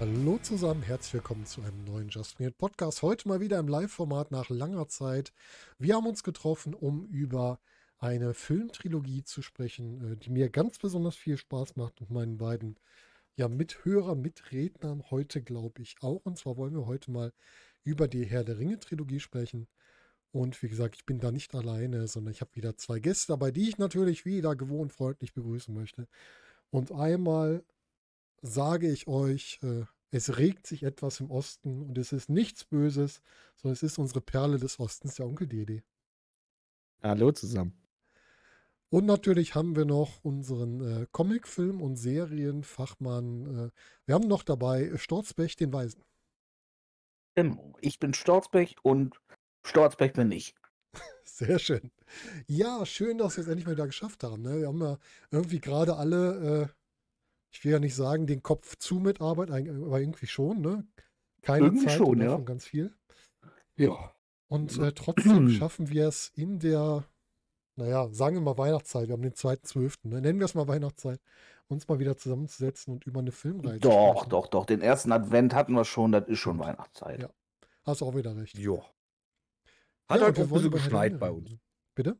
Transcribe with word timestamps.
Hallo 0.00 0.38
zusammen, 0.38 0.82
herzlich 0.82 1.12
willkommen 1.12 1.44
zu 1.44 1.60
einem 1.60 1.84
neuen 1.84 2.08
Just 2.08 2.40
Minute 2.40 2.56
Podcast. 2.56 3.02
Heute 3.02 3.28
mal 3.28 3.40
wieder 3.40 3.58
im 3.58 3.68
Live-Format 3.68 4.30
nach 4.30 4.48
langer 4.48 4.88
Zeit. 4.88 5.30
Wir 5.78 5.94
haben 5.94 6.06
uns 6.06 6.22
getroffen, 6.22 6.72
um 6.72 7.04
über 7.04 7.60
eine 7.98 8.32
Filmtrilogie 8.32 9.24
zu 9.24 9.42
sprechen, 9.42 10.12
äh, 10.12 10.16
die 10.16 10.30
mir 10.30 10.48
ganz 10.48 10.78
besonders 10.78 11.16
viel 11.16 11.36
Spaß 11.36 11.76
macht 11.76 12.00
und 12.00 12.10
meinen 12.10 12.38
beiden 12.38 12.78
ja, 13.36 13.46
Mithörern, 13.48 14.22
Mitrednern 14.22 15.04
heute, 15.10 15.42
glaube 15.42 15.82
ich, 15.82 15.96
auch. 16.00 16.24
Und 16.24 16.38
zwar 16.38 16.56
wollen 16.56 16.74
wir 16.74 16.86
heute 16.86 17.10
mal 17.10 17.34
über 17.84 18.08
die 18.08 18.24
Herr 18.24 18.42
der 18.42 18.58
Ringe-Trilogie 18.58 19.20
sprechen. 19.20 19.68
Und 20.32 20.62
wie 20.62 20.70
gesagt, 20.70 20.96
ich 20.96 21.04
bin 21.04 21.20
da 21.20 21.30
nicht 21.30 21.54
alleine, 21.54 22.08
sondern 22.08 22.32
ich 22.32 22.40
habe 22.40 22.56
wieder 22.56 22.74
zwei 22.78 23.00
Gäste 23.00 23.34
dabei, 23.34 23.50
die 23.50 23.68
ich 23.68 23.76
natürlich 23.76 24.24
wieder 24.24 24.56
gewohnt 24.56 24.94
freundlich 24.94 25.34
begrüßen 25.34 25.74
möchte. 25.74 26.08
Und 26.70 26.90
einmal 26.90 27.62
sage 28.42 28.90
ich 28.90 29.06
euch, 29.06 29.60
äh, 29.62 29.84
es 30.10 30.38
regt 30.38 30.66
sich 30.66 30.82
etwas 30.82 31.20
im 31.20 31.30
Osten 31.30 31.82
und 31.82 31.98
es 31.98 32.12
ist 32.12 32.28
nichts 32.28 32.64
Böses, 32.64 33.22
sondern 33.56 33.74
es 33.74 33.82
ist 33.82 33.98
unsere 33.98 34.20
Perle 34.20 34.58
des 34.58 34.80
Ostens, 34.80 35.16
der 35.16 35.26
Onkel 35.26 35.46
Dede. 35.46 35.82
Hallo 37.02 37.32
zusammen. 37.32 37.80
Und 38.90 39.06
natürlich 39.06 39.54
haben 39.54 39.76
wir 39.76 39.84
noch 39.84 40.24
unseren 40.24 40.80
äh, 40.80 41.06
Comicfilm- 41.12 41.80
und 41.80 41.96
Serienfachmann. 41.96 43.68
Äh, 43.68 43.70
wir 44.06 44.14
haben 44.16 44.26
noch 44.26 44.42
dabei 44.42 44.96
Storzbech, 44.96 45.54
den 45.54 45.72
Weisen. 45.72 46.02
Genau, 47.36 47.72
ich 47.80 48.00
bin 48.00 48.12
Storzbech 48.12 48.76
und 48.82 49.20
Storzbech 49.64 50.12
bin 50.12 50.32
ich. 50.32 50.56
Sehr 51.24 51.60
schön. 51.60 51.92
Ja, 52.48 52.84
schön, 52.84 53.18
dass 53.18 53.36
wir 53.36 53.42
es 53.42 53.48
endlich 53.48 53.66
mal 53.66 53.74
wieder 53.74 53.86
geschafft 53.86 54.24
haben. 54.24 54.42
Ne? 54.42 54.58
Wir 54.58 54.66
haben 54.66 54.80
ja 54.80 54.98
irgendwie 55.30 55.60
gerade 55.60 55.94
alle, 55.96 56.64
äh, 56.64 56.79
ich 57.50 57.64
will 57.64 57.72
ja 57.72 57.78
nicht 57.80 57.94
sagen, 57.94 58.26
den 58.26 58.42
Kopf 58.42 58.76
zu 58.76 58.96
mit 58.96 59.20
Arbeit, 59.20 59.50
aber 59.50 60.00
irgendwie 60.00 60.26
schon. 60.26 60.60
Ne? 60.60 60.86
Keine 61.42 61.66
Irgendwie 61.66 61.86
Zeit 61.86 61.96
schon, 61.96 62.20
ja. 62.20 62.36
ganz 62.38 62.64
viel. 62.66 62.94
Ja. 63.76 64.12
Und 64.48 64.78
äh, 64.78 64.92
trotzdem 64.92 65.48
schaffen 65.50 65.90
wir 65.90 66.08
es 66.08 66.30
in 66.34 66.58
der, 66.58 67.04
naja, 67.76 68.08
sagen 68.12 68.36
wir 68.36 68.40
mal 68.42 68.58
Weihnachtszeit, 68.58 69.08
wir 69.08 69.14
haben 69.14 69.22
den 69.22 69.32
2.12., 69.32 70.08
ne? 70.08 70.20
nennen 70.20 70.38
wir 70.38 70.44
es 70.44 70.54
mal 70.54 70.68
Weihnachtszeit, 70.68 71.20
uns 71.68 71.88
mal 71.88 71.98
wieder 71.98 72.16
zusammenzusetzen 72.16 72.92
und 72.94 73.06
über 73.06 73.20
eine 73.20 73.32
Filmreihe 73.32 73.80
zu 73.80 73.88
Doch, 73.88 74.12
sprechen. 74.16 74.30
doch, 74.30 74.46
doch. 74.48 74.66
Den 74.66 74.80
ersten 74.82 75.12
Advent 75.12 75.54
hatten 75.54 75.72
wir 75.72 75.84
schon, 75.84 76.12
das 76.12 76.28
ist 76.28 76.38
schon 76.38 76.58
Weihnachtszeit. 76.58 77.22
Ja. 77.22 77.30
Hast 77.84 78.02
auch 78.02 78.14
wieder 78.14 78.36
recht. 78.36 78.58
Ja. 78.58 78.78
Hat 80.08 80.20
Ja, 80.20 80.26
heute 80.26 80.42
auch 80.42 80.46
ein 80.46 80.52
bisschen 80.52 80.70
geschneit 80.72 81.18
bei 81.18 81.30
uns. 81.30 81.56
Bitte? 81.94 82.18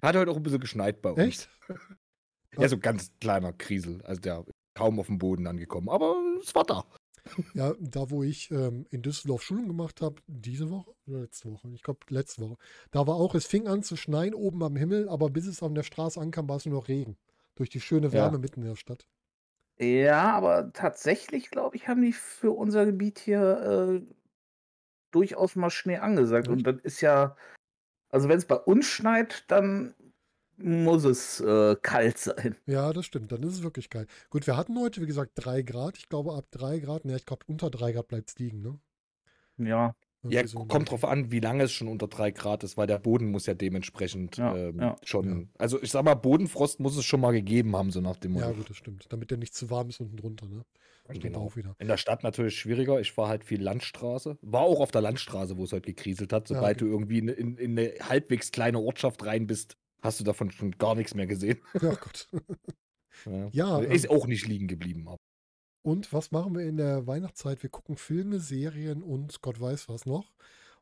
Hat 0.00 0.16
heute 0.16 0.30
auch 0.30 0.36
ein 0.36 0.42
bisschen 0.42 0.60
geschneit 0.60 1.02
bei 1.02 1.10
uns. 1.10 1.18
Echt? 1.18 1.48
Ja, 2.58 2.68
so 2.68 2.78
ganz 2.78 3.12
kleiner 3.20 3.52
Krisel. 3.52 4.02
Also 4.02 4.20
der 4.20 4.44
kaum 4.74 4.98
auf 5.00 5.06
dem 5.06 5.18
Boden 5.18 5.46
angekommen. 5.46 5.88
Aber 5.88 6.14
es 6.42 6.54
war 6.54 6.64
da. 6.64 6.84
Ja, 7.54 7.74
da 7.80 8.10
wo 8.10 8.22
ich 8.24 8.50
ähm, 8.50 8.86
in 8.90 9.02
Düsseldorf 9.02 9.42
Schulung 9.42 9.68
gemacht 9.68 10.02
habe, 10.02 10.16
diese 10.26 10.70
Woche 10.70 10.92
oder 11.06 11.20
letzte 11.20 11.50
Woche, 11.52 11.68
ich 11.74 11.82
glaube 11.82 12.00
letzte 12.10 12.42
Woche, 12.42 12.56
da 12.90 13.06
war 13.06 13.14
auch, 13.14 13.34
es 13.36 13.46
fing 13.46 13.68
an 13.68 13.82
zu 13.84 13.96
schneien 13.96 14.34
oben 14.34 14.62
am 14.64 14.76
Himmel, 14.76 15.08
aber 15.08 15.30
bis 15.30 15.46
es 15.46 15.62
an 15.62 15.74
der 15.74 15.84
Straße 15.84 16.20
ankam, 16.20 16.48
war 16.48 16.56
es 16.56 16.66
nur 16.66 16.74
noch 16.80 16.88
Regen. 16.88 17.16
Durch 17.54 17.70
die 17.70 17.80
schöne 17.80 18.12
Wärme 18.12 18.38
Ja. 18.38 18.38
mitten 18.38 18.62
in 18.62 18.68
der 18.68 18.76
Stadt. 18.76 19.06
Ja, 19.78 20.32
aber 20.32 20.72
tatsächlich, 20.72 21.50
glaube 21.50 21.76
ich, 21.76 21.86
haben 21.88 22.02
die 22.02 22.12
für 22.12 22.50
unser 22.52 22.86
Gebiet 22.86 23.18
hier 23.20 24.02
äh, 24.02 24.14
durchaus 25.10 25.56
mal 25.56 25.70
Schnee 25.70 25.96
angesagt. 25.98 26.48
Und 26.48 26.64
das 26.66 26.76
ist 26.82 27.00
ja, 27.00 27.36
also 28.10 28.28
wenn 28.30 28.38
es 28.38 28.46
bei 28.46 28.56
uns 28.56 28.86
schneit, 28.86 29.44
dann 29.50 29.94
muss 30.58 31.04
es 31.04 31.40
äh, 31.40 31.76
kalt 31.82 32.18
sein. 32.18 32.56
Ja, 32.66 32.92
das 32.92 33.04
stimmt, 33.06 33.30
dann 33.32 33.42
ist 33.42 33.54
es 33.54 33.62
wirklich 33.62 33.90
geil. 33.90 34.06
Gut, 34.30 34.46
wir 34.46 34.56
hatten 34.56 34.78
heute, 34.78 35.00
wie 35.02 35.06
gesagt, 35.06 35.32
drei 35.34 35.62
Grad. 35.62 35.98
Ich 35.98 36.08
glaube, 36.08 36.34
ab 36.34 36.46
drei 36.50 36.78
Grad, 36.78 37.04
ne, 37.04 37.16
ich 37.16 37.26
glaube, 37.26 37.44
unter 37.46 37.70
drei 37.70 37.92
Grad 37.92 38.08
bleibt 38.08 38.30
es 38.30 38.38
liegen, 38.38 38.62
ne? 38.62 38.78
Ja, 39.56 39.94
Irgendwie 40.22 40.36
Ja, 40.36 40.46
so 40.46 40.64
kommt 40.64 40.90
drauf 40.90 41.04
an, 41.04 41.30
wie 41.30 41.40
lange 41.40 41.64
es 41.64 41.72
schon 41.72 41.88
unter 41.88 42.08
drei 42.08 42.30
Grad 42.30 42.64
ist, 42.64 42.76
weil 42.76 42.86
der 42.86 42.98
Boden 42.98 43.30
muss 43.30 43.46
ja 43.46 43.54
dementsprechend 43.54 44.36
Ja, 44.38 44.56
ähm, 44.56 44.80
ja. 44.80 44.96
schon. 45.04 45.50
Also 45.58 45.80
ich 45.82 45.90
sag 45.90 46.04
mal, 46.04 46.14
Bodenfrost 46.14 46.80
muss 46.80 46.96
es 46.96 47.04
schon 47.04 47.20
mal 47.20 47.32
gegeben 47.32 47.76
haben, 47.76 47.90
so 47.90 48.00
nach 48.00 48.16
dem 48.16 48.32
Motto. 48.32 48.46
Ja, 48.46 48.52
gut, 48.52 48.70
das 48.70 48.76
stimmt. 48.76 49.06
Damit 49.10 49.30
der 49.30 49.38
nicht 49.38 49.54
zu 49.54 49.68
warm 49.70 49.90
ist 49.90 50.00
unten 50.00 50.16
drunter, 50.16 50.46
ne? 50.46 50.64
Stimmt 51.10 51.22
Genau. 51.22 51.40
auch 51.42 51.56
wieder. 51.56 51.76
In 51.78 51.88
der 51.88 51.98
Stadt 51.98 52.22
natürlich 52.22 52.58
schwieriger. 52.58 52.98
Ich 52.98 53.14
war 53.18 53.28
halt 53.28 53.44
viel 53.44 53.62
Landstraße. 53.62 54.38
War 54.40 54.62
auch 54.62 54.80
auf 54.80 54.90
der 54.90 55.02
Landstraße, 55.02 55.58
wo 55.58 55.64
es 55.64 55.72
halt 55.72 55.84
gekriselt 55.84 56.32
hat. 56.32 56.48
Ja, 56.48 56.56
Sobald 56.56 56.78
okay. 56.80 56.86
du 56.86 56.90
irgendwie 56.90 57.18
in, 57.18 57.28
in, 57.28 57.56
in 57.58 57.78
eine 57.78 57.92
halbwegs 58.08 58.50
kleine 58.52 58.78
Ortschaft 58.78 59.24
rein 59.26 59.46
bist, 59.46 59.76
hast 60.04 60.20
du 60.20 60.24
davon 60.24 60.50
schon 60.50 60.72
gar 60.72 60.94
nichts 60.94 61.14
mehr 61.14 61.26
gesehen. 61.26 61.58
Ja, 61.80 61.94
Gott. 61.94 62.28
Ja, 63.26 63.48
Ja, 63.52 63.78
ist 63.78 64.04
ähm, 64.04 64.10
auch 64.10 64.26
nicht 64.26 64.46
liegen 64.46 64.66
geblieben. 64.66 65.06
Aber 65.06 65.16
Und 65.82 66.12
was 66.12 66.30
machen 66.32 66.54
wir 66.54 66.66
in 66.66 66.76
der 66.76 67.06
Weihnachtszeit? 67.06 67.62
Wir 67.62 67.70
gucken 67.70 67.96
Filme, 67.96 68.40
Serien 68.40 69.02
und 69.02 69.40
Gott 69.40 69.60
weiß 69.60 69.88
was 69.88 70.04
noch. 70.04 70.34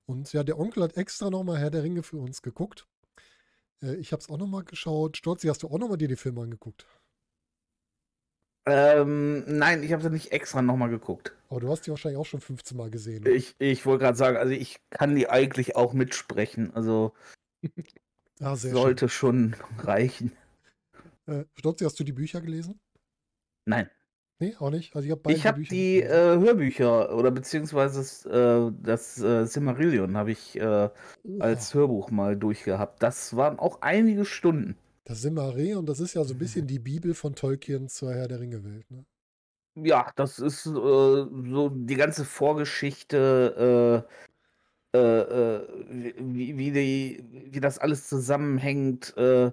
Und 0.06 0.32
ja, 0.32 0.42
der 0.42 0.58
Onkel 0.58 0.82
hat 0.82 0.96
extra 0.96 1.30
nochmal 1.30 1.58
Herr 1.58 1.70
der 1.70 1.82
Ringe 1.82 2.02
für 2.02 2.16
uns 2.16 2.42
geguckt. 2.42 2.86
Äh, 3.82 3.96
ich 3.96 4.12
habe 4.12 4.20
es 4.20 4.28
auch 4.30 4.38
nochmal 4.38 4.64
geschaut. 4.64 5.18
Storzi, 5.18 5.48
hast 5.48 5.62
du 5.62 5.68
auch 5.68 5.78
nochmal 5.78 5.98
dir 5.98 6.08
die 6.08 6.16
Filme 6.16 6.40
angeguckt? 6.42 6.86
ähm, 8.64 9.44
nein, 9.58 9.82
ich 9.82 9.92
habe 9.92 10.02
sie 10.02 10.10
nicht 10.10 10.30
extra 10.32 10.62
nochmal 10.62 10.88
geguckt. 10.88 11.34
Aber 11.48 11.60
du 11.60 11.68
hast 11.68 11.86
die 11.86 11.90
wahrscheinlich 11.90 12.18
auch 12.18 12.26
schon 12.26 12.40
15 12.40 12.76
Mal 12.76 12.90
gesehen. 12.90 13.22
oder? 13.22 13.32
Ich, 13.32 13.54
ich 13.58 13.84
wollte 13.84 14.04
gerade 14.04 14.16
sagen, 14.16 14.36
also 14.36 14.52
ich 14.52 14.80
kann 14.90 15.14
die 15.16 15.28
eigentlich 15.28 15.74
auch 15.76 15.92
mitsprechen. 15.92 16.72
Also 16.74 17.12
ah, 18.42 18.56
sehr 18.56 18.72
sollte 18.72 19.08
schon 19.08 19.54
reichen. 19.78 20.32
schön. 21.26 21.40
Äh, 21.40 21.44
Storzi, 21.54 21.84
hast 21.84 21.98
du 21.98 22.04
die 22.04 22.12
Bücher 22.12 22.40
gelesen? 22.40 22.80
Nein. 23.66 23.88
Nee, 24.40 24.56
auch 24.58 24.70
nicht. 24.70 24.94
Also 24.96 25.06
ich 25.06 25.12
habe 25.12 25.32
Ich 25.32 25.46
habe 25.46 25.62
die 25.62 26.02
äh, 26.02 26.10
Hörbücher 26.38 27.14
oder 27.14 27.30
beziehungsweise 27.30 28.00
das, 28.00 28.26
äh, 28.26 28.72
das 28.82 29.20
äh, 29.20 29.46
Silmarillion 29.46 30.16
habe 30.16 30.32
ich 30.32 30.58
äh, 30.58 30.90
als 31.38 31.74
Hörbuch 31.74 32.10
mal 32.10 32.36
durchgehabt. 32.36 33.02
Das 33.02 33.36
waren 33.36 33.58
auch 33.60 33.82
einige 33.82 34.24
Stunden. 34.24 34.76
das 35.04 35.20
Silmarillion, 35.22 35.86
das 35.86 36.00
ist 36.00 36.14
ja 36.14 36.24
so 36.24 36.34
ein 36.34 36.38
bisschen 36.38 36.66
die 36.66 36.80
Bibel 36.80 37.14
von 37.14 37.34
Tolkien 37.36 37.88
zur 37.88 38.12
Herr 38.14 38.26
der 38.28 38.40
Ringe-Welt. 38.40 38.90
Ne? 38.90 39.04
Ja, 39.76 40.10
das 40.16 40.38
ist 40.40 40.66
äh, 40.66 40.70
so 40.70 41.70
die 41.72 41.94
ganze 41.94 42.24
Vorgeschichte, 42.24 44.04
äh, 44.94 44.98
äh, 44.98 45.66
wie, 46.18 46.58
wie, 46.58 46.70
die, 46.70 47.24
wie 47.50 47.60
das 47.60 47.78
alles 47.78 48.08
zusammenhängt, 48.08 49.16
äh, 49.16 49.50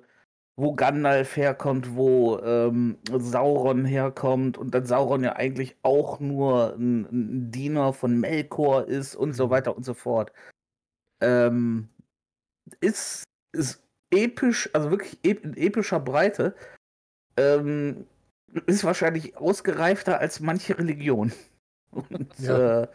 wo 0.57 0.73
Gandalf 0.73 1.37
herkommt, 1.37 1.95
wo 1.95 2.37
ähm, 2.39 2.97
Sauron 3.17 3.85
herkommt 3.85 4.57
und 4.57 4.73
dann 4.75 4.85
Sauron 4.85 5.23
ja 5.23 5.35
eigentlich 5.37 5.77
auch 5.83 6.19
nur 6.19 6.75
ein, 6.75 7.05
ein 7.05 7.51
Diener 7.51 7.93
von 7.93 8.19
Melkor 8.19 8.85
ist 8.87 9.15
und 9.15 9.33
so 9.33 9.45
Mhm. 9.45 9.49
weiter 9.49 9.77
und 9.77 9.83
so 9.85 9.93
fort. 9.93 10.33
Ähm, 11.21 11.89
ist, 12.81 13.23
ist 13.53 13.83
episch, 14.11 14.69
also 14.73 14.91
wirklich 14.91 15.19
in 15.23 15.55
epischer 15.55 15.99
Breite. 15.99 16.55
Ähm, 17.37 18.07
ist 18.65 18.83
wahrscheinlich 18.83 19.37
ausgereifter 19.37 20.19
als 20.19 20.39
manche 20.39 20.77
Religion. 20.77 21.31
Und 21.91 22.31
Ja. 22.39 22.83
äh, 22.83 22.87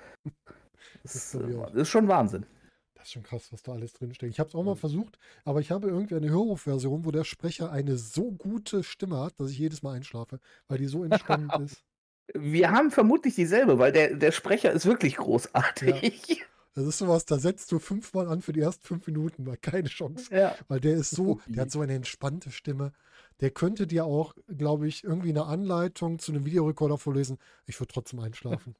Das 1.04 1.14
ist, 1.14 1.36
auch. 1.36 1.74
äh, 1.74 1.80
ist 1.80 1.90
schon 1.90 2.08
Wahnsinn. 2.08 2.46
Das 2.94 3.04
ist 3.04 3.12
schon 3.12 3.22
krass, 3.22 3.52
was 3.52 3.62
da 3.62 3.72
alles 3.72 3.92
drinsteckt. 3.92 4.32
Ich 4.32 4.40
habe 4.40 4.48
es 4.48 4.54
auch 4.54 4.64
mal 4.64 4.74
versucht, 4.74 5.18
aber 5.44 5.60
ich 5.60 5.70
habe 5.70 5.88
irgendwie 5.88 6.16
eine 6.16 6.30
Hörrufversion, 6.30 7.04
wo 7.04 7.10
der 7.10 7.24
Sprecher 7.24 7.70
eine 7.70 7.98
so 7.98 8.32
gute 8.32 8.82
Stimme 8.82 9.18
hat, 9.18 9.38
dass 9.38 9.50
ich 9.50 9.58
jedes 9.58 9.82
Mal 9.82 9.92
einschlafe, 9.92 10.40
weil 10.66 10.78
die 10.78 10.86
so 10.86 11.04
entspannend 11.04 11.52
ist. 11.60 11.84
Wir 12.32 12.70
haben 12.70 12.90
vermutlich 12.90 13.34
dieselbe, 13.34 13.78
weil 13.78 13.92
der, 13.92 14.16
der 14.16 14.32
Sprecher 14.32 14.72
ist 14.72 14.86
wirklich 14.86 15.16
großartig. 15.16 16.42
Das 16.74 16.86
ist 16.86 16.98
sowas, 16.98 17.24
da 17.24 17.38
setzt 17.38 17.70
du 17.70 17.78
fünfmal 17.78 18.26
an 18.26 18.42
für 18.42 18.52
die 18.52 18.60
ersten 18.60 18.84
fünf 18.84 19.06
Minuten, 19.06 19.46
weil 19.46 19.56
keine 19.58 19.88
Chance. 19.88 20.34
Ja. 20.34 20.56
Weil 20.66 20.80
der 20.80 20.94
ist 20.94 21.10
so, 21.10 21.40
der 21.46 21.62
hat 21.62 21.70
so 21.70 21.80
eine 21.80 21.94
entspannte 21.94 22.50
Stimme. 22.50 22.92
Der 23.40 23.50
könnte 23.50 23.86
dir 23.86 24.06
auch, 24.06 24.34
glaube 24.48 24.88
ich, 24.88 25.04
irgendwie 25.04 25.28
eine 25.28 25.44
Anleitung 25.44 26.18
zu 26.18 26.32
einem 26.32 26.44
Videorekorder 26.44 26.98
vorlesen. 26.98 27.38
Ich 27.66 27.78
würde 27.78 27.92
trotzdem 27.92 28.18
einschlafen. 28.18 28.74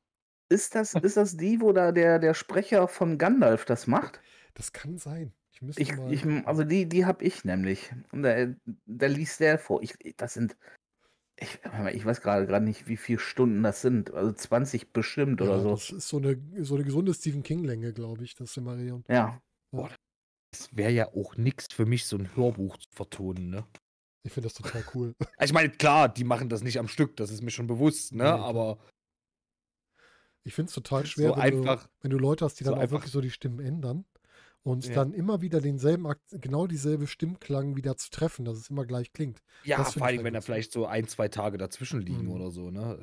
Ist, 0.49 0.75
das, 0.75 0.94
ist 0.94 1.17
das 1.17 1.37
die, 1.37 1.61
wo 1.61 1.73
da 1.73 1.93
der, 1.93 2.19
der 2.19 2.35
Sprecher 2.35 2.87
von 2.88 3.19
Gandalf 3.19 3.64
das 3.64 3.87
macht? 3.87 4.20
Das 4.55 4.73
kann 4.73 4.99
sein. 4.99 5.32
Ich 5.52 5.62
müsste 5.62 5.82
Ich, 5.82 5.96
mal. 5.96 6.12
ich, 6.12 6.25
also 6.46 6.64
die, 6.64 6.88
die 6.88 7.06
habe 7.06 7.25
ich 7.25 7.44
nämlich. 7.44 7.93
Und 8.12 8.23
da, 8.23 8.55
da 8.87 9.06
liest 9.06 9.41
der 9.41 9.58
vor. 9.58 9.82
Ich, 9.82 9.94
das 10.17 10.35
sind. 10.35 10.56
Ich, 11.37 11.58
ich 11.93 12.06
weiß 12.06 12.20
gerade 12.20 12.46
gerade 12.46 12.64
nicht, 12.64 12.87
wie 12.87 12.96
viele 12.96 13.19
Stunden 13.19 13.62
das 13.62 13.81
sind. 13.81 14.12
Also 14.12 14.32
20 14.32 14.93
bestimmt 14.93 15.41
ja, 15.41 15.46
oder 15.46 15.61
so. 15.61 15.70
Das 15.70 15.91
ist 15.91 16.08
so 16.08 16.19
eine, 16.19 16.41
so 16.61 16.76
eine 16.76 16.85
gesunde 16.85 17.12
Stephen 17.12 17.43
King-Länge, 17.43 17.93
glaube 17.93 18.23
ich, 18.25 18.35
das 18.35 18.52
Silmarillion. 18.55 19.05
Ja. 19.08 19.41
es 20.52 20.76
wäre 20.76 20.93
ja 20.93 21.08
auch 21.08 21.37
nichts 21.37 21.73
für 21.75 21.87
mich, 21.87 22.06
so 22.06 22.17
ein 22.17 22.37
Hörbuch 22.37 22.76
zu 22.79 22.88
vertonen, 22.93 23.50
ne? 23.50 23.67
Ich 24.23 24.32
finde 24.32 24.49
das 24.49 24.55
total 24.55 24.85
cool. 24.94 25.14
Also 25.37 25.50
ich 25.50 25.52
meine, 25.52 25.70
klar, 25.70 26.08
die 26.08 26.25
machen 26.25 26.49
das 26.49 26.62
nicht 26.62 26.79
am 26.79 26.88
Stück, 26.88 27.17
das 27.17 27.31
ist 27.31 27.43
mir 27.43 27.50
schon 27.50 27.67
bewusst, 27.67 28.12
ne? 28.14 28.23
Klar. 28.23 28.41
Aber 28.41 28.79
Ich 30.44 30.55
finde 30.55 30.69
es 30.69 30.75
total 30.75 31.06
schwer, 31.06 31.31
so 31.31 31.37
wenn, 31.37 31.43
einfach. 31.43 31.82
du, 31.85 31.88
wenn 32.02 32.11
du 32.11 32.19
Leute 32.19 32.44
hast, 32.44 32.61
die 32.61 32.64
so 32.64 32.70
dann 32.70 32.79
auch 32.79 32.82
einfach- 32.82 32.96
wirklich 32.99 33.12
so 33.12 33.20
die 33.20 33.31
Stimmen 33.31 33.61
ändern 33.61 34.05
und 34.62 34.87
Ja. 34.87 34.94
dann 34.94 35.12
immer 35.14 35.41
wieder 35.41 35.61
denselben, 35.61 36.06
genau 36.31 36.67
dieselbe 36.67 37.06
Stimmklang 37.06 37.76
wieder 37.76 37.96
zu 37.96 38.11
treffen, 38.11 38.44
dass 38.44 38.58
es 38.58 38.70
immer 38.70 38.85
gleich 38.85 39.12
klingt. 39.12 39.41
Ja, 39.64 39.82
vor 39.85 40.06
allem, 40.06 40.23
wenn 40.25 40.35
da 40.35 40.38
halt 40.38 40.44
vielleicht 40.44 40.73
so 40.73 40.87
ein, 40.87 41.08
zwei 41.08 41.29
Tage 41.29 41.56
dazwischen 41.58 42.00
liegen 42.00 42.25
Mhm. 42.26 42.31
oder 42.32 42.50
so, 42.50 42.70
ne? 42.70 42.99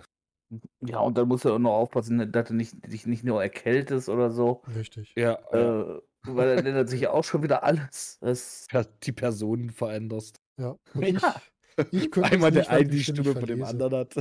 Ja, 0.82 1.00
und 1.00 1.18
dann 1.18 1.28
musst 1.30 1.46
du 1.46 1.54
auch 1.54 1.60
noch 1.60 1.72
aufpassen, 1.72 2.30
dass 2.32 2.48
du 2.50 2.54
nicht, 2.54 2.76
dich 2.92 3.06
nicht 3.08 3.24
nur 3.24 3.42
erkältest 3.42 4.10
oder 4.10 4.32
so. 4.32 4.62
Richtig. 4.76 5.14
Ja. 5.16 5.36
Äh, 5.52 6.02
weil 6.24 6.56
dann 6.58 6.66
ändert 6.66 6.90
sich 6.90 7.02
ja 7.02 7.12
auch 7.12 7.24
schon 7.24 7.42
wieder 7.42 7.64
alles. 7.64 8.18
Das, 8.20 8.68
die 9.04 9.14
Personen 9.14 9.70
veränderst. 9.72 10.42
Ja. 10.58 10.76
Und 10.94 11.04
Ja. 11.22 11.42
ich, 11.92 12.04
ich 12.06 12.18
Einmal 12.24 12.52
der 12.52 12.70
eine 12.70 12.88
die 12.90 13.02
Stimme 13.04 13.34
von 13.34 13.46
dem 13.46 13.64
anderen 13.64 13.96
hat. 13.96 14.16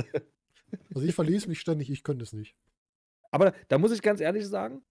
Also 0.95 1.05
ich 1.05 1.13
verlese 1.13 1.49
mich 1.49 1.59
ständig, 1.59 1.89
ich 1.91 2.01
könnte 2.01 2.23
es 2.23 2.31
nicht. 2.31 2.55
Aber 3.31 3.53
da 3.69 3.77
muss 3.77 3.91
ich 3.91 4.01
ganz 4.01 4.21
ehrlich 4.21 4.45
sagen, 4.47 4.83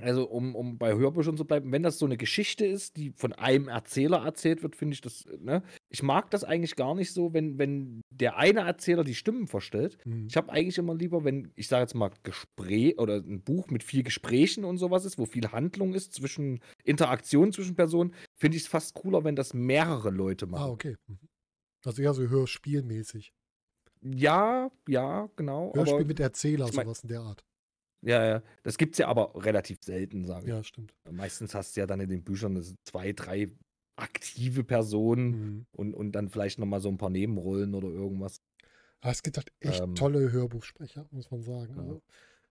also 0.00 0.28
um, 0.28 0.54
um 0.54 0.78
bei 0.78 0.94
Hörbüchern 0.94 1.36
zu 1.36 1.44
bleiben, 1.44 1.72
wenn 1.72 1.82
das 1.82 1.98
so 1.98 2.06
eine 2.06 2.16
Geschichte 2.16 2.64
ist, 2.64 2.96
die 2.96 3.10
von 3.10 3.32
einem 3.32 3.68
Erzähler 3.68 4.24
erzählt 4.24 4.62
wird, 4.62 4.76
finde 4.76 4.94
ich 4.94 5.00
das, 5.00 5.26
äh, 5.26 5.36
ne? 5.38 5.62
Ich 5.88 6.02
mag 6.02 6.30
das 6.30 6.44
eigentlich 6.44 6.76
gar 6.76 6.94
nicht 6.94 7.12
so, 7.12 7.32
wenn, 7.32 7.58
wenn 7.58 8.02
der 8.10 8.36
eine 8.36 8.60
Erzähler 8.60 9.04
die 9.04 9.14
Stimmen 9.14 9.46
verstellt. 9.46 9.98
Hm. 10.04 10.26
Ich 10.28 10.36
habe 10.36 10.52
eigentlich 10.52 10.78
immer 10.78 10.94
lieber, 10.94 11.24
wenn, 11.24 11.52
ich 11.56 11.68
sage 11.68 11.82
jetzt 11.82 11.94
mal, 11.94 12.10
Gespräch 12.22 12.98
oder 12.98 13.16
ein 13.16 13.42
Buch 13.42 13.68
mit 13.70 13.82
viel 13.82 14.02
Gesprächen 14.02 14.64
und 14.64 14.78
sowas 14.78 15.04
ist, 15.04 15.18
wo 15.18 15.26
viel 15.26 15.50
Handlung 15.50 15.94
ist 15.94 16.12
zwischen 16.12 16.60
Interaktion 16.84 17.52
zwischen 17.52 17.74
Personen, 17.74 18.14
finde 18.36 18.56
ich 18.56 18.64
es 18.64 18.68
fast 18.68 18.94
cooler, 18.94 19.24
wenn 19.24 19.36
das 19.36 19.54
mehrere 19.54 20.10
Leute 20.10 20.46
machen. 20.46 20.62
Ah, 20.62 20.70
okay. 20.70 20.96
Mhm. 21.06 21.18
Also 21.84 22.02
eher 22.02 22.14
so 22.14 22.28
hörspielmäßig. 22.28 23.32
Ja, 24.02 24.70
ja, 24.88 25.28
genau. 25.36 25.72
Hörspiel 25.74 25.96
aber, 25.96 26.04
mit 26.06 26.20
Erzähler, 26.20 26.66
ich 26.68 26.74
mein- 26.74 26.86
sowas 26.86 27.02
in 27.02 27.08
der 27.08 27.20
Art. 27.20 27.44
ja, 28.02 28.24
ja. 28.24 28.42
Das 28.62 28.78
gibt 28.78 28.94
es 28.94 28.98
ja 28.98 29.08
aber 29.08 29.32
relativ 29.44 29.78
selten, 29.82 30.24
sage 30.24 30.46
ich. 30.46 30.48
Ja, 30.52 30.62
stimmt. 30.64 30.94
Meistens 31.10 31.54
hast 31.54 31.76
du 31.76 31.80
ja 31.80 31.86
dann 31.86 32.00
in 32.00 32.08
den 32.10 32.22
Büchern 32.22 32.62
zwei, 32.84 33.12
drei 33.12 33.48
aktive 33.96 34.62
Personen 34.64 35.30
Mhm. 35.30 35.66
und, 35.72 35.94
und 35.94 36.12
dann 36.12 36.28
vielleicht 36.28 36.58
nochmal 36.58 36.80
so 36.80 36.88
ein 36.88 36.98
paar 36.98 37.10
Nebenrollen 37.10 37.74
oder 37.74 37.88
irgendwas. 37.88 38.40
Aber 39.00 39.12
es 39.12 39.22
gibt 39.22 39.36
halt 39.36 39.52
echt 39.60 39.82
Ähm, 39.82 39.94
tolle 39.94 40.30
Hörbuchsprecher, 40.32 41.06
muss 41.10 41.30
man 41.30 41.42
sagen. 41.42 41.74
ja. 41.74 41.80
Also, 41.82 42.02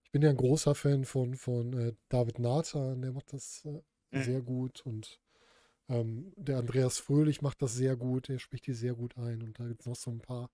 ich 0.03 0.11
bin 0.11 0.21
ja 0.21 0.29
ein 0.29 0.37
großer 0.37 0.75
Fan 0.75 1.05
von, 1.05 1.35
von 1.35 1.73
äh, 1.73 1.93
David 2.09 2.39
Nathan, 2.39 3.01
der 3.01 3.11
macht 3.13 3.31
das 3.33 3.63
äh, 3.65 3.81
Mhm. 4.11 4.23
sehr 4.23 4.41
gut 4.41 4.81
und 4.85 5.19
ähm, 5.89 6.31
der 6.37 6.57
Andreas 6.59 6.97
Fröhlich 6.97 7.41
macht 7.41 7.61
das 7.61 7.73
sehr 7.75 7.95
gut, 7.97 8.27
der 8.29 8.39
spricht 8.39 8.67
die 8.67 8.73
sehr 8.73 8.93
gut 8.93 9.17
ein 9.17 9.41
und 9.41 9.59
da 9.59 9.67
gibt 9.67 9.81
es 9.81 9.85
noch 9.87 9.95
so 9.97 10.11
ein 10.11 10.19
paar, 10.19 10.49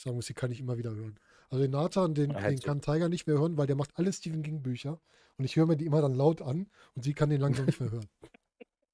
ich 0.00 0.04
sagen 0.04 0.16
muss, 0.16 0.26
die 0.26 0.34
kann 0.34 0.50
ich 0.50 0.60
immer 0.60 0.78
wieder 0.78 0.94
hören. 0.94 1.18
Also 1.50 1.62
den 1.62 1.70
Nathan, 1.72 2.14
den, 2.14 2.30
den 2.32 2.56
so- 2.56 2.66
kann 2.66 2.80
Tiger 2.80 3.08
nicht 3.08 3.26
mehr 3.26 3.38
hören, 3.38 3.56
weil 3.56 3.66
der 3.66 3.76
macht 3.76 3.90
alle 3.96 4.12
Stephen 4.12 4.42
King 4.42 4.62
Bücher 4.62 5.00
und 5.36 5.44
ich 5.44 5.56
höre 5.56 5.66
mir 5.66 5.76
die 5.76 5.84
immer 5.86 6.00
dann 6.00 6.14
laut 6.14 6.40
an 6.42 6.68
und 6.94 7.02
sie 7.02 7.12
kann 7.14 7.28
den 7.30 7.40
langsam 7.40 7.66
nicht 7.66 7.80
mehr 7.80 7.90
hören. 7.90 8.06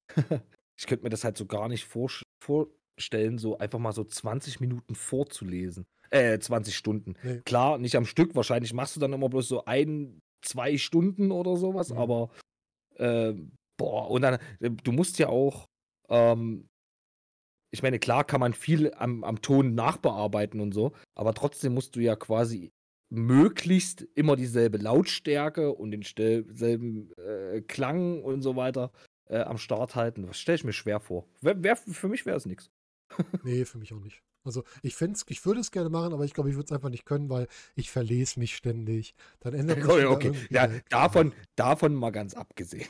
Ich 0.79 0.85
könnte 0.85 1.03
mir 1.05 1.09
das 1.09 1.23
halt 1.23 1.37
so 1.37 1.47
gar 1.47 1.69
nicht 1.69 1.85
vorsch- 1.91 2.21
vorstellen, 2.39 3.39
so 3.39 3.57
einfach 3.57 3.79
mal 3.79 3.93
so 3.93 4.03
20 4.03 4.59
Minuten 4.59 4.93
vorzulesen. 4.93 5.87
Äh, 6.11 6.37
20 6.37 6.75
Stunden. 6.77 7.15
Nee. 7.23 7.41
Klar, 7.45 7.79
nicht 7.79 7.95
am 7.95 8.05
Stück. 8.05 8.35
Wahrscheinlich 8.35 8.73
machst 8.73 8.95
du 8.95 8.99
dann 8.99 9.11
immer 9.11 9.27
bloß 9.27 9.47
so 9.47 9.65
ein, 9.65 10.19
zwei 10.43 10.77
Stunden 10.77 11.31
oder 11.31 11.57
sowas, 11.57 11.89
Mhm. 11.89 11.97
aber 11.97 12.29
äh, 12.97 13.33
boah, 13.77 14.09
und 14.11 14.21
dann, 14.21 14.35
äh, 14.59 14.69
du 14.69 14.91
musst 14.91 15.17
ja 15.17 15.29
auch, 15.29 15.65
ähm, 16.09 16.67
ich 17.71 17.83
meine, 17.83 17.99
klar 17.99 18.23
kann 18.23 18.39
man 18.39 18.53
viel 18.53 18.93
am, 18.95 19.23
am 19.23 19.41
Ton 19.41 19.75
nachbearbeiten 19.75 20.59
und 20.59 20.73
so, 20.73 20.93
aber 21.15 21.33
trotzdem 21.33 21.73
musst 21.73 21.95
du 21.95 21.99
ja 21.99 22.15
quasi 22.15 22.71
möglichst 23.09 24.01
immer 24.15 24.35
dieselbe 24.35 24.77
Lautstärke 24.77 25.73
und 25.73 25.91
den 25.91 26.03
stel- 26.03 26.45
selben 26.53 27.11
äh, 27.17 27.61
Klang 27.61 28.21
und 28.21 28.41
so 28.41 28.55
weiter 28.55 28.91
äh, 29.29 29.39
am 29.39 29.57
Start 29.57 29.95
halten. 29.95 30.25
Das 30.27 30.37
stelle 30.37 30.57
ich 30.57 30.63
mir 30.63 30.73
schwer 30.73 30.99
vor. 30.99 31.25
Wär, 31.41 31.61
wär, 31.63 31.75
für 31.77 32.09
mich 32.09 32.25
wäre 32.25 32.37
es 32.37 32.45
nichts. 32.45 32.69
Nee, 33.43 33.63
für 33.63 33.77
mich 33.77 33.93
auch 33.93 34.01
nicht. 34.01 34.21
Also 34.47 34.63
ich 34.81 34.95
fänd's, 34.95 35.25
ich 35.29 35.45
würde 35.45 35.59
es 35.59 35.71
gerne 35.71 35.89
machen, 35.89 36.13
aber 36.13 36.25
ich 36.25 36.33
glaube, 36.33 36.49
ich 36.49 36.55
würde 36.55 36.65
es 36.65 36.71
einfach 36.71 36.89
nicht 36.89 37.05
können, 37.05 37.29
weil 37.29 37.47
ich 37.75 37.91
verlese 37.91 38.39
mich 38.39 38.55
ständig. 38.55 39.13
Dann 39.41 39.53
ändert 39.53 39.77
sich 39.83 40.05
Okay, 40.05 40.31
Ja, 40.49 40.67
davon, 40.89 41.33
davon 41.55 41.93
mal 41.93 42.11
ganz 42.11 42.33
abgesehen. 42.33 42.87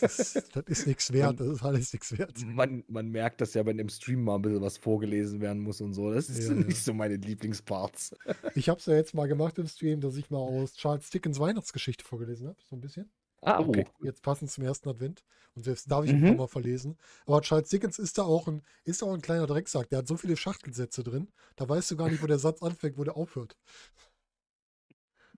Das 0.00 0.02
ist, 0.02 0.50
das 0.56 0.64
ist 0.66 0.86
nichts 0.86 1.12
wert, 1.12 1.40
das 1.40 1.48
ist 1.48 1.62
alles 1.62 1.92
nichts 1.92 2.16
wert. 2.18 2.38
Man, 2.44 2.84
man 2.88 3.08
merkt 3.10 3.40
das 3.40 3.54
ja, 3.54 3.64
wenn 3.66 3.78
im 3.78 3.88
Stream 3.88 4.24
mal 4.24 4.36
ein 4.36 4.42
bisschen 4.42 4.60
was 4.62 4.76
vorgelesen 4.78 5.40
werden 5.40 5.62
muss 5.62 5.80
und 5.80 5.92
so. 5.94 6.12
Das 6.12 6.28
Ja, 6.28 6.34
sind 6.34 6.60
ja. 6.60 6.66
nicht 6.66 6.82
so 6.82 6.94
meine 6.94 7.16
Lieblingsparts. 7.16 8.16
Ich 8.54 8.68
habe 8.68 8.78
es 8.80 8.86
ja 8.86 8.94
jetzt 8.94 9.14
mal 9.14 9.26
gemacht 9.28 9.58
im 9.58 9.66
Stream, 9.66 10.00
dass 10.00 10.16
ich 10.16 10.30
mal 10.30 10.38
aus 10.38 10.74
Charles 10.74 11.10
Dickens 11.10 11.38
Weihnachtsgeschichte 11.38 12.04
vorgelesen 12.04 12.48
habe, 12.48 12.58
so 12.68 12.76
ein 12.76 12.80
bisschen. 12.80 13.10
Ah, 13.44 13.60
okay. 13.60 13.86
Jetzt 14.02 14.22
passend 14.22 14.50
zum 14.50 14.64
ersten 14.64 14.88
Advent. 14.88 15.22
Und 15.54 15.64
selbst 15.64 15.90
darf 15.90 16.04
ich 16.04 16.12
Mhm. 16.12 16.18
ihn 16.18 16.24
noch 16.30 16.36
mal 16.36 16.48
verlesen. 16.48 16.96
Aber 17.26 17.40
Charles 17.42 17.68
Dickens 17.68 17.98
ist 17.98 18.18
da 18.18 18.22
auch 18.22 18.48
ein, 18.48 18.62
ist 18.84 19.02
auch 19.02 19.12
ein 19.12 19.20
kleiner 19.20 19.46
Drecksack. 19.46 19.88
Der 19.90 19.98
hat 19.98 20.08
so 20.08 20.16
viele 20.16 20.36
Schachtelsätze 20.36 21.04
drin, 21.04 21.28
da 21.56 21.68
weißt 21.68 21.90
du 21.90 21.96
gar 21.96 22.08
nicht, 22.10 22.22
wo 22.22 22.26
der 22.26 22.38
Satz 22.38 22.62
anfängt, 22.62 22.98
wo 22.98 23.04
der 23.04 23.16
aufhört. 23.16 23.56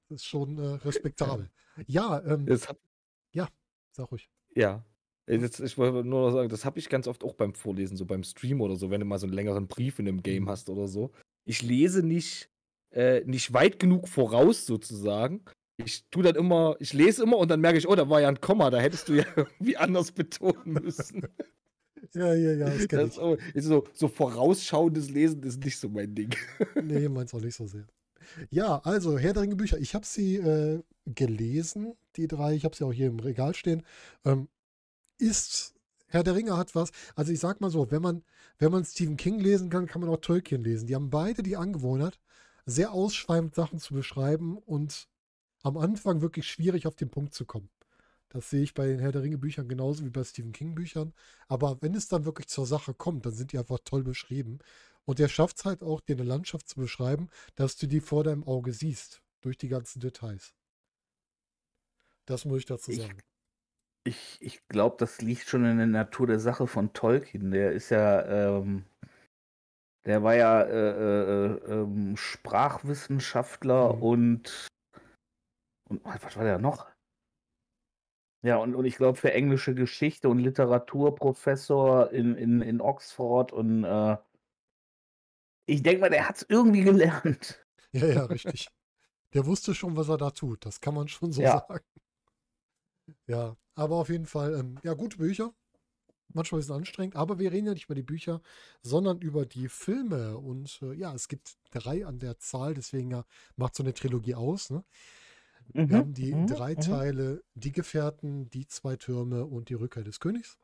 Das 0.09 0.21
ist 0.21 0.25
schon 0.27 0.59
äh, 0.59 0.67
respektabel. 0.85 1.51
Ja, 1.87 2.23
ähm, 2.25 2.47
Das 2.47 2.69
hab, 2.69 2.79
sag 3.93 4.13
ruhig. 4.13 4.29
ja. 4.55 4.85
Äh, 5.27 5.39
Jetzt, 5.39 5.59
ich 5.61 5.77
wollte 5.77 6.07
nur 6.07 6.27
noch 6.27 6.33
sagen, 6.33 6.49
das 6.49 6.65
habe 6.65 6.79
ich 6.79 6.89
ganz 6.89 7.09
oft 7.09 7.25
auch 7.25 7.35
beim 7.35 7.55
Vorlesen, 7.55 7.97
so 7.97 8.05
beim 8.07 8.23
Stream 8.23 8.61
oder 8.61 8.77
so, 8.77 8.91
wenn 8.91 9.01
du 9.01 9.07
mal 9.07 9.19
so 9.19 9.27
einen 9.27 9.33
längeren 9.35 9.67
Brief 9.67 9.99
in 9.99 10.07
einem 10.07 10.23
Game 10.23 10.45
Mhm. 10.45 10.49
hast 10.51 10.69
oder 10.71 10.87
so. 10.87 11.11
Ich 11.45 11.63
lese 11.63 12.03
nicht, 12.05 12.49
äh, 12.91 13.23
nicht 13.25 13.53
weit 13.53 13.79
genug 13.81 14.07
voraus 14.09 14.67
sozusagen. 14.67 15.45
Ich 15.79 16.05
tu 16.11 16.23
dann 16.23 16.37
immer, 16.37 16.77
ich 16.81 16.93
lese 16.95 17.23
immer 17.23 17.37
und 17.37 17.51
dann 17.51 17.61
merke 17.61 17.79
ich, 17.79 17.87
oh, 17.89 17.95
da 17.95 18.09
war 18.09 18.21
ja 18.21 18.29
ein 18.29 18.41
Komma, 18.41 18.71
da 18.71 18.79
hättest 18.79 19.09
du 19.09 19.15
ja 19.15 19.25
irgendwie 19.37 19.77
anders 19.77 20.11
betonen 20.13 20.73
müssen. 20.83 21.27
Ja, 22.15 22.33
ja, 22.35 22.53
ja, 22.53 22.71
das 22.71 22.89
kenne 22.89 23.03
ist, 23.03 23.19
auch- 23.19 23.37
ist 23.53 23.65
so, 23.67 23.87
so 23.93 24.09
vorausschauendes 24.09 25.11
Lesen 25.11 25.43
ist 25.43 25.63
nicht 25.63 25.79
so 25.79 25.89
mein 25.89 26.15
Ding. 26.15 26.35
Nee, 26.83 27.09
meins 27.09 27.35
auch 27.35 27.41
nicht 27.41 27.57
so 27.57 27.67
sehr. 27.67 27.87
Ja, 28.51 28.79
also 28.85 29.19
Herr 29.19 29.35
der 29.35 29.43
Ringe 29.43 29.57
Bücher. 29.57 29.79
Ich 29.79 29.95
habe 29.95 30.07
sie 30.07 30.37
äh, 30.37 30.83
gelesen, 31.05 31.95
die 32.17 32.27
drei. 32.27 32.55
Ich 32.55 32.65
habe 32.65 32.75
sie 32.75 32.85
auch 32.85 32.93
hier 32.93 33.07
im 33.09 33.21
Regal 33.21 33.55
stehen. 33.55 33.83
Ähm, 34.25 34.49
ist 35.19 35.75
Herr 36.09 36.23
der 36.25 36.35
Ringe 36.35 36.57
hat 36.57 36.75
was. 36.75 36.91
Also 37.15 37.33
ich 37.33 37.41
sag 37.41 37.61
mal 37.61 37.71
so, 37.71 37.91
wenn 37.91 38.03
man, 38.03 38.25
wenn 38.59 38.73
man 38.73 38.85
Stephen 38.85 39.17
King 39.17 39.39
lesen 39.39 39.71
kann, 39.71 39.87
kann 39.87 40.01
man 40.01 40.11
auch 40.11 40.17
Tolkien 40.21 40.65
lesen. 40.65 40.87
Die 40.87 40.95
haben 40.95 41.11
beide 41.11 41.43
die 41.43 41.57
Angewohnheit, 41.57 42.19
sehr 42.65 42.93
ausschweifend 42.93 43.55
Sachen 43.55 43.79
zu 43.79 43.95
beschreiben 43.95 44.57
und 44.59 45.09
am 45.63 45.77
Anfang 45.77 46.21
wirklich 46.21 46.47
schwierig 46.49 46.87
auf 46.87 46.97
den 46.97 47.11
Punkt 47.11 47.35
zu 47.35 47.45
kommen. 47.45 47.69
Das 48.29 48.51
sehe 48.51 48.63
ich 48.63 48.75
bei 48.75 48.87
den 48.87 48.99
Herr 48.99 49.13
der 49.13 49.23
Ringe 49.23 49.39
Büchern 49.39 49.69
genauso 49.69 50.05
wie 50.05 50.11
bei 50.11 50.25
Stephen 50.25 50.53
King 50.53 50.75
Büchern. 50.75 51.15
Aber 51.49 51.81
wenn 51.81 51.95
es 51.95 52.09
dann 52.09 52.25
wirklich 52.25 52.49
zur 52.49 52.67
Sache 52.67 52.93
kommt, 52.93 53.25
dann 53.25 53.33
sind 53.33 53.53
die 53.53 53.59
einfach 53.59 53.79
toll 53.85 54.03
beschrieben. 54.03 54.59
Und 55.05 55.19
der 55.21 55.29
schafft 55.29 55.59
es 55.59 55.65
halt 55.65 55.83
auch, 55.83 56.01
dir 56.01 56.17
eine 56.17 56.25
Landschaft 56.25 56.69
zu 56.69 56.77
beschreiben, 56.81 57.29
dass 57.55 57.77
du 57.77 57.87
die 57.87 58.01
vor 58.01 58.25
deinem 58.25 58.43
Auge 58.45 58.73
siehst, 58.73 59.23
durch 59.41 59.57
die 59.57 59.69
ganzen 59.69 60.01
Details. 60.01 60.55
Das 62.27 62.45
muss 62.45 62.59
ich 62.59 62.67
dazu 62.67 62.91
Ich- 62.91 62.99
sagen. 62.99 63.21
Ich, 64.05 64.39
ich 64.41 64.69
glaube, 64.69 64.97
das 65.01 65.21
liegt 65.21 65.49
schon 65.49 65.65
in 65.65 65.79
der 65.79 65.87
Natur 65.89 66.29
der 66.29 66.39
Sache 66.39 66.69
von 66.69 66.93
Tolkien. 66.93 67.51
Der 67.51 67.73
ist 67.73 67.91
ja, 67.91 68.59
ähm, 68.59 68.85
der 70.05 70.23
war 70.23 70.37
ja 70.37 70.63
äh, 70.63 70.91
äh, 70.91 71.47
äh, 71.57 71.73
ähm, 71.73 72.17
Sprachwissenschaftler 72.17 73.95
Mhm. 73.95 74.03
und, 74.03 74.69
und 75.89 76.05
was 76.05 76.37
war 76.37 76.45
der 76.45 76.59
noch? 76.59 76.87
Ja, 78.43 78.57
und, 78.59 78.75
und 78.75 78.85
ich 78.85 78.97
glaube, 78.97 79.19
für 79.19 79.33
englische 79.33 79.75
Geschichte 79.75 80.29
und 80.29 80.39
Literatur 80.39 81.15
Professor 81.15 82.11
in, 82.13 82.35
in, 82.37 82.61
in 82.63 82.81
Oxford 82.81 83.53
und 83.53 83.85
äh, 83.85 84.17
ich 85.67 85.83
denke 85.83 86.01
mal, 86.01 86.11
der 86.11 86.29
hat 86.29 86.37
es 86.37 86.47
irgendwie 86.49 86.83
gelernt. 86.83 87.63
Ja, 87.93 88.07
ja, 88.09 88.25
richtig. 88.25 88.69
Der 89.35 89.47
wusste 89.47 89.75
schon, 89.75 89.97
was 89.97 90.09
er 90.09 90.19
da 90.19 90.31
tut. 90.31 90.67
Das 90.67 90.81
kann 90.81 90.95
man 90.95 91.09
schon 91.09 91.33
so 91.33 91.43
Ja. 91.43 91.67
sagen. 91.69 91.85
Ja, 93.27 93.57
aber 93.75 93.97
auf 93.97 94.09
jeden 94.09 94.27
Fall, 94.27 94.55
ähm, 94.55 94.79
ja, 94.83 94.95
gute 94.95 95.19
Bücher. 95.19 95.55
Manchmal 96.35 96.59
ein 96.59 96.63
bisschen 96.63 96.77
anstrengend, 96.77 97.17
aber 97.17 97.39
wir 97.41 97.53
reden 97.53 97.67
ja 97.69 97.75
nicht 97.75 97.87
über 97.87 97.95
die 97.97 98.03
Bücher, 98.03 98.43
sondern 98.83 99.21
über 99.21 99.47
die 99.47 99.69
Filme. 99.69 100.39
Und 100.39 100.81
äh, 100.83 100.95
ja, 100.95 101.15
es 101.15 101.29
gibt 101.29 101.59
drei 101.73 102.07
an 102.07 102.19
der 102.21 102.39
Zahl, 102.39 102.75
deswegen 102.75 103.11
ja, 103.13 103.25
macht 103.57 103.75
so 103.77 103.83
eine 103.85 103.95
Trilogie 103.95 104.35
aus. 104.37 104.71
Ne? 104.71 104.85
Wir 105.87 105.97
haben 105.99 106.15
die 106.15 106.37
mhm, 106.37 106.47
drei 106.47 106.77
mhm. 106.77 106.81
Teile, 106.81 107.45
die 107.55 107.73
Gefährten, 107.73 108.51
die 108.51 108.67
zwei 108.67 108.97
Türme 108.97 109.47
und 109.47 109.69
die 109.69 109.75
Rückkehr 109.75 110.05
des 110.05 110.21
Königs. 110.21 110.59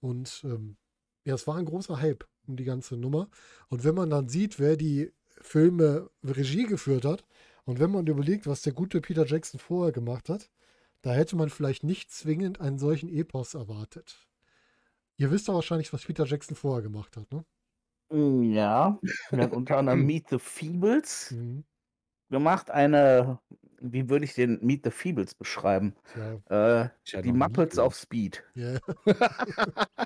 Und 0.00 0.42
ähm, 0.44 0.76
ja, 1.24 1.34
es 1.34 1.46
war 1.46 1.56
ein 1.56 1.66
großer 1.66 2.00
Hype 2.00 2.26
um 2.46 2.56
die 2.56 2.64
ganze 2.64 2.96
Nummer. 2.96 3.28
Und 3.68 3.84
wenn 3.84 3.94
man 3.94 4.10
dann 4.10 4.28
sieht, 4.28 4.58
wer 4.58 4.76
die 4.76 5.12
Filme 5.40 6.10
Regie 6.24 6.64
geführt 6.66 7.04
hat 7.04 7.24
und 7.64 7.78
wenn 7.80 7.90
man 7.90 8.06
überlegt, 8.06 8.46
was 8.46 8.62
der 8.62 8.72
gute 8.72 9.00
Peter 9.00 9.26
Jackson 9.26 9.60
vorher 9.60 9.92
gemacht 9.92 10.28
hat, 10.28 10.50
da 11.02 11.12
hätte 11.14 11.36
man 11.36 11.50
vielleicht 11.50 11.84
nicht 11.84 12.10
zwingend 12.12 12.60
einen 12.60 12.78
solchen 12.78 13.08
Epos 13.08 13.54
erwartet. 13.54 14.28
Ihr 15.16 15.30
wisst 15.30 15.48
doch 15.48 15.54
wahrscheinlich, 15.54 15.92
was 15.92 16.04
Peter 16.04 16.26
Jackson 16.26 16.56
vorher 16.56 16.82
gemacht 16.82 17.16
hat, 17.16 17.30
ne? 17.32 17.44
Mm, 18.12 18.42
Ja, 18.52 18.98
er 19.30 19.52
unter 19.52 19.78
anderem 19.78 20.04
Meet 20.06 20.28
the 20.30 20.38
Feebles 20.38 21.30
Mhm. 21.30 21.64
Gemacht. 22.30 22.70
Eine, 22.70 23.38
wie 23.80 24.08
würde 24.08 24.24
ich 24.24 24.34
den 24.34 24.58
Meet 24.64 24.84
the 24.84 24.90
Feebles 24.90 25.34
beschreiben? 25.34 25.94
Tja, 26.46 26.90
Äh, 27.14 27.22
die 27.22 27.32
Muppets 27.32 27.78
auf 27.78 27.94
Speed. 27.96 28.42
ja. 28.54 28.78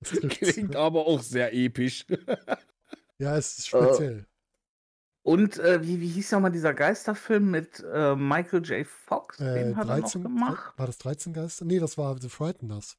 Das 0.00 0.10
trifft's. 0.10 0.52
Klingt 0.52 0.76
aber 0.76 1.06
auch 1.06 1.20
sehr 1.20 1.52
episch. 1.54 2.06
ja, 3.18 3.36
es 3.36 3.58
ist 3.58 3.72
Äh, 3.72 3.78
speziell. 3.78 4.26
Und 5.22 5.58
äh, 5.58 5.82
wie, 5.82 6.00
wie 6.00 6.06
hieß 6.08 6.30
nochmal 6.32 6.52
dieser 6.52 6.74
Geisterfilm 6.74 7.50
mit 7.50 7.82
äh, 7.92 8.14
Michael 8.14 8.62
J. 8.64 8.86
Fox? 8.86 9.40
Äh, 9.40 9.54
Den 9.64 9.76
hat 9.76 9.88
er 9.88 9.96
noch 9.96 10.02
13, 10.04 10.22
gemacht. 10.22 10.78
war 10.78 10.86
das 10.86 10.98
13 10.98 11.32
Geister? 11.32 11.64
Nee, 11.64 11.80
das 11.80 11.98
war 11.98 12.16
The 12.20 12.28
Frighteners. 12.28 12.96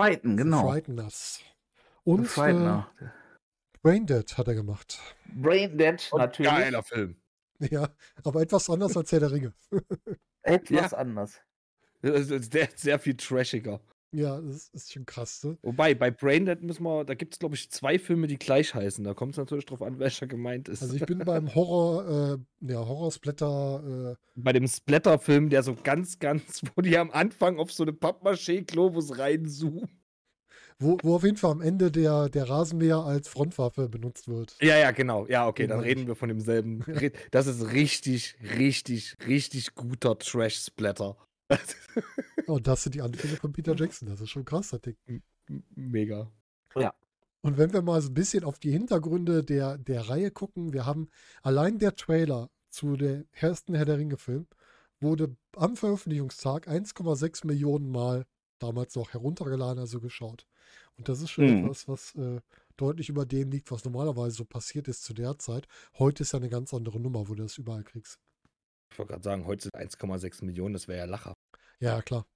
Frighten, 0.00 0.30
The 0.36 0.42
genau. 0.42 0.62
Frighteners. 0.68 1.40
The 1.40 2.10
Und 2.10 2.24
äh, 2.24 2.28
Frightener. 2.28 2.90
Braindead 3.82 4.36
hat 4.36 4.48
er 4.48 4.54
gemacht. 4.54 4.98
Brain 5.26 5.78
Dead, 5.78 6.08
Und 6.10 6.18
natürlich. 6.18 6.50
Geiler 6.50 6.82
Film. 6.82 7.16
Ja, 7.70 7.88
aber 8.24 8.42
etwas 8.42 8.68
anders 8.70 8.96
als 8.96 9.12
Herr 9.12 9.20
der 9.20 9.32
Ringe. 9.32 9.54
Etwas 10.42 10.94
anders. 10.94 11.40
Das 12.02 12.30
ist 12.30 12.52
sehr, 12.52 12.68
sehr 12.76 12.98
viel 12.98 13.16
trashiger. 13.16 13.80
Ja, 14.12 14.40
das 14.40 14.68
ist 14.68 14.92
schon 14.92 15.04
krass, 15.04 15.42
ne? 15.44 15.58
Wobei, 15.62 15.94
bei 15.94 16.10
Braindead 16.10 16.62
müssen 16.62 16.84
wir, 16.84 17.04
da 17.04 17.14
gibt 17.14 17.34
es, 17.34 17.38
glaube 17.38 17.56
ich, 17.56 17.70
zwei 17.70 17.98
Filme, 17.98 18.28
die 18.28 18.38
gleich 18.38 18.74
heißen. 18.74 19.04
Da 19.04 19.14
kommt 19.14 19.32
es 19.32 19.38
natürlich 19.38 19.66
drauf 19.66 19.82
an, 19.82 19.98
welcher 19.98 20.26
gemeint 20.26 20.68
ist. 20.68 20.82
Also 20.82 20.94
ich 20.94 21.04
bin 21.04 21.18
beim 21.18 21.54
Horror, 21.54 22.38
äh, 22.62 22.70
ja, 22.72 22.78
Horrorsplatter, 22.78 24.12
äh, 24.12 24.16
bei 24.36 24.52
dem 24.52 24.68
Splatter-Film, 24.68 25.50
der 25.50 25.62
so 25.62 25.74
ganz, 25.74 26.18
ganz, 26.18 26.62
wo 26.74 26.82
die 26.82 26.96
am 26.96 27.10
Anfang 27.10 27.58
auf 27.58 27.72
so 27.72 27.82
eine 27.82 27.92
Pappmaché-Globus 27.92 29.18
reinzoomen. 29.18 29.88
Wo, 30.78 30.98
wo 31.02 31.16
auf 31.16 31.24
jeden 31.24 31.36
Fall 31.36 31.52
am 31.52 31.60
Ende 31.60 31.90
der, 31.90 32.28
der 32.28 32.48
Rasenmäher 32.48 32.98
als 32.98 33.28
Frontwaffe 33.28 33.88
benutzt 33.88 34.28
wird. 34.28 34.56
Ja, 34.60 34.76
ja, 34.76 34.90
genau. 34.90 35.26
Ja, 35.26 35.46
okay, 35.46 35.64
Den 35.64 35.70
dann 35.70 35.80
reden 35.80 36.06
wir 36.06 36.16
von 36.16 36.28
demselben. 36.28 36.84
Das 37.30 37.46
ist 37.46 37.72
richtig, 37.72 38.36
richtig, 38.58 39.16
richtig 39.26 39.74
guter 39.74 40.18
Trash-Splatter. 40.18 41.16
Und 42.46 42.66
das 42.66 42.82
sind 42.82 42.94
die 42.94 43.02
Anfänge 43.02 43.36
von 43.36 43.52
Peter 43.52 43.74
Jackson. 43.74 44.08
Das 44.08 44.20
ist 44.20 44.30
schon 44.30 44.44
krass, 44.44 44.70
das 44.70 44.80
Ding. 44.80 45.22
Mega. 45.74 46.30
Und 47.46 47.58
wenn 47.58 47.72
wir 47.72 47.80
mal 47.80 48.02
so 48.02 48.10
ein 48.10 48.14
bisschen 48.14 48.42
auf 48.42 48.58
die 48.58 48.72
Hintergründe 48.72 49.44
der, 49.44 49.78
der 49.78 50.08
Reihe 50.08 50.32
gucken, 50.32 50.72
wir 50.72 50.84
haben 50.84 51.08
allein 51.42 51.78
der 51.78 51.94
Trailer 51.94 52.50
zu 52.70 52.96
der 52.96 53.24
ersten 53.30 53.76
Herr 53.76 53.84
der 53.84 53.98
Ringe-Film 53.98 54.48
wurde 54.98 55.36
am 55.54 55.76
Veröffentlichungstag 55.76 56.66
1,6 56.66 57.46
Millionen 57.46 57.88
Mal 57.88 58.26
damals 58.58 58.96
noch 58.96 59.12
heruntergeladen, 59.12 59.78
also 59.78 60.00
geschaut. 60.00 60.48
Und 60.98 61.08
das 61.08 61.20
ist 61.20 61.30
schon 61.30 61.44
Mhm. 61.46 61.64
etwas, 61.64 61.88
was 61.88 62.14
äh, 62.14 62.40
deutlich 62.76 63.08
über 63.08 63.26
dem 63.26 63.50
liegt, 63.50 63.70
was 63.70 63.84
normalerweise 63.84 64.36
so 64.36 64.44
passiert 64.44 64.88
ist 64.88 65.04
zu 65.04 65.14
der 65.14 65.38
Zeit. 65.38 65.66
Heute 65.98 66.22
ist 66.22 66.32
ja 66.32 66.38
eine 66.38 66.48
ganz 66.48 66.72
andere 66.74 67.00
Nummer, 67.00 67.28
wo 67.28 67.34
du 67.34 67.42
das 67.42 67.58
überall 67.58 67.84
kriegst. 67.84 68.18
Ich 68.92 68.98
wollte 68.98 69.12
gerade 69.12 69.24
sagen, 69.24 69.46
heute 69.46 69.64
sind 69.64 69.74
1,6 69.74 70.44
Millionen, 70.44 70.72
das 70.74 70.88
wäre 70.88 70.98
ja 71.00 71.04
Lacher. 71.04 71.34
Ja, 71.80 72.00
klar. 72.02 72.26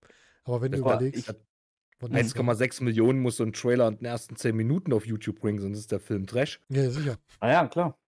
Aber 0.44 0.60
wenn 0.60 0.72
du 0.72 0.78
Das 0.78 0.84
war- 0.84 0.94
überlegst, 0.96 1.28
ich- 1.28 1.34
wann 2.00 2.12
das 2.12 2.34
war- 2.36 2.44
1,6 2.44 2.80
Millionen 2.82 3.20
muss 3.20 3.36
so 3.36 3.44
ein 3.44 3.52
Trailer 3.52 3.88
in 3.88 3.96
den 3.96 4.04
ersten 4.06 4.36
10 4.36 4.56
Minuten 4.56 4.92
auf 4.92 5.06
YouTube 5.06 5.40
bringen, 5.40 5.60
sonst 5.60 5.78
ist 5.78 5.92
der 5.92 6.00
Film 6.00 6.26
Trash. 6.26 6.60
Ja, 6.68 6.90
sicher. 6.90 7.18
Ah 7.38 7.50
ja, 7.50 7.68
klar. 7.68 7.98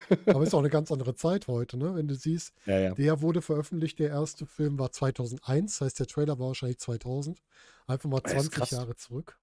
Aber 0.40 0.42
ist 0.42 0.54
auch 0.54 0.60
eine 0.60 0.70
ganz 0.70 0.90
andere 0.90 1.14
Zeit 1.14 1.46
heute, 1.46 1.76
ne? 1.76 1.94
Wenn 1.94 2.08
du 2.08 2.14
siehst, 2.14 2.54
Ja, 2.64 2.78
ja. 2.78 2.94
der 2.94 3.20
wurde 3.20 3.42
veröffentlicht, 3.42 3.98
der 3.98 4.08
erste 4.08 4.46
Film 4.46 4.78
war 4.78 4.92
2001, 4.92 5.72
das 5.78 5.80
heißt, 5.86 5.98
der 6.00 6.06
Trailer 6.06 6.38
war 6.38 6.46
wahrscheinlich 6.48 6.78
2000. 6.78 7.42
Einfach 7.86 8.08
mal 8.08 8.20
Das 8.20 8.32
ist 8.32 8.38
20 8.38 8.52
krass. 8.54 8.70
Jahre 8.70 8.96
zurück. 8.96 9.38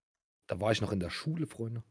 Da 0.48 0.60
war 0.62 0.72
ich 0.72 0.82
noch 0.82 0.92
in 0.92 1.00
der 1.00 1.10
Schule, 1.10 1.46
Freunde. 1.48 1.84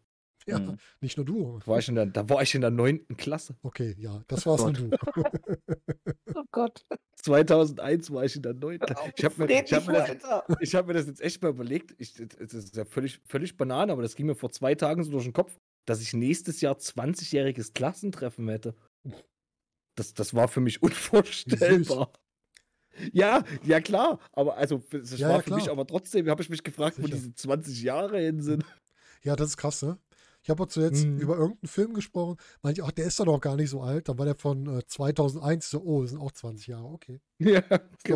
Ja, 0.49 0.61
Mhm. 0.61 0.79
nicht 1.01 1.17
nur 1.17 1.27
du. 1.27 1.59
Da 1.59 1.67
war 1.67 1.79
ich 1.81 1.89
in 1.89 1.97
der, 1.97 2.07
da 2.07 2.29
war 2.29 2.41
ich 2.41 2.55
in 2.55 2.61
der 2.61 2.71
9. 2.71 3.07
Klasse. 3.17 3.57
Okay, 3.63 3.97
ja, 3.99 4.23
das 4.29 4.47
warst 4.47 4.65
nur 4.65 4.73
du. 4.73 4.91
Oh 6.35 6.45
Gott. 6.53 6.85
2001 7.17 8.13
war 8.13 8.25
ich 8.25 8.37
in 8.37 8.43
der 8.43 8.55
9. 8.55 8.79
Klasse. 8.79 9.13
Ich 9.17 9.25
habe 9.25 9.35
mir, 9.47 9.65
ich 9.65 9.73
hab 9.73 9.87
mir, 9.87 9.93
das- 9.95 10.59
ich 10.61 10.75
hab 10.75 10.87
mir 10.87 10.93
das 10.93 11.07
jetzt 11.07 11.21
echt 11.21 11.43
mal 11.43 11.49
überlegt. 11.49 11.95
Ich, 11.99 12.15
das 12.15 12.53
ist 12.55 12.77
ja 12.77 12.85
völlig, 12.85 13.21
völlig 13.27 13.57
Banane, 13.57 13.91
aber 13.93 14.03
das 14.03 14.15
ging 14.15 14.27
mir 14.27 14.35
vor 14.37 14.51
zwei 14.53 14.75
Tagen 14.75 15.03
so 15.03 15.11
durch 15.11 15.25
den 15.25 15.33
Kopf, 15.33 15.59
dass 15.87 16.01
ich 16.01 16.13
nächstes 16.13 16.61
Jahr 16.61 16.77
20-jähriges 16.77 17.73
Klassentreffen 17.73 18.49
hätte. 18.49 18.75
Das, 19.97 20.15
das 20.15 20.35
war 20.35 20.47
für 20.49 20.61
mich 20.61 20.83
unvorstellbar. 20.83 22.13
Ja, 23.13 23.45
ja 23.65 23.81
klar, 23.81 24.19
aber 24.33 24.57
also 24.57 24.83
das 24.91 25.19
Ja, 25.19 25.29
war 25.29 25.37
ja, 25.37 25.43
für 25.43 25.55
mich 25.55 25.71
aber 25.71 25.87
trotzdem, 25.87 26.29
habe 26.29 26.43
ich 26.43 26.51
mich 26.51 26.63
gefragt, 26.63 26.97
wo 26.99 27.03
Sicher. 27.03 27.17
diese 27.17 27.35
20 27.35 27.83
Jahre 27.83 28.19
hin 28.21 28.41
sind. 28.43 28.65
Ja, 29.23 29.37
das 29.37 29.49
ist 29.51 29.57
krass, 29.57 29.83
ne? 29.83 29.99
Ich 30.43 30.51
habe 30.51 30.63
auch 30.63 30.69
zuletzt 30.69 31.05
Mhm. 31.05 31.19
über 31.19 31.37
irgendeinen 31.37 31.69
Film 31.69 31.95
gesprochen. 31.95 32.37
Meinte, 32.63 32.81
ich, 32.81 32.87
ach, 32.87 32.93
der 32.93 33.07
ist 33.07 33.19
doch 33.19 33.25
noch 33.25 33.41
gar 33.41 33.57
nicht 33.57 33.69
so 33.71 33.81
alt. 33.81 34.09
Dann 34.09 34.17
war 34.17 34.27
der 34.27 34.37
von 34.37 34.79
äh, 34.79 34.87
2001. 34.87 35.69
So, 35.71 35.83
oh, 35.83 36.03
das 36.03 36.13
sind 36.13 36.21
auch 36.21 36.31
20 36.31 36.69
Jahre. 36.69 36.85
Okay. 36.87 37.21
Ja, 37.41 37.63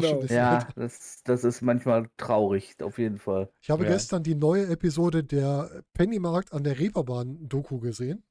schon 0.01 0.21
genau. 0.21 0.23
Ja, 0.27 0.69
das, 0.77 1.23
das 1.25 1.43
ist 1.43 1.61
manchmal 1.63 2.09
traurig, 2.17 2.81
auf 2.83 2.99
jeden 2.99 3.19
Fall. 3.19 3.51
Ich 3.61 3.69
habe 3.71 3.83
Ja. 3.85 3.91
gestern 3.91 4.23
die 4.23 4.37
neue 4.37 4.67
Episode 4.69 5.25
der 5.25 5.83
Pennymarkt 5.93 6.53
an 6.53 6.63
der 6.63 6.79
Reeperbahn-Doku 6.79 7.81
gesehen. 7.81 8.23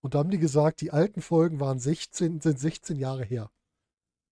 Und 0.00 0.14
da 0.14 0.20
haben 0.20 0.30
die 0.30 0.38
gesagt, 0.38 0.80
die 0.80 0.90
alten 0.92 1.20
Folgen 1.20 1.60
waren 1.60 1.78
16, 1.78 2.40
sind 2.40 2.58
16 2.58 2.96
Jahre 2.96 3.24
her. 3.24 3.50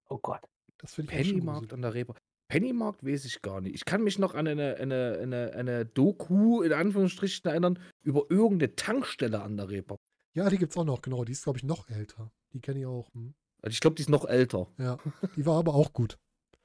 Oh 0.09 0.19
Gott. 0.19 0.41
Das 0.85 0.93
finde 0.93 1.15
ich 1.15 1.29
Pennymarkt 1.31 1.73
an 1.73 1.81
der 1.81 1.95
Reeper. 1.95 2.15
Pennymarkt 2.49 3.03
weiß 3.03 3.25
ich 3.25 3.41
gar 3.41 3.63
nicht. 3.63 3.75
Ich 3.75 3.87
kann 3.87 4.05
mich 4.05 4.19
noch 4.19 4.35
an 4.35 4.47
eine, 4.47 4.77
eine, 4.77 5.19
eine, 5.19 5.53
eine 5.55 5.87
Doku 5.87 6.61
in 6.61 6.75
Anführungsstrichen 6.75 7.51
erinnern 7.51 7.79
über 8.03 8.27
irgendeine 8.29 8.77
Tankstelle 8.77 9.41
an 9.41 9.57
der 9.57 9.71
Reeper. 9.71 9.97
Ja, 10.35 10.51
die 10.51 10.59
gibt 10.59 10.73
es 10.73 10.77
auch 10.77 10.85
noch, 10.85 11.01
genau. 11.01 11.25
Die 11.25 11.33
ist, 11.33 11.45
glaube 11.45 11.57
ich, 11.59 11.65
noch 11.65 11.89
älter. 11.89 12.31
Die 12.53 12.61
kenne 12.61 12.81
ich 12.81 12.87
auch. 12.87 13.09
Hm. 13.15 13.33
Also 13.63 13.73
ich 13.73 13.81
glaube, 13.81 13.97
die 13.97 14.03
ist 14.03 14.11
noch 14.11 14.27
älter. 14.27 14.69
Ja, 14.77 14.99
die 15.37 15.47
war 15.47 15.59
aber 15.59 15.75
auch 15.75 15.95
gut. 15.95 16.19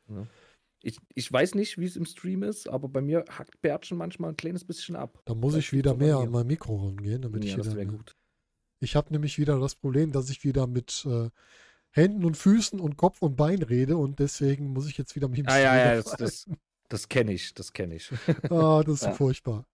Ich, 0.82 0.98
ich 1.14 1.30
weiß 1.30 1.56
nicht, 1.56 1.78
wie 1.78 1.84
es 1.84 1.98
im 1.98 2.06
Stream 2.06 2.42
ist, 2.42 2.70
aber 2.70 2.88
bei 2.88 3.02
mir 3.02 3.26
hackt 3.28 3.62
Bärtchen 3.62 3.98
manchmal 3.98 4.30
ein 4.30 4.38
kleines 4.38 4.64
bisschen 4.64 4.96
ab. 4.96 5.22
Da 5.26 5.36
muss 5.36 5.52
Das 5.52 5.60
ich 5.66 5.74
wieder 5.74 5.94
mehr 5.94 6.16
an 6.16 6.32
mein 6.32 6.48
Mikro 6.48 6.78
rangehen, 6.78 7.22
damit 7.22 7.44
ich 7.44 7.52
ja, 7.52 7.58
das 7.58 7.72
wieder. 7.72 7.76
wäre 7.76 7.88
gut. 7.88 8.16
Ich 8.80 8.96
habe 8.96 9.12
nämlich 9.12 9.38
wieder 9.38 9.60
das 9.60 9.76
Problem, 9.76 10.14
dass 10.14 10.30
ich 10.30 10.46
wieder 10.46 10.68
mit 10.68 11.06
äh, 11.06 11.30
Händen 11.92 12.24
und 12.26 12.38
Füßen 12.38 12.80
und 12.80 12.98
Kopf 12.98 13.22
und 13.22 13.36
Bein 13.36 13.62
rede 13.64 13.98
und 13.98 14.20
deswegen 14.20 14.68
muss 14.74 14.88
ich 14.88 14.98
jetzt 14.98 15.16
wieder 15.16 15.28
mich 15.28 15.40
ein 15.40 15.48
Ah, 15.48 15.58
ja, 15.58 15.76
ja, 15.78 15.96
das, 16.02 16.16
das, 16.18 16.48
das 16.88 17.10
kenne 17.10 17.34
ich, 17.34 17.54
das 17.54 17.74
kenne 17.74 17.96
ich. 17.96 18.12
Ah, 18.52 18.84
das 18.84 18.96
ist 19.02 19.06
Ja. 19.06 19.14
furchtbar. 19.14 19.66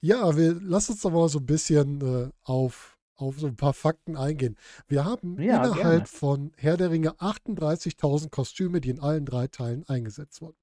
Ja, 0.00 0.36
wir 0.36 0.54
lass 0.60 0.88
uns 0.88 1.02
doch 1.02 1.10
mal 1.10 1.28
so 1.28 1.38
ein 1.40 1.46
bisschen 1.46 2.00
äh, 2.00 2.30
auf, 2.44 2.98
auf 3.16 3.38
so 3.38 3.46
ein 3.46 3.56
paar 3.56 3.74
Fakten 3.74 4.16
eingehen. 4.16 4.56
Wir 4.88 5.04
haben 5.04 5.38
Ja, 5.38 5.58
innerhalb 5.58 5.74
gerne. 5.74 6.06
von 6.06 6.52
Herr 6.56 6.76
der 6.76 6.90
Ringe 6.90 7.12
38.000 7.20 8.30
Kostüme, 8.30 8.80
die 8.80 8.90
in 8.90 9.00
allen 9.00 9.26
drei 9.26 9.46
Teilen 9.48 9.84
eingesetzt 9.88 10.40
wurden. 10.40 10.56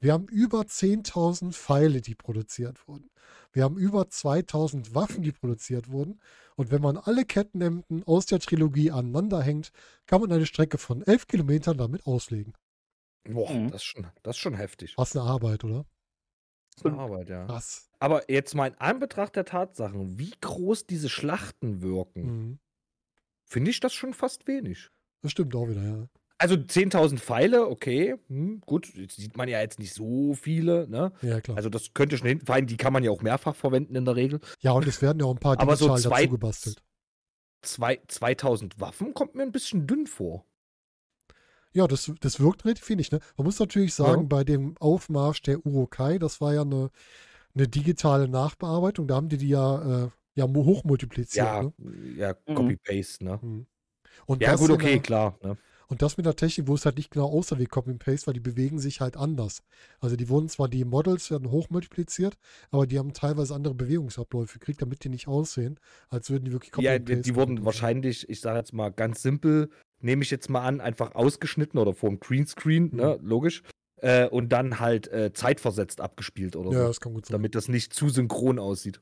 Wir 0.00 0.12
haben 0.12 0.26
über 0.28 0.62
10.000 0.62 1.52
Pfeile, 1.52 2.00
die 2.00 2.14
produziert 2.14 2.86
wurden. 2.88 3.10
Wir 3.52 3.64
haben 3.64 3.78
über 3.78 4.02
2.000 4.02 4.94
Waffen, 4.94 5.22
die 5.22 5.32
produziert 5.32 5.88
wurden. 5.88 6.20
Und 6.56 6.70
wenn 6.70 6.82
man 6.82 6.96
alle 6.96 7.24
Kettenhemden 7.24 8.02
aus 8.04 8.26
der 8.26 8.40
Trilogie 8.40 8.90
aneinander 8.90 9.42
hängt, 9.42 9.70
kann 10.06 10.20
man 10.20 10.32
eine 10.32 10.46
Strecke 10.46 10.78
von 10.78 11.02
11 11.02 11.26
Kilometern 11.28 11.78
damit 11.78 12.06
auslegen. 12.06 12.52
Boah, 13.24 13.50
Mhm. 13.52 13.70
das, 13.70 13.82
ist 13.82 13.84
schon, 13.84 14.06
das 14.22 14.36
ist 14.36 14.40
schon 14.40 14.54
heftig. 14.54 14.94
Was 14.96 15.16
eine 15.16 15.24
Arbeit, 15.24 15.64
oder? 15.64 15.84
Das 16.74 16.84
ist 16.84 16.86
eine 16.86 16.98
Arbeit, 16.98 17.28
ja. 17.28 17.46
Krass. 17.46 17.88
Aber 17.98 18.30
jetzt 18.30 18.54
mal 18.54 18.66
in 18.68 18.74
Anbetracht 18.74 19.34
der 19.36 19.44
Tatsachen, 19.44 20.18
wie 20.18 20.32
groß 20.40 20.86
diese 20.86 21.08
Schlachten 21.08 21.80
wirken, 21.80 22.22
Mhm. 22.22 22.58
finde 23.44 23.70
ich 23.70 23.80
das 23.80 23.94
schon 23.94 24.14
fast 24.14 24.46
wenig. 24.46 24.90
Das 25.22 25.32
stimmt 25.32 25.54
auch 25.54 25.68
wieder, 25.68 25.82
ja. 25.82 26.08
Also 26.38 26.54
10.000 26.56 27.18
Pfeile, 27.18 27.66
okay, 27.66 28.14
hm, 28.28 28.60
gut, 28.66 28.92
jetzt 28.94 29.16
sieht 29.16 29.36
man 29.38 29.48
ja 29.48 29.60
jetzt 29.60 29.78
nicht 29.78 29.94
so 29.94 30.34
viele, 30.34 30.86
ne? 30.88 31.12
Ja, 31.22 31.40
klar. 31.40 31.56
Also 31.56 31.70
das 31.70 31.94
könnte 31.94 32.18
schon 32.18 32.28
hin, 32.28 32.40
vor 32.44 32.54
allem 32.54 32.66
die 32.66 32.76
kann 32.76 32.92
man 32.92 33.02
ja 33.02 33.10
auch 33.10 33.22
mehrfach 33.22 33.54
verwenden 33.56 33.94
in 33.96 34.04
der 34.04 34.16
Regel. 34.16 34.40
Ja, 34.60 34.72
und 34.72 34.86
es 34.86 35.00
werden 35.00 35.18
ja 35.18 35.24
auch 35.26 35.32
ein 35.34 35.38
paar 35.40 35.58
Aber 35.58 35.76
so 35.76 35.86
digital 35.88 36.10
zwei- 36.10 36.22
dazu 36.22 36.30
gebastelt. 36.32 36.82
Zwei, 37.62 38.00
2000 38.06 38.78
Waffen 38.80 39.14
kommt 39.14 39.34
mir 39.34 39.42
ein 39.42 39.50
bisschen 39.52 39.86
dünn 39.86 40.06
vor. 40.06 40.44
Ja, 41.72 41.86
das, 41.86 42.12
das 42.20 42.38
wirkt 42.38 42.64
relativ 42.64 42.88
wenig. 42.90 43.10
Ne? 43.12 43.20
Man 43.36 43.46
muss 43.46 43.58
natürlich 43.58 43.94
sagen, 43.94 44.22
Ja. 44.22 44.26
bei 44.28 44.44
dem 44.44 44.76
Aufmarsch 44.78 45.40
der 45.42 45.64
Urukai, 45.64 46.18
das 46.18 46.40
war 46.40 46.52
ja 46.54 46.62
eine, 46.62 46.90
eine 47.54 47.66
digitale 47.66 48.28
Nachbearbeitung. 48.28 49.08
Da 49.08 49.14
haben 49.16 49.28
die 49.30 49.38
die 49.38 49.48
ja, 49.48 50.04
äh, 50.04 50.10
ja 50.34 50.46
mu- 50.46 50.64
hochmultipliziert. 50.66 51.46
Ja, 51.46 51.62
Ne? 51.62 51.72
ja, 52.16 52.34
Mhm. 52.46 52.54
Copy-Paste, 52.54 53.24
ne? 53.24 53.38
Mhm. 53.42 53.66
Und 54.26 54.42
Ja, 54.42 54.54
gut, 54.54 54.70
okay, 54.70 54.92
der- 54.94 55.02
klar. 55.02 55.38
Ne? 55.42 55.56
Und 55.88 56.02
das 56.02 56.16
mit 56.16 56.26
der 56.26 56.34
Technik, 56.36 56.66
wo 56.66 56.74
es 56.74 56.84
halt 56.84 56.96
nicht 56.96 57.10
genau 57.10 57.26
aussah 57.26 57.58
wie 57.58 57.66
Copy 57.66 57.90
and 57.90 58.04
Paste, 58.04 58.26
weil 58.26 58.34
die 58.34 58.40
bewegen 58.40 58.78
sich 58.78 59.00
halt 59.00 59.16
anders. 59.16 59.62
Also 60.00 60.16
die 60.16 60.28
wurden 60.28 60.48
zwar, 60.48 60.68
die 60.68 60.84
Models 60.84 61.30
werden 61.30 61.50
hochmultipliziert, 61.50 62.36
aber 62.70 62.86
die 62.86 62.98
haben 62.98 63.12
teilweise 63.12 63.54
andere 63.54 63.74
Bewegungsabläufe 63.74 64.58
gekriegt, 64.58 64.82
damit 64.82 65.04
die 65.04 65.08
nicht 65.08 65.28
aussehen, 65.28 65.78
als 66.08 66.28
würden 66.30 66.44
die 66.44 66.52
wirklich 66.52 66.72
Copy 66.72 66.86
Ja, 66.86 66.94
and 66.94 67.08
die, 67.08 67.20
die 67.22 67.34
wurden 67.36 67.64
wahrscheinlich, 67.64 68.28
ich 68.28 68.40
sage 68.40 68.58
jetzt 68.58 68.72
mal 68.72 68.90
ganz 68.90 69.22
simpel, 69.22 69.70
nehme 70.00 70.22
ich 70.22 70.30
jetzt 70.30 70.50
mal 70.50 70.62
an, 70.66 70.80
einfach 70.80 71.14
ausgeschnitten 71.14 71.78
oder 71.78 71.94
vorm 71.94 72.18
Greenscreen, 72.20 72.90
Mhm. 72.92 72.96
ne, 72.96 73.18
logisch. 73.22 73.62
Äh, 74.02 74.28
und 74.28 74.50
dann 74.50 74.78
halt 74.78 75.08
äh, 75.08 75.32
zeitversetzt 75.32 76.02
abgespielt 76.02 76.54
oder 76.54 76.70
Ja, 76.72 76.80
so, 76.82 76.86
das 76.88 77.00
kann 77.00 77.14
gut 77.14 77.26
sein. 77.26 77.32
damit 77.32 77.54
das 77.54 77.68
nicht 77.68 77.94
zu 77.94 78.10
synchron 78.10 78.58
aussieht. 78.58 79.00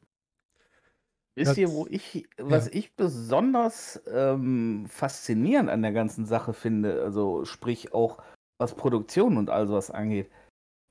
Wisst 1.36 1.56
ihr, 1.58 1.70
wo 1.72 1.86
ich, 1.90 2.28
was 2.38 2.66
ja. 2.66 2.72
ich 2.74 2.94
besonders 2.94 4.00
ähm, 4.12 4.86
faszinierend 4.88 5.68
an 5.68 5.82
der 5.82 5.92
ganzen 5.92 6.26
Sache 6.26 6.52
finde, 6.52 7.02
also 7.02 7.44
sprich 7.44 7.92
auch 7.92 8.18
was 8.58 8.74
Produktion 8.74 9.36
und 9.36 9.50
all 9.50 9.66
sowas 9.66 9.90
angeht, 9.90 10.30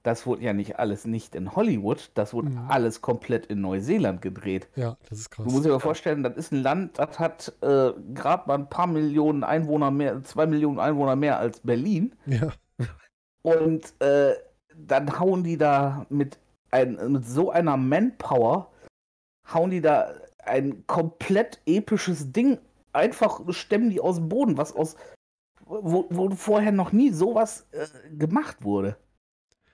das 0.03 0.25
wurde 0.27 0.43
ja 0.43 0.51
nicht 0.51 0.79
alles 0.79 1.05
nicht 1.05 1.33
in 1.33 1.55
Hollywood, 1.55 2.11
das 2.15 2.33
wurde 2.33 2.49
Mhm. 2.49 2.65
alles 2.67 3.01
komplett 3.01 3.45
in 3.45 3.61
Neuseeland 3.61 4.21
gedreht. 4.21 4.67
Ja, 4.75 4.97
das 5.09 5.19
ist 5.19 5.29
Du 5.31 5.43
krass. 5.43 5.53
musst 5.53 5.65
dir 5.65 5.69
mal 5.69 5.79
vorstellen, 5.79 6.23
das 6.23 6.35
ist 6.35 6.51
ein 6.51 6.61
Land, 6.61 6.99
das 6.99 7.19
hat 7.19 7.53
äh, 7.61 7.93
gerade 8.13 8.43
mal 8.47 8.55
ein 8.55 8.69
paar 8.69 8.87
Millionen 8.87 9.45
Einwohner 9.45 9.91
mehr, 9.91 10.21
zwei 10.23 10.45
Millionen 10.45 10.79
Einwohner 10.79 11.15
mehr 11.15 11.39
als 11.39 11.61
Berlin. 11.61 12.13
Ja, 12.25 12.51
Und 13.43 13.93
äh, 14.01 14.33
dann 14.75 15.19
hauen 15.19 15.43
die 15.43 15.57
da 15.57 16.05
mit, 16.09 16.37
ein, 16.71 16.97
mit 17.13 17.25
so 17.25 17.51
einer 17.51 17.77
Manpower, 17.77 18.71
hauen 19.53 19.69
die 19.69 19.81
da 19.81 20.13
ein 20.45 20.85
komplett 20.87 21.59
episches 21.65 22.31
Ding, 22.31 22.57
einfach 22.91 23.41
stemmen 23.53 23.89
die 23.89 23.99
aus 23.99 24.17
dem 24.17 24.29
Boden, 24.29 24.57
was 24.57 24.73
aus, 24.75 24.95
wo, 25.65 26.05
wo 26.09 26.29
vorher 26.31 26.71
noch 26.71 26.91
nie 26.91 27.11
sowas 27.11 27.67
äh, 27.71 27.87
gemacht 28.15 28.63
wurde. 28.63 28.97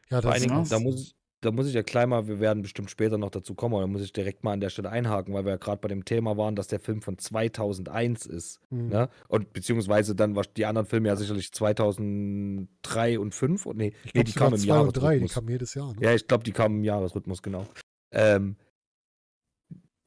ja, 0.10 0.22
Vor 0.22 0.32
das 0.32 0.42
allen 0.44 0.62
ist 0.64 0.72
da 0.72 0.80
muss, 0.80 1.16
da 1.42 1.52
muss 1.52 1.68
ich 1.68 1.74
ja 1.74 1.84
gleich 1.84 2.06
mal, 2.06 2.28
wir 2.28 2.40
werden 2.40 2.62
bestimmt 2.62 2.92
später 2.92 3.18
noch 3.18 3.30
dazu 3.30 3.56
kommen, 3.56 3.76
aber 3.76 3.84
da 3.84 3.88
muss 3.88 4.02
ich 4.02 4.12
direkt 4.12 4.44
mal 4.44 4.54
an 4.54 4.60
der 4.60 4.70
Stelle 4.70 4.90
einhaken, 4.90 5.34
weil 5.34 5.46
wir 5.46 5.52
ja 5.52 5.58
gerade 5.58 5.80
bei 5.80 5.88
dem 5.88 6.04
Thema 6.04 6.36
waren, 6.38 6.56
dass 6.56 6.68
der 6.68 6.80
Film 6.82 7.02
von 7.02 7.18
2001 7.18 8.26
ist. 8.26 8.60
Mhm. 8.70 8.90
Ne? 8.90 9.10
Und 9.30 9.54
beziehungsweise 9.54 10.16
dann 10.16 10.36
war 10.36 10.44
die 10.44 10.66
anderen 10.66 10.88
Filme 10.88 11.08
ja 11.08 11.16
sicherlich 11.16 11.54
2003 11.54 13.20
und 13.20 13.34
5 13.34 13.66
und 13.66 13.78
nee, 13.78 13.94
Ich 14.04 14.14
nee 14.14 14.24
die 14.24 14.34
kamen 14.34 14.56
im 14.56 14.62
drei, 14.62 14.64
die 14.64 14.68
Jahresrhythmus. 14.68 15.34
kamen 15.34 15.48
jedes 15.50 15.74
Jahr. 15.74 15.94
Ne? 15.94 16.02
Ja, 16.02 16.14
ich 16.14 16.28
glaube, 16.28 16.44
die 16.44 16.52
kamen 16.52 16.78
im 16.80 16.84
Jahresrhythmus, 16.84 17.42
genau. 17.42 17.66
Ähm, 18.12 18.58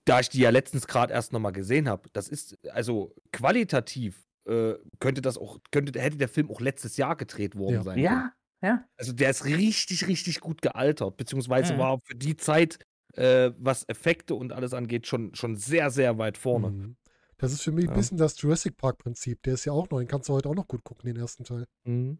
da 0.04 0.20
ich 0.20 0.28
die 0.28 0.40
ja 0.40 0.50
letztens 0.50 0.86
gerade 0.86 1.12
erst 1.12 1.32
nochmal 1.32 1.52
gesehen 1.52 1.88
habe, 1.88 2.08
das 2.12 2.28
ist, 2.28 2.56
also 2.70 3.14
qualitativ 3.32 4.26
äh, 4.44 4.74
könnte 4.98 5.22
das 5.22 5.38
auch, 5.38 5.58
könnte, 5.70 6.00
hätte 6.00 6.16
der 6.16 6.28
Film 6.28 6.50
auch 6.50 6.60
letztes 6.60 6.96
Jahr 6.96 7.14
gedreht 7.16 7.56
worden 7.56 7.74
Ja. 7.76 7.82
sein. 7.82 7.94
können. 7.94 8.04
Ja, 8.04 8.32
ja. 8.62 8.84
Also 8.96 9.12
der 9.12 9.30
ist 9.30 9.44
richtig, 9.44 10.08
richtig 10.08 10.40
gut 10.40 10.62
gealtert, 10.62 11.16
beziehungsweise 11.16 11.74
Mhm. 11.74 11.78
war 11.78 12.00
für 12.04 12.16
die 12.16 12.36
Zeit, 12.36 12.78
äh, 13.14 13.52
was 13.58 13.84
Effekte 13.88 14.34
und 14.34 14.52
alles 14.52 14.74
angeht, 14.74 15.06
schon, 15.06 15.34
schon 15.36 15.54
sehr, 15.56 15.90
sehr 15.90 16.18
weit 16.18 16.38
vorne. 16.38 16.70
Mhm. 16.70 16.96
Das 17.38 17.52
ist 17.52 17.62
für 17.62 17.70
mich 17.72 17.84
ein 17.84 17.90
Ja. 17.90 17.96
bisschen 17.96 18.18
das 18.18 18.40
Jurassic 18.40 18.76
Park-Prinzip. 18.76 19.42
Der 19.44 19.54
ist 19.54 19.64
ja 19.64 19.72
auch 19.72 19.88
noch, 19.90 19.98
den 19.98 20.08
kannst 20.08 20.28
du 20.28 20.32
heute 20.32 20.48
auch 20.48 20.54
noch 20.56 20.66
gut 20.68 20.82
gucken, 20.82 21.06
den 21.06 21.20
ersten 21.20 21.44
Teil. 21.44 21.66
Mhm. 21.84 22.18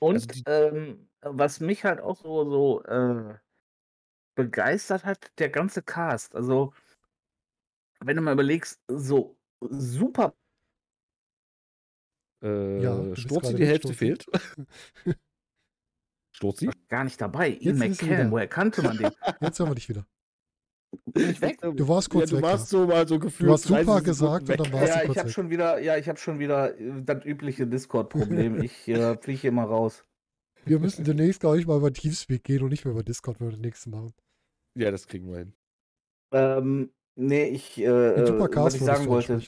Und 0.00 0.14
Also 0.14 0.26
die- 0.26 0.42
ähm, 0.46 1.08
was 1.22 1.60
mich 1.60 1.84
halt 1.84 2.00
auch 2.00 2.16
so, 2.16 2.48
so 2.50 2.82
äh, 2.84 3.34
begeistert 4.34 5.04
hat, 5.04 5.30
der 5.38 5.50
ganze 5.50 5.82
Cast. 5.82 6.34
Also, 6.34 6.72
wenn 8.06 8.16
du 8.16 8.22
mal 8.22 8.32
überlegst, 8.32 8.80
so 8.88 9.36
super. 9.60 10.34
Äh, 12.42 12.82
Ja, 12.82 12.96
du 13.00 13.14
Sturzi, 13.16 13.54
die 13.54 13.66
Hälfte 13.66 13.92
Sturzi. 13.94 13.98
fehlt. 13.98 14.26
Sturzi? 16.36 16.70
Gar 16.88 17.04
nicht 17.04 17.20
dabei. 17.20 17.50
Jetzt 17.50 17.62
Ian 17.64 17.78
du 17.78 17.88
McKellen, 17.88 18.30
woher 18.30 18.48
kannte 18.48 18.82
man 18.82 18.98
den? 18.98 19.10
Jetzt 19.40 19.58
hören 19.58 19.70
wir 19.70 19.74
dich 19.76 19.88
wieder. 19.88 20.06
Bin 21.06 21.30
ich 21.30 21.40
weg? 21.40 21.58
Du 21.60 21.88
warst 21.88 22.10
kurz 22.10 22.30
ja, 22.30 22.36
du 22.36 22.42
weg, 22.42 22.42
warst 22.42 22.72
ja. 22.72 22.78
so 22.80 22.86
mal 22.86 23.08
so 23.08 23.18
gefühlt. 23.18 23.48
Du 23.48 23.52
hast 23.52 23.68
30 23.68 23.86
super 23.86 24.02
Sekunden 24.02 24.04
gesagt 24.04 24.50
und 24.50 24.60
dann 24.60 24.72
warst 24.72 24.88
Ja, 24.88 24.96
du 24.96 25.00
ich 25.02 25.06
kurz 25.06 25.18
habe 25.18 25.28
weg. 25.28 25.34
schon 25.34 25.50
wieder, 25.50 25.78
ja, 25.80 25.96
ich 25.96 26.08
habe 26.08 26.18
schon 26.18 26.38
wieder 26.38 26.78
äh, 26.78 27.02
das 27.02 27.24
übliche 27.24 27.66
Discord-Problem. 27.66 28.62
ich 28.62 28.88
äh, 28.88 29.16
fliege 29.18 29.40
hier 29.40 29.52
mal 29.52 29.64
raus. 29.66 30.04
Wir 30.64 30.78
müssen 30.78 31.04
demnächst, 31.04 31.40
glaube 31.40 31.58
ich, 31.58 31.66
mal 31.66 31.76
über 31.76 31.92
Teamspeak 31.92 32.42
gehen 32.44 32.62
und 32.62 32.70
nicht 32.70 32.84
mehr 32.84 32.92
über 32.92 33.02
Discord, 33.02 33.40
wenn 33.40 33.48
wir 33.48 33.52
das 33.52 33.60
nächste 33.60 33.90
machen. 33.90 34.14
Ja, 34.76 34.90
das 34.90 35.06
kriegen 35.06 35.30
wir 35.30 35.38
hin. 35.38 35.54
Ähm, 36.32 36.92
nee, 37.16 37.44
ich, 37.44 37.78
äh, 37.78 37.84
äh, 37.84 38.56
was 38.56 38.74
ich 38.74 38.84
sagen 38.84 39.06
wollte. 39.06 39.42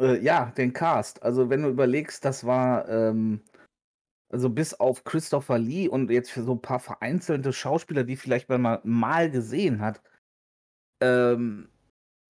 Äh, 0.00 0.20
ja, 0.22 0.52
den 0.56 0.72
Cast. 0.72 1.22
Also, 1.22 1.50
wenn 1.50 1.62
du 1.62 1.68
überlegst, 1.68 2.24
das 2.24 2.44
war, 2.44 2.88
ähm, 2.88 3.40
also 4.30 4.48
bis 4.48 4.74
auf 4.74 5.04
Christopher 5.04 5.58
Lee 5.58 5.88
und 5.88 6.10
jetzt 6.10 6.30
für 6.30 6.42
so 6.42 6.52
ein 6.54 6.62
paar 6.62 6.80
vereinzelte 6.80 7.52
Schauspieler, 7.52 8.04
die 8.04 8.16
vielleicht 8.16 8.48
mal, 8.48 8.80
mal 8.82 9.30
gesehen 9.30 9.80
hat, 9.80 10.00
ähm, 11.02 11.68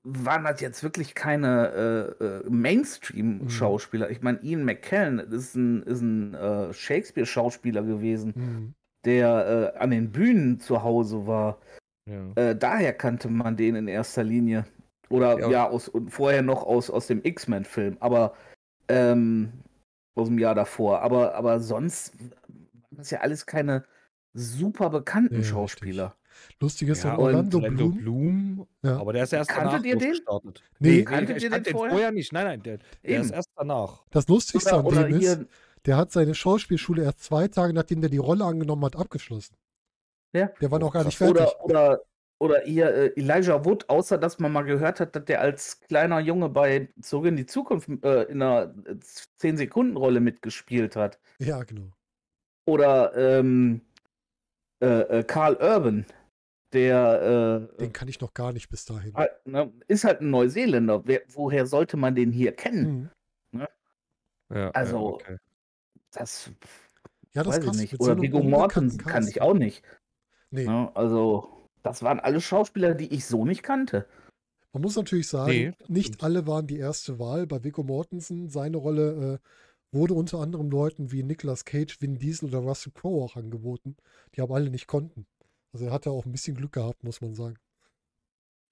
waren 0.04 0.42
das 0.42 0.60
jetzt 0.60 0.82
wirklich 0.82 1.14
keine 1.14 2.16
äh, 2.20 2.24
äh, 2.24 2.50
Mainstream-Schauspieler. 2.50 4.10
Ich 4.10 4.20
meine, 4.20 4.42
Ian 4.42 4.64
McKellen 4.64 5.20
ist 5.20 5.54
ein, 5.54 5.82
ist 5.84 6.00
ein 6.00 6.34
äh, 6.34 6.72
Shakespeare-Schauspieler 6.72 7.82
gewesen, 7.82 8.32
Mhm. 8.34 8.74
der 9.04 9.72
äh, 9.76 9.78
an 9.78 9.90
den 9.90 10.10
Bühnen 10.10 10.58
zu 10.58 10.82
Hause 10.82 11.26
war. 11.26 11.58
Ja. 12.06 12.32
Äh, 12.34 12.56
daher 12.56 12.92
kannte 12.92 13.28
man 13.28 13.56
den 13.56 13.76
in 13.76 13.88
erster 13.88 14.24
Linie. 14.24 14.64
Oder 15.08 15.38
Ja. 15.38 15.50
ja, 15.50 15.68
aus, 15.68 15.88
und 15.88 16.10
vorher 16.10 16.42
noch 16.42 16.62
aus, 16.62 16.90
aus 16.90 17.06
dem 17.06 17.20
X-Men-Film, 17.22 17.96
aber 18.00 18.34
ähm, 18.88 19.52
aus 20.14 20.28
dem 20.28 20.38
Jahr 20.38 20.54
davor. 20.54 21.00
Aber, 21.02 21.34
aber 21.34 21.60
sonst 21.60 22.18
waren 22.18 22.32
das 22.90 23.10
ja 23.10 23.20
alles 23.20 23.46
keine 23.46 23.84
super 24.34 24.90
bekannten 24.90 25.34
Nee, 25.34 25.38
richtig. 25.40 25.52
Schauspieler. 25.52 26.16
Lustig 26.60 26.88
ist 26.88 27.04
Ja, 27.04 27.18
Orlando 27.18 27.58
und 27.58 27.76
Bloom. 27.76 27.96
Bloom. 27.98 28.66
Ja. 28.82 28.96
Aber 28.98 29.12
der 29.12 29.24
ist 29.24 29.32
erst 29.34 29.50
Kanntet 29.50 29.72
danach 29.74 29.84
ihr 29.84 29.96
den? 29.96 30.10
gestartet. 30.12 30.62
Nee. 30.78 31.04
Kanntet 31.04 31.36
ich 31.36 31.42
ihr 31.44 31.50
kannte 31.50 31.70
den 31.70 31.78
den 31.78 31.88
vorher? 31.90 32.10
nicht. 32.10 32.32
Nein, 32.32 32.46
nein, 32.46 32.62
der, 32.62 32.78
der 33.04 33.20
ist 33.20 33.30
erst 33.30 33.50
danach. 33.54 34.04
Das 34.10 34.26
Lustigste 34.28 34.82
Oder, 34.82 35.04
an 35.04 35.10
dem 35.12 35.20
ist, 35.20 35.40
der 35.84 35.96
hat 35.98 36.10
seine 36.10 36.34
Schauspielschule 36.34 37.02
erst 37.04 37.22
zwei 37.24 37.48
Tage, 37.48 37.74
nachdem 37.74 38.00
der 38.00 38.08
die 38.10 38.16
Rolle 38.18 38.44
angenommen 38.44 38.84
hat, 38.86 38.96
abgeschlossen. 38.96 39.54
Ja. 40.32 40.46
Der 40.60 40.70
war 40.70 40.78
noch 40.78 40.92
gar 40.92 41.04
nicht 41.04 41.18
fertig. 41.18 41.42
oder, 41.42 41.64
oder, 41.64 42.00
oder 42.38 42.60
hier 42.62 42.94
äh, 42.94 43.06
Elijah 43.16 43.64
Wood, 43.64 43.88
außer 43.88 44.18
dass 44.18 44.38
man 44.38 44.52
mal 44.52 44.62
gehört 44.62 45.00
hat, 45.00 45.14
dass 45.14 45.24
der 45.26 45.40
als 45.40 45.80
kleiner 45.80 46.20
Junge 46.20 46.48
bei 46.48 46.88
Zurück 47.00 47.26
in 47.26 47.36
die 47.36 47.46
Zukunft 47.46 47.88
äh, 48.02 48.22
in 48.24 48.42
einer 48.42 48.74
10-Sekunden-Rolle 49.40 50.20
mitgespielt 50.20 50.96
hat. 50.96 51.18
Ja, 51.38 51.62
genau. 51.64 51.92
Oder 52.66 53.14
ähm, 53.16 53.82
äh, 54.80 54.86
äh, 54.86 55.24
Carl 55.24 55.56
Urban, 55.56 56.06
der 56.72 57.68
äh, 57.72 57.76
Den 57.78 57.92
kann 57.92 58.08
ich 58.08 58.20
noch 58.20 58.34
gar 58.34 58.52
nicht 58.52 58.68
bis 58.68 58.84
dahin. 58.84 59.14
halt, 59.14 59.46
ne, 59.46 59.72
ist 59.88 60.04
halt 60.04 60.20
ein 60.20 60.30
Neuseeländer. 60.30 61.02
Wer, 61.04 61.22
woher 61.28 61.66
sollte 61.66 61.96
man 61.96 62.14
den 62.14 62.32
hier 62.32 62.52
kennen? 62.52 63.10
Mhm. 63.52 63.66
Ja, 64.54 64.70
Also, 64.70 64.96
ja, 64.96 65.02
okay. 65.02 65.36
Das 66.12 66.50
Ja, 67.32 67.42
das 67.42 67.58
weiß 67.58 67.74
ich 67.74 67.80
nicht. 67.80 67.90
so 67.96 68.04
Oder 68.04 68.12
einem 68.12 68.22
Viggo 68.22 68.42
Mortensen 68.42 68.98
Cast. 68.98 69.30
ich 69.30 69.40
auch 69.40 69.54
nicht. 69.54 69.82
Nee. 70.52 70.66
Ne? 70.66 70.90
Also, 70.94 71.66
das 71.82 72.02
waren 72.02 72.20
alle 72.20 72.40
Schauspieler, 72.40 72.94
die 72.94 73.12
ich 73.12 73.24
so 73.26 73.44
nicht 73.44 73.62
kannte. 73.62 74.06
Man 74.72 74.82
muss 74.82 74.96
natürlich 74.96 75.28
sagen, 75.28 75.50
Nee, 75.50 75.72
das 75.78 75.88
nicht 75.88 76.22
alle 76.22 76.46
waren 76.46 76.66
die 76.66 76.78
erste 76.78 77.18
Wahl. 77.18 77.46
Bei 77.46 77.62
Viggo 77.64 77.82
Mortensen, 77.82 78.48
seine 78.48 78.76
Rolle 78.78 79.40
äh, 79.42 79.96
wurde 79.96 80.14
unter 80.14 80.38
anderem 80.38 80.70
Leuten 80.70 81.10
wie 81.12 81.22
Nicolas 81.22 81.64
Cage, 81.64 82.00
Vin 82.00 82.18
Diesel 82.18 82.48
oder 82.48 82.58
Russell 82.60 82.92
Crowe 82.94 83.22
auch 83.24 83.36
angeboten, 83.36 83.96
die 84.34 84.40
aber 84.40 84.54
alle 84.54 84.70
nicht 84.70 84.86
konnten. 84.86 85.26
Also 85.72 85.86
er 85.86 85.92
hatte 85.92 86.10
auch 86.10 86.24
ein 86.24 86.32
bisschen 86.32 86.54
Glück 86.56 86.72
gehabt, 86.72 87.02
muss 87.04 87.20
man 87.20 87.34
sagen. 87.34 87.56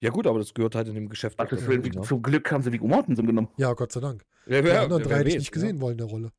Ja, 0.03 0.09
gut, 0.09 0.25
aber 0.25 0.39
das 0.39 0.53
gehört 0.55 0.73
halt 0.73 0.87
in 0.87 0.95
dem 0.95 1.09
Geschäft 1.09 1.39
dazu, 1.39 1.55
Willen, 1.67 1.81
ne? 1.81 2.01
zum 2.01 2.23
Glück 2.23 2.51
haben 2.51 2.63
sie 2.63 2.71
Viggo 2.71 2.87
Mortensen 2.87 3.27
genommen. 3.27 3.49
Ja, 3.57 3.73
Gott 3.73 3.91
sei 3.91 3.99
Dank. 3.99 4.23
Ja, 4.47 4.61
Die 4.61 4.67
wer- 4.67 4.81
anderen 4.81 5.03
wer 5.03 5.09
drei 5.09 5.17
hätte 5.19 5.29
ich 5.29 5.35
nicht 5.37 5.51
ne? 5.51 5.61
gesehen 5.61 5.81
wollen 5.81 5.91
in 5.93 5.97
der 5.99 6.07
Rolle. 6.07 6.31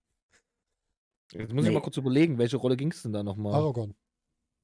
Jetzt 1.32 1.52
muss 1.52 1.62
ich 1.64 1.68
Nee. 1.68 1.74
mal 1.74 1.80
kurz 1.82 1.96
überlegen, 1.96 2.38
welche 2.38 2.56
Rolle 2.56 2.76
ging 2.76 2.90
es 2.90 3.02
denn 3.02 3.12
da 3.12 3.22
nochmal? 3.22 3.54
Aragorn. 3.54 3.94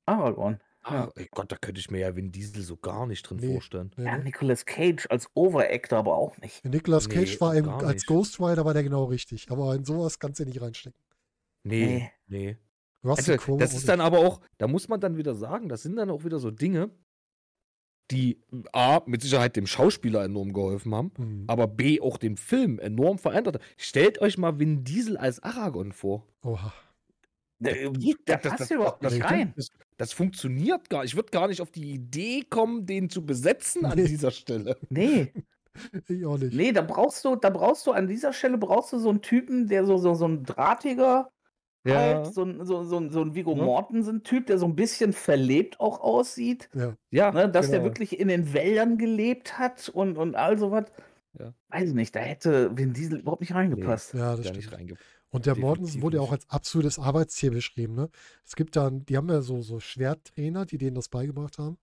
Aragorn. 0.06 0.60
Ah, 0.82 1.08
ey 1.16 1.28
Gott, 1.32 1.52
da 1.52 1.56
könnte 1.56 1.80
ich 1.80 1.90
mir 1.90 1.98
ja 2.00 2.16
Vin 2.16 2.32
Diesel 2.32 2.62
so 2.62 2.76
gar 2.76 3.06
nicht 3.06 3.22
drin 3.22 3.38
Nee. 3.38 3.52
vorstellen. 3.52 3.90
Nee, 3.96 4.04
Ja, 4.06 4.16
nee. 4.16 4.24
Nicolas 4.24 4.64
Cage 4.64 5.06
als 5.10 5.28
Overactor 5.34 5.98
aber 5.98 6.16
auch 6.16 6.36
nicht. 6.38 6.64
Nicolas 6.64 7.08
Cage 7.08 7.34
Nee, 7.34 7.40
war 7.40 7.60
gar 7.62 7.82
als 7.84 7.94
nicht. 7.96 8.06
Ghost 8.06 8.40
Rider 8.40 8.64
war 8.64 8.72
der 8.74 8.82
genau 8.84 9.04
richtig. 9.04 9.50
Aber 9.50 9.74
in 9.74 9.84
sowas 9.84 10.18
kannst 10.18 10.40
du 10.40 10.44
nicht 10.44 10.60
reinstecken. 10.62 10.98
Nee, 11.64 12.10
nee. 12.26 12.56
Russell 13.04 13.34
Also, 13.34 13.44
Crowe 13.44 13.58
das 13.58 13.70
auch 13.70 13.74
ist 13.74 13.80
nicht. 13.82 13.88
dann 13.88 14.00
aber 14.00 14.18
auch, 14.20 14.40
da 14.56 14.66
muss 14.66 14.88
man 14.88 15.00
dann 15.00 15.16
wieder 15.16 15.34
sagen, 15.34 15.68
das 15.68 15.82
sind 15.82 15.96
dann 15.96 16.10
auch 16.10 16.24
wieder 16.24 16.38
so 16.38 16.50
Dinge, 16.50 16.90
die 18.10 18.40
A, 18.72 19.02
mit 19.04 19.20
Sicherheit 19.20 19.54
dem 19.56 19.66
Schauspieler 19.66 20.24
enorm 20.24 20.52
geholfen 20.54 20.94
haben, 20.94 21.12
Mhm. 21.18 21.44
aber 21.46 21.66
B, 21.66 22.00
auch 22.00 22.16
den 22.16 22.36
Film 22.38 22.78
enorm 22.78 23.18
verändert 23.18 23.56
haben. 23.56 23.64
Stellt 23.76 24.20
euch 24.22 24.38
mal 24.38 24.58
Vin 24.58 24.82
Diesel 24.84 25.18
als 25.18 25.42
Aragorn 25.42 25.92
vor. 25.92 26.26
Oha. 26.42 26.72
Der, 27.61 27.75
der 27.90 27.90
Das- 28.27 28.42
passt 28.42 28.61
das- 28.61 28.71
überhaupt 28.71 29.05
das- 29.05 29.12
nicht 29.12 29.25
das- 29.25 29.31
rein. 29.33 29.53
Das, 29.57 29.68
das 29.97 30.12
funktioniert 30.12 30.88
gar 30.90 31.03
nicht. 31.03 31.11
Ich 31.12 31.16
würde 31.16 31.31
gar 31.31 31.49
nicht 31.49 31.61
auf 31.61 31.71
die 31.71 31.90
Idee 31.92 32.42
kommen, 32.49 32.87
den 32.87 33.11
zu 33.11 33.27
besetzen 33.27 33.85
an 33.85 33.97
Nee. 33.99 34.07
dieser 34.07 34.31
Stelle. 34.31 34.77
Nee, 34.90 35.33
Ich 36.09 36.25
auch 36.27 36.38
nicht. 36.38 36.55
nee, 36.55 36.73
da 36.73 36.83
brauchst 36.83 37.25
du, 37.25 37.37
da 37.37 37.51
brauchst 37.51 37.87
du 37.87 37.92
an 37.92 38.07
dieser 38.09 38.33
Stelle 38.33 38.59
brauchst 38.59 38.92
du 38.92 38.99
so 38.99 39.11
einen 39.11 39.23
Typen, 39.23 39.66
der 39.68 39.87
so, 39.87 39.97
so, 39.97 40.14
so 40.14 40.27
ein 40.27 40.44
drahtiger, 40.44 41.31
halt, 41.87 42.27
so 42.35 42.42
ein, 42.42 42.66
so, 42.66 42.85
so, 42.85 42.99
ein- 42.99 43.11
so 43.11 43.23
ein 43.23 43.35
Viggo 43.35 43.57
Ja. 43.57 43.64
Mortensen-Typ, 43.64 44.47
der 44.47 44.59
so 44.59 44.66
ein 44.66 44.77
bisschen 44.77 45.12
verlebt 45.12 45.81
auch 45.81 46.01
aussieht. 46.01 46.68
Ja. 46.75 46.94
ja 47.11 47.33
Ne, 47.33 47.49
dass 47.49 47.71
der 47.71 47.79
genau. 47.81 47.90
wirklich 47.90 48.21
in 48.21 48.29
den 48.29 48.53
Wäldern 48.53 48.99
gelebt 48.99 49.59
hat 49.59 49.88
und, 49.88 50.18
und 50.18 50.35
all 50.37 50.59
sowas. 50.59 50.85
Ja. 51.38 51.54
Weiß 51.68 51.88
ich 51.90 51.94
nicht, 51.94 52.14
da 52.14 52.20
hätte 52.20 52.76
Vin 52.76 52.92
Diesel 52.92 53.20
überhaupt 53.20 53.40
nicht 53.40 53.54
reingepasst. 53.54 54.14
Ja, 54.14 54.30
das 54.30 54.38
da 54.38 54.42
stimmt. 54.44 54.56
nicht 54.56 54.72
reingepasst. 54.72 55.08
Und 55.30 55.44
der 55.46 55.54
Definitiv 55.54 55.62
Mortensen 55.78 56.02
wurde 56.02 56.16
ja 56.16 56.22
auch 56.22 56.32
als 56.32 56.48
absolutes 56.48 56.98
Arbeitstier 56.98 57.50
beschrieben. 57.50 57.94
Ne? 57.94 58.08
Es 58.46 58.56
gibt 58.56 58.76
dann, 58.76 59.04
die 59.04 59.16
haben 59.16 59.28
ja 59.28 59.42
so, 59.42 59.60
so 59.60 59.78
Schwerttrainer, 59.78 60.64
die 60.64 60.78
denen 60.78 60.94
das 60.94 61.08
beigebracht 61.10 61.58
haben. 61.58 61.76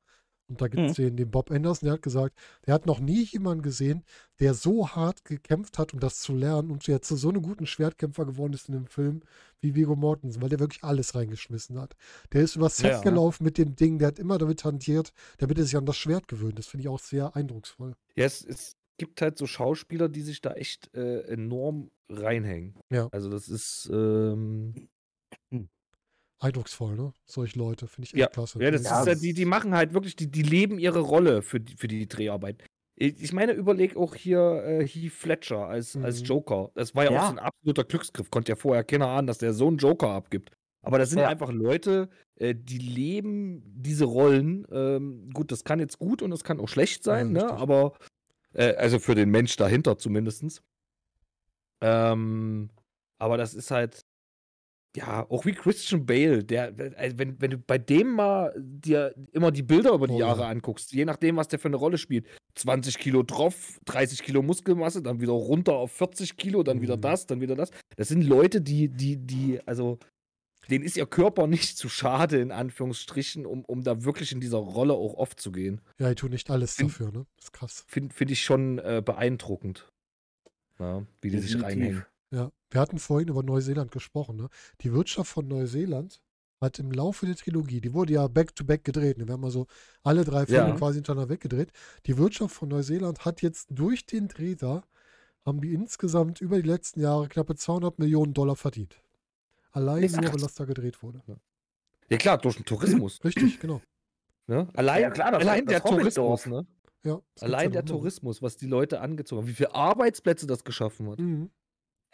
Und 0.48 0.62
da 0.62 0.68
gibt 0.68 0.92
es 0.92 0.96
den, 0.98 1.18
den 1.18 1.32
Bob 1.32 1.50
Anderson, 1.50 1.88
der 1.88 1.94
hat 1.94 2.04
gesagt, 2.04 2.38
der 2.68 2.76
hat 2.76 2.86
noch 2.86 3.00
nie 3.00 3.24
jemanden 3.24 3.64
gesehen, 3.64 4.04
der 4.40 4.54
so 4.54 4.90
hart 4.90 5.26
gekämpft 5.26 5.80
hat, 5.80 5.94
um 5.94 6.00
das 6.00 6.20
zu 6.20 6.34
lernen 6.36 6.70
und 6.70 6.88
der 6.88 7.02
zu 7.02 7.16
so 7.16 7.30
einem 7.30 7.42
guten 7.42 7.66
Schwertkämpfer 7.66 8.26
geworden 8.26 8.54
ist 8.54 8.68
in 8.70 8.76
dem 8.76 8.86
Film 8.86 9.22
wie 9.62 9.74
Viggo 9.74 9.96
Mortensen, 9.96 10.44
weil 10.44 10.50
der 10.50 10.60
wirklich 10.60 10.84
alles 10.84 11.16
reingeschmissen 11.16 11.80
hat. 11.80 11.96
Der 12.32 12.42
ist 12.44 12.56
übers 12.56 12.78
Set 12.78 12.92
Ja. 12.92 13.02
gelaufen 13.02 13.44
mit 13.44 13.58
dem 13.58 13.76
Ding, 13.76 13.98
der 13.98 14.10
hat 14.10 14.20
immer 14.20 14.38
damit 14.38 14.64
hantiert, 14.64 15.14
damit 15.40 15.58
er 15.58 15.64
sich 15.64 15.78
an 15.78 15.86
das 15.88 15.98
Schwert 15.98 16.28
gewöhnt. 16.28 16.60
Das 16.60 16.68
finde 16.68 16.84
ich 16.84 16.90
auch 16.90 17.00
sehr 17.00 17.36
eindrucksvoll. 17.36 17.96
Ja, 18.16 18.26
es, 18.26 18.46
es 18.46 18.78
gibt 18.98 19.22
halt 19.22 19.38
so 19.38 19.46
Schauspieler, 19.48 20.10
die 20.10 20.22
sich 20.22 20.42
da 20.42 20.54
echt 20.54 20.94
äh, 20.96 21.22
enorm 21.22 21.92
reinhängen. 22.10 22.76
Ja. 22.92 23.08
Also 23.12 23.30
das 23.30 23.48
ist, 23.50 23.90
ähm, 23.92 24.90
Eindrucksvoll, 26.40 26.96
ne? 26.96 27.14
Solche 27.26 27.58
Leute, 27.58 27.88
finde 27.88 28.08
ich 28.08 28.14
echt 28.14 28.20
Ja. 28.20 28.28
klasse. 28.28 28.62
ja, 28.62 28.70
das 28.70 28.84
Ja, 28.84 29.00
ist 29.02 29.08
ja, 29.08 29.16
die, 29.16 29.34
die 29.34 29.46
machen 29.46 29.74
halt 29.74 29.94
wirklich, 29.94 30.16
die, 30.16 30.30
die 30.30 30.44
leben 30.44 30.80
ihre 30.80 31.00
Rolle 31.00 31.42
für 31.42 31.60
die, 31.60 31.76
für 31.78 31.88
die 31.88 32.08
Dreharbeit. 32.08 32.64
Ich 32.98 33.34
meine, 33.34 33.54
überleg 33.54 33.98
auch 33.98 34.16
hier 34.16 34.64
äh, 34.64 34.88
Heath 34.88 35.12
Fletcher 35.12 35.68
als, 35.68 35.96
als 35.98 36.22
Mhm. 36.22 36.26
Joker. 36.26 36.72
Das 36.76 36.94
war 36.96 37.06
ja, 37.06 37.12
Ja. 37.12 37.20
auch 37.22 37.26
so 37.28 37.32
ein 37.34 37.40
absoluter 37.40 37.84
Glücksgriff. 37.84 38.30
Konnte 38.30 38.52
ja 38.52 38.56
vorher 38.56 38.84
keiner 38.84 39.08
ahnen, 39.08 39.28
dass 39.28 39.38
der 39.38 39.54
so 39.54 39.68
einen 39.68 39.78
Joker 39.78 40.10
abgibt. 40.10 40.52
Aber 40.86 41.00
das 41.00 41.10
sind 41.10 41.20
Ja. 41.20 41.28
einfach 41.30 41.52
Leute, 41.52 42.10
äh, 42.40 42.54
die 42.54 42.78
leben 42.78 43.64
diese 43.66 44.06
Rollen. 44.06 44.66
Ähm, 44.72 45.30
gut, 45.34 45.52
das 45.52 45.64
kann 45.64 45.80
jetzt 45.80 46.00
gut 46.00 46.22
und 46.22 46.32
das 46.32 46.44
kann 46.44 46.60
auch 46.60 46.70
schlecht 46.70 47.04
sein, 47.04 47.32
ne? 47.32 47.42
richtig. 47.44 47.58
aber 47.60 47.98
äh, 48.56 48.76
also 48.76 49.00
für 49.00 49.16
den 49.16 49.30
Mensch 49.30 49.56
dahinter 49.56 49.98
zumindest. 49.98 50.64
Ähm, 51.82 52.70
aber 53.20 53.38
das 53.38 53.54
ist 53.54 53.72
halt, 53.72 54.06
ja, 54.96 55.30
auch 55.30 55.46
wie 55.46 55.52
Christian 55.52 56.06
Bale, 56.06 56.44
der, 56.44 56.74
also 56.98 57.18
wenn, 57.18 57.42
wenn 57.42 57.52
du 57.52 57.58
bei 57.58 57.78
dem 57.78 58.12
mal 58.14 58.54
dir 58.58 59.14
immer 59.34 59.52
die 59.52 59.62
Bilder 59.64 59.94
über 59.94 60.08
die 60.08 60.14
Oh, 60.14 60.20
Jahre 60.20 60.44
ja. 60.44 60.48
anguckst, 60.50 60.94
je 60.94 61.04
nachdem, 61.04 61.36
was 61.36 61.50
der 61.50 61.60
für 61.60 61.68
eine 61.68 61.76
Rolle 61.76 61.98
spielt, 61.98 62.28
20 62.56 62.98
Kilo 62.98 63.22
drauf, 63.24 63.78
30 63.86 64.24
Kilo 64.24 64.42
Muskelmasse, 64.42 65.02
dann 65.04 65.20
wieder 65.20 65.34
runter 65.34 65.74
auf 65.74 65.92
40 65.92 66.38
Kilo, 66.38 66.64
dann 66.64 66.82
wieder 66.82 66.96
Mhm. 66.96 67.02
das, 67.02 67.26
dann 67.28 67.42
wieder 67.42 67.56
das. 67.56 67.72
Das 67.98 68.08
sind 68.08 68.22
Leute, 68.24 68.62
die, 68.62 68.88
die, 68.88 69.18
die, 69.18 69.60
also, 69.68 70.00
denen 70.70 70.84
ist 70.84 70.98
ihr 70.98 71.06
Körper 71.06 71.48
nicht 71.48 71.78
zu 71.78 71.90
schade, 71.90 72.40
in 72.40 72.52
Anführungsstrichen, 72.52 73.46
um, 73.46 73.64
um 73.66 73.84
da 73.84 74.04
wirklich 74.04 74.32
in 74.32 74.40
dieser 74.42 74.58
Rolle 74.58 74.94
auch 74.94 75.14
oft 75.16 75.40
zu 75.40 75.52
gehen. 75.52 75.82
Ja, 76.00 76.10
die 76.10 76.16
tun 76.16 76.32
nicht 76.32 76.50
alles 76.50 76.76
Find- 76.76 76.92
dafür, 76.92 77.12
ne? 77.12 77.26
Das 77.38 77.46
ist 77.46 77.52
krass. 77.54 77.84
Finde 77.88 78.14
find 78.14 78.32
ich 78.32 78.44
schon 78.44 78.80
äh, 78.80 79.02
beeindruckend. 79.04 79.92
Ja, 80.80 81.06
wie 81.22 81.30
die 81.30 81.40
sich 81.40 81.62
reinhängen. 81.62 82.06
Ja, 82.32 82.52
wir 82.70 82.82
hatten 82.82 83.00
vorhin 83.00 83.30
über 83.30 83.44
Neuseeland 83.44 83.92
gesprochen. 83.92 84.36
Ne? 84.36 84.50
Die 84.82 84.92
Wirtschaft 84.92 85.32
von 85.32 85.48
Neuseeland 85.48 86.22
hat 86.60 86.80
im 86.80 86.92
Laufe 86.92 87.26
der 87.26 87.36
Trilogie, 87.36 87.80
die 87.80 87.94
wurde 87.94 88.14
ja 88.14 88.28
back-to-back 88.28 88.84
gedreht. 88.84 89.18
Ne? 89.18 89.28
Wir 89.28 89.34
haben 89.34 89.46
also 89.46 89.68
alle 90.04 90.26
drei 90.26 90.46
Filme 90.46 90.70
Ja. 90.70 90.76
quasi 90.76 90.96
hintereinander 90.96 91.30
weggedreht. 91.30 91.72
Die 92.08 92.18
Wirtschaft 92.18 92.56
von 92.56 92.70
Neuseeland 92.70 93.24
hat 93.24 93.42
jetzt 93.42 93.68
durch 93.70 94.06
den 94.06 94.28
Dreh 94.28 94.56
da, 94.56 94.84
haben 95.46 95.62
die 95.62 95.74
insgesamt 95.74 96.42
über 96.42 96.62
die 96.62 96.68
letzten 96.68 97.00
Jahre 97.02 97.28
knappe 97.30 97.56
200 97.56 98.00
Millionen 98.00 98.34
Dollar 98.34 98.56
verdient. 98.56 99.00
Allein 99.76 100.02
nur, 100.12 100.32
weil 100.34 100.40
das 100.40 100.54
da 100.56 100.66
gedreht 100.66 101.02
wurde. 101.04 101.22
Ja 102.10 102.18
klar, 102.18 102.38
durch 102.38 102.56
den 102.56 102.66
Tourismus. 102.66 103.20
Richtig, 103.24 103.60
genau. 103.60 103.82
Ne? 104.48 104.68
Allein, 104.74 105.02
Ja, 105.02 105.10
klar, 105.10 105.32
das- 105.32 105.42
allein 105.42 105.66
das 105.66 105.82
der. 105.82 105.84
Tourismus, 105.84 106.46
ne? 106.46 106.66
Ja, 107.04 107.22
Allein 107.42 107.66
ja 107.74 107.82
der. 107.82 107.86
Tourismus, 107.86 108.42
was 108.42 108.58
die 108.58 108.68
Leute 108.68 109.02
angezogen 109.02 109.42
haben, 109.42 109.48
wie 109.48 109.54
viele 109.54 109.74
Arbeitsplätze 109.76 110.48
das 110.48 110.64
geschaffen 110.64 111.10
hat. 111.10 111.20
Mhm. 111.20 111.50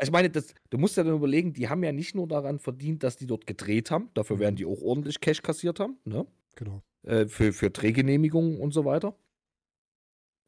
Ich 0.02 0.12
meine, 0.12 0.30
das, 0.30 0.54
du 0.70 0.78
musst 0.78 0.98
ja 0.98 1.04
dann 1.04 1.16
überlegen, 1.16 1.54
die 1.54 1.70
haben 1.70 1.84
ja 1.84 1.92
nicht 1.92 2.16
nur 2.16 2.28
daran 2.28 2.58
verdient, 2.60 3.04
dass 3.04 3.18
die 3.18 3.28
dort 3.28 3.46
gedreht 3.46 3.92
haben, 3.92 4.10
dafür 4.16 4.40
werden 4.40 4.56
Mhm. 4.56 4.58
die 4.58 4.66
auch 4.66 4.82
ordentlich 4.82 5.20
Cash 5.20 5.42
kassiert 5.44 5.80
haben, 5.80 5.98
ne? 6.06 6.26
Genau. 6.56 6.82
Äh, 7.04 7.28
für, 7.28 7.54
für 7.54 7.70
Drehgenehmigungen 7.70 8.60
und 8.60 8.74
so 8.74 8.84
weiter. 8.86 9.16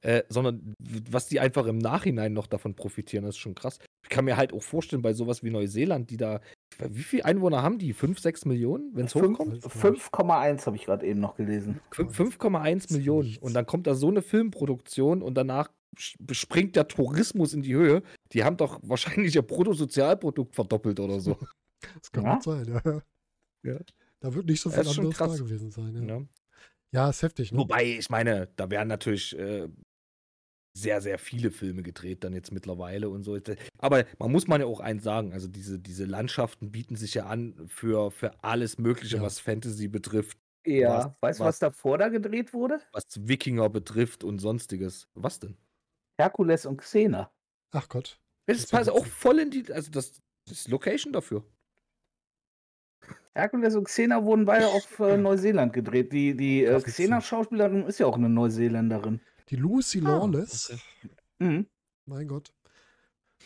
Äh, 0.02 0.24
sondern 0.28 0.74
was 0.80 1.28
die 1.28 1.40
einfach 1.40 1.66
im 1.66 1.78
Nachhinein 1.78 2.34
noch 2.34 2.48
davon 2.48 2.76
profitieren, 2.76 3.24
das 3.24 3.36
ist 3.36 3.40
schon 3.40 3.56
krass. 3.56 3.80
Ich 4.04 4.10
kann 4.10 4.26
mir 4.26 4.36
halt 4.36 4.52
auch 4.52 4.62
vorstellen, 4.62 5.02
bei 5.02 5.14
sowas 5.14 5.44
wie 5.44 5.50
Neuseeland, 5.50 6.10
die 6.10 6.18
da, 6.18 6.42
wie 6.80 7.04
viele 7.04 7.26
Einwohner 7.26 7.62
haben 7.62 7.78
die? 7.80 7.94
5, 7.94 8.20
6 8.20 8.46
Millionen, 8.46 8.92
wenn 8.96 9.06
es 9.06 9.16
hochkommt? 9.16 9.64
5,1 9.64 10.66
habe 10.66 10.76
ich 10.76 10.86
gerade 10.86 11.06
eben 11.06 11.20
noch 11.20 11.36
gelesen. 11.36 11.80
Fünf- 11.92 12.18
5,1 12.40 12.76
ist 12.78 12.92
Millionen. 12.92 13.38
Und 13.42 13.54
dann 13.54 13.66
kommt 13.66 13.88
da 13.88 13.96
so 13.96 14.08
eine 14.10 14.22
Filmproduktion 14.22 15.22
und 15.22 15.36
danach 15.36 15.70
springt 16.32 16.76
der 16.76 16.88
Tourismus 16.88 17.54
in 17.54 17.62
die 17.62 17.76
Höhe. 17.76 18.02
Die 18.32 18.44
haben 18.44 18.58
doch 18.58 18.80
wahrscheinlich 18.84 19.36
ihr 19.36 19.42
Bruttosozialprodukt 19.44 20.56
verdoppelt 20.56 21.00
oder 21.00 21.20
so. 21.20 21.38
Das 22.02 22.12
kann 22.14 22.24
Ja. 22.24 22.34
gut 22.36 22.44
sein, 22.44 22.66
ja. 22.66 23.02
Ja. 23.74 23.80
Da 24.22 24.34
wird 24.34 24.46
nicht 24.46 24.62
so 24.62 24.70
viel 24.70 24.88
anderes 24.88 25.18
da 25.18 25.28
gewesen 25.28 25.70
sein. 25.70 25.94
Ja, 26.08 26.16
Ja. 26.16 26.22
ja 26.94 27.10
ist 27.10 27.22
heftig, 27.24 27.52
ne? 27.52 27.58
Wobei, 27.60 27.84
ich 28.00 28.10
meine, 28.10 28.48
da 28.56 28.72
werden 28.72 28.88
natürlich 28.88 29.38
äh, 29.38 29.68
sehr, 30.76 31.02
sehr 31.02 31.20
viele 31.20 31.52
Filme 31.52 31.84
gedreht 31.84 32.24
dann 32.24 32.34
jetzt 32.34 32.52
mittlerweile 32.52 33.10
und 33.10 33.24
so. 33.24 33.38
Aber 33.78 34.06
man 34.18 34.32
muss 34.32 34.48
man 34.48 34.60
ja 34.62 34.68
auch 34.68 34.80
eins 34.80 35.04
sagen, 35.04 35.32
also 35.34 35.48
diese, 35.48 35.80
diese 35.80 36.06
Landschaften 36.06 36.72
bieten 36.72 36.96
sich 36.96 37.14
ja 37.14 37.28
an 37.28 37.54
für, 37.68 38.10
für 38.12 38.44
alles 38.44 38.78
Mögliche, 38.80 39.18
Ja. 39.18 39.22
was 39.24 39.40
Fantasy 39.40 39.88
betrifft, 39.88 40.38
Ja, 40.66 40.98
Was- 40.98 41.06
weißt 41.22 41.40
du, 41.40 41.44
was- 41.44 41.48
was 41.50 41.60
davor 41.60 41.98
da 42.00 42.10
gedreht 42.10 42.54
wurde? 42.54 42.80
was 42.92 43.04
Wikinger 43.28 43.70
betrifft 43.70 44.24
und 44.24 44.40
sonstiges. 44.40 45.08
Was 45.14 45.40
denn? 45.40 45.58
Herkules 46.20 46.66
und 46.66 46.78
Xena. 46.78 47.32
Ach 47.72 47.88
Gott. 47.90 48.20
Das 48.48 48.66
passt 48.68 48.90
auch 48.90 49.06
voll 49.06 49.40
in 49.40 49.52
die, 49.52 49.72
also 49.72 49.92
das, 49.92 50.20
das 50.48 50.60
ist 50.60 50.68
Location 50.70 51.14
dafür. 51.14 51.44
Herkules 53.36 53.76
und 53.76 53.86
Xena 53.86 54.24
wurden 54.24 54.46
beide 54.46 54.68
auf 54.68 55.00
äh, 55.00 55.18
Neuseeland 55.18 55.74
gedreht. 55.74 56.12
Die, 56.14 56.36
die 56.36 56.64
äh. 56.66 56.82
Xena-Schauspielerin 56.82 57.86
ist 57.86 58.00
ja 58.00 58.06
auch 58.06 58.16
eine 58.18 58.30
Neuseeländerin. 58.30 59.22
Die 59.50 59.56
Lucy 59.56 60.00
Ah, 60.00 60.18
Lawless. 60.18 60.72
okay. 60.72 60.82
Mhm. 61.40 61.68
Mein 62.06 62.28
Gott. 62.28 62.54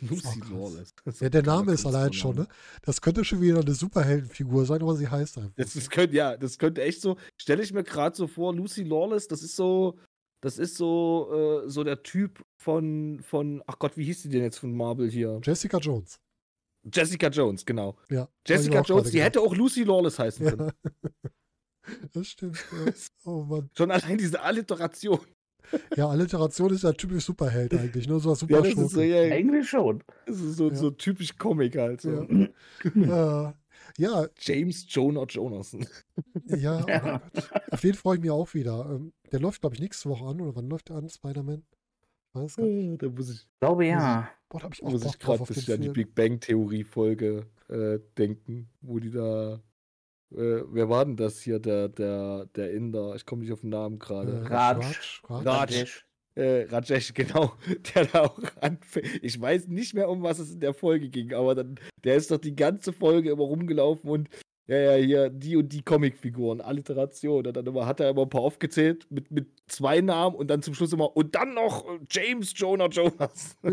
Lucy. 0.02 0.42
Lawless. 0.52 0.94
Ja, 1.20 1.30
der 1.30 1.42
Name 1.44 1.74
ist 1.74 1.86
allein 1.86 2.14
schon, 2.14 2.36
ne? 2.36 2.48
Das 2.84 3.02
könnte 3.02 3.26
schon 3.26 3.42
wieder 3.42 3.62
eine 3.62 3.74
Superheldenfigur 3.74 4.66
sein, 4.66 4.82
aber 4.82 4.96
sie 4.96 5.08
heißt 5.08 5.38
einfach. 5.40 5.54
Das, 5.56 5.74
das 5.74 5.90
könnte, 5.90 6.16
ja, 6.16 6.38
das 6.38 6.60
könnte 6.60 6.84
echt 6.84 7.02
so, 7.02 7.18
stelle 7.36 7.64
ich 7.64 7.74
mir 7.74 7.84
gerade 7.84 8.16
so 8.16 8.28
vor, 8.28 8.54
Lucy 8.54 8.84
Lawless, 8.84 9.28
das 9.28 9.42
ist 9.42 9.56
so, 9.56 9.98
das 10.42 10.60
ist 10.60 10.76
so, 10.78 11.64
äh, 11.66 11.70
so 11.70 11.84
der 11.84 12.04
Typ 12.04 12.44
von, 12.62 13.22
von, 13.24 13.64
ach 13.66 13.80
Gott, 13.80 13.98
wie 13.98 14.04
hieß 14.06 14.22
die 14.22 14.30
denn 14.30 14.44
jetzt 14.44 14.60
von 14.60 14.76
Marvel 14.76 15.10
hier? 15.10 15.40
Jessica 15.44 15.80
Jones. 15.80 16.20
Jessica 16.94 17.30
Jones, 17.30 17.66
genau. 17.66 17.98
Ja. 18.12 18.30
Jessica 18.46 18.82
Jones, 18.82 19.10
die 19.10 19.22
hätte 19.22 19.42
auch 19.42 19.56
Lucy 19.56 19.84
Lawless 19.84 20.20
heißen 20.20 20.46
können. 20.46 20.72
Ja. 20.94 21.10
das 22.14 22.28
stimmt. 22.28 22.64
Ja. 22.72 22.92
Oh 23.26 23.44
Mann. 23.44 23.70
Schon 23.76 23.90
allein 23.92 24.18
diese 24.20 24.42
Alliteration. 24.42 25.20
Ja, 25.96 26.08
Alliteration 26.10 26.72
ist 26.74 26.84
ja 26.84 26.94
typisch 26.94 27.26
Superheld 27.26 27.74
eigentlich, 27.74 28.08
ne? 28.08 28.20
So 28.20 28.32
was 28.32 28.42
Ja, 28.42 28.48
super 28.48 28.62
das 28.64 28.78
ist 28.78 28.92
so, 28.92 29.02
ja, 29.02 29.34
Eigentlich 29.34 29.70
schon. 29.70 30.04
das 30.26 30.40
ist 30.40 30.58
so, 30.58 30.70
Ja. 30.70 30.76
so 30.76 30.92
typisch 30.92 31.38
Comic 31.38 31.78
halt. 31.78 32.02
So. 32.02 32.24
Ja. 32.24 32.48
Äh, 33.50 33.54
ja, 34.00 34.28
James 34.40 34.86
Jonah 34.90 35.24
Jonathan. 35.28 35.86
ja, 36.46 36.80
oh 36.82 36.86
Gott. 37.32 37.50
auf 37.72 37.82
den 37.82 37.94
freue 37.96 38.16
ich 38.18 38.22
mich 38.22 38.32
auch 38.32 38.54
wieder. 38.54 38.86
Ähm, 38.92 39.12
Der 39.32 39.40
läuft, 39.40 39.62
glaube 39.62 39.76
ich, 39.76 39.82
nächste 39.82 40.10
Woche 40.10 40.26
an, 40.26 40.40
oder 40.42 40.56
wann 40.56 40.70
läuft 40.70 40.90
der 40.90 40.98
an, 40.98 41.10
Spider-Man? 41.10 41.64
Weiß 42.34 42.56
gar 42.58 42.66
nicht. 42.66 43.02
da 43.02 43.10
muss 43.10 43.30
ich, 43.30 43.38
Ich 43.38 43.60
glaube 43.60 43.86
ja. 43.88 44.30
Boah, 44.50 44.60
da 44.60 44.64
habe 44.66 44.76
ich 44.76 44.84
auch 44.84 44.92
muss 44.92 45.02
Bock 45.02 45.14
ich 45.16 45.20
gerade 45.20 45.40
ein 45.40 45.46
bisschen 45.48 45.74
an 45.76 45.82
die. 45.82 45.90
Big 45.90 46.14
Bang 46.14 46.40
Theorie 46.40 46.84
Folge 46.84 47.48
äh, 47.70 48.00
denken, 48.18 48.70
wo 48.82 49.00
die 49.00 49.10
da, 49.10 49.60
äh, 50.32 50.64
wer 50.72 50.90
war 50.90 51.06
denn 51.06 51.16
das 51.16 51.40
hier, 51.42 51.60
der, 51.60 51.90
der, 51.90 52.48
der 52.56 52.72
Inder? 52.72 53.16
Ich 53.16 53.26
komme 53.26 53.44
nicht 53.44 53.54
auf 53.54 53.62
den 53.62 53.70
Namen 53.70 54.00
gerade. 54.00 54.32
Äh, 54.32 54.48
Raj. 54.48 54.76
Raj. 54.76 54.96
Raj. 55.30 55.46
Rajesh. 55.46 56.06
Äh, 56.36 56.68
Rajesh, 56.70 57.14
genau, 57.14 57.54
der 57.96 58.06
da 58.06 58.24
auch 58.26 58.40
anfängt. 58.62 59.24
Ich 59.24 59.40
weiß 59.40 59.68
nicht 59.68 59.94
mehr, 59.94 60.10
um 60.10 60.24
was 60.24 60.40
es 60.40 60.52
in 60.52 60.60
der 60.60 60.74
Folge 60.74 61.10
ging, 61.10 61.34
aber 61.34 61.56
dann, 61.56 61.80
der 62.04 62.16
ist 62.16 62.30
doch 62.30 62.38
die 62.38 62.56
ganze 62.56 62.94
Folge 62.94 63.32
immer 63.32 63.44
rumgelaufen 63.44 64.10
und 64.10 64.30
ja, 64.68 64.78
ja, 64.78 64.96
hier, 64.96 65.30
die 65.30 65.56
und 65.56 65.72
die 65.72 65.82
Comicfiguren, 65.82 66.60
Alliteration. 66.60 67.48
Und 67.48 67.56
dann 67.56 67.66
immer, 67.66 67.86
hat 67.86 68.02
er 68.02 68.10
immer 68.10 68.24
ein 68.24 68.30
paar 68.30 68.42
aufgezählt 68.42 69.08
mit, 69.10 69.32
mit 69.32 69.48
zwei 69.68 70.02
Namen 70.02 70.36
und 70.36 70.50
dann 70.50 70.62
zum 70.62 70.74
Schluss 70.74 70.92
immer, 70.92 71.16
und 71.16 71.36
dann 71.36 71.54
noch 71.54 71.88
äh, 71.88 72.00
James 72.10 72.52
Jonah 72.54 72.90
Jonas. 72.90 73.56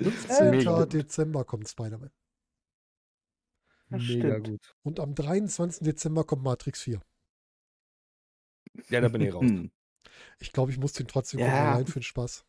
15. 0.00 0.50
Mega. 0.50 0.86
Dezember 0.86 1.44
kommt 1.44 1.68
Spider-Man. 1.68 2.10
Das 3.90 4.02
Mega 4.02 4.30
stimmt. 4.40 4.48
gut. 4.48 4.74
Und 4.82 5.00
am 5.00 5.14
23. 5.14 5.84
Dezember 5.84 6.24
kommt 6.24 6.42
Matrix 6.42 6.82
4. 6.82 7.00
Ja, 8.88 9.00
da 9.00 9.08
bin 9.08 9.20
ich 9.22 9.32
raus. 9.32 9.42
Hm. 9.42 9.70
Ich 10.38 10.52
glaube, 10.52 10.70
ich 10.72 10.78
muss 10.78 10.92
den 10.92 11.06
trotzdem 11.06 11.40
Ja. 11.40 11.46
gucken, 11.46 11.60
allein 11.66 11.86
für 11.86 12.00
den 12.00 12.02
Spaß. 12.02 12.44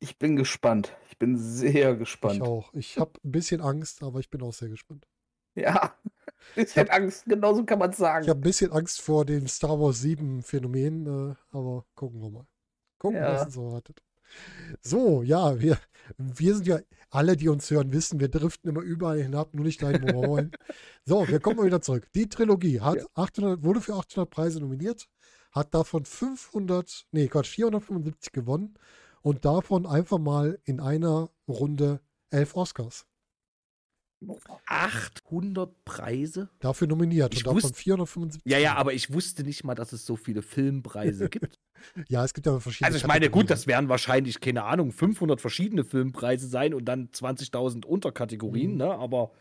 Ich 0.00 0.18
bin 0.18 0.36
gespannt. 0.36 0.96
Ich 1.08 1.18
bin 1.18 1.36
sehr 1.36 1.92
Ich 1.92 1.98
gespannt. 1.98 2.42
auch. 2.42 2.72
Ich 2.74 2.98
habe 2.98 3.12
ein 3.24 3.32
bisschen 3.32 3.60
Angst, 3.60 4.02
aber 4.02 4.20
ich 4.20 4.30
bin 4.30 4.42
auch 4.42 4.52
sehr 4.54 4.68
gespannt. 4.68 5.08
Ja. 5.54 5.98
Bisschen 6.54 6.88
Angst, 6.88 7.24
genauso 7.26 7.64
kann 7.64 7.80
man 7.80 7.90
es 7.90 7.96
Ich 7.96 8.00
sagen. 8.00 8.28
habe 8.28 8.38
ein 8.38 8.42
bisschen 8.42 8.70
Angst 8.70 9.00
vor 9.00 9.24
dem 9.24 9.48
Star 9.48 9.78
Wars 9.80 10.00
7 10.00 10.40
Phänomen, 10.42 11.06
äh, 11.32 11.34
aber 11.50 11.84
gucken 11.96 12.22
wir 12.22 12.30
mal. 12.30 12.46
Gucken, 12.98 13.18
Ja. 13.18 13.32
was 13.34 13.46
uns 13.46 13.56
erwartet. 13.56 14.00
So, 14.82 15.22
ja, 15.22 15.60
wir, 15.60 15.78
wir 16.16 16.54
sind 16.54 16.66
ja, 16.66 16.78
alle, 17.10 17.36
die 17.36 17.48
uns 17.48 17.70
hören, 17.70 17.92
wissen, 17.92 18.20
wir 18.20 18.28
driften 18.28 18.68
immer 18.70 18.82
überall 18.82 19.22
hinab, 19.22 19.54
nur 19.54 19.64
nicht 19.64 19.82
dahin, 19.82 20.02
wo 20.02 20.22
wir 20.22 20.28
wollen. 20.28 20.50
So, 21.04 21.26
wir 21.26 21.40
kommen 21.40 21.56
mal 21.56 21.66
wieder 21.66 21.80
zurück. 21.80 22.06
Die 22.14 22.28
Trilogie 22.28 22.80
hat 22.80 22.96
Ja. 22.96 23.06
800, 23.14 23.64
wurde 23.64 23.80
für 23.80 23.94
800 23.94 24.28
Preise 24.28 24.60
nominiert, 24.60 25.08
hat 25.52 25.74
davon 25.74 26.04
500, 26.04 27.06
nee, 27.12 27.28
Quatsch, 27.28 27.48
475 27.48 28.32
gewonnen 28.32 28.74
und 29.22 29.44
davon 29.44 29.86
einfach 29.86 30.18
mal 30.18 30.58
in 30.64 30.80
einer 30.80 31.30
Runde 31.48 32.00
elf 32.30 32.54
Oscars. 32.56 33.07
800 34.66 35.84
Preise? 35.84 36.48
Dafür 36.60 36.86
nominiert 36.86 37.32
Ich 37.34 37.40
und 37.40 37.46
davon 37.56 37.62
wusste- 37.62 37.78
475. 37.78 38.42
Ja, 38.50 38.58
ja, 38.58 38.74
aber 38.76 38.92
ich 38.92 39.12
wusste 39.12 39.42
nicht 39.44 39.64
mal, 39.64 39.74
dass 39.74 39.92
es 39.92 40.04
so 40.04 40.16
viele 40.16 40.42
Filmpreise 40.42 41.28
gibt. 41.30 41.58
Ja, 42.08 42.24
es 42.24 42.34
gibt 42.34 42.46
ja 42.46 42.58
verschiedene. 42.58 42.86
Also 42.88 42.98
ich 42.98 43.06
meine, 43.06 43.30
gut, 43.30 43.50
das 43.50 43.66
werden 43.66 43.88
wahrscheinlich, 43.88 44.40
keine 44.40 44.64
Ahnung, 44.64 44.90
500 44.92 45.40
verschiedene 45.40 45.84
Filmpreise 45.84 46.48
sein 46.48 46.74
und 46.74 46.84
dann 46.86 47.08
20.000 47.10 47.84
Unterkategorien, 47.86 48.72
Mhm. 48.72 48.76
ne? 48.78 48.94
Aber 48.98 49.32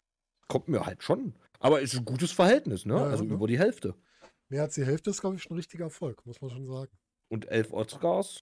kommt 0.47 0.67
mir 0.67 0.85
halt 0.85 1.01
schon. 1.03 1.33
Aber 1.59 1.81
ist 1.81 1.95
ein 1.95 2.05
gutes 2.05 2.31
Verhältnis, 2.31 2.85
ne? 2.85 2.93
Ja, 2.93 2.99
ja, 3.01 3.05
also 3.07 3.23
ne? 3.23 3.33
über 3.33 3.47
die 3.47 3.57
Hälfte. 3.57 3.95
Mehr 4.49 4.61
als 4.63 4.75
die 4.75 4.85
Hälfte 4.85 5.09
ist, 5.09 5.21
glaube 5.21 5.35
ich, 5.35 5.41
schon 5.43 5.53
ein 5.53 5.57
richtiger 5.57 5.85
Erfolg, 5.85 6.25
muss 6.25 6.39
man 6.39 6.51
schon 6.51 6.65
sagen. 6.67 6.91
Und 7.29 7.49
elf 7.49 7.73
Oscars, 7.73 8.41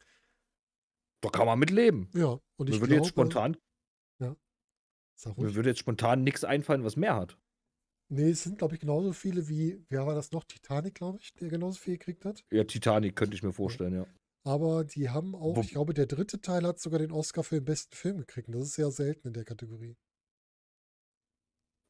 da 1.22 1.30
kann 1.30 1.46
man 1.48 1.58
mit 1.58 1.72
leben. 1.72 2.10
Ja, 2.14 2.38
und 2.58 2.70
ich 2.70 2.80
würde 2.82 2.96
jetzt 2.96 3.08
spontan, 3.08 3.58
sag 5.16 5.38
mir 5.38 5.46
ruhig. 5.46 5.56
würde 5.56 5.70
jetzt 5.70 5.80
spontan 5.80 6.24
nichts 6.24 6.44
einfallen, 6.44 6.84
was 6.84 6.96
mehr 6.96 7.16
hat. 7.16 7.38
Nee, 8.08 8.30
es 8.30 8.44
sind, 8.44 8.60
glaube 8.60 8.76
ich, 8.76 8.80
genauso 8.82 9.14
viele 9.14 9.48
wie, 9.48 9.84
wer 9.90 10.06
war 10.06 10.14
das 10.14 10.32
noch? 10.32 10.44
Titanic, 10.44 10.94
glaube 10.96 11.18
ich, 11.20 11.34
der 11.34 11.50
genauso 11.50 11.80
viel 11.80 11.98
gekriegt 11.98 12.24
hat. 12.26 12.46
Ja, 12.52 12.64
Titanic 12.64 13.16
könnte 13.16 13.36
ich 13.36 13.42
mir 13.42 13.52
vorstellen, 13.54 13.96
ja. 13.96 14.06
Aber 14.44 14.84
die 14.84 15.10
haben 15.10 15.34
auch, 15.34 15.56
Wo- 15.56 15.62
ich 15.62 15.70
glaube, 15.72 15.96
der 15.96 16.06
dritte 16.06 16.40
Teil 16.40 16.68
hat 16.68 16.80
sogar 16.80 17.00
den 17.00 17.12
Oscar 17.12 17.44
für 17.44 17.56
den 17.56 17.66
besten 17.66 17.96
Film 17.96 18.18
gekriegt. 18.18 18.48
Das 18.54 18.62
ist 18.62 18.74
sehr 18.74 18.92
selten 18.92 19.30
in 19.30 19.34
der 19.34 19.44
Kategorie. 19.44 19.98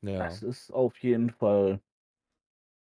Ja. 0.01 0.19
Das 0.19 0.41
ist 0.41 0.71
auf 0.71 0.97
jeden 0.99 1.31
Fall. 1.31 1.81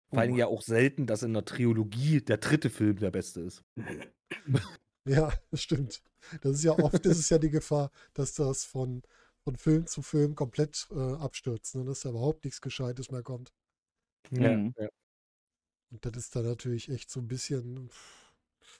Vor 0.10 0.20
allem 0.20 0.36
ja 0.36 0.48
auch 0.48 0.62
selten, 0.62 1.06
dass 1.08 1.24
in 1.24 1.32
einer 1.32 1.44
Trilogie 1.44 2.22
der 2.22 2.38
dritte 2.38 2.70
Film 2.70 2.98
der 2.98 3.12
beste 3.12 3.42
ist. 3.42 3.64
Ja, 5.10 5.32
das 5.52 5.62
stimmt. 5.62 6.04
Das 6.42 6.56
ist 6.56 6.66
ja 6.66 6.74
oft, 6.74 7.06
das 7.06 7.18
ist 7.18 7.30
ja 7.30 7.38
die 7.38 7.50
Gefahr, 7.50 7.92
dass 8.14 8.34
das 8.34 8.66
von, 8.66 9.04
von 9.48 9.56
Film 9.56 9.88
zu 9.88 10.02
Film 10.02 10.36
komplett 10.36 10.88
äh, 10.92 11.14
abstürzt, 11.14 11.74
ne? 11.76 11.86
dass 11.86 12.02
da 12.02 12.10
überhaupt 12.10 12.44
nichts 12.44 12.60
Gescheites 12.60 13.12
mehr 13.12 13.24
kommt. 13.24 13.54
Mhm. 14.30 14.74
ja. 14.78 14.90
Und 15.90 16.06
das 16.06 16.18
ist 16.18 16.36
dann 16.36 16.44
natürlich 16.44 16.90
echt 16.90 17.10
so 17.10 17.22
ein 17.22 17.30
bisschen. 17.30 17.90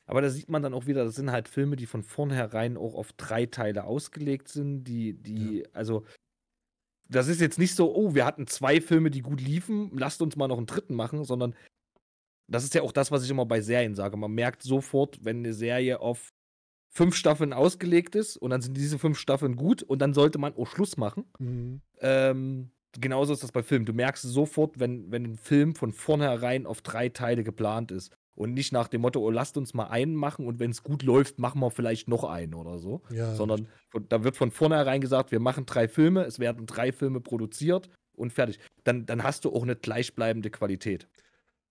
Aber 0.06 0.22
da 0.22 0.30
sieht 0.30 0.50
man 0.50 0.62
dann 0.62 0.74
auch 0.74 0.86
wieder, 0.86 1.06
das 1.06 1.16
sind 1.16 1.32
halt 1.32 1.48
Filme, 1.48 1.78
die 1.78 1.86
von 1.86 2.04
vornherein 2.04 2.76
auch 2.76 2.96
auf 2.96 3.14
drei 3.14 3.46
Teile 3.46 3.86
ausgelegt 3.86 4.50
sind, 4.50 4.84
die, 4.84 5.14
die, 5.14 5.66
also, 5.74 6.06
das 7.08 7.30
ist 7.30 7.40
jetzt 7.40 7.58
nicht 7.58 7.74
so, 7.74 7.96
oh, 7.96 8.14
wir 8.14 8.26
hatten 8.26 8.46
zwei 8.46 8.82
Filme, 8.82 9.10
die 9.10 9.22
gut 9.22 9.40
liefen, 9.40 9.98
lasst 9.98 10.22
uns 10.22 10.36
mal 10.36 10.50
noch 10.50 10.58
einen 10.58 10.66
dritten 10.66 10.96
machen, 10.96 11.24
sondern 11.24 11.56
das 12.52 12.66
ist 12.66 12.74
ja 12.74 12.82
auch 12.82 12.92
das, 12.92 13.10
was 13.10 13.24
ich 13.24 13.30
immer 13.30 13.46
bei 13.46 13.62
Serien 13.62 13.96
sage. 13.96 14.18
Man 14.18 14.34
merkt 14.34 14.64
sofort, 14.64 15.24
wenn 15.24 15.38
eine 15.38 15.54
Serie 15.54 16.02
auf 16.02 16.34
fünf 16.98 17.16
Staffeln 17.16 17.54
ausgelegt 17.54 18.16
ist 18.16 18.38
und 18.38 18.50
dann 18.50 18.62
sind 18.62 18.76
diese 18.76 18.98
fünf 18.98 19.20
Staffeln 19.20 19.56
gut 19.56 19.84
und 19.84 20.00
dann 20.00 20.14
sollte 20.16 20.40
man 20.40 20.56
auch 20.56 20.68
Schluss 20.68 20.98
machen. 20.98 21.26
Mhm. 21.38 21.82
Ähm, 22.02 22.72
genauso 23.00 23.34
ist 23.34 23.44
das 23.44 23.52
bei 23.52 23.62
Filmen. 23.62 23.86
Du 23.86 23.94
merkst 23.94 24.24
sofort, 24.24 24.80
wenn, 24.80 25.12
wenn 25.12 25.24
ein 25.26 25.38
Film 25.38 25.76
von 25.76 25.92
vornherein 25.92 26.66
auf 26.66 26.82
drei 26.82 27.10
Teile 27.10 27.44
geplant 27.44 27.92
ist. 27.92 28.12
Und 28.34 28.54
nicht 28.54 28.72
nach 28.72 28.88
dem 28.88 29.02
Motto, 29.02 29.20
oh, 29.20 29.32
lasst 29.32 29.58
uns 29.58 29.74
mal 29.74 29.86
einen 29.88 30.14
machen 30.16 30.46
und 30.46 30.60
wenn 30.60 30.70
es 30.70 30.84
gut 30.84 31.02
läuft, 31.02 31.40
machen 31.40 31.60
wir 31.60 31.72
vielleicht 31.72 32.08
noch 32.08 32.24
einen 32.24 32.54
oder 32.54 32.78
so. 32.78 33.02
Ja, 33.10 33.34
Sondern 33.34 33.68
von, 33.90 34.08
da 34.10 34.24
wird 34.24 34.36
von 34.38 34.52
vornherein 34.52 35.02
gesagt, 35.02 35.32
wir 35.32 35.40
machen 35.40 35.66
drei 35.66 35.88
Filme, 35.88 36.24
es 36.24 36.38
werden 36.40 36.68
drei 36.68 36.92
Filme 36.92 37.20
produziert 37.20 37.90
und 38.16 38.32
fertig. 38.34 38.60
Dann, 38.84 39.06
dann 39.08 39.24
hast 39.24 39.46
du 39.46 39.52
auch 39.54 39.64
eine 39.64 39.76
gleichbleibende 39.76 40.52
Qualität. 40.52 41.08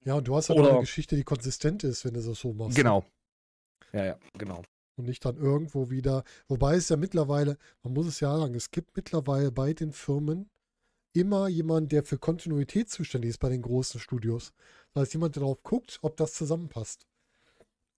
ja, 0.04 0.14
und 0.14 0.26
du 0.26 0.34
hast 0.34 0.48
halt 0.48 0.58
auch 0.58 0.64
eine 0.64 0.72
oder- 0.72 0.80
Geschichte, 0.80 1.14
die 1.16 1.22
konsistent 1.24 1.84
ist, 1.84 2.04
wenn 2.04 2.14
du 2.14 2.20
das 2.22 2.38
so 2.40 2.52
machst. 2.52 2.76
Genau. 2.76 3.04
Ja, 3.92 4.04
ja, 4.04 4.18
genau. 4.36 4.62
Und 4.96 5.04
nicht 5.04 5.24
dann 5.24 5.36
irgendwo 5.36 5.90
wieder. 5.90 6.24
Wobei 6.48 6.76
es 6.76 6.88
ja 6.88 6.96
mittlerweile, 6.96 7.58
man 7.82 7.92
muss 7.92 8.06
es 8.06 8.20
ja 8.20 8.36
sagen, 8.36 8.54
es 8.54 8.70
gibt 8.70 8.96
mittlerweile 8.96 9.52
bei 9.52 9.74
den 9.74 9.92
Firmen 9.92 10.48
immer 11.12 11.48
jemanden, 11.48 11.88
der 11.88 12.02
für 12.02 12.18
Kontinuität 12.18 12.88
zuständig 12.88 13.30
ist 13.30 13.38
bei 13.38 13.48
den 13.48 13.62
großen 13.62 14.00
Studios. 14.00 14.52
Das 14.92 15.02
heißt, 15.02 15.14
jemand, 15.14 15.36
der 15.36 15.40
darauf 15.40 15.62
guckt, 15.62 15.98
ob 16.02 16.16
das 16.16 16.34
zusammenpasst. 16.34 17.06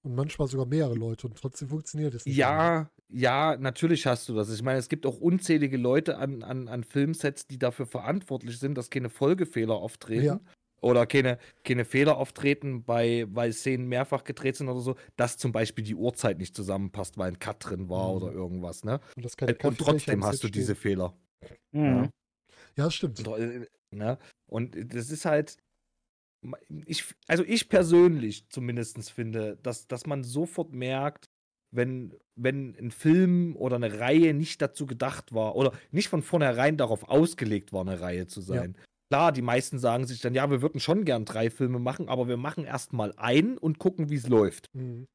Und 0.02 0.14
manchmal 0.14 0.48
sogar 0.48 0.66
mehrere 0.66 0.94
Leute 0.94 1.26
und 1.26 1.37
trotzdem 1.37 1.68
funktioniert 1.68 2.14
es 2.14 2.24
nicht. 2.24 2.37
Ja, 2.37 2.90
ja, 3.08 3.56
natürlich 3.56 4.06
hast 4.06 4.28
du 4.28 4.34
das. 4.34 4.52
Ich 4.52 4.62
meine, 4.62 4.78
es 4.78 4.88
gibt 4.88 5.06
auch 5.06 5.18
unzählige 5.18 5.76
Leute 5.76 6.18
an, 6.18 6.42
an, 6.42 6.68
an 6.68 6.84
Filmsets, 6.84 7.46
die 7.46 7.58
dafür 7.58 7.87
verantwortlich 7.87 8.58
sind, 8.58 8.76
dass 8.76 8.90
keine 8.90 9.08
Folgefehler 9.08 9.74
auftreten. 9.74 10.24
Ja. 10.24 10.40
Oder 10.80 11.06
keine, 11.06 11.38
keine 11.64 11.84
Fehler 11.84 12.16
auftreten, 12.18 12.84
bei, 12.84 13.26
weil 13.28 13.52
Szenen 13.52 13.88
mehrfach 13.88 14.24
gedreht 14.24 14.56
sind 14.56 14.68
oder 14.68 14.80
so, 14.80 14.96
dass 15.16 15.36
zum 15.36 15.52
Beispiel 15.52 15.84
die 15.84 15.94
Uhrzeit 15.94 16.38
nicht 16.38 16.54
zusammenpasst, 16.54 17.18
weil 17.18 17.28
ein 17.28 17.38
Cut 17.38 17.56
drin 17.68 17.88
war 17.88 18.10
Mhm. 18.10 18.16
oder 18.22 18.32
irgendwas, 18.32 18.84
ne? 18.84 19.00
Und, 19.16 19.24
das 19.24 19.36
keine 19.36 19.56
Und 19.56 19.78
trotzdem 19.78 20.24
hast 20.24 20.44
du 20.44 20.48
diese. 20.48 20.74
Fehler. 20.74 21.16
Mhm. 21.72 22.10
Ja, 22.76 22.84
das 22.84 22.94
stimmt. 22.94 23.26
Und, 23.26 23.38
äh, 23.40 23.66
ne? 23.90 24.18
Und 24.46 24.76
das 24.94 25.10
ist 25.10 25.24
halt, 25.24 25.56
ich, 26.86 27.04
also 27.26 27.42
ich 27.44 27.68
persönlich 27.68 28.48
zumindest 28.48 29.10
finde, 29.10 29.58
dass, 29.62 29.88
dass 29.88 30.06
man 30.06 30.22
sofort 30.22 30.72
merkt, 30.72 31.24
wenn, 31.74 32.14
wenn 32.36 32.76
ein 32.76 32.90
Film 32.90 33.56
oder 33.56 33.76
eine 33.76 33.98
Reihe 33.98 34.32
nicht 34.34 34.62
dazu 34.62 34.86
gedacht 34.86 35.34
war 35.34 35.56
oder 35.56 35.72
nicht 35.90 36.08
von 36.08 36.22
vornherein 36.22 36.76
darauf 36.76 37.08
ausgelegt 37.08 37.72
war, 37.72 37.82
eine 37.82 38.00
Reihe 38.00 38.26
zu 38.26 38.40
sein. 38.40 38.76
Klar, 39.11 39.33
die 39.33 39.42
meisten 39.42 39.79
sagen 39.79 40.07
sich 40.07 40.21
dann, 40.21 40.35
ja, 40.35 40.51
wir 40.51 40.61
würden 40.61 40.81
schon 40.81 41.05
gern 41.05 41.25
drei 41.25 41.49
Filme 41.51 41.79
machen, 41.79 42.09
aber 42.09 42.29
wir 42.29 42.37
machen 42.37 42.64
erst 42.64 42.92
mal 42.92 43.14
einen 43.16 43.57
und 43.57 43.79
gucken, 43.79 44.11
wie 44.11 44.16
es 44.16 44.29
läuft. 44.29 44.68
Mhm. 44.75 45.09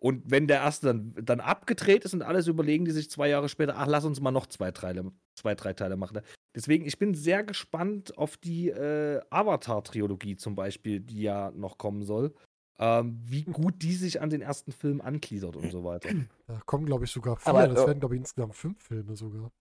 Und 0.00 0.30
wenn 0.30 0.46
der 0.46 0.60
erste 0.60 0.86
dann, 0.86 1.14
dann 1.22 1.40
abgedreht 1.40 2.06
ist 2.06 2.14
und 2.14 2.22
alles, 2.22 2.46
überlegen 2.46 2.86
die 2.86 2.90
sich 2.90 3.10
zwei 3.10 3.28
Jahre 3.28 3.50
später, 3.50 3.76
ach, 3.76 3.86
lass 3.86 4.06
uns 4.06 4.20
mal 4.20 4.30
noch 4.30 4.46
zwei, 4.46 4.70
Teile, 4.70 5.12
zwei 5.34 5.54
drei 5.54 5.74
Teile 5.74 5.96
machen. 5.98 6.20
Deswegen, 6.54 6.86
ich 6.86 6.98
bin 6.98 7.14
sehr 7.14 7.44
gespannt 7.44 8.16
auf 8.16 8.38
die 8.38 8.70
äh, 8.70 9.20
Avatar-Trilogie 9.28 10.36
zum 10.36 10.54
Beispiel, 10.54 11.00
die 11.00 11.20
ja 11.22 11.50
noch 11.50 11.76
kommen 11.76 12.02
soll. 12.02 12.32
Ähm, 12.78 13.20
wie 13.22 13.42
gut 13.42 13.82
die 13.82 13.92
sich 13.92 14.22
an 14.22 14.30
den 14.30 14.40
ersten 14.40 14.72
Film 14.72 15.02
angliedert 15.02 15.54
und 15.54 15.70
so 15.70 15.84
weiter. 15.84 16.08
Da 16.46 16.62
kommen, 16.64 16.86
glaube 16.86 17.04
ich, 17.04 17.10
sogar 17.10 17.36
vier. 17.36 17.48
Aber, 17.48 17.68
das 17.68 17.82
äh, 17.82 17.86
werden, 17.88 18.00
glaube 18.00 18.14
ich, 18.14 18.20
insgesamt 18.20 18.54
fünf 18.54 18.82
Filme 18.82 19.14
sogar. 19.16 19.52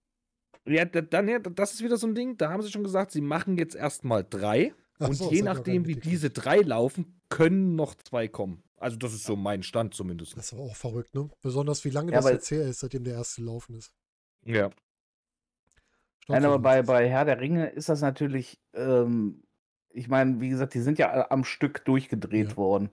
Ja, 0.69 0.85
da- 0.85 1.01
dann, 1.01 1.27
ja, 1.27 1.39
das 1.39 1.73
ist 1.73 1.83
wieder 1.83 1.97
so 1.97 2.07
ein 2.07 2.15
Ding, 2.15 2.37
da 2.37 2.49
haben 2.51 2.61
sie 2.61 2.71
schon 2.71 2.83
gesagt, 2.83 3.11
sie 3.11 3.21
machen 3.21 3.57
jetzt 3.57 3.75
erstmal 3.75 4.23
drei. 4.23 4.73
Ach 4.99 5.07
und 5.09 5.15
so, 5.15 5.31
je 5.31 5.41
nachdem, 5.41 5.87
wie 5.87 5.95
diese 5.95 6.29
drei 6.29 6.57
laufen, 6.57 7.19
können 7.29 7.75
noch 7.75 7.95
zwei 7.95 8.27
kommen. 8.27 8.63
Also, 8.77 8.97
das 8.97 9.13
ist 9.13 9.23
so 9.23 9.35
mein 9.35 9.63
Stand 9.63 9.93
zumindest. 9.93 10.37
Das 10.37 10.45
ist 10.47 10.53
aber 10.53 10.63
auch 10.63 10.75
verrückt, 10.75 11.13
ne? 11.15 11.29
Besonders 11.41 11.83
wie 11.85 11.89
lange 11.89 12.11
Ja, 12.11 12.21
das 12.21 12.29
jetzt 12.31 12.51
her 12.51 12.63
ist, 12.67 12.79
seitdem 12.79 13.03
der 13.03 13.15
erste 13.15 13.41
laufen 13.41 13.75
ist. 13.75 13.93
Ja. 14.45 14.69
Nein, 16.27 16.45
aber 16.45 16.59
bei, 16.59 16.83
bei 16.83 17.09
Herr 17.09 17.25
der 17.25 17.39
Ringe 17.39 17.69
ist 17.69 17.89
das 17.89 18.01
natürlich, 18.01 18.61
ähm, 18.73 19.43
ich 19.89 20.07
meine, 20.07 20.39
wie 20.39 20.49
gesagt, 20.49 20.75
die 20.75 20.81
sind 20.81 20.99
ja 20.99 21.29
am 21.31 21.43
Stück 21.43 21.83
durchgedreht 21.85 22.51
Ja. 22.51 22.57
worden. 22.57 22.91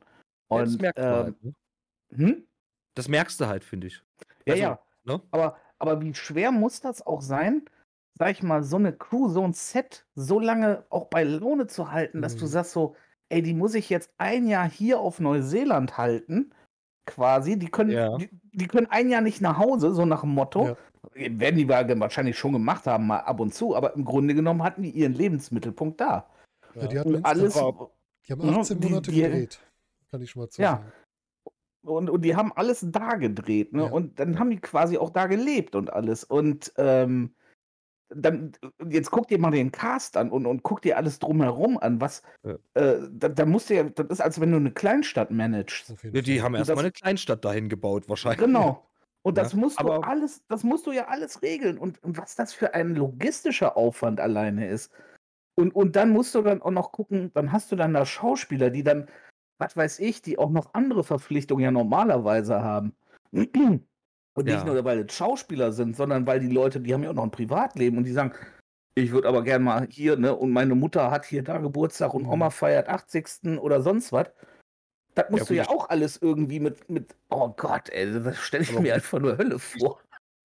Ja, 0.51 0.59
das 0.61 0.73
Und, 0.73 0.81
merkst 0.83 0.99
du 0.99 1.03
ähm, 1.03 1.13
halt. 1.15 1.45
Ne? 1.45 1.55
hm? 2.15 2.47
Das 2.95 3.09
merkst 3.09 3.41
du 3.41 3.47
halt, 3.47 3.63
finde 3.65 3.89
ich. 3.89 4.03
Ja, 4.47 4.53
Also, 4.55 4.63
ja. 4.63 4.81
ne? 5.05 5.23
Aber, 5.31 5.59
aber 5.79 6.01
wie 6.03 6.15
schwer 6.15 6.53
muss 6.53 6.81
das 6.81 7.07
auch 7.07 7.21
sein, 7.23 7.63
sag 8.19 8.31
ich 8.31 8.43
mal, 8.43 8.63
so 8.63 8.77
eine 8.77 8.93
Crew, 8.93 9.29
so 9.29 9.43
ein 9.43 9.53
Set 9.53 10.07
so 10.15 10.39
lange 10.41 10.85
auch 10.91 11.07
bei 11.07 11.23
Laune 11.25 11.67
zu 11.67 11.93
halten, 11.93 12.23
dass 12.23 12.37
du 12.37 12.45
Mhm. 12.45 12.49
sagst 12.51 12.73
so, 12.73 12.97
ey, 13.29 13.43
die 13.43 13.55
muss 13.55 13.75
ich 13.75 13.91
jetzt 13.91 14.11
ein 14.19 14.47
Jahr 14.47 14.69
hier 14.69 15.01
auf 15.01 15.21
Neuseeland 15.21 15.99
halten, 15.99 16.53
quasi. 17.07 17.59
Die 17.59 17.69
können, 17.69 17.91
Ja. 17.91 18.17
die, 18.17 18.29
die 18.53 18.67
können 18.69 18.87
ein 18.91 19.11
Jahr 19.11 19.21
nicht 19.21 19.41
nach 19.41 19.59
Hause, 19.59 19.93
so 19.93 20.07
nach 20.07 20.23
dem 20.23 20.31
Motto. 20.31 20.67
Ja. 20.69 20.77
Werden 21.15 21.57
die 21.57 21.69
wahrscheinlich 21.69 22.37
schon 22.39 22.53
gemacht 22.53 22.87
haben, 22.87 23.07
mal 23.07 23.19
ab 23.21 23.39
und 23.41 23.55
zu, 23.55 23.77
aber 23.77 23.95
im 23.95 24.05
Grunde 24.05 24.35
genommen 24.35 24.63
hatten 24.63 24.83
die 24.83 24.91
ihren 24.91 25.13
Lebensmittelpunkt 25.15 26.01
da. 26.01 26.29
Ja, 26.75 26.87
die 26.89 26.99
hatten 26.99 27.25
alles, 27.25 27.55
Die 27.55 27.61
haben 28.33 28.41
Ja, 28.49 28.57
18 28.59 28.81
die- 28.81 28.89
Monate 28.89 29.11
die- 29.13 29.23
gedreht. 29.23 29.61
Kann 30.11 30.21
ich 30.21 30.31
schon 30.31 30.43
mal 30.43 30.49
zu 30.49 30.61
Ja. 30.63 30.83
Und, 31.87 32.11
und 32.11 32.23
die 32.23 32.37
haben 32.37 32.53
alles 32.53 32.85
da 32.91 33.15
gedreht, 33.15 33.73
ne? 33.73 33.85
Ja. 33.85 33.89
Und 33.89 34.19
dann 34.19 34.39
haben 34.39 34.51
die 34.51 34.61
quasi 34.61 34.99
auch 34.99 35.11
da 35.11 35.27
gelebt 35.27 35.75
und 35.75 35.93
alles. 35.93 36.25
Und 36.25 36.73
ähm, 36.77 37.35
dann, 38.09 38.53
jetzt 38.89 39.11
guck 39.11 39.29
dir 39.29 39.39
mal 39.39 39.51
den 39.51 39.73
Cast 39.73 40.17
an 40.17 40.31
und, 40.31 40.47
und 40.47 40.63
guck 40.63 40.83
dir 40.83 40.97
alles 40.97 41.19
drumherum 41.19 41.79
an, 41.79 42.01
was, 42.01 42.23
Ja. 42.45 42.55
äh, 42.75 43.09
da, 43.11 43.29
da 43.29 43.47
musst 43.47 43.71
du 43.71 43.75
ja, 43.75 43.85
das 43.85 44.07
ist, 44.09 44.21
als 44.21 44.41
wenn 44.41 44.53
du 44.53 44.59
eine 44.59 44.71
Kleinstadt 44.71 45.31
managst. 45.31 45.95
Ja, 46.03 46.21
die 46.21 46.43
haben 46.43 46.55
erstmal 46.55 46.81
eine 46.81 46.93
Kleinstadt 46.93 47.45
dahin 47.45 47.69
gebaut, 47.69 48.09
wahrscheinlich. 48.09 48.41
Genau. 48.41 48.87
Und 49.23 49.37
Ja, 49.37 49.43
das 49.43 49.55
musst 49.55 49.81
du 49.81 49.89
alles, 49.89 50.45
das 50.47 50.63
musst 50.63 50.87
du 50.87 50.93
ja 50.93 51.09
alles 51.09 51.43
regeln. 51.43 51.79
Und, 51.79 52.03
und 52.05 52.17
was 52.17 52.37
das 52.37 52.53
für 52.53 52.75
ein 52.75 52.95
logistischer 52.95 53.77
Aufwand 53.77 54.21
alleine 54.21 54.69
ist. 54.69 54.93
Und, 55.57 55.75
und 55.75 55.97
dann 55.97 56.11
musst 56.11 56.35
du 56.35 56.43
dann 56.43 56.63
auch 56.63 56.71
noch 56.71 56.93
gucken, 56.93 57.33
dann 57.35 57.51
hast 57.51 57.73
du 57.73 57.77
dann 57.77 57.95
da 57.95 58.07
Schauspieler, 58.07 58.71
die 58.71 58.85
dann, 58.85 59.09
was 59.59 59.77
weiß 59.77 59.99
ich, 60.01 60.23
die 60.23 60.39
auch 60.39 60.51
noch 60.51 60.75
andere 60.75 61.05
Verpflichtungen 61.05 61.65
ja 61.65 61.71
normalerweise 61.71 62.63
haben. 62.63 62.95
Und 63.33 64.47
Ja. 64.47 64.55
nicht 64.55 64.67
nur, 64.67 64.85
weil 64.85 65.07
es 65.07 65.15
Schauspieler 65.15 65.73
sind, 65.73 65.97
sondern 65.97 66.27
weil 66.27 66.41
die 66.41 66.51
Leute, 66.51 66.81
die 66.81 66.93
haben 66.93 67.03
ja 67.03 67.11
auch 67.11 67.15
noch 67.15 67.25
ein 67.25 67.31
Privatleben 67.31 67.97
und 67.99 68.05
die 68.05 68.13
sagen, 68.13 68.33
ich 68.95 69.11
würde 69.11 69.29
aber 69.29 69.43
gern 69.43 69.63
mal 69.63 69.87
hier, 69.91 70.17
ne, 70.17 70.35
und 70.35 70.53
meine 70.53 70.75
Mutter 70.75 71.11
hat 71.11 71.25
hier 71.25 71.43
da 71.43 71.59
Geburtstag 71.59 72.15
und 72.15 72.25
Mhm. 72.25 72.31
Oma 72.33 72.51
feiert 72.51 72.89
80. 72.89 73.59
oder 73.59 73.83
sonst 73.83 74.13
was. 74.13 74.29
Das 75.15 75.31
musst 75.31 75.45
gut, 75.45 75.51
du 75.51 75.55
ja 75.55 75.69
auch 75.69 75.89
alles 75.89 76.21
irgendwie 76.21 76.61
mit, 76.61 76.89
mit, 76.91 77.17
oh 77.31 77.49
Gott, 77.57 77.89
ey, 77.89 78.23
das 78.23 78.37
stelle 78.37 78.65
ich 78.65 78.71
Aber 78.71 78.81
mir 78.83 78.95
einfach 78.95 79.19
nur 79.19 79.39
Hölle 79.39 79.59
vor. 79.59 80.01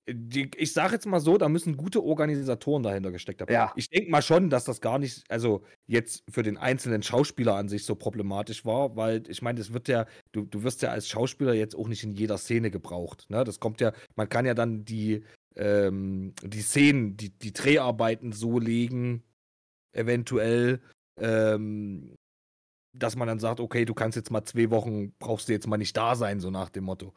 Die, 0.09 0.49
ich 0.57 0.73
sage 0.73 0.93
jetzt 0.93 1.05
mal 1.05 1.19
so, 1.19 1.37
da 1.37 1.47
müssen 1.47 1.77
gute 1.77 2.03
Organisatoren 2.03 2.81
dahinter 2.81 3.11
gesteckt 3.11 3.41
haben. 3.41 3.53
Ja. 3.53 3.71
Ich 3.75 3.87
denke 3.87 4.09
mal 4.09 4.23
schon, 4.23 4.49
dass 4.49 4.63
das 4.63 4.81
gar 4.81 4.97
nicht, 4.97 5.23
also 5.29 5.63
jetzt 5.85 6.23
für 6.29 6.41
den 6.41 6.57
einzelnen 6.57 7.03
Schauspieler 7.03 7.55
an 7.55 7.69
sich 7.69 7.85
so 7.85 7.95
problematisch 7.95 8.65
war, 8.65 8.95
weil 8.95 9.23
ich 9.29 9.43
meine, 9.43 9.59
das 9.59 9.73
wird 9.73 9.87
ja, 9.87 10.07
du, 10.31 10.45
du 10.45 10.63
wirst 10.63 10.81
ja 10.81 10.89
als 10.89 11.07
Schauspieler 11.07 11.53
jetzt 11.53 11.75
auch 11.75 11.87
nicht 11.87 12.03
in 12.03 12.13
jeder 12.13 12.39
Szene 12.39 12.71
gebraucht. 12.71 13.29
Ne? 13.29 13.43
Das 13.43 13.59
kommt 13.59 13.79
ja, 13.79 13.93
man 14.15 14.27
kann 14.27 14.47
ja 14.47 14.55
dann 14.55 14.85
die, 14.85 15.23
ähm, 15.55 16.33
die 16.41 16.61
Szenen, 16.61 17.15
die, 17.15 17.29
die 17.29 17.53
Dreharbeiten 17.53 18.31
so 18.31 18.57
legen, 18.57 19.23
eventuell, 19.93 20.81
ähm, 21.19 22.15
dass 22.93 23.15
man 23.15 23.27
dann 23.27 23.39
sagt, 23.39 23.59
okay, 23.59 23.85
du 23.85 23.93
kannst 23.93 24.15
jetzt 24.15 24.31
mal 24.31 24.43
zwei 24.45 24.71
Wochen, 24.71 25.13
brauchst 25.19 25.47
du 25.47 25.53
jetzt 25.53 25.67
mal 25.67 25.77
nicht 25.77 25.95
da 25.95 26.15
sein, 26.15 26.39
so 26.39 26.49
nach 26.49 26.69
dem 26.69 26.85
Motto. 26.85 27.13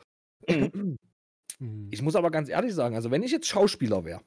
Mhm. 1.60 1.88
Ich 1.92 2.02
muss 2.02 2.16
aber 2.16 2.30
ganz 2.30 2.48
ehrlich 2.48 2.74
sagen, 2.74 2.94
also 2.96 3.10
wenn 3.10 3.22
ich 3.22 3.32
jetzt 3.32 3.46
Schauspieler 3.46 4.04
wäre, 4.04 4.22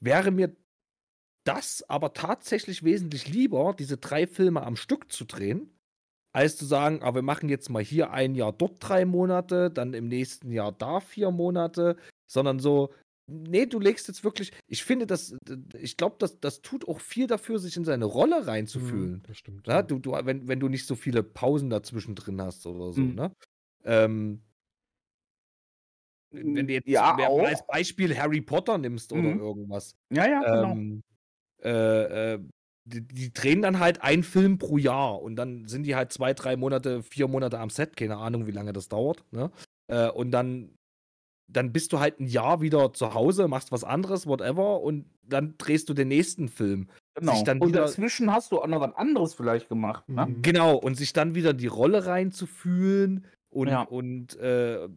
wäre 0.00 0.30
mir 0.30 0.56
das 1.44 1.84
aber 1.88 2.12
tatsächlich 2.12 2.82
wesentlich 2.84 3.28
lieber, 3.28 3.74
diese 3.78 3.98
drei 3.98 4.26
Filme 4.26 4.62
am 4.62 4.76
Stück 4.76 5.12
zu 5.12 5.24
drehen, 5.24 5.70
als 6.34 6.56
zu 6.56 6.66
sagen, 6.66 7.02
aber 7.02 7.16
wir 7.16 7.22
machen 7.22 7.48
jetzt 7.48 7.70
mal 7.70 7.82
hier 7.82 8.10
ein 8.12 8.34
Jahr 8.34 8.52
dort 8.52 8.78
drei 8.80 9.06
Monate, 9.06 9.70
dann 9.70 9.94
im 9.94 10.08
nächsten 10.08 10.52
Jahr 10.52 10.72
da 10.72 11.00
vier 11.00 11.30
Monate, 11.30 11.96
sondern 12.30 12.58
so, 12.60 12.92
nee, 13.30 13.66
du 13.66 13.80
legst 13.80 14.08
jetzt 14.08 14.24
wirklich, 14.24 14.52
ich 14.68 14.84
finde, 14.84 15.06
das, 15.06 15.36
ich 15.78 15.96
glaube, 15.96 16.16
das, 16.18 16.40
das 16.40 16.62
tut 16.62 16.88
auch 16.88 17.00
viel 17.00 17.26
dafür, 17.26 17.58
sich 17.58 17.76
in 17.76 17.84
seine 17.84 18.04
Rolle 18.06 18.46
reinzufühlen. 18.46 19.12
Mhm, 19.12 19.22
Das 19.26 19.38
stimmt. 19.38 19.66
Ja, 19.66 19.82
du, 19.82 19.98
du, 19.98 20.12
wenn, 20.12 20.48
wenn 20.48 20.60
du 20.60 20.68
nicht 20.68 20.86
so 20.86 20.94
viele 20.96 21.22
Pausen 21.22 21.70
dazwischen 21.70 22.14
drin 22.14 22.40
hast 22.42 22.66
oder 22.66 22.92
so, 22.92 23.00
Mhm. 23.00 23.14
ne? 23.14 23.32
Ähm, 23.84 24.42
wenn 26.36 26.66
du 26.66 26.72
jetzt 26.72 26.88
Ja, 26.88 27.14
als 27.16 27.66
Beispiel 27.66 28.16
Harry 28.16 28.40
Potter 28.40 28.78
nimmst 28.78 29.12
oder 29.12 29.22
Mhm. 29.34 29.40
irgendwas, 29.40 29.96
Ja, 30.12 30.26
ja, 30.28 30.40
genau. 30.40 30.72
ähm, 30.72 31.02
äh, 31.62 32.34
äh, 32.34 32.38
die, 32.88 33.00
die 33.02 33.32
drehen 33.32 33.62
dann 33.62 33.80
halt 33.80 34.02
einen 34.02 34.22
Film 34.22 34.58
pro 34.58 34.78
Jahr 34.78 35.20
und 35.20 35.34
dann 35.36 35.66
sind 35.66 35.82
die 35.84 35.96
halt 35.96 36.12
zwei, 36.12 36.34
drei 36.34 36.56
Monate, 36.56 37.02
vier 37.02 37.26
Monate 37.26 37.58
am 37.58 37.70
Set, 37.70 37.96
keine 37.96 38.16
Ahnung, 38.16 38.46
wie 38.46 38.52
lange 38.52 38.72
das 38.72 38.88
dauert, 38.88 39.24
ne? 39.32 39.50
Äh, 39.88 40.08
und 40.10 40.30
dann, 40.30 40.70
dann 41.50 41.72
bist 41.72 41.92
du 41.92 41.98
halt 42.00 42.20
ein 42.20 42.26
Jahr 42.26 42.60
wieder 42.60 42.92
zu 42.92 43.14
Hause, 43.14 43.48
machst 43.48 43.72
was 43.72 43.82
anderes, 43.84 44.26
whatever, 44.26 44.80
und 44.82 45.06
dann 45.22 45.54
drehst 45.58 45.88
du 45.88 45.94
den 45.94 46.08
nächsten 46.08 46.48
Film. 46.48 46.88
genau. 47.18 47.38
und 47.60 47.74
dazwischen 47.74 48.30
hast 48.32 48.52
du 48.52 48.60
auch 48.60 48.66
noch 48.66 48.80
was 48.80 48.94
anderes 48.94 49.34
vielleicht 49.34 49.68
gemacht. 49.68 50.08
Ne? 50.08 50.26
Mhm. 50.26 50.42
Genau, 50.42 50.76
und 50.76 50.96
sich 50.96 51.12
dann 51.12 51.34
wieder 51.34 51.50
in 51.50 51.58
die 51.58 51.66
Rolle 51.66 52.06
reinzufühlen 52.06 53.24
und, 53.50 53.68
Ja. 53.68 53.82
und 53.82 54.36
äh, 54.36 54.88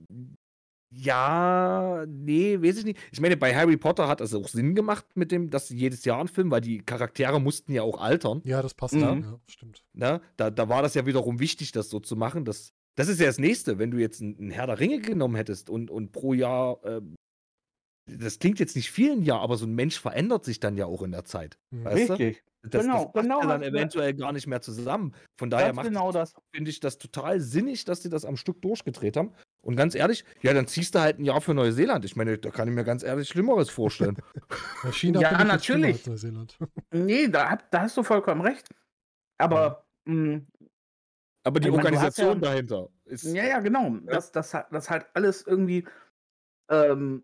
ja, 0.92 2.06
nee, 2.08 2.60
weiß 2.62 2.80
ich 2.80 2.86
nicht. 2.86 3.00
Ich 3.12 3.22
meine, 3.22 3.38
bei 3.38 3.56
Harry 3.56 3.78
Potter 3.78 4.08
hat 4.08 4.22
es 4.22 4.34
auch 4.34 4.48
Sinn 4.48 4.74
gemacht 4.74 5.06
mit 5.16 5.32
dem, 5.32 5.50
dass 5.52 5.68
sie 5.68 5.78
jedes 5.78 6.04
Jahr 6.04 6.20
ein 6.20 6.28
Film, 6.28 6.50
weil 6.50 6.62
die 6.62 6.80
Charaktere 6.80 7.40
mussten 7.40 7.74
ja 7.74 7.84
auch 7.84 8.02
altern. 8.02 8.42
Ja, 8.44 8.62
das 8.62 8.74
passt. 8.74 8.96
Mhm. 8.96 9.02
Ja, 9.02 9.16
ja, 9.16 9.40
stimmt. 9.48 9.84
Ne? 9.94 10.22
Da, 10.38 10.50
da 10.50 10.68
war 10.68 10.82
das 10.82 10.96
ja 10.96 11.06
wiederum 11.06 11.40
wichtig, 11.40 11.72
das 11.72 11.90
so 11.90 12.00
zu 12.00 12.16
machen. 12.16 12.44
Das, 12.44 12.74
das 12.96 13.08
ist 13.08 13.20
ja 13.20 13.28
das 13.28 13.38
Nächste, 13.38 13.78
wenn 13.78 13.92
du 13.92 13.98
jetzt 13.98 14.22
einen 14.22 14.50
Herr 14.50 14.66
der 14.66 14.80
Ringe 14.80 15.00
genommen 15.00 15.36
hättest 15.36 15.70
und, 15.70 15.92
und 15.92 16.12
pro 16.12 16.34
Jahr, 16.34 16.84
äh, 16.84 17.02
das 18.18 18.40
klingt 18.40 18.60
jetzt 18.60 18.76
nicht 18.76 18.92
viel 18.92 19.12
ein 19.14 19.22
Jahr, 19.24 19.42
aber 19.42 19.58
so 19.58 19.66
ein 19.66 19.74
Mensch 19.76 20.00
verändert 20.00 20.44
sich 20.46 20.60
dann 20.60 20.78
ja 20.78 20.86
auch 20.86 21.02
in 21.04 21.12
der 21.12 21.26
Zeit. 21.26 21.58
Mhm. 21.72 21.86
Weißt 21.86 22.10
du? 22.10 22.14
Richtig. 22.14 22.44
Das, 22.62 22.84
Genau, 22.84 23.06
das 23.06 23.14
passt 23.14 23.24
genau 23.24 23.42
ja 23.42 23.48
dann 23.48 23.62
das- 23.62 23.70
eventuell 23.70 24.14
gar 24.16 24.34
nicht 24.34 24.46
mehr 24.46 24.60
zusammen. 24.60 25.14
Von 25.38 25.50
daher 25.50 25.72
macht 25.74 25.88
genau 25.88 26.12
das. 26.12 26.34
finde 26.54 26.70
ich 26.70 26.82
das 26.82 26.98
total 26.98 27.40
sinnig, 27.40 27.86
dass 27.86 28.02
die 28.02 28.10
das 28.10 28.26
am 28.26 28.36
Stück 28.36 28.62
durchgedreht 28.62 29.16
haben. 29.16 29.32
Und 29.62 29.78
ganz 29.78 29.96
ehrlich, 29.96 30.26
ja, 30.42 30.54
dann 30.54 30.68
ziehst 30.68 30.94
du 30.94 31.00
halt 31.00 31.20
ein 31.20 31.24
Jahr 31.24 31.40
für 31.40 31.54
Neuseeland. 31.54 32.04
Ich 32.04 32.18
meine, 32.18 32.38
da 32.38 32.50
kann 32.50 32.68
ich 32.68 32.74
mir 32.74 32.84
ganz 32.84 33.02
ehrlich 33.04 33.30
Schlimmeres 33.30 33.70
vorstellen. 33.70 34.18
China 34.92 35.22
Ja, 35.22 35.44
natürlich. 35.46 36.06
Neuseeland. 36.06 36.58
Nee, 36.92 37.30
da, 37.30 37.50
hab- 37.50 37.72
da 37.72 37.82
hast 37.82 37.96
du 37.96 38.04
vollkommen 38.04 38.42
recht. 38.42 38.68
Aber, 39.38 39.86
mh, 40.06 40.42
Aber 41.46 41.60
die 41.62 41.70
Organisation 41.72 42.42
ja- 42.42 42.50
dahinter 42.50 42.90
ist. 43.06 43.24
ja, 43.24 43.46
ja, 43.46 43.60
genau. 43.60 43.90
Das, 44.06 44.34
das, 44.34 44.54
hat- 44.54 44.68
das 44.74 44.90
halt 44.90 45.06
alles 45.14 45.48
irgendwie 45.48 45.86
ähm, 46.70 47.24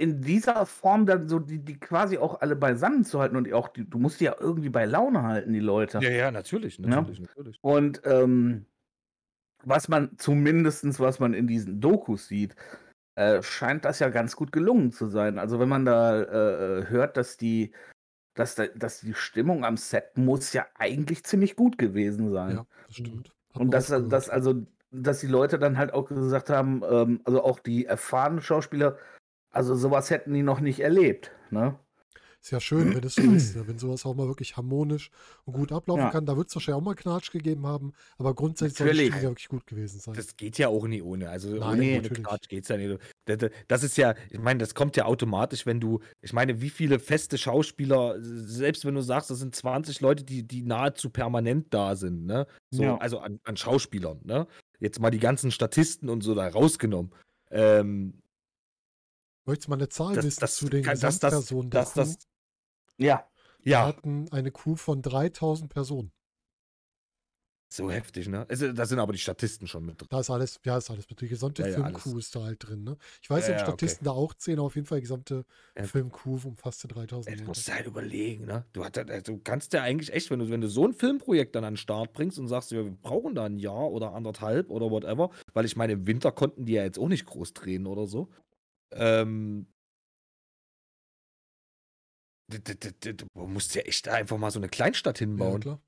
in 0.00 0.22
dieser 0.22 0.64
Form 0.64 1.04
dann 1.04 1.28
so, 1.28 1.38
die, 1.38 1.58
die 1.58 1.78
quasi 1.78 2.16
auch 2.16 2.40
alle 2.40 2.56
beisammen 2.56 3.04
zu 3.04 3.20
halten 3.20 3.36
und 3.36 3.52
auch, 3.52 3.68
die, 3.68 3.84
du 3.84 3.98
musst 3.98 4.18
die 4.20 4.24
ja 4.24 4.34
irgendwie 4.40 4.70
bei 4.70 4.86
Laune 4.86 5.22
halten, 5.22 5.52
die 5.52 5.60
Leute. 5.60 5.98
Ja, 5.98 6.08
ja, 6.08 6.30
natürlich, 6.30 6.78
natürlich, 6.78 7.20
natürlich. 7.20 7.58
Und 7.60 8.00
ähm, 8.04 8.64
was 9.62 9.88
man 9.88 10.16
zumindestens, 10.16 11.00
was 11.00 11.20
man 11.20 11.34
in 11.34 11.46
diesen 11.46 11.82
Dokus 11.82 12.28
sieht, 12.28 12.56
äh, 13.14 13.42
scheint 13.42 13.84
das 13.84 13.98
ja 13.98 14.08
ganz 14.08 14.36
gut 14.36 14.52
gelungen 14.52 14.90
zu 14.90 15.06
sein. 15.06 15.38
Also 15.38 15.60
wenn 15.60 15.68
man 15.68 15.84
da 15.84 16.22
äh, 16.22 16.86
hört, 16.88 17.18
dass 17.18 17.36
die, 17.36 17.72
dass, 18.32 18.54
da, 18.54 18.68
dass 18.68 19.00
die 19.00 19.12
Stimmung 19.12 19.66
am 19.66 19.76
Set 19.76 20.16
muss 20.16 20.54
ja 20.54 20.66
eigentlich 20.78 21.24
ziemlich 21.24 21.56
gut 21.56 21.76
gewesen 21.76 22.30
sein. 22.30 22.56
Ja, 22.56 22.66
das 22.86 22.96
stimmt. 22.96 23.34
Hat 23.52 23.60
Und 23.60 23.70
dass, 23.72 23.88
dass 23.88 24.30
also, 24.30 24.66
dass 24.92 25.20
die 25.20 25.26
Leute 25.26 25.58
dann 25.58 25.76
halt 25.76 25.92
auch 25.92 26.08
gesagt 26.08 26.48
haben, 26.48 26.80
ähm, 26.90 27.20
also 27.24 27.44
auch 27.44 27.58
die 27.58 27.84
erfahrenen 27.84 28.40
Schauspieler, 28.40 28.96
also 29.50 29.74
sowas 29.74 30.10
hätten 30.10 30.32
die 30.34 30.42
noch 30.42 30.60
nicht 30.60 30.80
erlebt. 30.80 31.30
Ne? 31.50 31.78
Ist 32.42 32.52
ja 32.52 32.60
schön, 32.60 32.94
wenn 32.94 33.04
es 33.04 33.16
so 33.16 33.22
ist, 33.34 33.54
ne? 33.54 33.68
wenn 33.68 33.78
sowas 33.78 34.06
auch 34.06 34.14
mal 34.14 34.26
wirklich 34.26 34.56
harmonisch 34.56 35.10
und 35.44 35.52
gut 35.52 35.72
ablaufen 35.72 36.04
Ja. 36.04 36.10
kann. 36.10 36.24
Da 36.24 36.38
wird 36.38 36.48
es 36.48 36.56
wahrscheinlich 36.56 36.80
auch 36.80 36.84
mal 36.84 36.94
Knatsch 36.94 37.30
gegeben 37.32 37.66
haben, 37.66 37.92
aber 38.16 38.34
grundsätzlich 38.34 38.78
soll. 38.78 38.94
Stimmung 38.94 39.22
ja 39.22 39.28
wirklich 39.28 39.48
gut 39.48 39.66
gewesen 39.66 40.00
sein. 40.00 40.14
Das 40.14 40.36
geht 40.38 40.56
ja 40.56 40.68
auch 40.68 40.86
nie 40.86 41.02
ohne. 41.02 41.28
Also 41.28 41.50
Nein, 41.50 41.60
ohne, 41.60 41.82
ohne 41.82 41.96
natürlich. 42.02 42.22
Quatsch 42.24 42.48
geht's 42.48 42.68
ja 42.68 42.78
nicht. 42.78 42.98
Das 43.68 43.82
ist 43.82 43.98
ja, 43.98 44.14
ich 44.30 44.38
meine, 44.38 44.58
das 44.58 44.74
kommt 44.74 44.96
ja 44.96 45.04
automatisch, 45.04 45.66
wenn 45.66 45.80
du, 45.80 46.00
ich 46.22 46.32
meine, 46.32 46.62
wie 46.62 46.70
viele 46.70 46.98
feste 46.98 47.36
Schauspieler, 47.36 48.16
selbst 48.20 48.86
wenn 48.86 48.94
du 48.94 49.02
sagst, 49.02 49.28
das 49.28 49.38
sind 49.40 49.54
20 49.54 50.00
Leute, 50.00 50.24
die, 50.24 50.42
die 50.42 50.62
nahezu 50.62 51.10
permanent 51.10 51.74
da 51.74 51.94
sind, 51.94 52.24
ne? 52.24 52.46
So, 52.70 52.84
Ja. 52.84 52.96
also 52.96 53.18
an, 53.18 53.38
an 53.44 53.58
Schauspielern, 53.58 54.20
ne? 54.24 54.46
Jetzt 54.78 54.98
mal 54.98 55.10
die 55.10 55.18
ganzen 55.18 55.50
Statisten 55.50 56.08
und 56.08 56.22
so 56.22 56.34
da 56.34 56.48
rausgenommen. 56.48 57.12
Ähm, 57.50 58.14
Du 59.58 59.70
mal 59.70 59.76
eine 59.76 59.88
Zahl 59.88 60.14
das, 60.14 60.24
wissen 60.24 60.40
das, 60.40 60.56
zu 60.56 60.68
den 60.68 60.82
kann- 60.82 60.98
das, 61.00 61.18
das, 61.18 61.32
Gesamtpersonen 61.32 61.70
der 61.70 61.80
das, 61.82 61.92
Crew? 61.92 62.00
das, 62.02 62.18
Ja. 62.98 63.28
Wir 63.62 63.72
ja, 63.72 63.86
hatten 63.86 64.28
eine 64.30 64.50
Crew 64.50 64.76
von 64.76 65.02
3000 65.02 65.70
Personen. 65.70 66.12
so 67.72 67.88
heftig, 67.90 68.28
ne? 68.28 68.46
Also, 68.48 68.72
da 68.72 68.84
sind 68.84 68.98
aber 68.98 69.12
die 69.12 69.18
Statisten 69.20 69.68
schon 69.68 69.86
mit 69.86 70.00
drin. 70.00 70.08
Da 70.10 70.20
ist 70.20 70.30
alles, 70.30 70.58
ja, 70.64 70.76
ist 70.78 70.90
alles 70.90 71.08
mit. 71.08 71.20
Die 71.20 71.28
gesamte 71.28 71.62
Ja, 71.62 71.68
ja, 71.68 71.88
ist 71.88 72.34
da 72.34 72.42
halt 72.42 72.66
drin, 72.66 72.82
ne? 72.82 72.96
Ich 73.22 73.30
weiß 73.30 73.46
Ja, 73.46 73.54
ob 73.54 73.60
ja, 73.60 73.62
okay. 73.62 73.70
Statisten 73.76 74.04
da 74.04 74.10
auch 74.10 74.34
zählen, 74.34 74.58
aber 74.58 74.66
auf 74.66 74.74
jeden 74.74 74.88
Fall 74.88 74.98
die 74.98 75.02
gesamte 75.02 75.44
Ja. 75.76 75.84
Filmcrew 75.84 76.40
umfasste 76.44 76.88
3000 76.88 77.36
Ey, 77.36 77.40
Du 77.40 77.44
musst 77.44 77.72
halt 77.72 77.86
überlegen, 77.86 78.46
ne? 78.46 78.64
Du, 78.72 78.84
hat, 78.84 78.98
also, 78.98 79.38
kannst 79.44 79.72
ja 79.72 79.82
eigentlich 79.82 80.12
echt, 80.12 80.30
wenn 80.30 80.40
du, 80.40 80.50
wenn 80.50 80.60
du 80.60 80.68
so 80.68 80.84
ein 80.84 80.94
Filmprojekt 80.94 81.54
dann 81.54 81.62
an 81.64 81.74
den 81.74 81.76
Start 81.78 82.12
bringst 82.12 82.40
und 82.40 82.48
sagst, 82.48 82.72
ja, 82.72 82.82
wir 82.82 82.90
brauchen 82.90 83.36
da 83.36 83.44
ein 83.44 83.58
Jahr 83.58 83.88
oder 83.90 84.14
anderthalb 84.14 84.70
oder 84.70 84.90
whatever, 84.90 85.30
weil 85.52 85.64
ich 85.64 85.76
meine, 85.76 85.92
im 85.92 86.06
Winter 86.08 86.32
konnten 86.32 86.64
die 86.66 86.72
ja 86.72 86.82
jetzt 86.82 86.98
auch 86.98 87.08
nicht 87.08 87.24
groß 87.26 87.52
drehen 87.52 87.86
oder 87.86 88.08
so. 88.08 88.30
Ähm. 88.92 89.66
d- 92.48 92.58
d- 92.58 92.74
d- 92.74 92.92
d- 92.92 93.12
Du 93.14 93.26
musst 93.46 93.74
ja 93.74 93.82
echt 93.82 94.08
einfach 94.08 94.38
mal 94.38 94.50
so 94.50 94.58
eine 94.58 94.68
Kleinstadt 94.68 95.18
Ja, 95.18 95.26
hinbauen. 95.26 95.60
klar. 95.60 95.80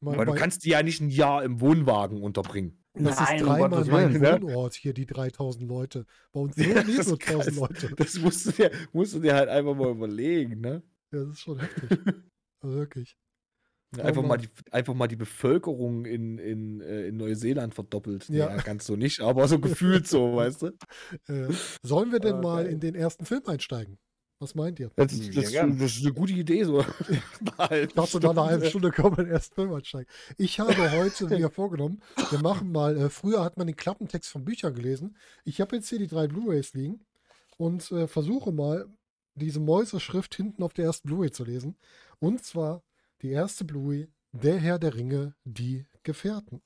Mal, 0.00 0.16
weil 0.16 0.26
du 0.26 0.34
kannst 0.34 0.64
die 0.64 0.70
ja 0.70 0.82
nicht 0.82 1.00
ein 1.00 1.10
Jahr 1.10 1.44
im 1.44 1.60
Wohnwagen 1.60 2.22
unterbringen. 2.22 2.82
das 2.94 3.20
Nein, 3.20 3.36
ist 3.38 3.46
dreimal 3.46 3.68
mein 3.84 3.86
Willen, 3.86 4.20
ne? 4.20 4.40
Wohnort 4.42 4.74
hier, 4.74 4.94
die 4.94 5.04
3000 5.06 5.68
Leute. 5.68 6.06
Bei 6.32 6.40
uns 6.40 6.56
Ja, 6.58 6.68
wohnen 6.68 6.86
nie 6.86 6.96
das 6.96 7.06
so 7.06 7.12
ist 7.14 7.20
krass. 7.20 7.46
1000 7.46 7.56
Leute. 7.56 7.94
Das 7.96 8.14
musst 8.18 8.46
du 8.46 8.52
dir, 8.52 8.70
musst 8.92 9.14
du 9.14 9.20
dir 9.20 9.34
halt 9.34 9.48
einfach 9.50 9.74
mal 9.74 9.90
überlegen, 9.90 10.60
ne? 10.60 10.82
Ja, 11.12 11.20
das 11.20 11.28
ist 11.30 11.40
schon 11.40 11.58
heftig. 11.58 11.90
Also 12.62 12.76
wirklich. 12.76 13.16
Einfach, 13.98 14.22
Oh 14.22 14.26
mal 14.26 14.36
die, 14.38 14.48
einfach 14.70 14.94
mal 14.94 15.08
die 15.08 15.16
Bevölkerung 15.16 16.04
in, 16.04 16.38
in, 16.38 16.80
äh, 16.80 17.08
in 17.08 17.16
Neuseeland 17.16 17.74
verdoppelt. 17.74 18.28
Ja. 18.28 18.54
Ja. 18.54 18.62
ganz 18.62 18.86
so 18.86 18.94
nicht, 18.94 19.20
aber 19.20 19.48
so 19.48 19.58
gefühlt 19.58 20.06
so, 20.06 20.36
weißt 20.36 20.62
du? 20.62 20.66
Äh, 21.26 21.48
sollen 21.82 22.12
wir 22.12 22.20
denn 22.20 22.36
Ah, 22.36 22.40
mal 22.42 22.66
in 22.66 22.78
den 22.80 22.94
ersten 22.94 23.24
Film 23.26 23.42
einsteigen? 23.46 23.98
Was 24.38 24.54
meint 24.54 24.78
ihr? 24.80 24.90
Das, 24.96 25.12
ist- 25.12 25.36
das, 25.36 25.44
das- 25.44 25.52
das, 25.52 25.78
das 25.78 25.96
ist 25.96 26.04
eine 26.06 26.14
gute 26.14 26.32
Idee, 26.32 26.64
so. 26.64 26.80
Ich 27.10 27.92
dachte, 27.94 28.20
nach 28.20 28.30
einer 28.30 28.44
halben 28.46 28.64
Stunde 28.66 28.90
können 28.90 29.16
wir 29.16 29.18
in 29.18 29.24
den 29.26 29.34
ersten 29.34 29.54
Film 29.54 29.72
einsteigen. 29.74 30.06
Ich 30.38 30.60
habe 30.60 30.90
heute 30.92 31.26
mir 31.26 31.50
vorgenommen, 31.50 32.00
wir 32.30 32.38
machen 32.40 32.70
mal, 32.72 32.96
äh, 32.96 33.10
früher 33.10 33.42
hat 33.44 33.58
man 33.58 33.66
den 33.66 33.76
Klappentext 33.76 34.30
von 34.30 34.44
Büchern 34.44 34.72
gelesen. 34.74 35.16
Ich 35.44 35.60
habe 35.60 35.76
jetzt 35.76 35.88
hier 35.88 35.98
die 35.98 36.06
drei 36.06 36.26
Blu-Rays 36.28 36.72
liegen 36.74 37.04
und 37.58 37.90
äh, 37.90 38.06
versuche 38.06 38.52
mal, 38.52 38.86
diese 39.34 39.60
Mäuserschrift 39.60 40.34
hinten 40.34 40.62
auf 40.62 40.72
der 40.74 40.86
ersten 40.86 41.08
Blu-Ray 41.08 41.32
zu 41.32 41.44
lesen. 41.44 41.76
Und 42.18 42.42
zwar 42.44 42.82
die 43.22 43.30
erste 43.30 43.64
Blu-Ray, 43.64 44.08
Der 44.32 44.58
Herr 44.58 44.78
der 44.78 44.94
Ringe, 44.94 45.34
die 45.44 45.86
Gefährten. 46.02 46.62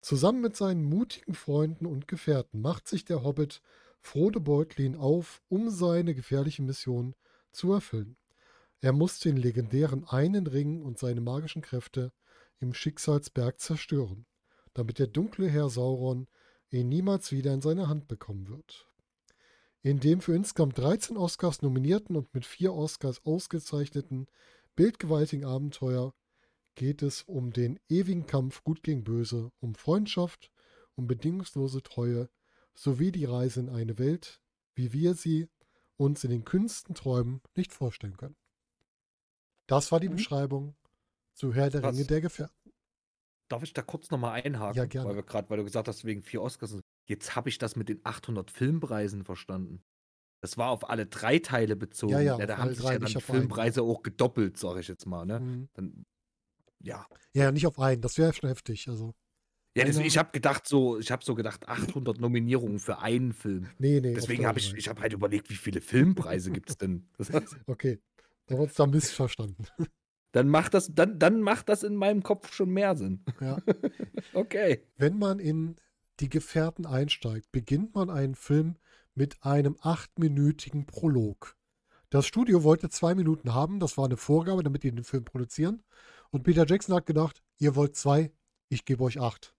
Zusammen 0.00 0.42
mit 0.42 0.56
seinen 0.56 0.84
mutigen 0.84 1.34
Freunden 1.34 1.86
und 1.86 2.06
Gefährten 2.06 2.60
macht 2.60 2.86
sich 2.86 3.04
der 3.04 3.24
Hobbit 3.24 3.62
Frodo 4.00 4.38
Beutel 4.38 4.82
ihn 4.82 4.96
auf, 4.96 5.42
um 5.48 5.70
seine 5.70 6.14
gefährliche 6.14 6.62
Mission 6.62 7.14
zu 7.52 7.72
erfüllen. 7.72 8.16
Er 8.80 8.92
muss 8.92 9.18
den 9.18 9.38
legendären 9.38 10.04
einen 10.04 10.46
Ring 10.46 10.82
und 10.82 10.98
seine 10.98 11.22
magischen 11.22 11.62
Kräfte 11.62 12.12
im 12.60 12.74
Schicksalsberg 12.74 13.58
zerstören, 13.58 14.26
damit 14.74 14.98
der 14.98 15.06
dunkle 15.06 15.48
Herr 15.48 15.70
Sauron 15.70 16.28
ihn 16.70 16.90
niemals 16.90 17.32
wieder 17.32 17.54
in 17.54 17.62
seine 17.62 17.88
Hand 17.88 18.06
bekommen 18.06 18.48
wird. 18.48 18.86
In 19.80 20.00
dem 20.00 20.20
für 20.20 20.34
insgesamt 20.34 20.78
13 20.78 21.16
Oscars 21.16 21.62
nominierten 21.62 22.14
und 22.14 22.34
mit 22.34 22.44
vier 22.44 22.74
Oscars 22.74 23.24
ausgezeichneten 23.24 24.26
bildgewaltigen 24.76 25.44
Abenteuer 25.44 26.14
geht 26.74 27.02
es 27.02 27.22
um 27.22 27.52
den 27.52 27.78
ewigen 27.88 28.26
Kampf 28.26 28.64
Gut 28.64 28.82
gegen 28.82 29.04
Böse, 29.04 29.50
um 29.60 29.74
Freundschaft, 29.74 30.50
um 30.96 31.06
bedingungslose 31.06 31.82
Treue 31.82 32.28
sowie 32.74 33.12
die 33.12 33.24
Reise 33.24 33.60
in 33.60 33.68
eine 33.68 33.98
Welt, 33.98 34.40
wie 34.74 34.92
wir 34.92 35.14
sie 35.14 35.48
uns 35.96 36.24
in 36.24 36.30
den 36.30 36.44
Künsten 36.44 36.94
träumen, 36.94 37.40
nicht 37.54 37.72
vorstellen 37.72 38.16
können. 38.16 38.36
Das 39.66 39.92
war 39.92 40.00
die 40.00 40.08
Mhm. 40.08 40.16
Beschreibung 40.16 40.74
zu 41.34 41.54
Herr 41.54 41.70
der 41.70 41.80
Krass. 41.82 41.94
Ringe 41.94 42.06
der 42.06 42.20
Gefährten. 42.20 42.72
Darf 43.48 43.62
ich 43.62 43.72
da 43.72 43.82
kurz 43.82 44.10
nochmal 44.10 44.42
einhaken? 44.42 44.76
Ja, 44.76 44.86
gerne. 44.86 45.08
Weil, 45.08 45.16
wir 45.16 45.22
grad, 45.22 45.50
weil 45.50 45.58
du 45.58 45.64
gesagt 45.64 45.86
hast, 45.86 46.04
wegen 46.04 46.22
vier 46.22 46.42
Oscars. 46.42 46.80
Jetzt 47.06 47.36
habe 47.36 47.48
ich 47.48 47.58
das 47.58 47.76
mit 47.76 47.88
den 47.88 48.00
800 48.04 48.50
Filmpreisen 48.50 49.22
verstanden. 49.24 49.84
Das 50.44 50.58
war 50.58 50.68
auf 50.68 50.90
alle 50.90 51.06
drei 51.06 51.38
Teile 51.38 51.74
bezogen. 51.74 52.12
Ja, 52.12 52.20
ja, 52.20 52.36
da 52.44 52.52
auf 52.56 52.60
haben 52.60 52.74
sich 52.74 52.84
ja 52.84 52.98
dann 52.98 53.08
die 53.08 53.16
auf 53.16 53.30
einen. 53.30 53.38
Filmpreise 53.40 53.80
auch 53.82 54.02
gedoppelt, 54.02 54.58
sage 54.58 54.80
ich 54.80 54.88
jetzt 54.88 55.06
mal. 55.06 55.24
Ne? 55.24 55.40
Mhm. 55.40 55.68
Dann, 55.72 56.04
ja. 56.80 57.06
Ja, 57.32 57.50
nicht 57.50 57.66
auf 57.66 57.78
einen, 57.78 58.02
das 58.02 58.18
wäre 58.18 58.34
schon 58.34 58.50
heftig. 58.50 58.86
Also, 58.90 59.14
Ja, 59.74 59.86
deswegen, 59.86 60.06
ich 60.06 60.18
habe 60.18 60.32
gedacht 60.32 60.68
so, 60.68 60.98
ich 60.98 61.10
habe 61.10 61.24
so 61.24 61.34
gedacht 61.34 61.66
800 61.66 62.20
Nominierungen 62.20 62.78
für 62.78 62.98
einen 62.98 63.32
Film. 63.32 63.70
nee, 63.78 64.00
nee. 64.02 64.12
Deswegen 64.12 64.44
habe 64.44 64.58
ich, 64.58 64.74
ich 64.74 64.86
habe 64.86 65.00
halt 65.00 65.14
überlegt, 65.14 65.48
wie 65.48 65.54
viele 65.54 65.80
Filmpreise 65.80 66.50
gibt 66.50 66.68
es 66.68 66.76
denn? 66.76 67.08
Okay, 67.66 68.00
da 68.44 68.52
haben 68.52 68.58
wir 68.60 68.64
uns 68.64 68.74
da 68.74 68.86
missverstanden. 68.86 69.66
dann 70.32 70.48
macht 70.48 70.74
das, 70.74 70.90
dann, 70.94 71.18
dann 71.18 71.40
macht 71.40 71.70
das 71.70 71.84
in 71.84 71.96
meinem 71.96 72.22
Kopf 72.22 72.52
schon 72.52 72.68
mehr 72.68 72.96
Sinn. 72.96 73.24
Ja. 73.40 73.56
Okay. 74.34 74.82
Wenn 74.98 75.16
man 75.16 75.38
in 75.38 75.76
die 76.20 76.28
Gefährten 76.28 76.84
einsteigt, 76.84 77.50
beginnt 77.50 77.94
man 77.94 78.10
einen 78.10 78.34
Film 78.34 78.76
mit 79.14 79.42
einem 79.44 79.76
achtminütigen 79.80 80.86
Prolog. 80.86 81.56
Das 82.10 82.26
Studio 82.26 82.62
wollte 82.62 82.90
zwei 82.90 83.14
Minuten 83.14 83.54
haben, 83.54 83.80
das 83.80 83.96
war 83.98 84.04
eine 84.04 84.16
Vorgabe, 84.16 84.62
damit 84.62 84.82
die 84.82 84.92
den 84.92 85.04
Film 85.04 85.24
produzieren. 85.24 85.82
Und 86.30 86.44
Peter 86.44 86.66
Jackson 86.66 86.94
hat 86.94 87.06
gedacht, 87.06 87.42
ihr 87.58 87.74
wollt 87.74 87.96
zwei, 87.96 88.32
ich 88.68 88.84
gebe 88.84 89.02
euch 89.02 89.20
acht. 89.20 89.54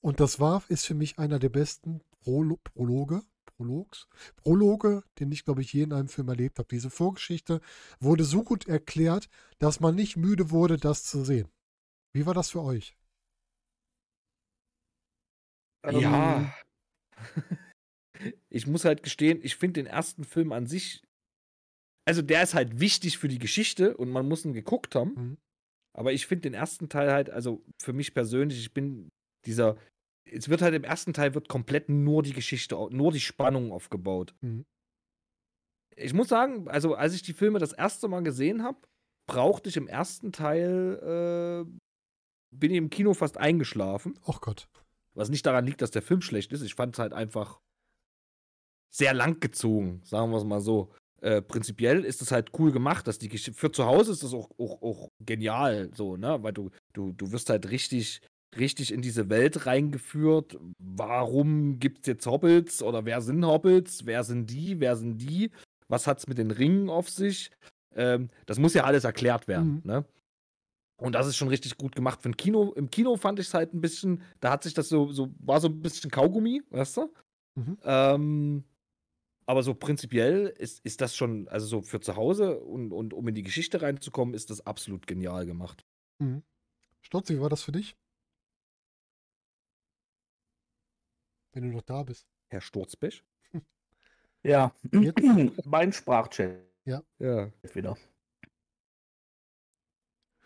Und 0.00 0.20
das 0.20 0.40
war, 0.40 0.64
ist 0.68 0.86
für 0.86 0.94
mich 0.94 1.18
einer 1.18 1.38
der 1.38 1.48
besten 1.48 2.00
Prolo 2.22 2.56
Prologe, 2.64 3.22
Prologs, 3.44 4.08
Prologe, 4.36 5.04
den 5.18 5.30
ich, 5.30 5.44
glaube 5.44 5.62
ich, 5.62 5.72
je 5.72 5.82
in 5.82 5.92
einem 5.92 6.08
Film 6.08 6.28
erlebt 6.28 6.58
habe. 6.58 6.68
Diese 6.68 6.90
Vorgeschichte 6.90 7.60
wurde 8.00 8.24
so 8.24 8.42
gut 8.42 8.66
erklärt, 8.66 9.28
dass 9.58 9.80
man 9.80 9.94
nicht 9.94 10.16
müde 10.16 10.50
wurde, 10.50 10.76
das 10.76 11.04
zu 11.04 11.24
sehen. 11.24 11.48
Wie 12.12 12.26
war 12.26 12.34
das 12.34 12.50
für 12.50 12.62
euch? 12.62 12.96
Ja. 15.84 16.54
Ich 18.48 18.66
muss 18.66 18.84
halt 18.84 19.02
gestehen, 19.02 19.40
ich 19.42 19.56
finde 19.56 19.82
den 19.82 19.86
ersten 19.86 20.24
Film 20.24 20.52
an 20.52 20.66
sich, 20.66 21.02
also 22.04 22.22
der 22.22 22.42
ist 22.42 22.54
halt 22.54 22.80
wichtig 22.80 23.18
für 23.18 23.28
die 23.28 23.38
Geschichte 23.38 23.96
und 23.96 24.10
man 24.10 24.28
muss 24.28 24.44
ihn 24.44 24.52
geguckt 24.52 24.94
haben. 24.94 25.14
Mhm. 25.14 25.38
Aber 25.94 26.12
ich 26.12 26.26
finde 26.26 26.42
den 26.42 26.54
ersten 26.54 26.88
Teil 26.88 27.12
halt, 27.12 27.30
also 27.30 27.62
für 27.80 27.92
mich 27.92 28.14
persönlich, 28.14 28.58
ich 28.58 28.72
bin 28.72 29.10
dieser, 29.44 29.76
es 30.24 30.48
wird 30.48 30.62
halt 30.62 30.74
im 30.74 30.84
ersten 30.84 31.12
Teil 31.12 31.34
wird 31.34 31.48
komplett 31.48 31.88
nur 31.88 32.22
die 32.22 32.32
Geschichte, 32.32 32.76
nur 32.90 33.12
die 33.12 33.20
Spannung 33.20 33.72
aufgebaut. 33.72 34.34
Mhm. 34.40 34.64
Ich 35.96 36.14
muss 36.14 36.28
sagen, 36.28 36.68
also 36.68 36.94
als 36.94 37.14
ich 37.14 37.22
die 37.22 37.34
Filme 37.34 37.58
das 37.58 37.72
erste 37.72 38.08
Mal 38.08 38.22
gesehen 38.22 38.62
habe, 38.62 38.78
brauchte 39.26 39.68
ich 39.68 39.76
im 39.76 39.88
ersten 39.88 40.32
Teil, 40.32 41.66
äh, 41.66 41.70
bin 42.54 42.70
ich 42.70 42.78
im 42.78 42.90
Kino 42.90 43.14
fast 43.14 43.36
eingeschlafen. 43.36 44.18
Och 44.26 44.40
Gott. 44.40 44.68
Was 45.14 45.28
nicht 45.28 45.44
daran 45.44 45.66
liegt, 45.66 45.82
dass 45.82 45.90
der 45.90 46.02
Film 46.02 46.22
schlecht 46.22 46.52
ist. 46.52 46.62
Ich 46.62 46.74
fand 46.74 46.94
es 46.94 46.98
halt 46.98 47.12
einfach 47.12 47.60
sehr 48.94 49.14
lang 49.14 49.40
gezogen, 49.40 50.00
sagen 50.04 50.30
wir 50.30 50.38
es 50.38 50.44
mal 50.44 50.60
so. 50.60 50.90
Äh, 51.20 51.40
prinzipiell 51.40 52.04
ist 52.04 52.20
es 52.20 52.32
halt 52.32 52.50
cool 52.58 52.72
gemacht, 52.72 53.06
dass 53.06 53.18
die 53.18 53.28
Geschichte 53.28 53.58
für 53.58 53.70
zu 53.70 53.86
Hause 53.86 54.12
ist 54.12 54.22
das 54.24 54.34
auch, 54.34 54.50
auch, 54.58 54.82
auch 54.82 55.08
genial, 55.24 55.90
so, 55.94 56.16
ne? 56.16 56.42
Weil 56.42 56.52
du, 56.52 56.70
du, 56.94 57.12
du 57.12 57.30
wirst 57.30 57.48
halt 57.48 57.70
richtig, 57.70 58.20
richtig 58.58 58.92
in 58.92 59.02
diese 59.02 59.30
Welt 59.30 59.66
reingeführt. 59.66 60.58
Warum 60.78 61.78
gibt 61.78 62.00
es 62.00 62.06
jetzt 62.06 62.26
Hobbits 62.26 62.82
oder 62.82 63.04
wer 63.04 63.20
sind 63.20 63.44
Hobbits? 63.44 64.04
Wer 64.04 64.24
sind 64.24 64.50
die? 64.50 64.80
Wer 64.80 64.96
sind 64.96 65.18
die? 65.18 65.50
Was 65.88 66.06
hat 66.06 66.18
es 66.18 66.26
mit 66.26 66.38
den 66.38 66.50
Ringen 66.50 66.90
auf 66.90 67.08
sich? 67.08 67.50
Ähm, 67.94 68.30
das 68.46 68.58
muss 68.58 68.74
ja 68.74 68.84
alles 68.84 69.04
erklärt 69.04 69.46
werden, 69.46 69.74
Mhm. 69.74 69.82
ne? 69.84 70.04
Und 71.00 71.14
das 71.14 71.26
ist 71.26 71.36
schon 71.36 71.48
richtig 71.48 71.76
gut 71.78 71.96
gemacht. 71.96 72.22
Für 72.22 72.28
ein 72.28 72.36
Kino, 72.36 72.72
im 72.74 72.90
Kino 72.90 73.16
fand 73.16 73.38
ich 73.40 73.48
es 73.48 73.54
halt 73.54 73.74
ein 73.74 73.80
bisschen, 73.80 74.22
da 74.40 74.52
hat 74.52 74.62
sich 74.62 74.72
das 74.74 74.88
so, 74.88 75.10
so, 75.12 75.30
war 75.40 75.60
so 75.60 75.68
ein 75.68 75.80
bisschen 75.80 76.10
Kaugummi, 76.10 76.62
weißt 76.70 76.96
du? 76.98 77.12
Mhm. 77.56 77.78
Ähm, 77.82 78.64
aber 79.46 79.62
so 79.62 79.74
prinzipiell 79.74 80.46
ist, 80.58 80.80
ist 80.84 81.00
das 81.00 81.16
schon, 81.16 81.48
also 81.48 81.66
so 81.66 81.82
für 81.82 82.00
zu 82.00 82.16
Hause 82.16 82.60
und, 82.60 82.92
und 82.92 83.14
um 83.14 83.28
in 83.28 83.34
die 83.34 83.42
Geschichte 83.42 83.82
reinzukommen, 83.82 84.34
ist 84.34 84.50
das 84.50 84.66
absolut 84.66 85.06
genial 85.06 85.46
gemacht. 85.46 85.84
Mhm. 86.20 86.42
Stotzi, 87.02 87.36
wie 87.36 87.40
war 87.40 87.50
das 87.50 87.62
für 87.62 87.72
dich? 87.72 87.96
Wenn 91.52 91.64
du 91.64 91.68
noch 91.70 91.82
da 91.82 92.02
bist. 92.02 92.26
Herr 92.48 92.60
Sturzbech? 92.60 93.24
ja, 94.42 94.72
mein 95.64 95.92
Sprachchat 95.92 96.60
Ja. 96.84 97.02
wieder. 97.74 97.96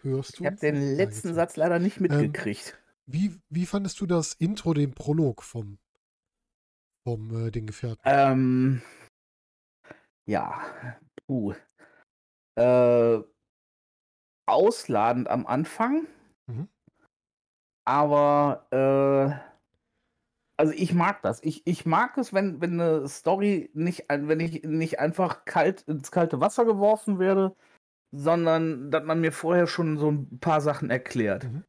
Hörst 0.02 0.38
du? 0.38 0.42
Ich 0.42 0.46
habe 0.46 0.56
den 0.56 0.76
Ja, 0.76 0.96
letzten 0.96 1.28
jetzt. 1.28 1.34
Satz 1.34 1.56
leider 1.56 1.78
nicht 1.78 1.96
Ähm, 1.98 2.02
mitgekriegt. 2.02 2.78
Wie, 3.06 3.34
wie 3.50 3.66
fandest 3.66 4.00
du 4.00 4.06
das 4.06 4.32
Intro, 4.34 4.74
den 4.74 4.92
Prolog 4.92 5.42
vom, 5.42 5.78
vom 7.06 7.46
äh, 7.46 7.50
den 7.52 7.66
Gefährten? 7.66 8.02
Ähm, 8.04 8.82
ja, 10.28 10.60
puh. 11.26 11.54
Äh, 12.58 13.22
ausladend 14.48 15.28
am 15.28 15.46
Anfang, 15.46 16.06
Mhm. 16.48 16.68
aber 17.84 18.66
äh, 18.72 19.46
also 20.58 20.72
ich 20.72 20.94
mag 20.94 21.22
das. 21.22 21.42
Ich, 21.42 21.66
ich 21.66 21.86
mag 21.86 22.16
es, 22.18 22.32
wenn, 22.32 22.60
wenn 22.60 22.80
eine 22.80 23.08
Story 23.08 23.70
nicht, 23.74 24.06
wenn 24.08 24.40
ich 24.40 24.64
nicht 24.64 24.98
einfach 24.98 25.44
kalt 25.44 25.82
ins 25.82 26.10
kalte 26.10 26.40
Wasser 26.40 26.64
geworfen 26.64 27.18
werde, 27.18 27.54
sondern 28.12 28.90
dass 28.90 29.04
man 29.04 29.20
mir 29.20 29.32
vorher 29.32 29.66
schon 29.66 29.98
so 29.98 30.10
ein 30.10 30.40
paar 30.40 30.60
Sachen 30.60 30.90
erklärt. 30.90 31.44
Mhm. 31.44 31.64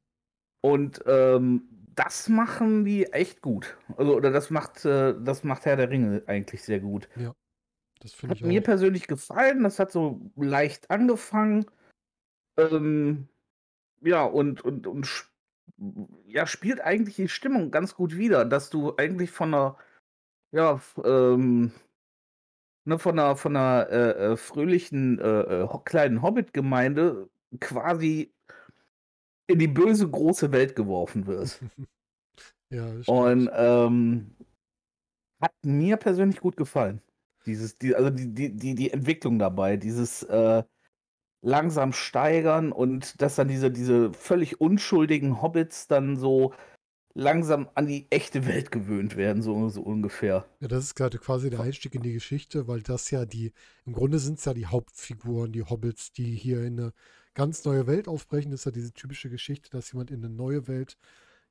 Und 0.64 1.04
ähm, 1.06 1.77
das 1.98 2.30
machen 2.30 2.86
die 2.86 3.06
echt 3.08 3.42
gut. 3.42 3.76
Also, 3.98 4.16
oder 4.16 4.32
das 4.32 4.50
macht, 4.52 4.86
äh, 4.86 5.16
das 5.20 5.44
macht 5.44 5.66
Herr 5.66 5.76
der 5.76 5.90
Ringe 5.90 6.24
eigentlich 6.28 6.62
sehr 6.62 6.80
gut. 6.80 7.10
Das 8.00 8.14
finde 8.14 8.32
Hat 8.32 8.42
ich 8.42 8.46
mir 8.46 8.62
auch. 8.62 8.66
persönlich 8.66 9.08
gefallen. 9.08 9.64
Das 9.64 9.80
hat 9.80 9.92
so 9.92 10.22
leicht 10.36 10.92
angefangen. 10.92 11.66
Ähm, 12.56 13.28
ja, 14.02 14.24
und, 14.24 14.62
und, 14.62 14.86
und 14.86 15.30
ja, 16.28 16.46
spielt 16.46 16.82
eigentlich 16.82 17.16
die 17.16 17.30
Stimmung 17.30 17.72
ganz 17.72 17.96
gut 17.96 18.16
wider, 18.16 18.46
dass 18.46 18.70
du 18.70 18.96
eigentlich 18.98 19.32
von 19.32 19.54
einer, 19.54 19.78
ja, 20.52 20.80
ähm, 21.04 21.72
ne, 22.86 23.00
von 23.00 23.18
einer, 23.18 23.36
von 23.36 23.56
einer 23.56 23.90
äh, 23.90 24.34
äh, 24.34 24.38
fröhlichen 24.38 25.20
äh, 25.20 25.64
äh, 25.64 25.68
kleinen 25.84 26.22
Hobbit-Gemeinde 26.22 27.28
quasi 27.60 28.34
in 29.48 29.60
die 29.60 29.68
böse 29.68 30.10
große 30.10 30.52
Welt 30.52 30.76
geworfen 30.76 31.28
wirst. 31.28 31.62
Ja, 32.70 32.86
Und 33.06 33.50
ähm, 33.54 34.36
hat 35.42 35.54
mir 35.64 35.96
persönlich 35.96 36.42
gut 36.42 36.58
gefallen. 36.58 37.02
Dieses, 37.46 37.78
die, 37.78 37.96
also 37.96 38.10
die, 38.10 38.34
die, 38.34 38.58
die, 38.58 38.76
die 38.76 38.92
Entwicklung 38.92 39.40
dabei, 39.40 39.78
dieses 39.78 40.24
äh, 40.24 40.64
langsam 41.42 41.94
steigern 41.94 42.74
und 42.74 43.22
dass 43.22 43.36
dann 43.36 43.48
diese, 43.48 43.72
diese 43.72 44.12
völlig 44.12 44.60
unschuldigen 44.60 45.42
Hobbits 45.42 45.88
dann 45.88 46.18
so 46.18 46.54
langsam 47.14 47.68
an 47.74 47.88
die 47.88 48.06
echte 48.12 48.46
Welt 48.46 48.72
gewöhnt 48.72 49.16
werden, 49.16 49.42
so, 49.42 49.70
so 49.70 49.82
ungefähr. 49.82 50.46
Ja, 50.60 50.68
das 50.68 50.84
ist 50.84 50.96
gerade 50.96 51.18
quasi 51.18 51.50
der 51.50 51.62
Einstieg 51.62 51.96
in 51.96 52.04
die 52.04 52.14
Geschichte, 52.14 52.68
weil 52.68 52.82
das 52.82 53.10
ja 53.12 53.26
die, 53.26 53.54
im 53.86 53.94
Grunde 53.94 54.20
sind 54.20 54.40
es 54.40 54.46
ja 54.46 54.54
die 54.54 54.68
Hauptfiguren, 54.68 55.52
die 55.52 55.64
Hobbits, 55.64 56.12
die 56.12 56.36
hier 56.36 56.64
in 56.64 56.80
eine 56.80 56.94
ganz 57.38 57.64
neue 57.66 57.86
Welt 57.86 58.08
aufbrechen. 58.08 58.50
Das 58.50 58.62
ist 58.62 58.66
ja 58.66 58.72
diese 58.72 58.94
typische 58.94 59.30
Geschichte, 59.30 59.70
dass 59.70 59.92
jemand 59.92 60.10
in 60.10 60.26
eine 60.26 60.34
neue 60.34 60.68
Welt 60.68 60.98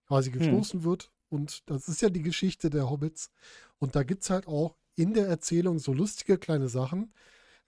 quasi 0.09 0.33
gestoßen 0.33 0.83
wird. 0.83 1.13
Und 1.29 1.63
das 1.71 1.87
ist 1.89 2.03
ja 2.03 2.11
die 2.11 2.23
Geschichte 2.23 2.71
der 2.71 2.91
Hobbits. 2.91 3.31
Und 3.79 3.95
da 3.95 4.03
gibt 4.03 4.25
es 4.25 4.31
halt 4.31 4.49
auch 4.49 4.77
in 4.97 5.15
der 5.15 5.29
Erzählung 5.29 5.79
so 5.79 5.93
lustige 5.93 6.39
kleine 6.39 6.69
Sachen, 6.69 7.15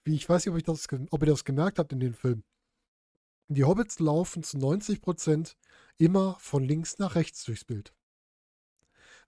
wie 0.03 0.17
ich 0.17 0.29
weiß 0.29 0.45
nicht, 0.45 0.53
ob, 0.53 0.59
ich 0.59 0.65
das, 0.65 0.89
ob 1.11 1.23
ihr 1.23 1.27
das 1.27 1.45
gemerkt 1.45 1.79
habt 1.79 1.93
in 1.93 2.01
den 2.01 2.15
Film. 2.15 2.43
Die 3.47 3.63
Hobbits 3.63 4.01
laufen 4.01 4.43
zu 4.43 4.59
90 4.59 5.01
Prozent 5.01 5.57
immer 5.97 6.37
von 6.41 6.65
links 6.65 6.99
nach 6.99 7.15
rechts 7.15 7.45
durchs 7.45 7.65
Bild. 7.65 7.95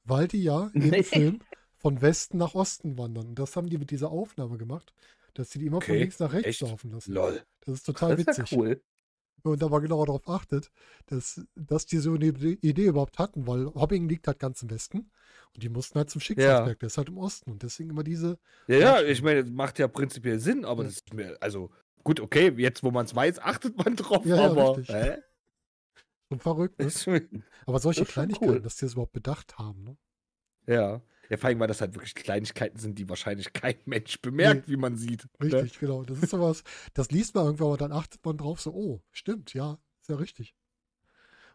Weil 0.03 0.27
die 0.27 0.43
ja 0.43 0.71
im. 0.75 1.05
Film 1.05 1.41
von 1.77 2.03
Westen 2.03 2.39
nach 2.39 2.55
Osten 2.55 2.99
wandern. 2.99 3.29
Und 3.29 3.39
das 3.39 3.55
haben 3.57 3.71
die 3.71 3.79
mit 3.79 3.91
dieser 3.91 4.11
Aufnahme 4.11 4.59
gemacht, 4.59 4.93
dass 5.35 5.51
sie 5.51 5.61
die 5.61 5.67
immer 5.67 5.81
von 5.81 5.95
Okay, 5.95 6.01
links 6.01 6.19
nach 6.19 6.33
rechts 6.33 6.49
echt? 6.49 6.61
laufen 6.61 6.91
lassen. 6.91 7.13
Lol. 7.13 7.43
Das 7.61 7.75
ist 7.75 7.85
total 7.87 8.17
Das 8.17 8.21
ist 8.21 8.27
ja 8.39 8.43
witzig. 8.45 8.59
cool. 8.59 8.83
Und 9.43 9.63
aber 9.63 9.81
genau 9.81 10.05
darauf 10.05 10.29
achtet, 10.29 10.71
dass, 11.07 11.41
dass 11.55 11.87
die 11.87 11.97
so 11.97 12.13
eine 12.13 12.27
Idee 12.27 12.87
überhaupt 12.87 13.19
hatten, 13.19 13.47
weil 13.47 13.67
Hobbing 13.75 14.07
liegt 14.07 14.27
halt 14.27 14.39
ganz 14.39 14.63
im 14.63 14.71
Westen 14.71 15.11
und 15.55 15.63
die 15.63 15.71
mussten 15.71 15.99
halt 15.99 16.11
zum 16.11 16.21
Schicksalsberg, 16.21 16.79
der 16.79 16.87
ist 16.89 16.99
halt 16.99 17.09
im 17.09 17.17
Osten 17.17 17.51
und 17.51 17.63
deswegen 17.63 17.89
immer 17.89 18.05
diese, 18.05 18.39
Ja, 18.67 18.77
ja, 18.79 19.03
ich 19.03 19.23
meine, 19.23 19.43
das 19.45 19.51
macht 19.53 19.79
ja 19.79 19.89
prinzipiell 19.89 20.39
Sinn, 20.41 20.67
aber 20.67 20.83
Ja. 20.83 20.89
das 20.89 20.97
ist 20.97 21.15
mir, 21.15 21.39
also, 21.41 21.71
gut, 22.05 22.21
okay, 22.21 22.53
jetzt 22.59 22.83
wo 22.83 22.91
man 22.91 23.07
es 23.07 23.15
weiß, 23.15 23.39
achtet 23.39 23.79
man 23.79 23.97
drauf, 23.97 24.27
Ja, 24.27 24.37
ja, 24.37 24.51
aber. 24.51 24.77
Hä? 24.83 25.17
so 26.29 26.37
verrückt, 26.39 26.79
ne? 26.79 26.87
Aber 27.67 27.79
solche 27.79 28.01
Das 28.05 28.13
Kleinigkeiten, 28.13 28.53
cool. 28.57 28.61
dass 28.61 28.77
die 28.77 28.85
das 28.85 28.93
überhaupt 28.93 29.13
bedacht 29.13 29.59
haben, 29.59 29.85
ne? 29.85 29.97
ja. 30.67 31.01
Ja, 31.31 31.37
vor 31.37 31.49
allem, 31.49 31.61
weil 31.61 31.69
das 31.69 31.81
halt 31.81 31.95
wirklich 31.95 32.15
Kleinigkeiten 32.15 32.79
sind, 32.79 32.99
die 32.99 33.09
wahrscheinlich 33.09 33.53
kein 33.53 33.77
Mensch 33.87 34.21
bemerkt, 34.21 34.69
wie 34.69 34.77
man 34.77 34.97
sieht. 34.97 35.27
ne? 35.39 35.47
Richtig, 35.47 35.79
genau. 35.79 36.03
Das 36.05 36.23
ist 36.23 36.31
sowas, 36.31 36.65
das 36.95 37.11
liest 37.11 37.35
man 37.35 37.45
irgendwann, 37.47 37.69
aber 37.69 37.77
dann 37.79 37.93
achtet 37.93 38.25
man 38.25 38.37
drauf, 38.37 38.61
so, 38.61 38.73
oh, 38.73 39.01
stimmt, 39.13 39.55
ja, 39.55 39.79
ist 40.03 40.09
ja 40.09 40.17
richtig. 40.17 40.55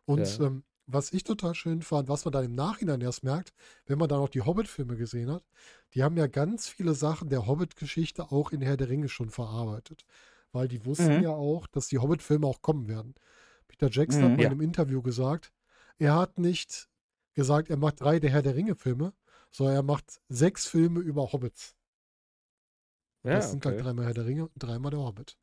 Und 0.06 0.40
Ja. 0.40 0.46
ähm, 0.46 0.64
was 0.88 1.14
ich 1.14 1.24
total 1.24 1.56
schön 1.56 1.82
fand, 1.82 2.10
was 2.10 2.26
man 2.26 2.32
dann 2.32 2.46
im 2.46 2.54
Nachhinein 2.54 3.02
erst 3.02 3.24
merkt, 3.24 3.54
wenn 3.88 3.98
man 3.98 4.08
dann 4.08 4.20
auch 4.20 4.30
die 4.30 4.44
Hobbit-Filme 4.44 4.96
gesehen 4.98 5.32
hat, 5.32 5.44
die 5.94 6.04
haben 6.04 6.16
ja 6.16 6.28
ganz 6.28 6.68
viele 6.68 6.94
Sachen 6.94 7.30
der 7.30 7.48
Hobbit-Geschichte 7.48 8.32
auch 8.32 8.52
in 8.52 8.62
Herr 8.62 8.78
der 8.78 8.90
Ringe 8.90 9.10
schon 9.10 9.30
verarbeitet. 9.32 10.06
Weil 10.52 10.68
die 10.68 10.86
wussten 10.86 11.18
Mhm. 11.18 11.24
ja 11.24 11.32
auch, 11.32 11.66
dass 11.68 11.88
die 11.88 11.98
Hobbit-Filme 11.98 12.46
auch 12.46 12.62
kommen 12.62 12.88
werden. 12.88 13.16
Peter 13.68 13.90
Jackson 13.90 14.24
hat 14.26 14.32
Mhm. 14.34 14.38
mal 14.38 14.44
Ja. 14.44 14.48
in 14.50 14.52
einem 14.54 14.62
Interview 14.62 15.02
gesagt, 15.02 15.52
er 15.98 16.14
hat 16.16 16.38
nicht 16.38 16.88
gesagt, 17.34 17.70
er 17.70 17.78
macht 17.78 18.00
drei 18.00 18.20
der 18.20 18.30
Herr 18.30 18.44
der 18.44 18.56
Ringe-Filme, 18.56 19.12
sondern 19.52 19.76
er 19.76 19.84
macht 19.84 20.22
sechs 20.30 20.68
Filme 20.68 21.00
über 21.00 21.32
Hobbits. 21.32 21.76
Ja, 23.24 23.34
das 23.36 23.52
sind 23.52 23.66
halt 23.66 23.76
okay. 23.76 23.84
dreimal 23.84 24.06
Herr 24.06 24.14
der 24.14 24.26
Ringe 24.26 24.44
und 24.44 24.52
dreimal 24.56 24.92
der 24.92 25.00
Hobbit. 25.00 25.38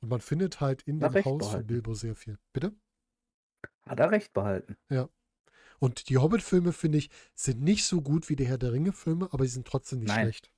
Und 0.00 0.08
man 0.08 0.20
findet 0.20 0.60
halt 0.60 0.82
in 0.82 1.00
dem 1.00 1.12
Haus 1.14 1.22
von 1.24 1.38
behalten. 1.38 1.66
Bilbo 1.66 1.94
sehr 1.94 2.14
viel. 2.14 2.38
Bitte? 2.52 2.74
Hat 3.86 4.00
er 4.00 4.10
recht 4.10 4.32
behalten. 4.32 4.76
Und 5.80 6.08
die 6.08 6.18
Hobbit-Filme, 6.18 6.72
finde 6.72 6.98
ich, 6.98 7.10
sind 7.34 7.62
nicht 7.62 7.84
so 7.84 8.02
gut 8.02 8.28
wie 8.28 8.36
die 8.36 8.46
Herr 8.46 8.58
der 8.58 8.72
Ringe-Filme, 8.72 9.28
aber 9.32 9.44
sie 9.44 9.50
sind 9.50 9.66
trotzdem 9.66 10.00
nicht 10.00 10.08
Nein. 10.08 10.24
schlecht. 10.24 10.52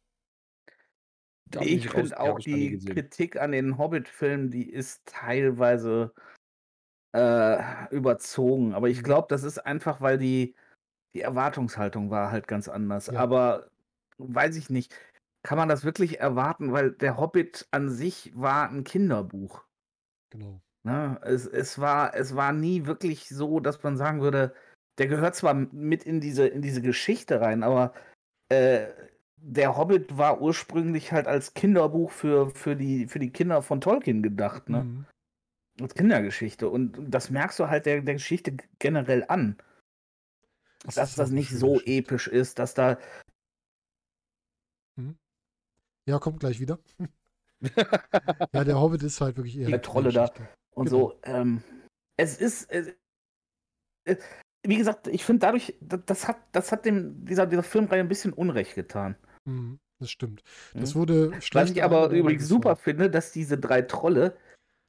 Da 1.47 1.61
Ich 1.63 1.91
finde 1.91 2.19
auch 2.21 2.39
die 2.39 2.71
gesehen. 2.71 2.95
Kritik 2.95 3.37
an 3.37 3.53
den 3.53 3.77
Hobbit-Filmen, 3.77 4.51
die 4.51 4.71
ist 4.71 5.03
teilweise 5.05 6.15
äh, 7.13 7.89
überzogen. 7.95 8.73
Aber 8.73 8.89
ich 8.89 8.99
Mhm. 8.99 9.05
glaube, 9.05 9.27
das 9.29 9.43
ist 9.43 9.59
einfach, 9.59 10.01
weil 10.01 10.17
die, 10.17 10.55
die 11.15 11.23
Erwartungshaltung 11.23 12.11
war 12.11 12.31
halt 12.31 12.49
ganz 12.49 12.69
anders. 12.69 13.07
Ja. 13.07 13.21
Aber 13.21 13.69
weiß 14.19 14.57
ich 14.57 14.71
nicht. 14.71 14.95
Kann 15.43 15.57
man 15.57 15.69
das 15.69 15.85
wirklich 15.85 16.21
erwarten? 16.21 16.73
Weil 16.73 16.93
der 16.93 17.17
Hobbit 17.17 17.67
an 17.71 17.89
sich 17.89 18.33
war 18.35 18.69
ein 18.69 18.85
Kinderbuch. 18.85 19.65
Genau. 20.31 20.61
Ne? 20.83 21.19
Es, 21.23 21.47
es, 21.47 21.79
war, 21.79 22.15
es 22.15 22.37
war 22.37 22.53
nie 22.53 22.87
wirklich 22.87 23.29
so, 23.29 23.61
dass 23.61 23.83
man 23.83 23.97
sagen 23.97 24.21
würde, 24.21 24.55
der 24.99 25.09
gehört 25.09 25.35
zwar 25.35 25.55
mit 25.55 26.05
in 26.05 26.21
diese, 26.21 26.47
in 26.47 26.63
diese 26.63 26.83
Geschichte 26.83 27.41
rein, 27.41 27.63
aber 27.63 27.95
äh, 28.51 28.87
der 29.37 29.77
Hobbit 29.77 30.19
war 30.19 30.41
ursprünglich 30.41 31.13
halt 31.13 31.27
als 31.27 31.55
Kinderbuch 31.55 32.11
für, 32.11 32.51
für, 32.51 32.77
die, 32.77 33.07
für 33.09 33.19
die 33.19 33.31
Kinder 33.31 33.63
von 33.63 33.81
Tolkien 33.81 34.23
gedacht, 34.23 34.69
ne? 34.69 34.85
Mhm. 34.85 35.07
Als 35.81 35.95
Kindergeschichte. 35.95 36.69
Und 36.69 36.99
das 37.09 37.31
merkst 37.31 37.59
du 37.59 37.69
halt 37.69 37.87
der, 37.87 38.03
der 38.03 38.15
Geschichte 38.15 38.55
generell 38.79 39.25
an. 39.29 39.57
Das 40.85 40.95
dass 40.95 41.15
das 41.15 41.31
nicht 41.31 41.51
so 41.51 41.81
episch 41.81 42.27
ist, 42.27 42.59
dass 42.59 42.75
da. 42.75 42.99
Ja, 46.09 46.19
kommt 46.19 46.41
gleich 46.41 46.61
wieder. 46.61 46.79
ja, 48.53 48.65
der 48.65 48.81
Hobbit 48.81 49.03
ist 49.03 49.21
halt 49.21 49.37
wirklich 49.37 49.57
eher 49.59 49.67
Die 49.67 49.75
eine 49.75 49.83
Trolle 49.83 50.13
da. 50.13 50.33
Und 50.75 50.87
Genau. 50.87 51.11
so, 51.11 51.21
ähm, 51.25 51.63
es 52.17 52.37
ist. 52.39 52.71
Es, 52.71 52.89
äh, 54.07 54.17
wie 54.67 54.77
gesagt, 54.77 55.07
ich 55.07 55.25
finde 55.25 55.41
dadurch, 55.41 55.75
das, 55.81 56.29
hat, 56.29 56.37
das 56.53 56.71
hat 56.73 56.85
dem, 56.85 57.25
dieser, 57.25 57.47
dieser 57.47 57.63
Filmreihe 57.63 58.01
ein 58.01 58.09
bisschen 58.09 58.33
Unrecht 58.33 58.75
getan. 58.75 59.17
Mhm, 59.47 59.79
das 59.99 60.11
stimmt. 60.11 60.43
Das 60.75 60.95
Mhm. 60.95 60.99
wurde 60.99 61.31
Was 61.33 61.47
schlecht. 61.47 61.71
ich 61.77 61.83
aber 61.85 62.11
übrigens 62.11 62.47
super 62.47 62.71
war- 62.71 62.77
finde, 62.77 63.11
dass 63.11 63.33
diese 63.33 63.57
drei 63.59 63.83
Trolle, 63.83 64.37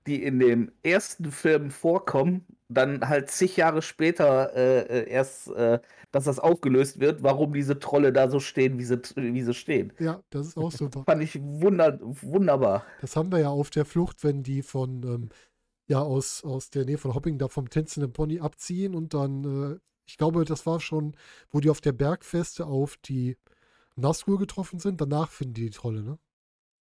die 0.07 0.23
in 0.23 0.39
dem 0.39 0.71
ersten 0.83 1.31
Film 1.31 1.69
vorkommen, 1.69 2.45
dann 2.69 3.07
halt 3.07 3.29
zig 3.29 3.57
Jahre 3.57 3.81
später 3.81 4.55
äh, 4.55 4.81
äh, 4.81 5.09
erst, 5.09 5.49
äh, 5.49 5.79
dass 6.11 6.25
das 6.25 6.39
aufgelöst 6.39 6.99
wird, 6.99 7.23
warum 7.23 7.53
diese 7.53 7.79
Trolle 7.79 8.13
da 8.13 8.29
so 8.29 8.39
stehen, 8.39 8.79
wie 8.79 8.85
sie, 8.85 9.01
wie 9.15 9.43
sie 9.43 9.53
stehen. 9.53 9.93
Ja, 9.99 10.21
das 10.29 10.47
ist 10.47 10.57
auch 10.57 10.71
super. 10.71 11.03
Fand 11.05 11.21
ich 11.21 11.39
wunder, 11.41 11.99
wunderbar. 12.01 12.85
Das 13.01 13.15
haben 13.15 13.31
wir 13.31 13.39
ja 13.39 13.49
auf 13.49 13.69
der 13.69 13.85
Flucht, 13.85 14.23
wenn 14.23 14.43
die 14.43 14.61
von, 14.61 15.03
ähm, 15.03 15.29
ja, 15.87 16.01
aus, 16.01 16.43
aus 16.43 16.69
der 16.69 16.85
Nähe 16.85 16.97
von 16.97 17.13
Hopping 17.13 17.37
da 17.37 17.47
vom 17.47 17.69
tänzenden 17.69 18.13
Pony 18.13 18.39
abziehen 18.39 18.95
und 18.95 19.13
dann, 19.13 19.73
äh, 19.73 19.79
ich 20.05 20.17
glaube, 20.17 20.45
das 20.45 20.65
war 20.65 20.79
schon, 20.79 21.15
wo 21.51 21.59
die 21.59 21.69
auf 21.69 21.81
der 21.81 21.93
Bergfeste 21.93 22.65
auf 22.65 22.97
die 22.97 23.37
Nazgul 23.95 24.37
getroffen 24.37 24.79
sind. 24.79 24.99
Danach 25.01 25.29
finden 25.29 25.53
die 25.53 25.65
die 25.65 25.69
Trolle, 25.69 26.01
ne? 26.03 26.17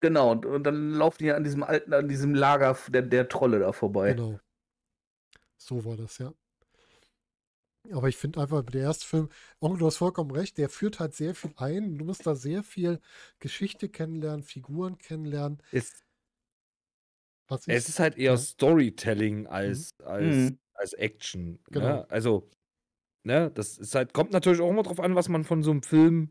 Genau, 0.01 0.31
und, 0.33 0.47
und 0.47 0.63
dann 0.65 0.93
laufen 0.93 1.25
die 1.25 1.33
an 1.33 1.45
diesem 1.45 1.63
alten, 1.63 1.93
an 1.93 2.09
diesem 2.09 2.35
Lager 2.35 2.77
der, 2.89 3.03
der 3.03 3.29
Trolle 3.29 3.59
da 3.59 3.73
vorbei. 3.73 4.13
Genau. 4.15 4.39
So 5.57 5.85
war 5.85 5.97
das, 5.97 6.19
ja. 6.19 6.33
Aber 7.93 8.09
ich 8.09 8.17
finde 8.17 8.41
einfach, 8.41 8.63
der 8.65 8.83
erste 8.83 9.07
Film, 9.07 9.29
Onkel, 9.61 9.79
du 9.79 9.87
hast 9.87 9.97
vollkommen 9.97 10.31
recht, 10.31 10.59
der 10.59 10.69
führt 10.69 11.01
halt 11.01 11.15
sehr 11.15 11.35
viel 11.35 11.53
ein. 11.57 11.97
Du 11.99 12.05
musst 12.05 12.27
da 12.27 12.35
sehr 12.35 12.63
viel 12.63 13.01
Geschichte 13.39 13.89
kennenlernen, 13.89 14.43
Figuren 14.43 14.99
kennenlernen. 14.99 15.63
Es, 15.73 16.05
Was 17.49 17.67
ich, 17.67 17.75
es 17.75 17.89
ist 17.89 17.99
halt 17.99 18.19
eher 18.19 18.33
ja. 18.33 18.37
Storytelling 18.37 19.47
als, 19.47 19.91
als, 20.05 20.37
Mhm. 20.37 20.59
als 20.75 20.93
Action. 20.93 21.59
Genau. 21.71 21.87
Ne? 21.87 22.11
Also, 22.11 22.49
ne, 23.25 23.51
das 23.55 23.79
ist 23.79 23.95
halt, 23.95 24.13
kommt 24.13 24.33
natürlich 24.33 24.61
auch 24.61 24.71
immer 24.71 24.83
drauf 24.83 25.01
an, 25.01 25.15
was 25.15 25.29
man 25.29 25.45
von 25.45 25.63
so 25.63 25.71
einem 25.71 25.83
Film, 25.83 26.31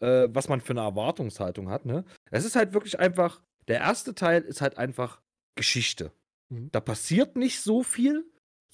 äh, 0.00 0.28
was 0.30 0.48
man 0.48 0.60
für 0.60 0.72
eine 0.72 0.80
Erwartungshaltung 0.80 1.70
hat, 1.70 1.86
ne? 1.86 2.04
Es 2.30 2.44
ist 2.44 2.56
halt 2.56 2.72
wirklich 2.72 2.98
einfach, 2.98 3.42
der 3.68 3.80
erste 3.80 4.14
Teil 4.14 4.42
ist 4.42 4.60
halt 4.60 4.78
einfach 4.78 5.20
Geschichte. 5.56 6.12
Mhm. 6.50 6.70
Da 6.72 6.80
passiert 6.80 7.36
nicht 7.36 7.60
so 7.60 7.82
viel, 7.82 8.24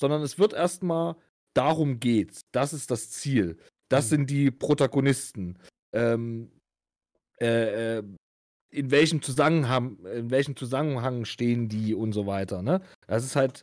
sondern 0.01 0.23
es 0.23 0.39
wird 0.39 0.53
erstmal, 0.53 1.17
darum 1.55 2.01
geht's. 2.01 2.41
Das 2.53 2.73
ist 2.73 2.91
das 2.91 3.11
Ziel. 3.11 3.59
Das 3.89 4.07
Mhm. 4.07 4.09
sind 4.11 4.31
die 4.31 4.51
Protagonisten. 4.51 5.59
Ähm, 5.93 6.51
äh, 7.41 7.99
äh, 7.99 8.03
in 8.73 8.91
welchem 8.93 9.21
Zusammenhang, 9.21 9.99
in 10.07 10.31
welchem 10.31 10.55
Zusammenhang 10.57 11.25
stehen 11.25 11.69
die 11.69 11.95
und 11.95 12.13
so 12.13 12.27
weiter, 12.27 12.63
ne? 12.63 12.81
Das 13.09 13.25
ist 13.25 13.35
halt, 13.35 13.63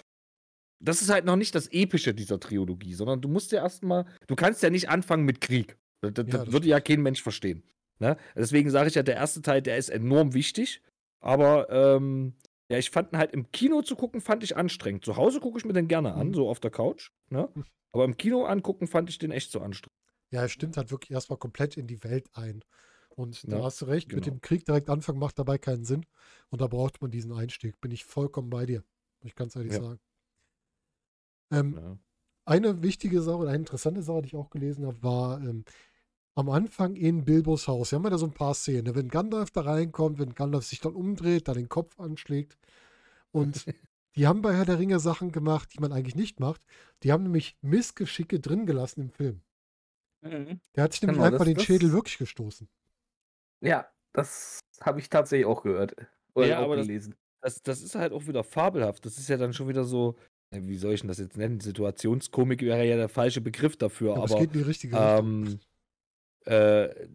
das 0.83 1.01
ist 1.01 1.09
halt 1.09 1.25
noch 1.25 1.37
nicht 1.37 1.55
das 1.55 1.67
Epische 1.71 2.13
dieser 2.13 2.39
Trilogie, 2.39 2.93
sondern 2.93 3.21
du 3.21 3.29
musst 3.29 3.51
ja 3.53 3.61
erstmal, 3.63 4.05
du 4.27 4.35
kannst 4.35 4.61
ja 4.63 4.69
nicht 4.69 4.89
anfangen 4.89 5.23
mit 5.25 5.39
Krieg. 5.41 5.77
Das, 6.01 6.13
das, 6.13 6.25
Ja, 6.27 6.37
das 6.37 6.51
würde 6.51 6.67
ja 6.67 6.79
kein 6.79 7.01
Mensch 7.01 7.21
verstehen. 7.21 7.63
Ne? 7.99 8.17
Deswegen 8.35 8.69
sage 8.69 8.89
ich 8.89 8.95
ja, 8.95 9.03
der 9.03 9.15
erste 9.15 9.41
Teil, 9.41 9.61
der 9.61 9.77
ist 9.77 9.89
enorm 9.89 10.33
wichtig, 10.33 10.81
aber 11.19 11.69
ähm, 11.71 12.35
ja, 12.69 12.77
ich 12.77 12.91
fand 12.91 13.11
ihn 13.13 13.17
halt 13.17 13.31
im 13.31 13.51
Kino 13.51 13.81
zu 13.81 13.95
gucken, 13.95 14.21
fand 14.21 14.43
ich 14.43 14.55
anstrengend. 14.55 15.03
Zu 15.05 15.15
Hause 15.15 15.39
gucke 15.39 15.57
ich 15.57 15.65
mir 15.65 15.73
den 15.73 15.87
gerne 15.87 16.13
an, 16.13 16.27
Mhm. 16.29 16.33
so 16.33 16.49
auf 16.49 16.59
der 16.59 16.71
Couch, 16.71 17.09
ne? 17.29 17.49
Aber 17.93 18.05
im 18.05 18.17
Kino 18.17 18.43
angucken 18.45 18.87
fand 18.87 19.09
ich 19.09 19.17
den 19.17 19.31
echt 19.31 19.51
so 19.51 19.59
anstrengend. 19.61 19.95
Ja, 20.29 20.43
es 20.43 20.51
stimmt 20.51 20.77
halt 20.77 20.91
wirklich 20.91 21.11
erstmal 21.11 21.39
komplett 21.39 21.77
in 21.77 21.87
die 21.87 22.03
Welt 22.03 22.27
ein. 22.33 22.63
Und 23.15 23.51
da 23.51 23.57
Ja, 23.57 23.63
hast 23.63 23.81
du 23.81 23.85
recht, 23.85 24.09
mit 24.13 24.25
genau. 24.25 24.35
dem 24.35 24.41
Krieg 24.41 24.65
direkt 24.65 24.89
anfangen 24.89 25.17
macht 25.17 25.39
dabei 25.39 25.57
keinen 25.57 25.85
Sinn. 25.85 26.05
Und 26.49 26.61
da 26.61 26.67
braucht 26.67 27.01
man 27.01 27.09
diesen 27.09 27.31
Einstieg. 27.31 27.79
Bin 27.81 27.89
ich 27.91 28.05
vollkommen 28.05 28.49
bei 28.51 28.65
dir. 28.67 28.83
Muss 29.21 29.29
ich 29.31 29.35
ganz 29.35 29.55
ehrlich 29.55 29.73
Ja. 29.73 29.79
sagen. 29.81 29.99
Ähm, 31.51 31.75
Ja. 31.75 31.97
Eine 32.45 32.81
wichtige 32.81 33.21
Sache, 33.21 33.37
oder 33.37 33.49
eine 33.49 33.57
interessante 33.59 34.01
Sache, 34.03 34.21
die 34.21 34.27
ich 34.27 34.35
auch 34.35 34.49
gelesen 34.49 34.85
habe, 34.85 35.01
war 35.03 35.41
ähm, 35.41 35.65
am 36.37 36.49
Anfang 36.49 36.95
in 36.95 37.25
Bilbos 37.25 37.67
Haus. 37.67 37.91
Wir 37.91 37.97
haben 37.97 38.03
ja 38.03 38.11
da 38.11 38.17
so 38.19 38.27
ein 38.27 38.33
paar 38.33 38.53
Szenen. 38.53 38.83
ne? 38.83 38.95
Wenn 38.95 39.07
Gandalf 39.09 39.49
da 39.49 39.61
reinkommt, 39.61 40.19
wenn 40.19 40.35
Gandalf 40.35 40.65
sich 40.65 40.79
dann 40.79 40.93
umdreht, 40.93 41.47
da 41.47 41.53
den 41.53 41.67
Kopf 41.67 41.99
anschlägt. 41.99 42.57
Und 43.31 43.65
die 44.15 44.27
haben 44.27 44.41
bei 44.43 44.55
Herr 44.55 44.65
der 44.65 44.77
Ringe 44.77 44.99
Sachen 44.99 45.31
gemacht, 45.31 45.69
die 45.73 45.79
man 45.79 45.91
eigentlich 45.91 46.15
nicht 46.15 46.39
macht. 46.39 46.61
Die 47.03 47.11
haben 47.11 47.23
nämlich 47.23 47.57
Missgeschicke 47.61 48.39
drin 48.39 48.65
gelassen 48.67 49.01
im 49.01 49.09
Film. 49.09 49.41
Der 50.23 50.83
hat 50.83 50.93
sich 50.93 51.01
nämlich 51.01 51.17
Genau, 51.17 51.25
einfach 51.25 51.39
das- 51.39 51.47
den 51.47 51.55
das- 51.55 51.63
Schädel 51.65 51.91
wirklich 51.91 52.17
gestoßen. 52.17 52.67
Ja, 53.61 53.87
das 54.13 54.59
habe 54.81 54.99
ich 54.99 55.09
tatsächlich 55.09 55.45
auch 55.47 55.63
gehört. 55.63 55.95
Oder 56.35 56.47
Ja, 56.47 56.59
auch 56.59 56.65
aber 56.65 56.75
das- 56.77 56.87
gelesen. 56.87 57.15
Das, 57.41 57.61
das 57.63 57.81
ist 57.81 57.95
halt 57.95 58.13
auch 58.13 58.27
wieder 58.27 58.43
fabelhaft. 58.43 59.05
Das 59.05 59.17
ist 59.17 59.29
ja 59.29 59.37
dann 59.37 59.53
schon 59.53 59.67
wieder 59.67 59.83
so, 59.85 60.15
wie 60.51 60.75
soll 60.77 60.93
ich 60.93 61.01
denn 61.01 61.07
das 61.07 61.17
jetzt 61.19 61.37
nennen? 61.37 61.59
Situationskomik 61.59 62.61
wäre 62.61 62.83
ja 62.85 62.95
der 62.97 63.09
falsche 63.09 63.41
Begriff 63.41 63.77
dafür, 63.77 64.15
Aber, 64.15 64.25
es 64.25 64.31
aber 64.31 64.41
geht 64.41 64.53
in 64.53 64.59
die 64.61 64.65
richtige 64.67 64.95
Richtung. 64.95 65.59
Äh, 66.47 67.07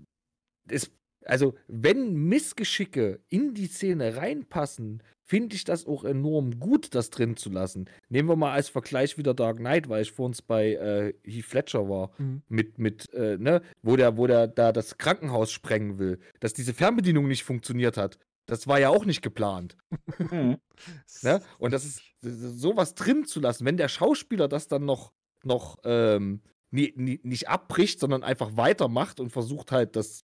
es, 0.69 0.91
also 1.25 1.55
wenn 1.69 2.15
Missgeschicke 2.15 3.21
in 3.29 3.55
die 3.55 3.67
Szene 3.67 4.17
reinpassen, 4.17 5.03
finde 5.25 5.57
ich 5.57 5.65
das 5.65 5.87
auch 5.87 6.05
enorm 6.05 6.59
gut, 6.59 6.95
das 6.95 7.11
drin 7.11 7.37
zu 7.37 7.49
lassen. 7.49 7.89
Nehmen 8.09 8.29
wir 8.29 8.37
mal 8.37 8.53
als 8.53 8.69
Vergleich 8.69 9.17
wieder 9.17 9.33
Dark 9.35 9.59
Knight, 9.59 9.89
weil 9.89 10.03
ich 10.03 10.13
vor 10.13 10.27
uns 10.27 10.43
bei 10.43 10.73
äh, 10.75 11.15
Heath 11.25 11.45
Fletcher 11.45 11.89
war, 11.89 12.11
Mhm. 12.19 12.43
mit, 12.49 12.79
mit 12.79 13.13
äh, 13.15 13.39
ne, 13.39 13.63
wo 13.83 13.97
der, 13.97 14.17
wo 14.17 14.27
der 14.27 14.47
da 14.49 14.73
das 14.73 14.99
Krankenhaus 14.99 15.51
sprengen 15.51 15.99
will, 15.99 16.19
dass 16.41 16.53
diese 16.53 16.75
Fernbedienung 16.75 17.29
nicht 17.29 17.45
funktioniert 17.45 17.97
hat. 17.97 18.19
Das 18.47 18.67
war 18.67 18.81
ja 18.81 18.89
auch 18.91 19.05
nicht 19.05 19.23
geplant. 19.23 19.77
Mhm. 20.19 20.59
Ne? 21.23 21.41
Und 21.59 21.71
das 21.73 21.85
ist 21.85 22.03
sowas 22.21 22.95
drin 22.97 23.25
zu 23.25 23.39
lassen, 23.39 23.65
wenn 23.65 23.77
der 23.77 23.87
Schauspieler 23.89 24.49
das 24.49 24.67
dann 24.67 24.85
noch, 24.85 25.13
noch 25.45 25.79
ähm, 25.85 26.43
nie, 26.73 26.93
nie, 26.97 27.21
nicht 27.23 27.49
abbricht, 27.49 28.01
sondern 28.01 28.23
einfach 28.23 28.57
weitermacht 28.57 29.21
und 29.21 29.31
versucht 29.31 29.71
halt 29.73 29.95
das 29.97 30.25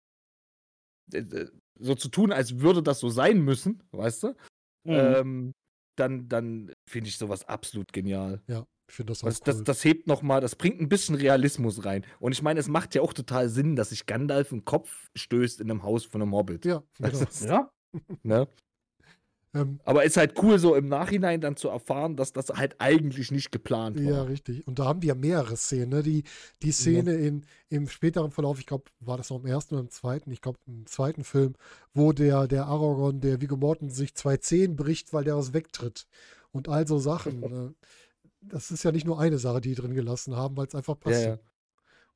äh, 1.12 1.18
äh, 1.18 1.50
so 1.78 1.94
zu 1.94 2.08
tun, 2.08 2.32
als 2.32 2.58
würde 2.60 2.82
das 2.82 3.00
so 3.00 3.08
sein 3.08 3.40
müssen, 3.40 3.82
weißt 3.92 4.22
du? 4.24 4.28
Mhm. 4.84 4.92
Ähm, 4.92 5.52
dann 5.96 6.28
dann 6.28 6.72
finde 6.88 7.08
ich 7.08 7.16
sowas 7.18 7.44
absolut 7.44 7.92
genial. 7.92 8.42
Ja, 8.46 8.66
ich 8.88 8.94
finde 8.96 9.12
das 9.12 9.22
auch 9.22 9.28
Das, 9.28 9.40
cool. 9.40 9.44
das, 9.44 9.64
das 9.64 9.84
hebt 9.84 10.06
noch 10.06 10.22
mal, 10.22 10.40
das 10.40 10.56
bringt 10.56 10.80
ein 10.80 10.88
bisschen 10.88 11.14
Realismus 11.14 11.84
rein. 11.84 12.04
Und 12.18 12.32
ich 12.32 12.42
meine, 12.42 12.60
es 12.60 12.68
macht 12.68 12.94
ja 12.94 13.02
auch 13.02 13.12
total 13.12 13.48
Sinn, 13.48 13.76
dass 13.76 13.90
sich 13.90 14.06
Gandalf 14.06 14.52
einen 14.52 14.64
Kopf 14.64 15.10
stößt 15.16 15.60
in 15.60 15.70
einem 15.70 15.82
Haus 15.82 16.04
von 16.04 16.22
einem 16.22 16.34
Hobbit. 16.34 16.64
ja, 16.64 16.82
Das 16.98 17.12
genau. 17.12 17.30
ist, 17.30 17.42
Ja, 17.44 17.70
ne? 18.22 18.48
Ähm, 19.54 19.80
Aber 19.84 20.04
ist 20.04 20.16
halt 20.16 20.40
cool, 20.42 20.58
so 20.58 20.74
im 20.76 20.88
Nachhinein 20.88 21.40
dann 21.40 21.56
zu 21.56 21.68
erfahren, 21.68 22.16
dass 22.16 22.32
das 22.32 22.48
halt 22.50 22.80
eigentlich 22.80 23.30
nicht 23.30 23.50
geplant 23.50 24.04
war. 24.04 24.12
Ja, 24.12 24.22
richtig. 24.22 24.66
Und 24.68 24.78
da 24.78 24.84
haben 24.84 25.00
die 25.00 25.08
ja 25.08 25.14
mehrere 25.16 25.56
Szenen. 25.56 25.88
Ne? 25.90 26.02
Die, 26.04 26.22
die 26.62 26.70
Szene 26.70 27.14
in, 27.14 27.44
im 27.68 27.88
späteren 27.88 28.30
Verlauf, 28.30 28.60
ich 28.60 28.66
glaube, 28.66 28.84
war 29.00 29.16
das 29.16 29.30
noch 29.30 29.40
im 29.40 29.46
ersten 29.46 29.74
oder 29.74 29.82
im 29.82 29.90
zweiten, 29.90 30.30
ich 30.30 30.40
glaube, 30.40 30.58
im 30.66 30.86
zweiten 30.86 31.24
Film, 31.24 31.54
wo 31.92 32.12
der, 32.12 32.46
der 32.46 32.66
Aragorn, 32.66 33.20
der 33.20 33.40
Viggo 33.40 33.56
Mortensen 33.56 33.96
sich 33.96 34.14
zwei 34.14 34.36
Zehen 34.36 34.76
bricht, 34.76 35.12
weil 35.12 35.24
der 35.24 35.36
was 35.36 35.52
wegtritt. 35.52 36.06
Und 36.52 36.68
all 36.68 36.86
so 36.86 36.98
Sachen. 36.98 37.40
ne? 37.48 37.74
Das 38.42 38.70
ist 38.70 38.84
ja 38.84 38.92
nicht 38.92 39.06
nur 39.06 39.20
eine 39.20 39.38
Sache, 39.38 39.60
die 39.60 39.70
die 39.70 39.74
drin 39.76 39.94
gelassen 39.94 40.36
haben, 40.36 40.56
weil 40.56 40.66
es 40.66 40.74
einfach 40.74 40.96
Ja, 41.04 41.12
passt. 41.12 41.26
ja. 41.28 41.38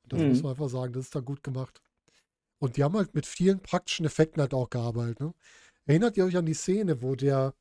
Und 0.03 0.13
das 0.13 0.21
Mhm. 0.21 0.29
muss 0.29 0.43
man 0.43 0.51
einfach 0.51 0.69
sagen, 0.69 0.93
das 0.93 1.05
ist 1.05 1.15
da 1.15 1.19
gut 1.21 1.43
gemacht. 1.43 1.81
Und 2.59 2.77
die 2.77 2.83
haben 2.83 2.95
halt 2.95 3.13
mit 3.15 3.25
vielen 3.25 3.59
praktischen 3.61 4.05
Effekten 4.05 4.41
halt 4.41 4.53
auch 4.53 4.69
gearbeitet. 4.69 5.19
Ne? 5.19 5.33
Erinnert 5.85 6.17
ihr 6.17 6.25
euch 6.25 6.37
an 6.37 6.45
die 6.45 6.53
Szene, 6.53 7.01
wo 7.01 7.15
der 7.15 7.53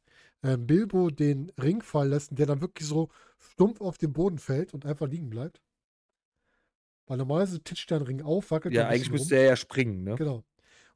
ähm, 0.42 0.66
Bilbo 0.66 1.10
den 1.10 1.50
Ring 1.60 1.82
fallen 1.82 2.10
lässt 2.10 2.30
und 2.30 2.38
der 2.38 2.46
dann 2.46 2.60
wirklich 2.60 2.88
so 2.88 3.10
stumpf 3.38 3.80
auf 3.80 3.98
den 3.98 4.12
Boden 4.12 4.38
fällt 4.38 4.72
und 4.74 4.86
einfach 4.86 5.08
liegen 5.08 5.30
bleibt? 5.30 5.60
Weil 7.06 7.18
normalerweise 7.18 7.62
titscht 7.62 7.90
der 7.90 8.06
Ring 8.06 8.22
auf, 8.22 8.50
wackelt 8.50 8.74
Ja, 8.74 8.88
eigentlich 8.88 9.10
müsste 9.10 9.36
er 9.36 9.44
ja 9.44 9.56
springen, 9.56 10.04
ne? 10.04 10.14
Genau. 10.16 10.42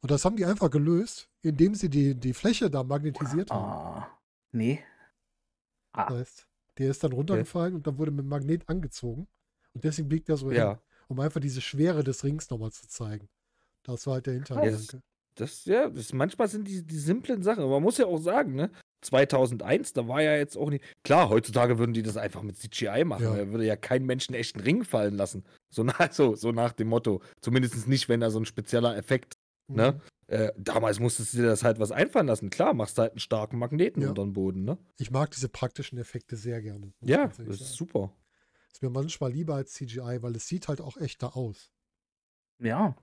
Und 0.00 0.10
das 0.10 0.24
haben 0.24 0.36
die 0.36 0.44
einfach 0.46 0.70
gelöst, 0.70 1.28
indem 1.42 1.74
sie 1.74 1.90
die, 1.90 2.14
die 2.14 2.32
Fläche 2.32 2.70
da 2.70 2.82
magnetisiert 2.82 3.50
haben. 3.50 3.64
Ah, 3.64 4.18
nee. 4.52 4.82
Ah, 5.92 6.06
Das 6.08 6.18
heißt, 6.18 6.48
der 6.78 6.90
ist 6.90 7.02
dann 7.04 7.12
runtergefallen 7.12 7.74
und 7.74 7.86
dann 7.86 7.98
wurde 7.98 8.10
mit 8.10 8.20
dem 8.24 8.28
Magnet 8.28 8.68
angezogen. 8.68 9.26
Und 9.74 9.84
deswegen 9.84 10.08
biegt 10.08 10.28
er 10.28 10.36
so 10.36 10.48
hin, 10.48 10.58
Ja. 10.58 10.80
um 11.08 11.20
einfach 11.20 11.40
diese 11.40 11.60
Schwere 11.60 12.04
des 12.04 12.24
Rings 12.24 12.48
nochmal 12.48 12.70
zu 12.72 12.86
zeigen. 12.86 13.28
Das 13.82 14.06
war 14.06 14.14
halt 14.14 14.26
der 14.26 14.34
Hintergedanke. 14.34 15.02
Das, 15.40 15.64
ja, 15.64 15.88
das, 15.88 16.12
manchmal 16.12 16.48
sind 16.48 16.66
die, 16.68 16.84
die 16.84 16.98
simplen 16.98 17.42
Sachen. 17.42 17.62
Aber 17.62 17.72
man 17.74 17.82
muss 17.82 17.98
ja 17.98 18.06
auch 18.06 18.18
sagen, 18.18 18.54
ne? 18.54 18.70
2001, 19.02 19.92
da 19.92 20.08
war 20.08 20.20
ja 20.22 20.34
jetzt 20.36 20.56
auch 20.56 20.70
nicht. 20.70 20.84
Klar, 21.04 21.28
heutzutage 21.28 21.78
würden 21.78 21.92
die 21.92 22.02
das 22.02 22.16
einfach 22.16 22.42
mit 22.42 22.56
CGI 22.56 23.04
machen. 23.04 23.22
Ja. 23.24 23.36
Da 23.36 23.48
würde 23.52 23.64
ja 23.64 23.76
kein 23.76 24.04
Mensch 24.04 24.28
einen 24.28 24.34
echten 24.34 24.58
Ring 24.60 24.82
fallen 24.84 25.14
lassen. 25.14 25.44
So 25.70 25.84
nach, 25.84 26.10
so, 26.12 26.34
so 26.34 26.50
nach 26.50 26.72
dem 26.72 26.88
Motto. 26.88 27.22
Zumindest 27.40 27.86
nicht, 27.86 28.08
wenn 28.08 28.20
da 28.20 28.30
so 28.30 28.40
ein 28.40 28.44
spezieller 28.46 28.96
Effekt. 28.96 29.34
Ne? 29.68 29.92
Mhm. 29.92 30.00
Äh, 30.34 30.52
damals 30.58 30.98
musstest 30.98 31.32
du 31.34 31.38
dir 31.38 31.46
das 31.46 31.62
halt 31.62 31.78
was 31.78 31.92
einfallen 31.92 32.26
lassen. 32.26 32.50
Klar, 32.50 32.74
machst 32.74 32.98
du 32.98 33.02
halt 33.02 33.12
einen 33.12 33.20
starken 33.20 33.58
Magneten 33.58 34.02
Ja. 34.02 34.08
unter 34.08 34.22
den 34.24 34.32
Boden, 34.32 34.64
ne? 34.64 34.78
Ich 34.98 35.10
mag 35.10 35.30
diese 35.30 35.48
praktischen 35.48 35.98
Effekte 35.98 36.36
sehr 36.36 36.60
gerne. 36.60 36.92
Ja, 37.02 37.28
das 37.28 37.38
ist 37.38 37.58
sagen. 37.60 37.72
super. 37.76 38.12
Ist 38.72 38.82
mir 38.82 38.90
manchmal 38.90 39.30
lieber 39.32 39.54
als 39.54 39.72
CGI, 39.74 40.18
weil 40.22 40.34
es 40.36 40.48
sieht 40.48 40.68
halt 40.68 40.80
auch 40.80 40.96
echter 40.96 41.36
aus. 41.36 41.70
ja. 42.58 42.96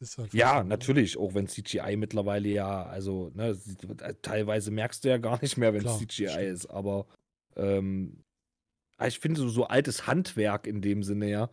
Halt 0.00 0.34
Ja, 0.34 0.62
ne? 0.62 0.68
natürlich, 0.68 1.16
auch 1.16 1.34
wenn 1.34 1.46
CGI 1.48 1.96
mittlerweile 1.96 2.48
ja, 2.48 2.84
also, 2.84 3.30
ne, 3.34 3.56
teilweise 4.22 4.70
merkst 4.70 5.04
du 5.04 5.08
ja 5.08 5.18
gar 5.18 5.40
nicht 5.40 5.56
mehr, 5.56 5.72
wenn 5.74 5.84
es 5.86 5.98
CGI 5.98 6.28
stimmt. 6.28 6.42
ist, 6.42 6.66
aber 6.66 7.06
ähm, 7.56 8.24
ah, 8.96 9.06
ich 9.06 9.18
finde 9.20 9.40
so, 9.40 9.48
so 9.48 9.64
altes 9.64 10.06
Handwerk 10.06 10.66
in 10.66 10.80
dem 10.82 11.02
Sinne 11.02 11.28
ja, 11.30 11.50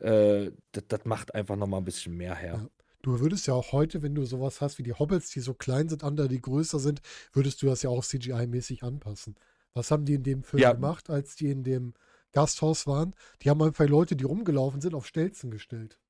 äh, 0.00 0.52
das, 0.72 0.84
das 0.88 1.04
macht 1.04 1.34
einfach 1.34 1.56
nochmal 1.56 1.80
ein 1.80 1.84
bisschen 1.84 2.16
mehr 2.16 2.34
her. 2.34 2.54
Ja. 2.62 2.68
Du 3.02 3.20
würdest 3.20 3.46
ja 3.46 3.54
auch 3.54 3.70
heute, 3.72 4.02
wenn 4.02 4.14
du 4.16 4.24
sowas 4.24 4.60
hast 4.60 4.78
wie 4.78 4.82
die 4.82 4.92
Hobbits, 4.92 5.30
die 5.30 5.40
so 5.40 5.54
klein 5.54 5.88
sind, 5.88 6.02
andere, 6.02 6.28
die 6.28 6.40
größer 6.40 6.80
sind, 6.80 7.00
würdest 7.32 7.62
du 7.62 7.66
das 7.66 7.82
ja 7.82 7.90
auch 7.90 8.02
CGI-mäßig 8.02 8.82
anpassen. 8.82 9.36
Was 9.72 9.90
haben 9.92 10.04
die 10.04 10.14
in 10.14 10.24
dem 10.24 10.42
Film 10.42 10.60
Ja. 10.62 10.72
gemacht, 10.72 11.08
als 11.08 11.36
die 11.36 11.50
in 11.50 11.62
dem 11.62 11.94
Gasthaus 12.32 12.86
waren? 12.88 13.14
Die 13.42 13.50
haben 13.50 13.62
einfach 13.62 13.86
Leute, 13.86 14.16
die 14.16 14.24
rumgelaufen 14.24 14.80
sind, 14.80 14.94
auf 14.94 15.06
Stelzen 15.06 15.50
gestellt. 15.52 16.00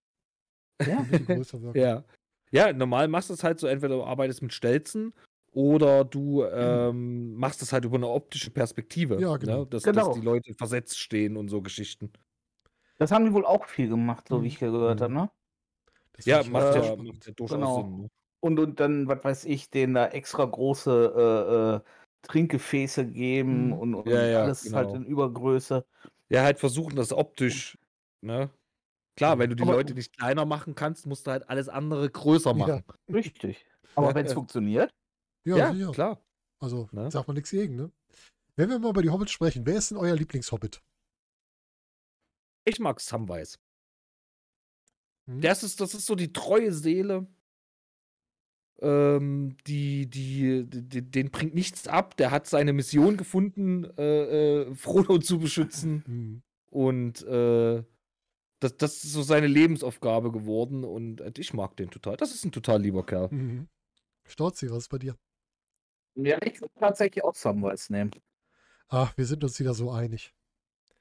Ja. 0.86 1.06
Ja. 1.74 2.04
Ja, 2.50 2.72
normal 2.72 3.08
machst 3.08 3.28
du 3.28 3.34
es 3.34 3.44
halt 3.44 3.58
so, 3.60 3.66
entweder 3.66 3.96
du 3.96 4.04
arbeitest 4.04 4.40
mit 4.40 4.54
Stelzen 4.54 5.12
oder 5.52 6.04
du 6.04 6.44
ähm, 6.44 7.34
machst 7.34 7.60
es 7.60 7.72
halt 7.74 7.84
über 7.84 7.96
eine 7.96 8.08
optische 8.08 8.50
Perspektive. 8.50 9.20
Ja, 9.20 9.36
genau. 9.36 9.60
Ne? 9.60 9.66
Dass, 9.66 9.82
Genau. 9.82 10.06
dass 10.08 10.14
die 10.14 10.20
Leute 10.22 10.54
versetzt 10.54 10.98
stehen 10.98 11.36
und 11.36 11.48
so 11.48 11.60
Geschichten. 11.60 12.10
Das 12.98 13.12
haben 13.12 13.26
die 13.26 13.32
wohl 13.34 13.44
auch 13.44 13.66
viel 13.66 13.88
gemacht, 13.88 14.28
so 14.28 14.38
Mhm. 14.38 14.42
wie 14.44 14.46
ich 14.48 14.58
gehört 14.58 15.00
Mhm. 15.00 15.04
habe, 15.04 15.12
ne? 15.12 15.30
Das 16.14 16.24
Ja, 16.26 16.42
macht 16.42 16.74
ja, 16.74 16.96
macht 16.96 17.26
ja 17.26 17.32
durchaus 17.32 17.48
Genau. 17.58 17.74
Sinn. 17.74 17.96
Ne? 18.02 18.08
Und, 18.40 18.58
und 18.60 18.80
dann, 18.80 19.08
was 19.08 19.24
weiß 19.24 19.44
ich, 19.46 19.70
denen 19.70 19.94
da 19.94 20.06
extra 20.08 20.44
große 20.44 21.14
äh, 21.16 21.76
äh, 21.76 22.28
Trinkgefäße 22.28 23.06
geben 23.06 23.68
Mhm. 23.68 23.72
und, 23.74 23.94
und 23.94 24.08
Ja, 24.08 24.24
ja, 24.26 24.42
alles 24.42 24.64
halt 24.74 24.88
genau. 24.88 24.94
in 24.94 25.04
Übergröße. 25.04 25.84
Ja, 26.30 26.42
halt 26.44 26.58
versuchen, 26.58 26.96
das 26.96 27.12
optisch, 27.12 27.78
ne? 28.20 28.50
Klar, 29.18 29.38
wenn 29.38 29.50
du 29.50 29.56
die 29.56 29.62
Aber- 29.64 29.72
Leute 29.72 29.94
nicht 29.94 30.16
kleiner 30.16 30.44
machen 30.44 30.74
kannst, 30.74 31.04
musst 31.06 31.26
du 31.26 31.32
halt 31.32 31.48
alles 31.50 31.68
andere 31.68 32.08
größer 32.08 32.54
machen. 32.54 32.84
Richtig. 33.12 33.66
Aber 33.96 34.14
wenn 34.14 34.26
es 34.26 34.32
funktioniert, 34.32 34.94
Ja, 35.44 35.72
Ja, 35.72 35.90
klar. 35.92 36.20
Also 36.60 36.88
Ne? 36.92 37.10
sagt 37.10 37.26
man 37.26 37.34
nichts 37.36 37.50
gegen, 37.50 37.74
ne? 37.76 37.90
Wenn 38.56 38.68
wir 38.70 38.78
mal 38.78 38.90
über 38.90 39.02
die 39.02 39.10
Hobbits 39.10 39.30
sprechen, 39.32 39.64
wer 39.66 39.76
ist 39.76 39.90
denn 39.90 39.96
euer 39.98 40.14
Lieblingshobbit? 40.16 40.82
Ich 42.64 42.78
mag 42.80 43.00
Samwise. 43.00 43.56
Hm? 45.26 45.40
Das 45.40 45.62
ist, 45.62 45.80
das 45.80 45.94
ist 45.94 46.06
so 46.06 46.14
die 46.14 46.32
treue 46.32 46.72
Seele. 46.72 47.26
Ähm, 48.80 49.56
die, 49.66 50.08
die, 50.08 50.64
die, 50.68 51.02
den 51.10 51.30
bringt 51.30 51.54
nichts 51.54 51.88
ab. 51.88 52.16
Der 52.16 52.30
hat 52.30 52.46
seine 52.46 52.72
Mission 52.72 53.16
gefunden, 53.16 53.84
äh, 53.96 54.62
äh, 54.62 54.74
Frodo 54.74 55.18
zu 55.18 55.38
beschützen. 55.38 56.02
Hm. 56.06 56.42
Und 56.70 57.22
äh, 57.22 57.82
das, 58.60 58.76
das 58.76 59.04
ist 59.04 59.12
so 59.12 59.22
seine 59.22 59.46
Lebensaufgabe 59.46 60.32
geworden. 60.32 60.84
Und 60.84 61.20
äh, 61.20 61.32
ich 61.38 61.52
mag 61.54 61.76
den 61.76 61.90
total. 61.90 62.16
Das 62.16 62.34
ist 62.34 62.44
ein 62.44 62.52
total 62.52 62.80
lieber 62.82 63.04
Kerl. 63.04 63.28
Mhm. 63.30 63.68
Storzi, 64.24 64.70
was 64.70 64.78
ist 64.84 64.88
bei 64.88 64.98
dir? 64.98 65.16
ja, 66.14 66.36
ich 66.42 66.60
würde 66.60 66.74
tatsächlich 66.78 67.22
auch 67.24 67.34
Samwise 67.34 67.92
nehmen. 67.92 68.10
Ach, 68.88 69.16
wir 69.16 69.24
sind 69.26 69.44
uns 69.44 69.58
wieder 69.60 69.74
so 69.74 69.90
einig. 69.92 70.34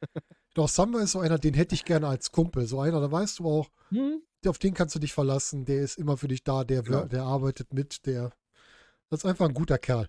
Doch, 0.53 0.67
Samba 0.67 0.99
ist 1.01 1.11
so 1.13 1.19
einer, 1.19 1.37
den 1.39 1.53
hätte 1.53 1.73
ich 1.75 1.85
gerne 1.85 2.07
als 2.07 2.31
Kumpel. 2.31 2.65
So 2.67 2.79
einer, 2.81 2.99
da 3.01 3.11
weißt 3.11 3.39
du 3.39 3.45
auch, 3.49 3.69
Hm? 3.89 4.21
auf 4.45 4.59
den 4.59 4.73
kannst 4.73 4.95
du 4.95 4.99
dich 4.99 5.11
verlassen, 5.13 5.65
der 5.65 5.81
ist 5.81 5.97
immer 5.97 6.15
für 6.17 6.27
dich 6.29 6.43
da, 6.43 6.63
der, 6.63 6.83
Genau. 6.83 6.99
wir- 7.01 7.05
der 7.07 7.23
arbeitet 7.23 7.73
mit, 7.73 8.05
der. 8.05 8.31
Das 9.09 9.21
ist 9.21 9.25
einfach 9.25 9.47
ein 9.47 9.53
guter 9.53 9.77
Kerl. 9.77 10.07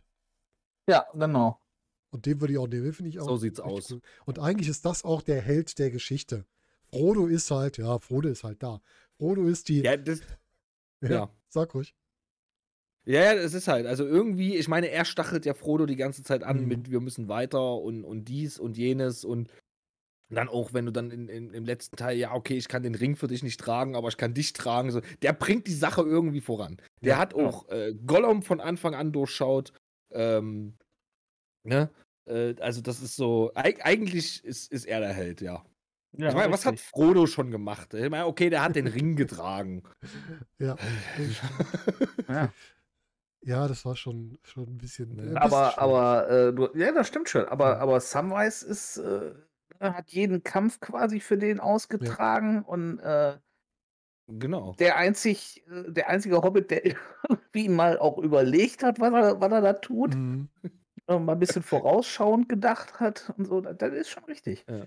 Ja, 0.88 1.06
genau. 1.12 1.58
Und 2.10 2.24
den 2.26 2.40
würde 2.40 2.52
ich 2.52 2.58
auch 2.58 2.68
nehmen, 2.68 2.84
den 2.84 2.92
finde 2.92 3.08
ich 3.10 3.18
auch. 3.20 3.26
So 3.26 3.36
sieht's 3.36 3.60
aus. 3.60 3.90
cool. 3.90 4.00
Und 4.26 4.38
eigentlich 4.38 4.68
ist 4.68 4.84
das 4.84 5.04
auch 5.04 5.22
der 5.22 5.40
Held 5.42 5.78
der 5.78 5.90
Geschichte. 5.90 6.44
Frodo 6.90 7.26
ist 7.26 7.50
halt, 7.50 7.78
ja, 7.78 7.98
Frodo 7.98 8.28
ist 8.28 8.44
halt 8.44 8.62
da. 8.62 8.80
Frodo 9.18 9.46
ist 9.46 9.68
die. 9.68 9.82
Ja, 9.82 9.96
das, 9.96 10.20
ja. 11.02 11.30
Sag 11.48 11.74
ruhig. 11.74 11.94
Ja, 13.06 13.22
ja, 13.22 13.32
es 13.34 13.54
ist 13.54 13.68
halt, 13.68 13.86
also 13.86 14.04
irgendwie, 14.06 14.56
ich 14.56 14.68
meine, 14.68 14.90
er 14.90 15.06
stachelt 15.06 15.46
ja 15.46 15.54
Frodo 15.54 15.86
die 15.86 15.96
ganze 15.96 16.22
Zeit 16.22 16.42
an 16.42 16.62
Mhm. 16.62 16.68
mit, 16.68 16.90
wir 16.90 17.00
müssen 17.00 17.28
weiter 17.28 17.76
und, 17.76 18.04
und 18.04 18.26
dies 18.26 18.58
und 18.58 18.76
jenes 18.76 19.24
und 19.24 19.48
dann 20.30 20.48
auch, 20.48 20.74
wenn 20.74 20.84
du 20.84 20.92
dann 20.92 21.10
in, 21.10 21.28
in, 21.28 21.54
im 21.54 21.64
letzten 21.64 21.96
Teil, 21.96 22.18
ja, 22.18 22.34
okay, 22.34 22.56
ich 22.58 22.68
kann 22.68 22.82
den 22.82 22.94
Ring 22.94 23.16
für 23.16 23.28
dich 23.28 23.42
nicht 23.42 23.58
tragen, 23.60 23.96
aber 23.96 24.08
ich 24.08 24.18
kann 24.18 24.34
dich 24.34 24.52
tragen, 24.52 24.90
so, 24.90 25.00
der 25.22 25.32
bringt 25.32 25.66
die 25.66 25.74
Sache 25.74 26.02
irgendwie 26.02 26.42
voran. 26.42 26.82
Der 27.02 27.12
Ja, 27.12 27.18
hat 27.18 27.34
ja. 27.34 27.44
auch 27.46 27.66
äh, 27.70 27.94
Gollum 28.06 28.42
von 28.42 28.60
Anfang 28.60 28.94
an 28.94 29.10
durchschaut, 29.12 29.72
ähm, 30.12 30.76
ne, 31.64 31.90
äh, 32.26 32.54
also 32.60 32.82
das 32.82 33.00
ist 33.00 33.16
so, 33.16 33.52
eig 33.54 33.86
eigentlich 33.86 34.44
ist, 34.44 34.70
ist 34.70 34.84
er 34.84 35.00
der 35.00 35.14
Held, 35.14 35.40
ja. 35.40 35.64
Ja, 36.16 36.28
ich 36.30 36.34
meine, 36.34 36.52
was 36.52 36.64
hat. 36.64 36.80
Frodo 36.80 37.26
schon 37.26 37.50
gemacht? 37.50 37.94
Ich 37.94 38.10
meine, 38.10 38.26
okay, 38.26 38.50
der 38.50 38.62
hat 38.62 38.76
den 38.76 38.86
Ring 38.86 39.16
getragen. 39.16 39.82
Ja. 40.58 40.76
Ja. 42.28 42.52
ja, 43.42 43.68
das 43.68 43.84
war 43.84 43.96
schon, 43.96 44.38
schon 44.42 44.64
ein 44.64 44.78
bisschen. 44.78 45.18
Äh, 45.18 45.22
ein 45.22 45.34
bisschen 45.34 45.36
Aber, 45.42 45.78
aber, 45.78 46.30
äh, 46.30 46.52
du, 46.52 46.68
ja, 46.74 46.92
das 46.92 47.08
stimmt 47.08 47.28
schon. 47.28 47.46
Aber, 47.46 47.70
Ja. 47.70 47.78
aber 47.78 48.00
Samwise 48.00 48.66
ist, 48.66 48.98
äh, 48.98 49.32
hat 49.80 50.10
jeden 50.10 50.42
Kampf 50.42 50.80
quasi 50.80 51.20
für 51.20 51.38
den 51.38 51.60
ausgetragen 51.60 52.62
und 52.62 52.98
äh, 53.00 53.38
Genau. 54.30 54.72
der 54.78 54.96
einzig, 54.96 55.64
äh, 55.68 55.90
der 55.90 56.08
einzige 56.08 56.42
Hobbit, 56.42 56.70
der 56.70 56.84
irgendwie 57.28 57.68
mal 57.70 57.98
auch 57.98 58.18
überlegt 58.18 58.82
hat, 58.82 59.00
was 59.00 59.12
er, 59.12 59.40
was 59.40 59.52
er 59.52 59.60
da 59.62 59.72
tut, 59.72 60.14
Mhm. 60.14 60.48
mal 61.08 61.30
ein 61.32 61.38
bisschen 61.38 61.62
vorausschauend 61.62 62.48
gedacht 62.48 63.00
hat 63.00 63.32
und 63.38 63.46
so, 63.46 63.62
das, 63.62 63.78
das 63.78 63.92
ist 63.94 64.10
schon 64.10 64.24
richtig. 64.24 64.66
Ja, 64.68 64.84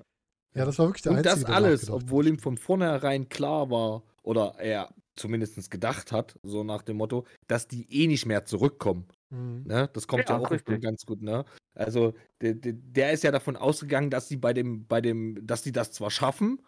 das 0.53 0.77
war 0.79 0.87
wirklich 0.87 1.01
der 1.03 1.13
Und 1.13 1.19
Einzige, 1.19 1.35
das 1.35 1.45
der 1.45 1.55
alles, 1.55 1.89
obwohl 1.89 2.27
ihm 2.27 2.39
von 2.39 2.57
vornherein 2.57 3.29
klar 3.29 3.69
war, 3.69 4.03
oder 4.23 4.55
er 4.59 4.93
zumindest 5.15 5.69
gedacht 5.71 6.11
hat, 6.11 6.39
so 6.43 6.63
nach 6.63 6.81
dem 6.83 6.97
Motto, 6.97 7.25
dass 7.47 7.67
die 7.67 7.85
eh 7.91 8.07
nicht 8.07 8.25
mehr 8.25 8.45
zurückkommen. 8.45 9.07
Mhm. 9.29 9.63
Ne? 9.65 9.89
Das 9.93 10.07
kommt 10.07 10.27
Ja, 10.29 10.35
ja, 10.37 10.41
auch 10.45 10.51
richtig. 10.51 10.81
ganz 10.81 11.05
gut, 11.05 11.21
ne? 11.21 11.45
Also, 11.73 12.13
der, 12.41 12.53
der, 12.55 12.73
der 12.73 13.11
ist 13.13 13.23
ja 13.23 13.31
davon 13.31 13.55
ausgegangen, 13.55 14.09
dass 14.09 14.27
sie 14.27 14.37
bei 14.37 14.53
dem, 14.53 14.87
bei 14.87 14.99
dem, 15.01 15.45
dass 15.45 15.61
die 15.63 15.71
das 15.71 15.91
zwar 15.91 16.11
schaffen, 16.11 16.61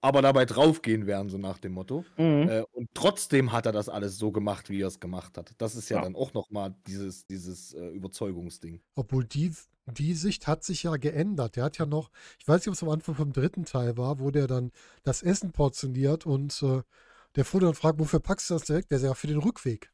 aber 0.00 0.20
dabei 0.22 0.44
draufgehen 0.44 1.06
werden, 1.06 1.28
so 1.30 1.38
nach 1.38 1.58
dem 1.58 1.72
Motto. 1.72 2.04
Mhm. 2.18 2.48
Äh, 2.48 2.62
und 2.72 2.88
trotzdem 2.94 3.52
hat 3.52 3.66
er 3.66 3.72
das 3.72 3.88
alles 3.88 4.18
so 4.18 4.32
gemacht, 4.32 4.68
wie 4.70 4.82
er 4.82 4.88
es 4.88 5.00
gemacht 5.00 5.38
hat. 5.38 5.52
Das 5.58 5.74
ist 5.76 5.88
ja, 5.88 5.96
Ja. 5.98 6.02
dann 6.02 6.14
auch 6.14 6.34
nochmal 6.34 6.74
dieses, 6.86 7.26
dieses 7.26 7.72
äh, 7.72 7.86
Überzeugungsding. 7.88 8.80
Obwohl 8.96 9.24
die, 9.24 9.50
die 9.86 10.14
Sicht 10.14 10.46
hat 10.46 10.64
sich 10.64 10.84
ja 10.84 10.96
geändert. 10.96 11.56
Der 11.56 11.64
hat 11.64 11.78
ja 11.78 11.86
noch, 11.86 12.10
ich 12.38 12.48
weiß 12.48 12.60
nicht, 12.60 12.68
ob 12.68 12.74
es 12.74 12.82
am 12.82 12.88
Anfang 12.88 13.14
vom 13.14 13.32
dritten 13.32 13.64
Teil 13.64 13.96
war, 13.96 14.18
wo 14.18 14.30
der 14.30 14.46
dann 14.46 14.72
das 15.02 15.22
Essen 15.22 15.52
portioniert 15.52 16.26
und 16.26 16.62
äh, 16.62 16.82
der 17.36 17.44
Frodo 17.44 17.66
dann 17.66 17.74
fragt, 17.74 17.98
wofür 17.98 18.20
packst 18.20 18.48
du 18.50 18.54
das 18.54 18.64
direkt? 18.64 18.90
Der 18.90 18.98
sagt, 18.98 19.10
ja, 19.10 19.14
für 19.14 19.26
den 19.26 19.38
Rückweg. 19.38 19.92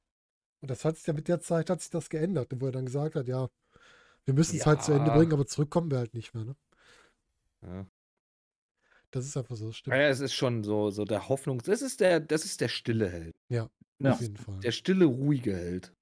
Und 0.60 0.70
das 0.70 0.84
hat 0.84 0.96
sich 0.96 1.06
ja 1.06 1.12
mit 1.12 1.26
der 1.26 1.40
Zeit 1.40 1.70
hat 1.70 1.80
sich 1.80 1.90
das 1.90 2.10
geändert, 2.10 2.52
wo 2.56 2.66
er 2.66 2.72
dann 2.72 2.86
gesagt 2.86 3.14
hat, 3.16 3.26
ja, 3.26 3.48
wir 4.26 4.34
müssen 4.34 4.58
es 4.58 4.66
halt 4.66 4.82
zu 4.82 4.92
Ende 4.92 5.08
Ja. 5.08 5.16
bringen, 5.16 5.32
aber 5.32 5.46
zurückkommen 5.46 5.90
wir 5.90 5.98
halt 5.98 6.14
nicht 6.14 6.34
mehr. 6.34 6.44
Ne? 6.44 6.56
Ja. 7.62 7.86
Das 9.10 9.24
ist 9.26 9.36
einfach 9.36 9.56
so, 9.56 9.68
das 9.68 9.76
stimmt. 9.76 9.96
Ja, 9.96 10.02
es 10.08 10.20
ist 10.20 10.34
schon 10.34 10.62
so, 10.62 10.90
so 10.90 11.04
der 11.04 11.28
Hoffnungs. 11.28 11.64
Das 11.64 11.82
ist 11.82 12.00
der, 12.00 12.20
das 12.20 12.44
ist 12.44 12.60
der 12.60 12.68
stille 12.68 13.08
Held. 13.08 13.34
Ja. 13.48 13.68
Auf 14.02 14.20
jeden 14.20 14.36
Fall. 14.36 14.60
Der 14.60 14.72
stille, 14.72 15.04
ruhige 15.04 15.54
Held. 15.54 15.92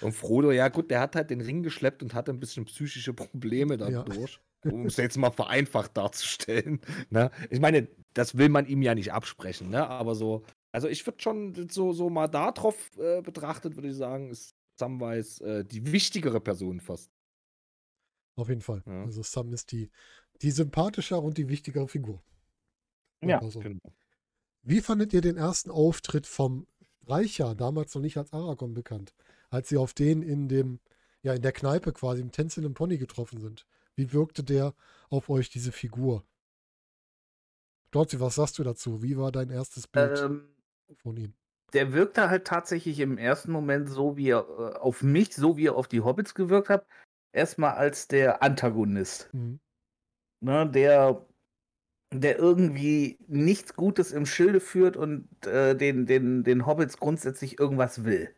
Und 0.00 0.12
Frodo, 0.12 0.50
ja 0.52 0.68
gut, 0.68 0.90
der 0.90 1.00
hat 1.00 1.16
halt 1.16 1.30
den 1.30 1.40
Ring 1.40 1.62
geschleppt 1.62 2.02
und 2.02 2.14
hatte 2.14 2.32
ein 2.32 2.40
bisschen 2.40 2.64
psychische 2.66 3.12
Probleme 3.14 3.76
Ja. 3.78 4.02
dadurch. 4.02 4.40
Um 4.64 4.86
es 4.86 4.96
jetzt 4.96 5.16
mal 5.16 5.30
vereinfacht 5.30 5.96
darzustellen. 5.96 6.80
Ne? 7.10 7.30
Ich 7.50 7.60
meine, 7.60 7.88
das 8.14 8.36
will 8.36 8.48
man 8.48 8.66
ihm 8.66 8.82
ja 8.82 8.94
nicht 8.94 9.12
absprechen, 9.12 9.70
ne? 9.70 9.86
Aber 9.88 10.14
so, 10.14 10.44
also 10.72 10.88
ich 10.88 11.06
würde 11.06 11.20
schon 11.22 11.68
so, 11.70 11.92
so 11.92 12.10
mal 12.10 12.26
darauf 12.26 12.90
äh, 12.98 13.22
betrachtet, 13.22 13.76
würde 13.76 13.88
ich 13.88 13.94
sagen, 13.94 14.28
ist 14.30 14.54
Samwise 14.78 15.44
äh, 15.60 15.64
die 15.64 15.92
wichtigere 15.92 16.40
Person 16.40 16.80
fast. 16.80 17.10
Auf 18.36 18.48
jeden 18.48 18.60
Fall. 18.60 18.82
Ja. 18.86 19.04
Also 19.04 19.22
Sam 19.22 19.52
ist 19.52 19.72
die, 19.72 19.90
die 20.42 20.50
sympathischere 20.50 21.20
und 21.20 21.38
die 21.38 21.48
wichtigere 21.48 21.88
Figur. 21.88 22.22
Ja, 23.22 23.36
Einfach 23.38 23.50
so. 23.52 23.60
Genau. 23.60 23.80
Wie 24.62 24.80
fandet 24.80 25.12
ihr 25.12 25.20
den 25.20 25.36
ersten 25.36 25.70
Auftritt 25.70 26.26
vom 26.26 26.66
Streicher, 27.04 27.54
damals 27.54 27.94
noch 27.94 28.02
nicht 28.02 28.16
als 28.18 28.32
Aragorn 28.32 28.74
bekannt, 28.74 29.14
als 29.50 29.68
sie 29.68 29.76
auf 29.76 29.94
den 29.94 30.22
in 30.22 30.48
dem, 30.48 30.80
ja, 31.22 31.34
in 31.34 31.42
der 31.42 31.52
Kneipe 31.52 31.92
quasi 31.92 32.20
im 32.22 32.32
Tänzelnden 32.32 32.74
Pony 32.74 32.98
getroffen 32.98 33.40
sind? 33.40 33.66
Wie 33.94 34.12
wirkte 34.12 34.44
der 34.44 34.74
auf 35.10 35.28
euch, 35.30 35.48
diese 35.50 35.72
Figur? 35.72 36.24
Dorzi, 37.90 38.20
was 38.20 38.36
sagst 38.36 38.58
du 38.58 38.62
dazu? 38.64 39.02
Wie 39.02 39.16
war 39.16 39.32
dein 39.32 39.50
erstes 39.50 39.86
Bild 39.88 40.18
Ähm, 40.20 40.48
von 41.02 41.16
ihm? 41.16 41.34
der 41.72 41.92
wirkte 41.92 42.28
halt 42.30 42.46
tatsächlich 42.46 43.00
im 43.00 43.18
ersten 43.18 43.52
Moment 43.52 43.88
so, 43.88 44.16
wie 44.16 44.30
er 44.30 44.46
äh, 44.48 44.76
auf 44.78 45.02
mich, 45.02 45.34
so 45.34 45.56
wie 45.56 45.66
er 45.66 45.76
auf 45.76 45.88
die 45.88 46.00
Hobbits 46.00 46.34
gewirkt 46.34 46.68
hat, 46.68 46.86
erstmal 47.32 47.74
als 47.74 48.08
der 48.08 48.42
Antagonist. 48.42 49.30
Mhm. 49.32 49.60
Ne, 50.40 50.68
der, 50.70 51.26
der 52.14 52.38
irgendwie 52.38 53.18
nichts 53.28 53.76
Gutes 53.76 54.12
im 54.12 54.26
Schilde 54.26 54.60
führt 54.60 54.96
und 54.98 55.28
äh, 55.46 55.76
den, 55.76 56.06
den, 56.06 56.44
den 56.44 56.66
Hobbits 56.66 56.98
grundsätzlich 56.98 57.60
irgendwas 57.60 58.04
will. 58.04 58.35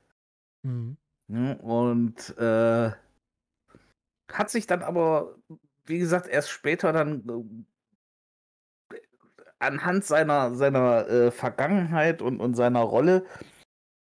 Mhm. 0.63 0.97
Ne? 1.29 1.59
Und 1.59 2.37
äh, 2.39 2.91
hat 4.33 4.51
sich 4.51 4.67
dann 4.67 4.83
aber, 4.83 5.37
wie 5.85 5.99
gesagt, 5.99 6.27
erst 6.29 6.51
später 6.51 6.93
dann 6.93 7.49
äh, 8.93 8.97
anhand 9.59 10.05
seiner, 10.05 10.55
seiner 10.55 11.09
äh, 11.09 11.31
Vergangenheit 11.31 12.23
und, 12.23 12.41
und 12.41 12.55
seiner 12.55 12.81
Rolle 12.81 13.25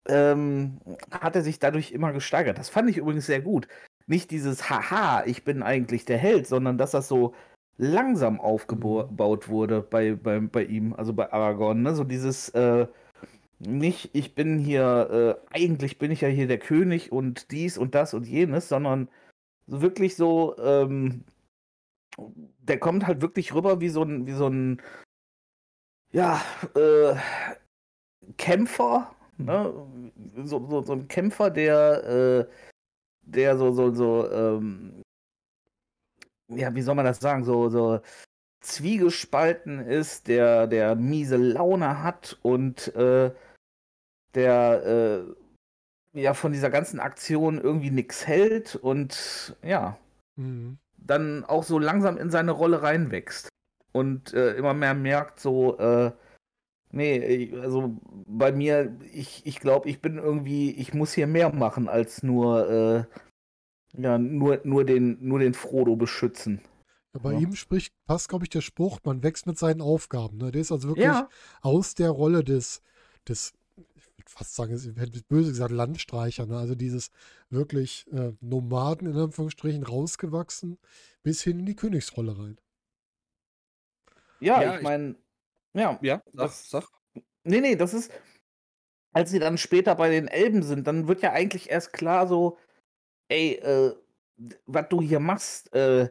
ähm, 0.07 0.79
hat 1.11 1.35
er 1.35 1.43
sich 1.43 1.59
dadurch 1.59 1.91
immer 1.91 2.13
gesteigert. 2.13 2.57
Das 2.57 2.69
fand 2.69 2.89
ich 2.89 2.97
übrigens 2.97 3.25
sehr 3.25 3.41
gut. 3.41 3.67
Nicht 4.07 4.31
dieses 4.31 4.69
Haha, 4.69 5.23
ich 5.25 5.43
bin 5.43 5.61
eigentlich 5.63 6.05
der 6.05 6.17
Held, 6.17 6.47
sondern 6.47 6.77
dass 6.77 6.91
das 6.91 7.07
so 7.07 7.35
langsam 7.77 8.41
aufgebaut 8.41 9.47
wurde 9.49 9.81
bei, 9.81 10.13
bei, 10.15 10.39
bei 10.39 10.63
ihm, 10.63 10.93
also 10.93 11.13
bei 11.13 11.31
Aragorn. 11.31 11.81
Ne? 11.83 11.95
So 11.95 12.03
dieses, 12.03 12.49
äh, 12.49 12.87
nicht, 13.60 14.10
ich 14.14 14.36
bin 14.36 14.57
hier, 14.57 15.39
äh, 15.51 15.55
eigentlich 15.55 15.97
bin 15.99 16.12
ich 16.12 16.22
ja 16.22 16.30
hier 16.30 16.47
der 16.47 16.60
König 16.60 17.12
und 17.12 17.51
dies 17.51 17.78
und 17.78 17.95
das 17.95 18.14
und 18.14 18.26
jenes, 18.28 18.70
sondern 18.70 19.10
so 19.68 19.82
wirklich 19.82 20.16
so, 20.16 20.57
ähm, 20.60 21.24
der 22.60 22.80
kommt 22.80 23.05
halt 23.07 23.22
wirklich 23.22 23.53
rüber 23.53 23.82
wie 23.82 23.89
so 23.89 24.03
ein, 24.03 24.28
wie 24.28 24.34
so 24.34 24.47
ein, 24.47 24.82
ja, 26.12 26.41
äh, 26.76 27.16
Kämpfer, 28.38 29.14
ne? 29.38 29.74
So, 30.43 30.66
so, 30.70 30.82
so 30.82 30.93
ein 30.93 31.07
Kämpfer, 31.07 31.49
der, 31.49 32.47
äh, 32.49 32.53
der 33.24 33.57
so, 33.57 33.72
so, 33.72 33.93
so, 33.93 34.32
ähm, 34.32 35.01
ja, 36.49 36.74
wie 36.76 36.82
soll 36.82 36.95
man 36.95 37.05
das 37.05 37.20
sagen, 37.20 37.43
so, 37.43 37.70
so 37.70 38.01
zwiegespalten 38.62 39.80
ist, 39.80 40.28
der, 40.28 40.68
der 40.68 40.95
miese 40.95 41.38
Laune 41.38 42.03
hat 42.03 42.38
und 42.41 42.93
äh, 42.95 43.32
der 44.36 45.25
äh, 46.13 46.21
ja 46.21 46.34
von 46.34 46.51
dieser 46.51 46.69
ganzen 46.69 46.99
Aktion 46.99 47.59
irgendwie 47.59 47.91
nichts 47.91 48.27
hält 48.27 48.75
und 48.75 49.55
ja, 49.63 49.97
Mhm. 50.36 50.77
dann 50.97 51.43
auch 51.45 51.63
so 51.63 51.80
langsam 51.80 52.17
in 52.17 52.30
seine 52.30 52.51
Rolle 52.51 52.82
reinwächst 52.82 53.49
und 53.91 54.34
äh, 54.34 54.55
immer 54.55 54.73
mehr 54.73 54.93
merkt, 54.93 55.39
so, 55.39 55.77
äh, 55.77 56.11
nee, 56.91 57.53
also 57.61 57.97
bei 58.27 58.51
mir, 58.51 58.97
ich, 59.11 59.45
ich 59.45 59.59
glaube, 59.59 59.89
ich 59.89 60.01
bin 60.01 60.17
irgendwie, 60.17 60.71
ich 60.71 60.93
muss 60.93 61.13
hier 61.13 61.27
mehr 61.27 61.53
machen 61.53 61.89
als 61.89 62.23
nur, 62.23 62.69
äh, 62.69 64.01
ja, 64.01 64.17
nur, 64.17 64.61
nur, 64.63 64.86
den, 64.86 65.17
nur 65.19 65.39
den 65.39 65.53
Frodo 65.53 65.95
beschützen. 65.95 66.61
Ja, 67.13 67.19
bei 67.21 67.34
Ja. 67.34 67.39
ihm 67.39 67.55
spricht, 67.55 67.93
passt, 68.05 68.30
glaube 68.30 68.45
ich, 68.45 68.49
der 68.49 68.61
Spruch, 68.61 68.99
man 69.03 69.23
wächst 69.23 69.47
mit 69.47 69.57
seinen 69.57 69.82
Aufgaben. 69.82 70.38
Ne? 70.38 70.51
Der 70.51 70.61
ist 70.61 70.71
also 70.71 70.89
wirklich 70.89 71.05
Ja. 71.05 71.30
aus 71.61 71.95
der 71.95 72.11
Rolle 72.11 72.43
des, 72.43 72.82
des 73.27 73.53
fast 74.39 74.55
sagen, 74.55 74.73
es 74.73 74.85
hätte 74.85 75.21
böse 75.27 75.49
gesagt, 75.51 75.71
Landstreicher, 75.71 76.45
ne? 76.45 76.57
also 76.57 76.73
dieses 76.73 77.11
wirklich 77.49 78.07
äh, 78.13 78.31
Nomaden 78.39 79.07
in 79.07 79.17
Anführungsstrichen 79.17 79.83
rausgewachsen, 79.83 80.77
bis 81.23 81.43
hin 81.43 81.59
in 81.59 81.65
die 81.65 81.75
Königsrolle 81.75 82.37
rein. 82.39 82.57
Ja, 84.39 84.61
Ja, 84.61 84.71
ich 84.71 84.77
ich- 84.77 84.83
meine, 84.83 85.15
ja, 85.73 85.99
Ja, 86.01 86.21
sag, 86.33 86.33
Das- 86.47 86.69
sag. 86.69 86.87
Nee, 87.43 87.59
nee, 87.61 87.75
das 87.75 87.93
ist, 87.93 88.11
als 89.13 89.29
sie 89.31 89.39
dann 89.39 89.57
später 89.57 89.95
bei 89.95 90.09
den 90.09 90.27
Elben 90.27 90.63
sind, 90.63 90.87
dann 90.87 91.07
wird 91.07 91.21
ja 91.21 91.33
eigentlich 91.33 91.69
erst 91.69 91.91
klar 91.93 92.27
so, 92.27 92.57
ey, 93.29 93.55
äh, 93.55 93.93
was 94.65 94.87
du 94.89 95.01
hier 95.01 95.19
machst, 95.19 95.73
äh, 95.73 96.09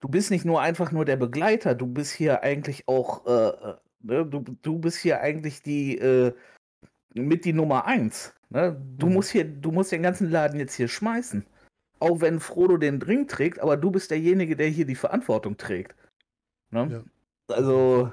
du 0.00 0.08
bist 0.08 0.30
nicht 0.30 0.44
nur 0.46 0.62
einfach 0.62 0.92
nur 0.92 1.04
der 1.04 1.16
Begleiter, 1.16 1.74
du 1.74 1.86
bist 1.86 2.12
hier 2.12 2.42
eigentlich 2.42 2.88
auch, 2.88 3.26
äh, 3.26 3.48
äh, 3.48 3.76
ne, 4.00 4.24
du, 4.26 4.40
du 4.40 4.78
bist 4.78 4.98
hier 4.98 5.20
eigentlich 5.20 5.62
die, 5.62 5.98
äh, 5.98 6.34
mit 7.16 7.44
die 7.44 7.52
Nummer 7.52 7.86
eins. 7.86 8.34
Ne? 8.50 8.80
Du 8.98 9.06
Mhm. 9.06 9.12
musst 9.14 9.30
hier, 9.30 9.44
du 9.44 9.70
musst 9.72 9.92
den 9.92 10.02
ganzen 10.02 10.30
Laden 10.30 10.58
jetzt 10.60 10.74
hier 10.74 10.88
schmeißen. 10.88 11.44
Auch 11.98 12.20
wenn 12.20 12.40
Frodo 12.40 12.76
den 12.76 13.00
Ring 13.00 13.26
trägt, 13.26 13.58
aber 13.58 13.76
du 13.76 13.90
bist 13.90 14.10
derjenige, 14.10 14.54
der 14.56 14.68
hier 14.68 14.84
die 14.86 14.94
Verantwortung 14.94 15.56
trägt. 15.56 15.94
Ne? 16.70 17.04
Also, 17.48 18.12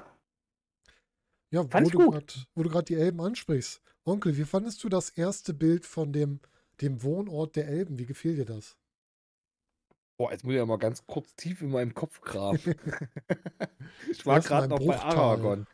Ja, 1.50 1.62
Fand 1.68 1.84
wo 1.84 1.88
ich 1.88 1.92
du 1.92 2.10
grad- 2.10 2.46
wo 2.54 2.62
du 2.64 2.70
gerade 2.70 2.84
die 2.86 2.94
Elben 2.96 3.20
ansprichst. 3.20 3.80
Onkel, 4.04 4.36
wie 4.36 4.44
fandest 4.44 4.82
du 4.82 4.88
das 4.88 5.10
erste 5.10 5.54
Bild 5.54 5.86
von 5.86 6.12
dem, 6.12 6.40
dem 6.80 7.02
Wohnort 7.02 7.54
der 7.56 7.68
Elben? 7.68 7.98
Wie 7.98 8.06
gefiel 8.06 8.34
dir 8.36 8.44
das? 8.44 8.76
Boah, 10.16 10.32
jetzt 10.32 10.44
muss 10.44 10.52
ich 10.52 10.58
ja 10.58 10.66
mal 10.66 10.78
ganz 10.78 11.06
kurz 11.06 11.34
tief 11.36 11.60
in 11.62 11.70
meinem 11.70 11.94
Kopf 11.94 12.20
graben. 12.20 12.58
ich 14.10 14.24
war 14.26 14.40
gerade 14.40 14.64
ein 14.64 14.70
noch 14.70 14.78
bei 14.78 14.84
Bruchtal. 14.96 15.16
Aragorn. 15.16 15.66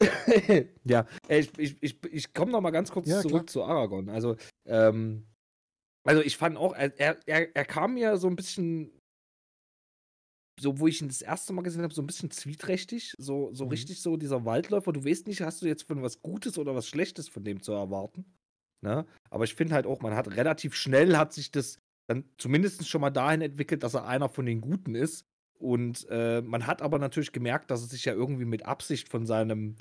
ja, 0.84 1.06
ich, 1.28 1.50
ich, 1.58 1.76
ich, 1.82 1.98
ich 2.10 2.34
komme 2.34 2.52
noch 2.52 2.60
mal 2.60 2.70
ganz 2.70 2.90
kurz 2.90 3.08
Ja, 3.08 3.20
zurück 3.20 3.32
klar. 3.34 3.46
zu 3.46 3.64
Aragorn. 3.64 4.08
Also, 4.08 4.36
ähm, 4.66 5.26
also 6.04 6.22
ich 6.22 6.36
fand 6.36 6.56
auch, 6.56 6.74
er, 6.74 6.98
er, 6.98 7.18
er 7.26 7.54
er 7.54 7.64
kam 7.64 7.94
mir 7.94 8.16
so 8.16 8.28
ein 8.28 8.36
bisschen, 8.36 8.98
so 10.60 10.78
wo 10.78 10.86
ich 10.86 11.00
ihn 11.00 11.08
das 11.08 11.22
erste 11.22 11.52
Mal 11.52 11.62
gesehen 11.62 11.82
habe, 11.82 11.94
so 11.94 12.02
ein 12.02 12.06
bisschen 12.06 12.30
zwieträchtig, 12.30 13.14
so, 13.18 13.52
so 13.52 13.64
Mhm. 13.64 13.70
richtig 13.70 14.02
so 14.02 14.16
dieser 14.16 14.44
Waldläufer. 14.44 14.92
Du 14.92 15.04
weißt 15.04 15.26
nicht, 15.26 15.40
hast 15.42 15.62
du 15.62 15.66
jetzt 15.66 15.84
von 15.86 16.02
was 16.02 16.22
Gutes 16.22 16.58
oder 16.58 16.74
was 16.74 16.86
Schlechtes 16.88 17.28
von 17.28 17.44
dem 17.44 17.62
zu 17.62 17.72
erwarten. 17.72 18.24
Ne? 18.84 19.06
Aber 19.30 19.44
ich 19.44 19.54
finde 19.54 19.74
halt 19.74 19.86
auch, 19.86 20.00
man 20.00 20.14
hat 20.14 20.36
relativ 20.36 20.74
schnell 20.74 21.16
hat 21.16 21.32
sich 21.32 21.50
das 21.52 21.78
dann 22.08 22.24
zumindest 22.36 22.88
schon 22.88 23.00
mal 23.00 23.10
dahin 23.10 23.42
entwickelt, 23.42 23.82
dass 23.84 23.94
er 23.94 24.06
einer 24.06 24.28
von 24.28 24.44
den 24.46 24.60
Guten 24.60 24.94
ist. 24.94 25.24
Und 25.62 26.08
äh, 26.10 26.42
man 26.42 26.66
hat 26.66 26.82
aber 26.82 26.98
natürlich 26.98 27.30
gemerkt, 27.30 27.70
dass 27.70 27.82
er 27.82 27.86
sich 27.86 28.04
ja 28.04 28.12
irgendwie 28.12 28.44
mit 28.44 28.66
Absicht 28.66 29.08
von 29.08 29.26
seinem, 29.26 29.76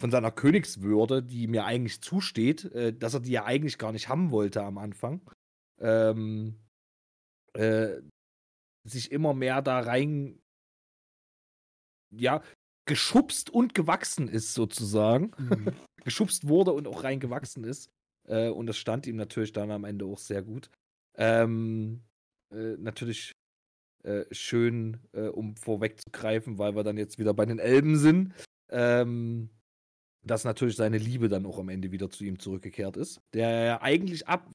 von 0.00 0.10
seiner 0.10 0.32
Königswürde, 0.32 1.22
die 1.22 1.46
mir 1.46 1.64
eigentlich 1.64 2.00
zusteht, 2.00 2.64
äh, 2.72 2.92
dass 2.92 3.14
er 3.14 3.20
die 3.20 3.30
ja 3.30 3.44
eigentlich 3.44 3.78
gar 3.78 3.92
nicht 3.92 4.08
haben 4.08 4.32
wollte 4.32 4.64
am 4.64 4.78
Anfang, 4.78 5.20
ähm, 5.80 6.58
äh, 7.54 8.00
sich 8.84 9.12
immer 9.12 9.32
mehr 9.32 9.62
da 9.62 9.78
rein, 9.78 10.40
ja, 12.10 12.42
geschubst 12.84 13.48
und 13.48 13.74
gewachsen 13.76 14.26
ist 14.26 14.54
sozusagen. 14.54 15.30
Mhm. 15.38 15.68
geschubst 16.04 16.48
wurde 16.48 16.72
und 16.72 16.88
auch 16.88 17.04
reingewachsen 17.04 17.62
ist. 17.62 17.88
Äh, 18.28 18.48
und 18.48 18.66
das 18.66 18.76
stand 18.76 19.06
ihm 19.06 19.14
natürlich 19.14 19.52
dann 19.52 19.70
am 19.70 19.84
Ende 19.84 20.04
auch 20.04 20.18
sehr 20.18 20.42
gut. 20.42 20.68
Ähm, 21.16 22.02
äh, 22.52 22.76
natürlich 22.78 23.32
äh, 24.02 24.24
schön, 24.32 24.98
äh, 25.12 25.28
um 25.28 25.56
vorwegzugreifen, 25.56 26.58
weil 26.58 26.74
wir 26.74 26.82
dann 26.82 26.96
jetzt 26.98 27.18
wieder 27.18 27.34
bei 27.34 27.46
den 27.46 27.58
Elben 27.58 27.96
sind. 27.96 28.34
Ähm, 28.70 29.50
dass 30.24 30.44
natürlich 30.44 30.76
seine 30.76 30.98
Liebe 30.98 31.28
dann 31.28 31.46
auch 31.46 31.58
am 31.58 31.68
Ende 31.68 31.90
wieder 31.90 32.08
zu 32.10 32.24
ihm 32.24 32.38
zurückgekehrt 32.38 32.96
ist. 32.96 33.20
Der 33.34 33.64
ja 33.64 33.82
eigentlich 33.82 34.28
ab, 34.28 34.50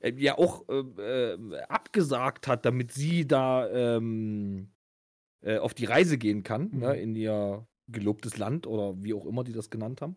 äh, 0.00 0.12
ja 0.16 0.38
auch 0.38 0.68
äh, 0.68 1.34
äh, 1.34 1.60
abgesagt 1.68 2.46
hat, 2.48 2.64
damit 2.64 2.92
sie 2.92 3.26
da 3.26 3.68
ähm, 3.68 4.70
äh, 5.44 5.58
auf 5.58 5.74
die 5.74 5.84
Reise 5.84 6.18
gehen 6.18 6.42
kann, 6.42 6.70
Mhm. 6.72 6.78
ne, 6.78 6.96
in 6.96 7.14
ihr 7.14 7.66
gelobtes 7.90 8.38
Land 8.38 8.66
oder 8.66 9.02
wie 9.02 9.14
auch 9.14 9.26
immer 9.26 9.44
die 9.44 9.52
das 9.52 9.70
genannt 9.70 10.00
haben. 10.02 10.16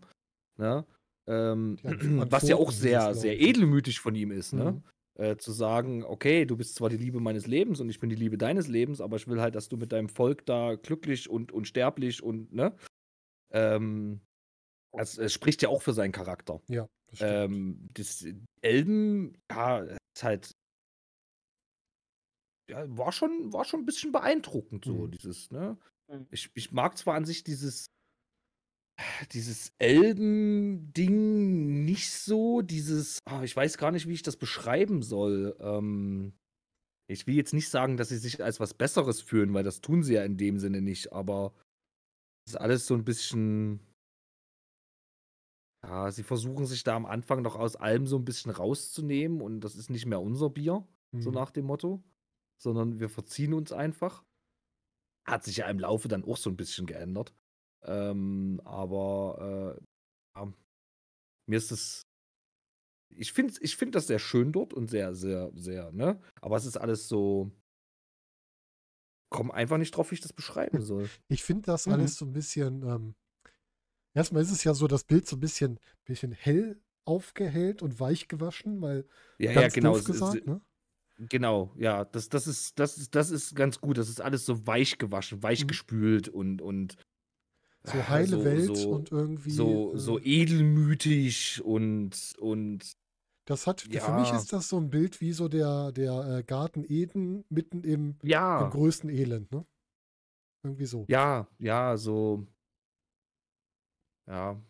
Ne? 0.57 0.85
Ähm, 1.27 1.77
was 2.31 2.47
ja 2.47 2.55
auch 2.55 2.71
sehr, 2.71 3.13
sehr 3.15 3.33
ne? 3.33 3.39
edelmütig 3.39 3.99
von 3.99 4.15
ihm 4.15 4.31
ist, 4.31 4.53
ne? 4.53 4.81
Äh, 5.15 5.35
zu 5.37 5.51
sagen, 5.51 6.03
okay, 6.05 6.45
du 6.45 6.55
bist 6.55 6.75
zwar 6.75 6.89
die 6.89 6.97
Liebe 6.97 7.19
meines 7.19 7.45
Lebens 7.45 7.81
und 7.81 7.89
ich 7.89 7.99
bin 7.99 8.09
die 8.09 8.15
Liebe 8.15 8.37
deines 8.37 8.67
Lebens, 8.67 9.01
aber 9.01 9.17
ich 9.17 9.27
will 9.27 9.41
halt, 9.41 9.55
dass 9.55 9.67
du 9.67 9.75
mit 9.77 9.91
deinem 9.91 10.07
Volk 10.09 10.45
da 10.45 10.75
glücklich 10.75 11.29
und 11.29 11.51
unsterblich 11.51 12.23
und, 12.23 12.53
ne? 12.53 12.75
Ähm, 13.51 14.21
es, 14.93 15.17
es 15.17 15.33
spricht 15.33 15.61
ja 15.61 15.69
auch 15.69 15.81
für 15.81 15.93
seinen 15.93 16.11
Charakter. 16.13 16.61
Ja, 16.67 16.87
das. 17.07 17.21
Ähm, 17.21 17.89
das 17.93 18.25
Elben, 18.61 19.37
ja, 19.51 19.79
ist 19.79 20.23
halt. 20.23 20.51
Ja, 22.69 22.85
war 22.97 23.11
schon, 23.11 23.51
war 23.51 23.65
schon 23.65 23.81
ein 23.81 23.85
bisschen 23.85 24.11
beeindruckend, 24.11 24.85
so, 24.85 25.07
Mhm. 25.07 25.11
dieses, 25.11 25.51
ne? 25.51 25.77
Mhm. 26.07 26.27
Ich, 26.31 26.49
ich 26.53 26.71
mag 26.71 26.97
zwar 26.97 27.15
an 27.15 27.25
sich 27.25 27.43
dieses, 27.43 27.87
dieses 29.31 29.71
Elben-Ding 29.79 31.85
nicht 31.85 32.11
so, 32.11 32.61
dieses, 32.61 33.19
ah, 33.25 33.43
ich 33.43 33.55
weiß 33.55 33.77
gar 33.77 33.91
nicht, 33.91 34.07
wie 34.07 34.13
ich 34.13 34.23
das 34.23 34.37
beschreiben 34.37 35.01
soll. 35.01 35.55
Ähm, 35.59 36.33
ich 37.09 37.27
will 37.27 37.35
jetzt 37.35 37.53
nicht 37.53 37.69
sagen, 37.69 37.97
dass 37.97 38.09
sie 38.09 38.17
sich 38.17 38.43
als 38.43 38.59
was 38.59 38.73
Besseres 38.73 39.21
fühlen, 39.21 39.53
weil 39.53 39.63
das 39.63 39.81
tun 39.81 40.03
sie 40.03 40.15
ja 40.15 40.23
in 40.23 40.37
dem 40.37 40.59
Sinne 40.59 40.81
nicht, 40.81 41.13
aber 41.13 41.53
es 42.45 42.53
ist 42.53 42.59
alles 42.59 42.87
so 42.87 42.95
ein 42.95 43.05
bisschen. 43.05 43.79
Ja, 45.83 46.11
sie 46.11 46.23
versuchen 46.23 46.67
sich 46.67 46.83
da 46.83 46.95
am 46.95 47.07
Anfang 47.07 47.41
noch 47.41 47.55
aus 47.55 47.75
allem 47.75 48.05
so 48.05 48.17
ein 48.17 48.25
bisschen 48.25 48.51
rauszunehmen 48.51 49.41
und 49.41 49.61
das 49.61 49.75
ist 49.75 49.89
nicht 49.89 50.05
mehr 50.05 50.21
unser 50.21 50.49
Bier, 50.49 50.87
so 51.17 51.29
Mhm. 51.29 51.35
nach 51.35 51.51
dem 51.51 51.65
Motto, 51.65 52.03
sondern 52.61 52.99
wir 52.99 53.09
verziehen 53.09 53.53
uns 53.53 53.71
einfach. 53.71 54.23
Hat 55.27 55.43
sich 55.43 55.57
ja 55.57 55.69
im 55.69 55.79
Laufe 55.79 56.07
dann 56.07 56.23
auch 56.23 56.37
so 56.37 56.49
ein 56.49 56.57
bisschen 56.57 56.85
geändert. 56.85 57.33
Ähm, 57.83 58.61
aber 58.63 59.77
äh, 59.77 60.39
ja, 60.39 60.53
mir 61.47 61.57
ist 61.57 61.71
es. 61.71 62.01
Ich 63.13 63.33
finde 63.33 63.53
ich 63.61 63.75
find 63.75 63.93
das 63.95 64.07
sehr 64.07 64.19
schön 64.19 64.51
dort 64.51 64.73
und 64.73 64.89
sehr, 64.89 65.13
sehr, 65.13 65.51
sehr, 65.55 65.91
ne? 65.91 66.21
Aber 66.41 66.55
es 66.57 66.65
ist 66.65 66.77
alles 66.77 67.07
so. 67.07 67.51
Komm 69.29 69.49
einfach 69.51 69.77
nicht 69.77 69.95
drauf, 69.95 70.11
wie 70.11 70.15
ich 70.15 70.21
das 70.21 70.33
beschreiben 70.33 70.81
soll. 70.85 71.09
Ich 71.29 71.43
finde 71.43 71.63
das 71.63 71.87
Mhm. 71.87 71.93
alles 71.93 72.17
so 72.17 72.25
ein 72.25 72.33
bisschen. 72.33 72.83
Ähm, 72.83 73.15
erstmal 74.13 74.41
ist 74.41 74.51
es 74.51 74.63
ja 74.63 74.73
so, 74.73 74.87
das 74.87 75.03
Bild 75.05 75.27
so 75.27 75.37
ein 75.37 75.39
bisschen, 75.39 75.79
bisschen 76.05 76.31
hell 76.31 76.81
aufgehellt 77.05 77.81
und 77.81 77.99
weich 77.99 78.27
gewaschen, 78.27 78.81
weil 78.81 79.07
Ja, 79.39 79.51
ganz 79.53 79.73
ja, 79.73 79.81
genau. 79.81 79.89
doof 79.91 79.99
es- 79.99 80.09
es- 80.09 80.13
gesagt, 80.13 80.47
ne? 80.47 80.61
Genau, 81.29 81.71
ja, 81.77 82.03
das, 82.05 82.29
das, 82.29 82.47
ist, 82.47 82.79
das, 82.79 82.97
ist, 82.97 83.13
das 83.13 83.29
ist 83.29 83.55
ganz 83.55 83.79
gut. 83.79 83.97
Das 83.97 84.09
ist 84.09 84.21
alles 84.21 84.45
so 84.45 84.65
weich 84.65 84.97
gewaschen, 84.97 85.43
weich 85.43 85.63
Mhm. 85.63 85.67
gespült 85.67 86.29
und, 86.29 86.61
und 86.61 86.95
So 87.83 87.97
ah, 87.97 88.09
heile 88.09 88.27
so- 88.27 88.43
Welt 88.45 88.77
so, 88.77 88.89
und 88.91 89.11
irgendwie. 89.11 89.51
so, 89.51 89.97
so 89.97 90.19
äh, 90.19 90.23
edelmütig 90.23 91.61
und, 91.63 92.35
und 92.39 92.95
das 93.45 93.65
hat, 93.65 93.81
für 93.81 93.89
mich 93.89 94.29
ja. 94.29 94.37
ist 94.37 94.53
das 94.53 94.69
so 94.69 94.77
ein 94.77 94.89
Bild 94.91 95.19
wie 95.19 95.33
so 95.33 95.47
der, 95.47 95.91
der 95.91 96.37
äh, 96.37 96.43
Garten 96.43 96.85
Eden 96.87 97.43
mitten 97.49 97.83
im, 97.83 98.15
im 98.21 98.29
ja, 98.29 98.69
größten 98.69 99.09
Elend, 99.09 99.51
ne? 99.51 99.65
Irgendwie 100.63 100.85
so. 100.85 101.05
ja, 101.09 101.47
ja, 101.57 101.97
so. 101.97 102.45
Ja. 104.27 104.61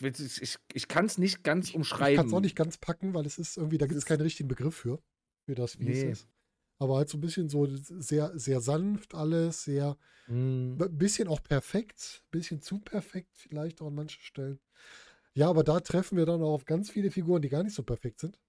Ich, 0.00 0.42
ich, 0.42 0.58
ich, 0.74 0.88
kann 0.88 1.06
es 1.06 1.18
nicht 1.18 1.44
ganz 1.44 1.68
Ich 1.68 1.72
kann 1.72 1.80
es 1.82 1.90
umschreiben. 1.92 2.34
auch 2.34 2.40
nicht 2.40 2.56
ganz 2.56 2.76
packen, 2.78 3.14
weil 3.14 3.24
es 3.26 3.38
ist 3.38 3.56
irgendwie, 3.56 3.78
da 3.78 3.86
gibt 3.86 3.96
es 3.96 4.04
keinen 4.04 4.20
richtigen 4.20 4.48
Begriff 4.48 4.74
für, 4.74 5.00
für 5.48 5.54
das, 5.54 5.78
wie 5.78 5.84
Nee. 5.84 6.02
es 6.02 6.20
ist. 6.20 6.28
Aber 6.78 6.96
halt 6.96 7.08
so 7.08 7.18
ein 7.18 7.20
bisschen 7.20 7.48
so 7.48 7.66
sehr, 7.70 8.38
sehr 8.38 8.60
sanft 8.60 9.14
alles, 9.14 9.64
sehr, 9.64 9.96
ein 10.78 10.98
bisschen 10.98 11.28
auch 11.28 11.42
perfekt, 11.42 12.22
ein 12.26 12.30
bisschen 12.32 12.62
zu 12.62 12.80
perfekt 12.80 13.30
vielleicht 13.36 13.80
auch 13.82 13.88
an 13.88 13.94
manchen 13.96 14.22
Stellen. 14.22 14.60
Ja, 15.34 15.48
aber 15.50 15.64
da 15.64 15.80
treffen 15.80 16.18
wir 16.18 16.26
dann 16.26 16.42
auch 16.42 16.54
auf 16.54 16.64
ganz 16.66 16.90
viele 16.90 17.10
Figuren, 17.10 17.42
die 17.42 17.48
gar 17.50 17.62
nicht 17.62 17.74
so 17.74 17.82
perfekt 17.82 18.20
sind. 18.20 18.40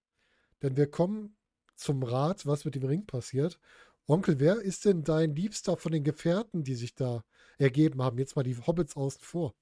Denn 0.62 0.78
wir 0.78 0.90
kommen 0.90 1.38
zum 1.76 2.04
Rat, 2.04 2.46
was 2.46 2.66
mit 2.66 2.76
dem 2.76 2.86
Ring 2.86 3.06
passiert. 3.08 3.60
Onkel, 4.08 4.40
wer 4.40 4.62
ist 4.62 4.86
denn 4.86 5.04
dein 5.04 5.36
Liebster 5.36 5.78
von 5.78 5.92
den 5.92 6.04
Gefährten, 6.04 6.64
die 6.64 6.76
sich 6.76 6.96
da 6.96 7.24
ergeben 7.58 8.02
haben? 8.04 8.18
Jetzt 8.20 8.36
mal 8.36 8.44
die 8.44 8.58
Hobbits 8.58 8.96
außen 8.98 9.22
vor. 9.24 9.56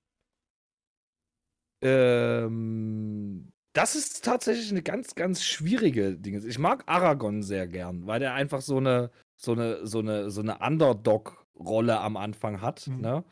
Ähm, 1.82 3.52
das 3.76 3.96
ist 3.96 4.24
tatsächlich 4.24 4.72
eine 4.72 4.82
ganz, 4.82 5.16
ganz 5.16 5.44
schwierige 5.44 6.16
Dinge. 6.16 6.40
Ich 6.48 6.58
mag 6.58 6.84
Aragorn 6.88 7.44
sehr 7.44 7.68
gern, 7.68 8.08
weil 8.08 8.22
der 8.22 8.34
einfach 8.34 8.62
so 8.62 8.78
eine, 8.78 9.12
so 9.36 9.52
eine, 9.52 9.86
so 9.86 10.00
eine, 10.00 10.32
so 10.32 10.42
eine 10.42 10.60
Underdog-Rolle 10.60 12.00
am 12.00 12.16
Anfang 12.18 12.62
hat, 12.62 12.88
Mhm. 12.88 13.02
ne? 13.02 13.24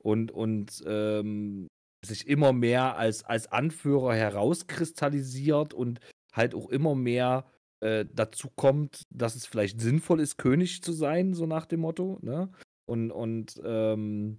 Und, 0.00 0.30
und 0.30 0.82
ähm, 0.86 1.66
sich 2.06 2.28
immer 2.28 2.52
mehr 2.52 2.96
als, 2.96 3.24
als 3.24 3.50
Anführer 3.50 4.14
herauskristallisiert 4.14 5.74
und 5.74 5.98
halt 6.32 6.54
auch 6.54 6.68
immer 6.70 6.94
mehr 6.94 7.44
äh, 7.80 8.04
dazu 8.14 8.48
kommt, 8.54 9.02
dass 9.10 9.34
es 9.34 9.46
vielleicht 9.46 9.80
sinnvoll 9.80 10.20
ist, 10.20 10.38
König 10.38 10.82
zu 10.82 10.92
sein, 10.92 11.34
so 11.34 11.46
nach 11.46 11.66
dem 11.66 11.80
Motto, 11.80 12.18
ne? 12.22 12.50
Und, 12.86 13.10
und 13.10 13.60
ähm, 13.64 14.38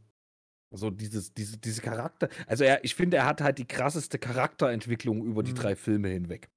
so 0.72 0.90
dieses, 0.92 1.34
diese, 1.34 1.58
diese 1.58 1.82
Charakter. 1.82 2.30
Also 2.48 2.64
er, 2.64 2.84
ich 2.84 2.96
finde, 2.96 3.18
er 3.18 3.26
hat 3.26 3.42
halt 3.42 3.58
die 3.58 3.68
krasseste 3.68 4.20
Charakterentwicklung 4.20 5.24
über 5.26 5.44
die 5.44 5.54
Mhm. 5.54 5.56
drei 5.56 5.76
Filme 5.76 6.10
hinweg. 6.10 6.50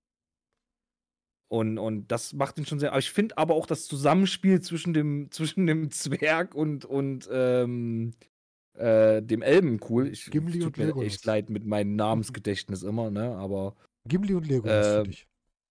Und, 1.51 1.79
und 1.79 2.09
das 2.11 2.33
macht 2.33 2.59
ihn 2.59 2.67
schon 2.67 2.79
sehr. 2.81 2.91
Aber 2.91 2.99
ich 2.99 3.11
finde 3.13 3.37
aber 3.39 3.55
auch 3.55 3.67
das 3.67 3.87
Zusammenspiel 3.87 4.61
zwischen 4.63 4.95
dem, 4.95 5.31
zwischen 5.31 5.67
dem 5.67 5.91
Zwerg 5.91 6.55
und, 6.55 6.85
und 6.85 7.29
ähm, 7.31 8.15
äh, 8.79 9.23
dem 9.23 9.43
Elben 9.43 9.81
cool. 9.91 10.09
Ich, 10.09 10.31
Gimli 10.31 10.59
es 10.59 10.65
und 10.65 10.77
tut 10.77 10.79
mir 10.79 10.87
Legolas. 10.87 11.07
echt 11.07 11.25
leid 11.27 11.51
mit 11.51 11.67
meinem 11.67 11.97
Namensgedächtnis 11.97 12.83
immer, 12.83 13.11
ne? 13.11 13.37
Aber 13.37 13.77
Gimli 14.09 14.35
und 14.35 14.47
Legolas 14.49 14.93
für 14.93 15.01
Ähm, 15.01 15.05
dich. 15.05 15.29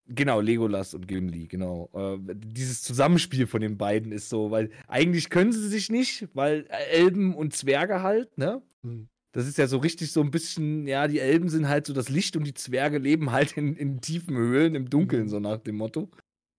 Genau, 0.08 0.42
Legolas 0.42 0.94
und 0.94 1.08
Gimli, 1.08 1.48
genau. 1.48 1.90
Äh, 1.94 2.36
dieses 2.36 2.82
Zusammenspiel 2.82 3.48
von 3.48 3.62
den 3.62 3.78
beiden 3.78 4.12
ist 4.12 4.30
so, 4.30 4.52
weil 4.52 4.70
eigentlich 4.88 5.30
können 5.30 5.52
sie 5.54 5.68
sich 5.68 5.90
nicht, 5.90 6.28
weil 6.34 6.66
Elben 6.92 7.36
und 7.36 7.54
Zwerge 7.56 8.02
halt, 8.02 8.38
ne? 8.38 8.62
Mhm. 8.82 9.08
Das 9.34 9.48
ist 9.48 9.58
ja 9.58 9.68
so 9.68 9.78
richtig 9.78 10.12
so 10.12 10.20
ein 10.22 10.32
bisschen, 10.32 10.86
ja, 10.88 11.08
die 11.08 11.20
Elben 11.20 11.48
sind 11.48 11.70
halt 11.70 11.86
so 11.88 11.94
das 11.94 12.10
Licht 12.10 12.36
und 12.36 12.44
die 12.46 12.54
Zwerge 12.54 12.98
leben 12.98 13.32
halt 13.32 13.56
in, 13.56 13.76
in 13.78 14.02
tiefen 14.02 14.36
Höhlen, 14.36 14.76
im 14.76 14.90
Dunkeln, 14.90 15.24
Mhm. 15.24 15.30
so 15.30 15.40
nach 15.40 15.60
dem 15.60 15.78
Motto. 15.78 16.10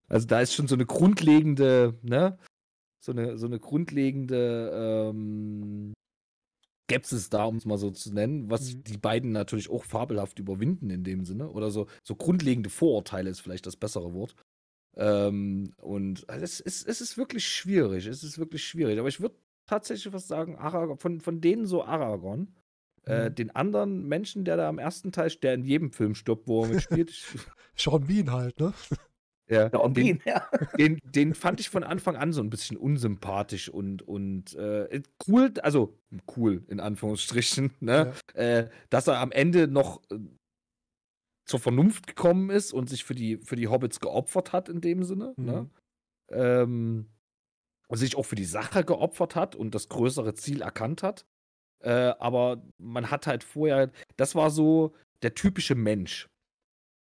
Also 0.09 0.26
da 0.26 0.40
ist 0.40 0.55
schon 0.55 0.68
so 0.68 0.74
eine 0.74 0.86
grundlegende, 0.86 1.99
ne? 2.03 2.38
So 3.05 3.12
eine, 3.12 3.36
so 3.36 3.47
eine 3.47 3.59
grundlegende 3.59 5.11
ähm, 5.12 5.93
Skepsis 6.93 7.30
da, 7.30 7.45
um 7.45 7.57
es 7.57 7.64
mal 7.64 7.78
so 7.78 7.90
zu 7.90 8.12
nennen, 8.12 8.51
was 8.51 8.74
Mhm. 8.74 8.84
die 8.84 8.99
beiden 8.99 9.32
natürlich 9.32 9.70
auch 9.70 9.84
fabelhaft 9.84 10.38
überwinden 10.38 10.90
in 10.90 11.05
dem 11.05 11.24
Sinne. 11.24 11.51
Oder 11.51 11.70
so, 11.70 11.86
so 12.03 12.14
grundlegende 12.14 12.70
Vorurteile 12.70 13.30
ist 13.30 13.40
vielleicht 13.40 13.66
das 13.66 13.76
bessere 13.76 14.12
Wort. 14.14 14.34
Ähm, 14.97 15.72
und 15.78 16.24
es 16.28 16.61
ist, 16.61 16.86
es 16.86 17.01
ist 17.01 17.16
wirklich 17.16 17.47
schwierig. 17.49 18.07
Es 18.07 18.22
ist 18.22 18.38
wirklich 18.38 18.64
schwierig. 18.64 18.99
Aber 18.99 19.09
ich 19.09 19.20
würde 19.20 19.36
tatsächlich 19.66 20.12
was 20.12 20.28
sagen, 20.28 20.57
Aragorn, 20.57 20.99
von, 20.99 21.20
von 21.20 21.40
denen 21.40 21.66
so 21.66 21.82
Aragorn. 21.84 22.55
Äh, 23.05 23.30
Mhm. 23.30 23.34
den 23.34 23.51
anderen 23.57 24.07
Menschen, 24.07 24.45
der 24.45 24.57
da 24.57 24.68
am 24.68 24.78
ersten 24.78 25.11
Teil, 25.11 25.28
der 25.43 25.55
in 25.55 25.64
jedem 25.64 25.90
Film 25.90 26.14
stirbt, 26.14 26.47
wo 26.47 26.62
er 26.62 26.68
mitspielt, 26.68 27.11
Sean 27.76 28.07
Bean 28.07 28.30
halt, 28.30 28.61
ne? 28.61 28.72
Ja, 29.53 29.70
Ja, 29.72 29.78
und 29.78 29.96
den, 29.96 30.20
ja. 30.24 30.48
den, 30.78 30.98
den 31.05 31.34
fand 31.34 31.61
ich 31.61 31.68
von 31.68 31.84
Anfang 31.84 32.16
an 32.16 32.32
so 32.32 32.42
ein 32.42 32.50
bisschen 32.50 32.76
unsympathisch 32.76 33.68
und, 33.68 34.03
und 34.03 34.55
äh, 34.55 35.03
cool, 35.26 35.53
also 35.62 35.98
cool 36.36 36.64
in 36.68 36.80
Anführungsstrichen, 36.80 37.72
ne? 37.80 38.12
Äh, 38.34 38.68
dass 38.90 39.07
er 39.07 39.18
am 39.18 39.32
Ende 39.32 39.68
noch 39.68 40.03
äh, 40.11 40.18
zur 41.44 41.61
Vernunft 41.61 42.07
gekommen 42.07 42.50
ist 42.50 42.72
und 42.72 42.88
sich 42.88 43.05
für 43.05 43.14
die, 43.14 43.38
für 43.38 43.57
die 43.57 43.68
Hobbits 43.68 44.00
geopfert 44.00 44.53
hat 44.53 44.68
in 44.68 44.80
dem 44.80 45.05
Sinne, 45.05 45.34
ne? 45.36 45.62
Mhm. 45.62 45.70
Ähm, 46.30 47.07
und 47.88 47.98
sich 47.98 48.16
auch 48.16 48.24
für 48.24 48.36
die 48.36 48.46
Sache 48.46 48.84
geopfert 48.84 49.36
hat 49.36 49.55
und 49.55 49.74
das 49.74 49.90
größere 49.90 50.32
Ziel 50.34 50.62
erkannt 50.62 51.03
hat. 51.03 51.26
Äh, 51.80 52.14
aber 52.18 52.62
man 52.78 53.11
hat 53.11 53.26
halt 53.26 53.44
vorher, 53.44 53.90
das 54.16 54.34
war 54.34 54.50
so 54.50 54.94
der 55.22 55.34
typische 55.34 55.74
Mensch. 55.74 56.28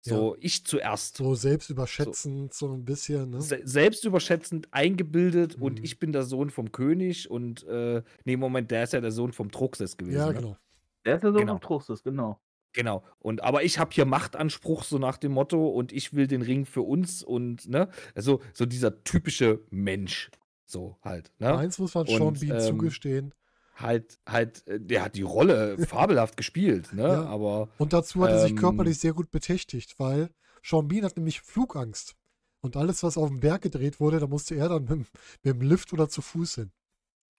So, 0.01 0.35
ich 0.39 0.65
zuerst. 0.65 1.17
So 1.17 1.35
selbstüberschätzend, 1.35 2.53
so, 2.53 2.71
ein 2.73 2.85
bisschen, 2.85 3.29
ne? 3.31 3.41
Se 3.41 3.59
selbstüberschätzend 3.63 4.67
eingebildet 4.71 5.57
Mhm. 5.57 5.63
und 5.63 5.83
ich 5.83 5.99
bin 5.99 6.11
der 6.13 6.23
Sohn 6.23 6.49
vom 6.49 6.71
König 6.71 7.29
und 7.29 7.63
äh, 7.67 8.01
nee, 8.23 8.37
Moment, 8.37 8.71
der 8.71 8.83
ist 8.83 8.93
ja 8.93 9.01
der 9.01 9.11
Sohn 9.11 9.33
vom 9.33 9.51
Truxes 9.51 9.97
gewesen. 9.97 10.17
Ja, 10.17 10.27
ne? 10.27 10.33
genau. 10.33 10.57
Der 11.05 11.15
ist 11.15 11.23
ja 11.23 11.31
so 11.31 11.37
Genau. 11.39 11.53
genau. 11.55 11.59
Trostes, 11.59 12.03
genau. 12.03 12.39
Genau. 12.73 13.03
Und 13.17 13.41
aber 13.43 13.63
ich 13.63 13.79
habe 13.79 13.91
hier 13.93 14.05
Machtanspruch, 14.05 14.83
so 14.83 14.99
nach 14.99 15.17
dem 15.17 15.31
Motto, 15.33 15.67
und 15.69 15.91
ich 15.91 16.13
will 16.13 16.27
den 16.27 16.43
Ring 16.43 16.65
für 16.65 16.81
uns 16.83 17.23
und 17.23 17.67
ne, 17.67 17.89
also 18.15 18.41
so 18.53 18.65
dieser 18.65 19.03
typische 19.03 19.61
Mensch. 19.69 20.29
So 20.65 20.97
halt, 21.01 21.31
ne? 21.39 21.57
Eins 21.57 21.79
muss 21.79 21.95
man 21.95 22.05
Sean 22.05 22.21
Und, 22.21 22.39
Bean 22.39 22.57
ähm, 22.59 22.61
zugestehen. 22.61 23.33
Halt, 23.79 24.19
halt, 24.27 24.67
äh, 24.67 24.79
der 24.79 25.03
hat 25.03 25.15
die 25.15 25.21
Rolle 25.21 25.77
fabelhaft 25.87 26.35
gespielt, 26.37 26.91
ne? 26.93 27.03
Ja. 27.03 27.25
Aber 27.25 27.69
Und 27.77 27.93
dazu 27.93 28.23
hat 28.23 28.31
er 28.31 28.41
sich 28.41 28.51
ähm, 28.51 28.57
körperlich 28.57 28.99
sehr 28.99 29.13
gut 29.13 29.31
betätigt, 29.31 29.97
weil 29.99 30.29
Sean 30.63 30.87
Bean 30.87 31.05
hat 31.05 31.15
nämlich 31.17 31.41
Flugangst. 31.41 32.15
Und 32.61 32.75
alles, 32.75 33.03
was 33.03 33.17
auf 33.17 33.29
dem 33.29 33.39
Berg 33.39 33.61
gedreht 33.61 33.99
wurde, 34.01 34.19
da 34.19 34.27
musste 34.27 34.55
er 34.55 34.67
dann 34.67 34.81
mit, 34.81 34.89
dem- 34.91 35.05
mit 35.43 35.53
dem 35.55 35.61
Lift 35.61 35.93
oder 35.93 36.09
zu 36.09 36.21
Fuß 36.21 36.55
hin. 36.55 36.71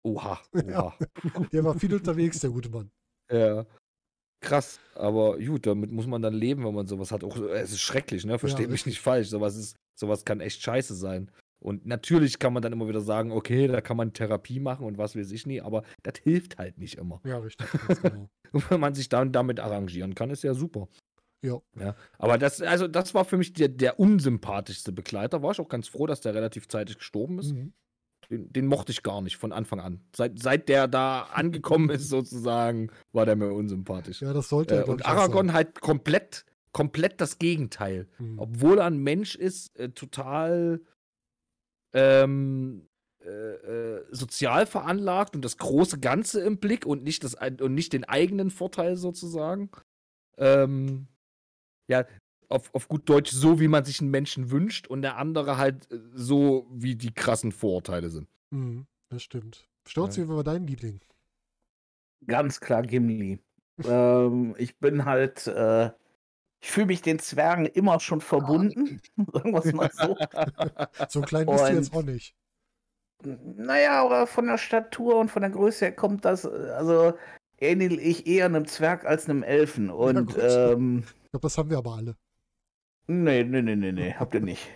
oha, 0.02 0.40
Ja. 0.66 0.86
oha. 0.86 0.96
Der 1.52 1.62
war 1.64 1.78
viel 1.78 1.94
unterwegs, 1.94 2.40
der 2.40 2.50
gute 2.50 2.70
Mann. 2.70 2.90
Ja. 3.30 3.66
Krass, 4.42 4.80
aber 4.94 5.38
gut, 5.38 5.66
damit 5.66 5.92
muss 5.92 6.06
man 6.06 6.22
dann 6.22 6.32
leben, 6.32 6.64
wenn 6.64 6.74
man 6.74 6.86
sowas 6.86 7.12
hat. 7.12 7.22
Auch, 7.22 7.36
es 7.36 7.72
ist 7.72 7.80
schrecklich, 7.82 8.24
ne? 8.24 8.38
Versteht 8.38 8.68
mich 8.68 8.72
richtig. 8.80 8.92
nicht 8.92 9.00
falsch. 9.02 9.28
Sowas 9.28 9.54
ist, 9.56 9.76
sowas 9.94 10.24
kann 10.24 10.40
echt 10.40 10.62
scheiße 10.62 10.94
sein. 10.94 11.30
Und 11.60 11.84
natürlich 11.86 12.38
kann 12.38 12.52
man 12.54 12.62
dann 12.62 12.72
immer 12.72 12.88
wieder 12.88 13.02
sagen, 13.02 13.32
okay, 13.32 13.68
da 13.68 13.80
kann 13.80 13.96
man 13.96 14.12
Therapie 14.14 14.60
machen 14.60 14.86
und 14.86 14.96
was 14.98 15.14
weiß 15.14 15.30
ich 15.30 15.46
nie, 15.46 15.60
aber 15.60 15.82
das 16.02 16.14
hilft 16.22 16.58
halt 16.58 16.78
nicht 16.78 16.96
immer. 16.96 17.20
Ja, 17.24 17.38
richtig. 17.38 17.66
Genau. 18.02 18.28
Und 18.52 18.68
wenn 18.68 18.80
man 18.80 18.94
sich 18.94 19.08
dann 19.08 19.30
damit 19.30 19.60
arrangieren 19.60 20.16
kann, 20.16 20.30
ist 20.30 20.42
ja 20.42 20.54
super. 20.54 20.88
Ja. 21.44 21.60
Ja. 21.78 21.94
Aber 22.18 22.36
das, 22.36 22.60
also 22.60 22.88
das 22.88 23.14
war 23.14 23.24
für 23.24 23.36
mich 23.36 23.52
der, 23.52 23.68
der 23.68 24.00
unsympathischste 24.00 24.90
Begleiter. 24.90 25.42
War 25.42 25.52
ich 25.52 25.60
auch 25.60 25.68
ganz 25.68 25.86
froh, 25.86 26.06
dass 26.06 26.20
der 26.20 26.34
relativ 26.34 26.66
zeitig 26.66 26.98
gestorben 26.98 27.38
ist. 27.38 27.52
Mhm. 27.52 27.72
Den, 28.30 28.52
den 28.52 28.66
mochte 28.66 28.90
ich 28.92 29.02
gar 29.02 29.20
nicht 29.22 29.36
von 29.36 29.52
Anfang 29.52 29.80
an. 29.80 30.00
Seit, 30.16 30.38
seit 30.40 30.68
der 30.68 30.88
da 30.88 31.22
angekommen 31.32 31.90
ist, 31.90 32.08
sozusagen, 32.08 32.90
war 33.12 33.24
der 33.26 33.36
mir 33.36 33.52
unsympathisch. 33.52 34.20
Ja, 34.20 34.32
das 34.32 34.48
sollte 34.48 34.74
er, 34.74 34.88
Äh, 34.88 34.90
und 34.90 35.02
sein. 35.04 35.52
halt 35.52 35.80
komplett, 35.80 36.44
komplett 36.72 37.20
das 37.20 37.38
Gegenteil. 37.38 38.08
Mhm. 38.18 38.38
Obwohl 38.38 38.78
er 38.78 38.86
ein 38.86 38.98
Mensch 38.98 39.34
ist, 39.36 39.78
äh, 39.78 39.90
total 39.90 40.80
ähm, 41.92 42.88
äh, 43.22 43.28
äh, 43.28 44.06
sozial 44.10 44.66
veranlagt 44.66 45.34
und 45.36 45.44
das 45.44 45.58
große 45.58 46.00
Ganze 46.00 46.40
im 46.40 46.58
Blick 46.58 46.86
und 46.86 47.02
nicht, 47.02 47.22
das, 47.24 47.34
ein- 47.34 47.60
und 47.60 47.74
nicht 47.74 47.92
den 47.92 48.04
eigenen 48.04 48.50
Vorteil 48.50 48.96
sozusagen. 48.96 49.70
Ähm, 50.38 51.06
ja, 51.88 52.06
auf, 52.48 52.74
auf 52.74 52.88
gut 52.88 53.08
Deutsch 53.08 53.30
so, 53.30 53.60
wie 53.60 53.68
man 53.68 53.84
sich 53.84 54.00
einen 54.00 54.10
Menschen 54.10 54.50
wünscht 54.50 54.86
und 54.88 55.02
der 55.02 55.16
andere 55.18 55.56
halt 55.56 55.90
äh, 55.92 56.00
so, 56.14 56.66
wie 56.72 56.96
die 56.96 57.12
krassen 57.12 57.52
Vorurteile 57.52 58.10
sind. 58.10 58.28
Mhm. 58.50 58.86
Das 59.10 59.22
stimmt. 59.22 59.68
Stolz, 59.86 60.16
Ja. 60.16 60.24
wie 60.24 60.28
war 60.28 60.44
dein 60.44 60.66
Liebling? 60.66 61.00
Ganz 62.26 62.60
klar 62.60 62.82
Gimli. 62.82 63.38
ähm, 63.84 64.54
ich 64.58 64.78
bin 64.78 65.04
halt, 65.04 65.46
äh, 65.46 65.90
ich 66.60 66.70
fühle 66.70 66.86
mich 66.86 67.02
den 67.02 67.18
Zwergen 67.18 67.66
immer 67.66 67.98
schon 68.00 68.20
verbunden, 68.20 69.00
sagen 69.32 69.52
wir 69.52 69.64
es 69.64 69.72
mal 69.72 69.90
so. 69.92 70.16
So 71.08 71.20
klein 71.22 71.46
bist 71.46 71.64
du 71.64 71.72
jetzt 71.72 71.92
Und- 71.94 71.98
auch 71.98 72.06
nicht. 72.06 72.34
Naja, 73.22 74.02
aber 74.02 74.26
von 74.26 74.46
der 74.46 74.56
Statur 74.56 75.16
und 75.16 75.30
von 75.30 75.42
der 75.42 75.50
Größe 75.50 75.84
her 75.86 75.92
kommt 75.94 76.24
das, 76.24 76.46
äh, 76.46 76.48
also 76.48 77.12
ähnel 77.58 77.98
ich 78.00 78.26
eher 78.26 78.46
einem 78.46 78.66
Zwerg 78.66 79.04
als 79.04 79.28
einem 79.28 79.42
Elfen. 79.42 79.90
Und 79.90 80.28
gut. 80.28 80.38
ähm, 80.40 81.04
Ich 81.24 81.30
glaube, 81.30 81.42
das 81.42 81.58
haben 81.58 81.68
wir 81.68 81.76
aber 81.78 81.96
alle. 81.96 82.16
nee, 83.08 83.44
nee, 83.44 83.60
nee, 83.60 83.76
nee, 83.76 83.92
nee, 83.92 84.14
habt 84.14 84.32
ihr 84.34 84.40
nicht. 84.40 84.66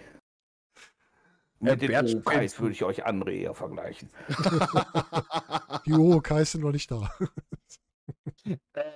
Mit 1.60 1.80
den 1.80 1.88
Bert 1.88 2.14
Okais 2.14 2.20
Spencer. 2.52 2.58
würde 2.60 2.72
ich 2.72 2.84
euch 2.84 3.06
andere 3.06 3.32
eher 3.32 3.54
vergleichen. 3.54 4.10
Die 5.86 5.92
Urokais 5.94 6.52
sind 6.52 6.60
noch 6.60 6.72
nicht 6.72 6.90
da. 6.90 7.10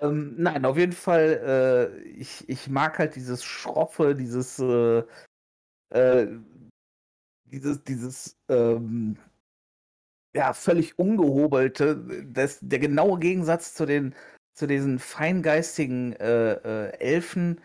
Ähm, 0.01 0.35
nein, 0.37 0.65
auf 0.65 0.77
jeden 0.77 0.93
Fall, 0.93 1.93
äh, 1.95 1.99
ich, 2.09 2.49
ich 2.49 2.69
mag 2.69 2.99
halt 2.99 3.17
dieses 3.17 3.45
Schroffe, 3.45 4.15
dieses, 4.15 4.59
äh, 4.59 5.03
äh, 5.91 6.29
dieses, 7.45 7.83
dieses, 7.85 8.37
ähm, 8.49 9.17
ja, 10.35 10.53
völlig 10.53 10.99
ungehobelte, 10.99 12.25
das, 12.27 12.59
der 12.61 12.79
genaue 12.79 13.19
Gegensatz 13.19 13.75
zu 13.75 13.87
den, 13.87 14.15
zu 14.55 14.67
diesen 14.67 14.99
feingeistigen 14.99 16.15
äh, 16.15 16.53
äh, 16.53 16.99
Elfen 17.01 17.61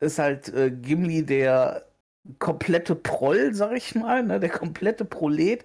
ist 0.00 0.18
halt 0.18 0.48
äh, 0.54 0.70
Gimli 0.70 1.24
der 1.24 1.86
komplette 2.38 2.94
Proll, 2.94 3.54
sag 3.54 3.72
ich 3.76 3.94
mal, 3.94 4.22
ne, 4.22 4.40
der 4.40 4.50
komplette 4.50 5.04
Prolet. 5.04 5.64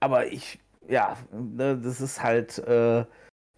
Aber 0.00 0.26
ich, 0.26 0.60
ja, 0.88 1.16
ne, 1.32 1.78
das 1.82 2.00
ist 2.00 2.22
halt, 2.22 2.62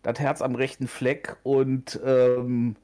das 0.06 0.20
Herz 0.20 0.40
am 0.42 0.54
rechten 0.54 0.86
Fleck 0.88 1.36
und 1.42 2.00
ähm, 2.04 2.76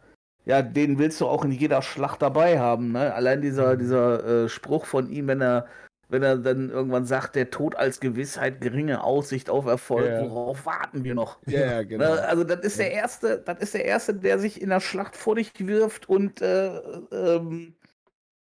ja, 0.45 0.61
den 0.62 0.99
willst 0.99 1.20
du 1.20 1.27
auch 1.29 1.45
in 1.45 1.53
jeder 1.53 1.83
Schlacht 1.83 2.20
dabei 2.20 2.59
haben. 2.59 2.93
Ne? 2.93 3.14
Allein 3.14 3.41
dieser, 3.43 3.75
Mhm. 3.75 3.79
dieser 3.79 4.45
äh, 4.45 4.49
Spruch 4.49 4.87
von 4.87 5.09
ihm, 5.09 5.29
wenn 5.29 5.41
er, 5.41 5.66
wenn 6.09 6.23
er 6.25 6.37
dann 6.37 6.68
irgendwann 6.70 7.07
sagt, 7.07 7.37
der 7.37 7.51
Tod 7.51 7.77
als 7.77 8.01
Gewissheit, 8.01 8.61
geringe 8.61 9.05
Aussicht 9.05 9.49
auf 9.51 9.66
Erfolg, 9.66 10.11
Ja. 10.11 10.20
worauf 10.20 10.66
warten 10.66 11.05
wir 11.05 11.14
noch? 11.14 11.39
ja, 11.47 11.83
genau. 11.85 12.14
Ne? 12.14 12.23
Also 12.29 12.45
das 12.45 12.61
ist 12.61 12.79
der 12.81 12.91
erste, 12.93 13.39
das 13.39 13.61
ist 13.61 13.75
der 13.75 13.85
erste, 13.85 14.14
der 14.14 14.39
sich 14.41 14.61
in 14.61 14.70
der 14.70 14.81
Schlacht 14.81 15.16
vor 15.16 15.37
dich 15.37 15.53
wirft 15.59 16.09
und 16.09 16.43
äh, 16.43 16.77
ähm, 17.12 17.75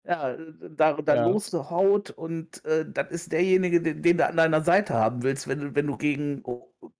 ja, 0.06 0.36
da, 0.76 0.94
da 0.94 1.14
Ja. 1.14 1.26
loshaut 1.26 2.10
und 2.10 2.64
äh, 2.66 2.84
das 2.86 3.10
ist 3.10 3.32
derjenige, 3.32 3.80
den, 3.80 4.02
den 4.02 4.18
du 4.18 4.26
an 4.26 4.36
deiner 4.36 4.62
Seite 4.62 4.94
haben 4.94 5.22
willst, 5.22 5.48
wenn 5.48 5.60
du, 5.60 5.74
wenn 5.74 5.86
du 5.86 5.96
gegen 5.96 6.42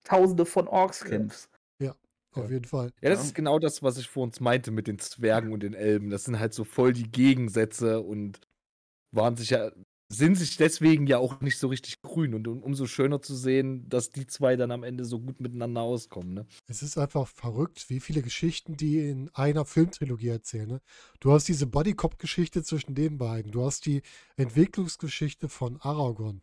Tausende 0.03 0.45
von 0.45 0.67
Orks 0.67 1.03
kämpfst. 1.03 1.49
Auf 2.35 2.51
jeden 2.51 2.65
Fall. 2.65 2.91
Ja, 3.01 3.09
das 3.09 3.19
Ja. 3.19 3.25
ist 3.25 3.35
genau 3.35 3.59
das, 3.59 3.81
was 3.83 3.97
ich 3.97 4.07
vor 4.07 4.23
uns 4.23 4.39
meinte 4.39 4.71
mit 4.71 4.87
den 4.87 4.99
Zwergen 4.99 5.51
und 5.53 5.63
den 5.63 5.73
Elben. 5.73 6.09
Das 6.09 6.23
sind 6.25 6.39
halt 6.39 6.53
so 6.53 6.63
voll 6.63 6.93
die 6.93 7.09
Gegensätze 7.11 8.01
und 8.01 8.39
waren 9.11 9.35
sich 9.37 9.51
ja, 9.51 9.71
sind 10.11 10.35
sich 10.35 10.55
deswegen 10.57 11.07
ja 11.07 11.17
auch 11.17 11.41
nicht 11.41 11.57
so 11.57 11.67
richtig 11.67 12.01
grün. 12.01 12.35
Und 12.35 12.47
um, 12.47 12.61
umso 12.61 12.85
schöner 12.85 13.21
zu 13.21 13.35
sehen, 13.35 13.89
dass 13.89 14.09
die 14.11 14.27
zwei 14.27 14.55
dann 14.55 14.71
am 14.71 14.83
Ende 14.83 15.03
so 15.03 15.19
gut 15.19 15.39
miteinander 15.41 15.81
auskommen. 15.81 16.33
Ne? 16.33 16.45
Es 16.67 16.83
ist 16.83 16.97
einfach 16.97 17.27
verrückt, 17.27 17.89
wie 17.89 17.99
viele 17.99 18.21
Geschichten 18.21 18.77
die 18.77 18.99
in 19.09 19.29
einer 19.33 19.65
Filmtrilogie 19.65 20.27
erzählen. 20.29 20.67
Ne? 20.67 20.81
Du 21.19 21.31
hast 21.31 21.47
diese 21.47 21.65
Buddy-Cop-Geschichte 21.65 22.61
zwischen 22.63 22.93
den 22.93 23.17
beiden. 23.17 23.51
Du 23.51 23.65
hast 23.65 23.85
die 23.87 24.01
Entwicklungsgeschichte 24.37 25.49
von 25.49 25.77
Aragorn, 25.81 26.41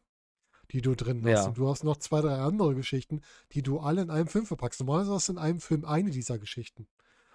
die 0.73 0.81
du 0.83 0.95
drin 0.95 1.23
hast. 1.25 1.31
Ja. 1.31 1.47
Und 1.49 1.59
du 1.59 1.68
hast 1.68 1.85
noch 1.85 1.97
zwei, 1.99 2.20
drei 2.20 2.37
andere 2.37 2.75
Geschichten, 2.75 3.20
die 3.53 3.62
du 3.62 3.79
alle 3.81 4.03
in 4.03 4.11
einem 4.11 4.27
Film 4.29 4.47
verpackst. 4.47 4.81
Normalerweise 4.81 5.12
hast 5.12 5.29
du 5.29 5.33
in 5.33 5.39
einem 5.39 5.61
Film 5.61 5.85
eine 5.85 6.11
dieser 6.11 6.39
Geschichten. 6.39 6.87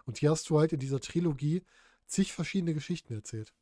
Und 0.06 0.18
hier 0.18 0.32
hast 0.32 0.50
du 0.50 0.60
halt 0.60 0.74
in 0.74 0.80
dieser 0.80 1.00
Trilogie 1.00 1.64
zig 2.06 2.34
verschiedene 2.34 2.74
Geschichten 2.74 3.14
erzählt. 3.14 3.54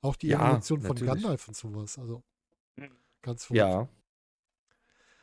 Auch 0.00 0.16
die 0.16 0.28
Ja, 0.28 0.46
Evolution 0.48 0.80
von 0.80 0.96
natürlich. 0.96 1.12
Gandalf 1.14 1.48
und 1.48 1.56
sowas. 1.56 1.98
Also 1.98 2.22
Mhm. 2.76 2.90
ganz 3.22 3.44
verrückt. 3.44 3.58
Ja. 3.58 3.88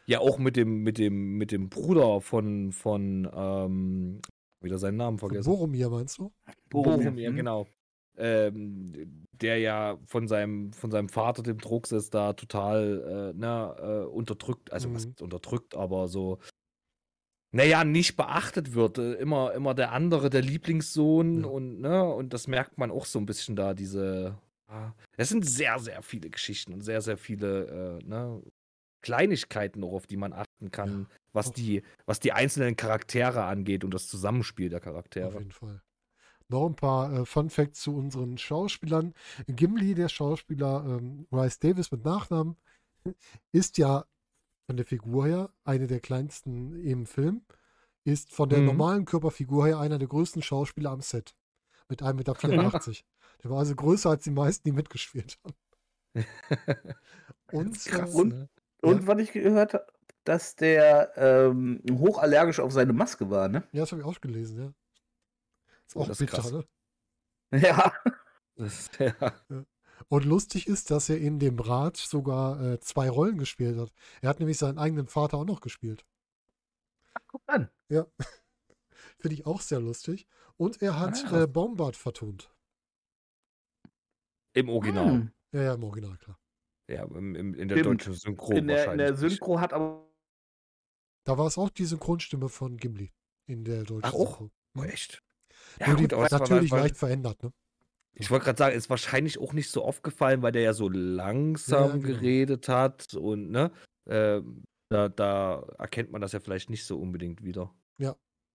Ja, 0.06 0.20
auch 0.20 0.40
mit 0.40 0.56
dem, 0.56 0.82
mit 0.84 0.98
dem, 0.98 1.38
mit 1.38 1.52
dem 1.52 1.70
Bruder 1.70 2.22
von, 2.22 2.72
von, 2.72 3.30
ähm, 3.34 4.22
wieder 4.60 4.78
seinen 4.78 4.98
Namen 4.98 5.20
Von 5.20 5.30
vergessen. 5.30 5.50
Boromir 5.50 5.90
meinst 5.90 6.18
du? 6.18 6.32
Boromir, 6.70 7.32
Mhm. 7.32 7.36
genau. 7.36 7.68
Ähm, 8.22 9.26
der 9.34 9.58
ja 9.58 9.98
von 10.06 10.28
seinem, 10.28 10.72
von 10.74 10.92
seinem 10.92 11.10
Vater, 11.10 11.42
dem 11.42 11.58
Druxes, 11.58 12.12
da 12.12 12.34
total 12.34 13.34
äh, 13.34 13.38
ne, 13.38 13.76
äh, 13.80 14.06
unterdrückt, 14.08 14.72
also 14.72 14.94
was 14.94 15.06
Mhm. 15.06 15.10
heißt 15.10 15.22
unterdrückt, 15.24 15.76
aber 15.76 16.08
so, 16.08 16.38
naja, 17.54 17.84
nicht 17.84 18.16
beachtet 18.16 18.74
wird. 18.76 18.98
Äh, 19.00 19.14
Immer, 19.14 19.54
immer 19.54 19.74
der 19.74 19.92
andere, 19.92 20.30
der 20.30 20.42
Lieblingssohn 20.42 21.42
Ja. 21.44 21.48
und, 21.50 21.82
ne, 21.82 22.04
und 22.04 22.34
das 22.34 22.48
merkt 22.48 22.78
man 22.78 22.92
auch 22.92 23.06
so 23.06 23.20
ein 23.20 23.26
bisschen 23.26 23.56
da, 23.56 23.74
diese. 23.74 24.38
Es 25.18 25.28
sind 25.30 25.44
sehr, 25.46 25.80
sehr 25.80 26.02
viele 26.02 26.30
Geschichten 26.30 26.72
und 26.74 26.82
sehr, 26.82 27.02
sehr 27.02 27.18
viele 27.18 28.00
äh, 28.00 28.06
ne, 28.08 28.42
Kleinigkeiten, 29.02 29.84
auch 29.84 29.94
auf 29.94 30.08
die 30.08 30.16
man 30.18 30.32
achten 30.32 30.72
kann, 30.72 31.08
was 31.34 31.48
Auf- 31.50 31.54
die, 31.56 31.82
was 32.06 32.20
die 32.20 32.32
einzelnen 32.32 32.76
Charaktere 32.78 33.44
angeht 33.44 33.84
und 33.84 33.94
das 33.94 34.08
Zusammenspiel 34.08 34.70
der 34.70 34.78
Auf 34.80 34.84
Charaktere. 34.86 35.40
jeden 35.40 35.52
Fall. 35.52 35.82
Noch 36.52 36.68
ein 36.68 36.76
paar 36.76 37.14
äh, 37.14 37.26
Fun 37.26 37.50
Facts 37.50 37.80
zu 37.82 37.96
unseren 37.96 38.38
Schauspielern. 38.38 39.14
Gimli, 39.48 39.96
der 39.96 40.10
Schauspieler 40.10 40.84
ähm, 40.86 41.26
Rice 41.32 41.60
Davis 41.60 41.92
mit 41.92 42.04
Nachnamen, 42.04 42.58
ist 43.54 43.78
ja 43.78 44.06
von 44.68 44.76
der 44.78 44.86
Figur 44.86 45.26
her 45.26 45.50
eine 45.64 45.88
der 45.88 46.02
kleinsten 46.02 46.76
im 46.86 47.06
Film, 47.06 47.42
ist 48.04 48.32
von 48.34 48.50
der 48.50 48.60
Mhm. 48.60 48.66
normalen 48.66 49.06
Körperfigur 49.06 49.66
her 49.66 49.80
einer 49.80 49.98
der 49.98 50.08
größten 50.10 50.42
Schauspieler 50.42 50.92
am 50.92 51.02
Set. 51.02 51.36
Mit 51.90 52.02
1,84 52.04 52.48
Meter. 52.50 53.04
Der 53.44 53.50
war 53.50 53.58
also 53.60 53.74
größer 53.76 54.12
als 54.12 54.24
die 54.24 54.30
meisten, 54.32 54.64
die 54.66 54.72
mitgespielt 54.72 55.40
haben. 55.44 55.56
Und, 57.52 57.74
krass, 57.86 58.14
äh, 58.14 58.18
Und- 58.18 58.30
ne? 58.34 58.50
Und 58.84 59.08
was 59.08 59.20
ich 59.20 59.32
gehört 59.32 59.74
habe, 59.76 59.86
dass 60.24 60.56
der 60.56 61.12
ähm, 61.16 61.82
hochallergisch 61.92 62.60
auf 62.60 62.72
seine 62.72 62.94
Maske 62.94 63.30
war, 63.30 63.48
ne? 63.48 63.64
Ja, 63.72 63.82
das 63.82 63.92
habe 63.92 64.02
ich 64.02 64.08
auch 64.08 64.20
gelesen, 64.22 64.58
ja. 64.60 64.74
Oh, 65.96 66.02
auch 66.02 66.08
das 66.08 66.20
ist 66.22 66.32
bitter, 66.32 66.42
krass. 66.42 66.52
ne? 66.52 66.66
Ja. 67.62 67.94
Das, 68.56 68.90
ja. 69.00 69.14
Und 70.08 70.26
lustig 70.26 70.68
ist, 70.68 70.90
dass 70.92 71.10
er 71.10 71.18
in 71.18 71.40
dem 71.40 71.60
Rat 71.60 71.98
sogar 71.98 72.62
äh, 72.62 72.80
zwei 72.80 73.10
Rollen 73.10 73.38
gespielt 73.38 73.78
hat. 73.78 73.92
Er 74.22 74.30
hat 74.30 74.40
nämlich 74.40 74.58
seinen 74.58 74.78
eigenen 74.78 75.08
Vater 75.08 75.38
auch 75.38 75.46
noch 75.46 75.62
gespielt. 75.62 76.06
Guck 77.28 77.42
an. 77.48 77.70
Finde 79.20 79.34
ich 79.36 79.46
auch 79.46 79.62
sehr 79.62 79.80
lustig. 79.80 80.28
Und 80.58 80.82
er 80.82 81.00
hat 81.00 81.26
Ah. 81.32 81.44
äh, 81.44 81.48
Bombard 81.48 81.96
vertont. 81.96 82.54
Im 84.54 84.70
Original. 84.70 85.12
Hm. 85.12 85.32
Ja, 85.54 85.62
ja, 85.64 85.74
im 85.76 85.84
Original, 85.84 86.18
klar. 86.18 86.40
Ja, 86.90 87.04
im, 87.06 87.36
im, 87.36 87.54
in 87.54 87.68
der 87.68 87.76
Stimmt. 87.78 88.02
deutschen 88.02 88.14
Synchro 88.16 88.54
In 88.54 88.68
der, 88.68 88.92
in 88.92 88.98
der. 88.98 89.16
Synchro 89.16 89.60
hat 89.60 89.74
aber. 89.74 90.08
Da 91.26 91.38
war 91.38 91.48
es 91.48 91.58
auch 91.58 91.70
die 91.70 91.86
Synchronstimme 91.86 92.50
von 92.50 92.78
Gimli 92.78 93.12
in 93.46 93.64
der 93.64 93.84
deutschen 93.84 94.04
Ach, 94.04 94.14
auch? 94.14 94.40
Synchro. 94.40 94.52
Oh, 94.78 94.82
Mhm. 94.84 95.31
Echt? 95.80 95.88
Nur 95.88 96.08
die, 96.08 96.16
natürlich 96.16 96.72
leicht 96.72 96.98
verändert, 96.98 97.42
ne? 97.44 97.52
Ich 98.14 98.30
wollte 98.30 98.46
gerade 98.46 98.58
sagen, 98.58 98.76
ist 98.76 98.90
wahrscheinlich 98.90 99.40
auch 99.40 99.54
nicht 99.54 99.72
so 99.72 99.84
aufgefallen, 99.84 100.42
weil 100.42 100.52
der 100.52 100.62
ja 100.62 100.74
so 100.74 100.90
langsam 100.90 101.90
Ja, 101.90 101.98
genau. 101.98 102.08
geredet 102.08 102.68
hat 102.68 103.14
und 103.14 103.50
ne, 103.50 103.72
ähm, 104.06 104.64
da, 104.90 105.08
da 105.08 105.66
erkennt 105.80 106.12
man 106.12 106.20
das 106.22 106.34
ja 106.34 106.42
vielleicht 106.42 106.70
nicht 106.70 106.86
so 106.86 107.00
unbedingt 107.00 107.44
wieder. 107.44 107.74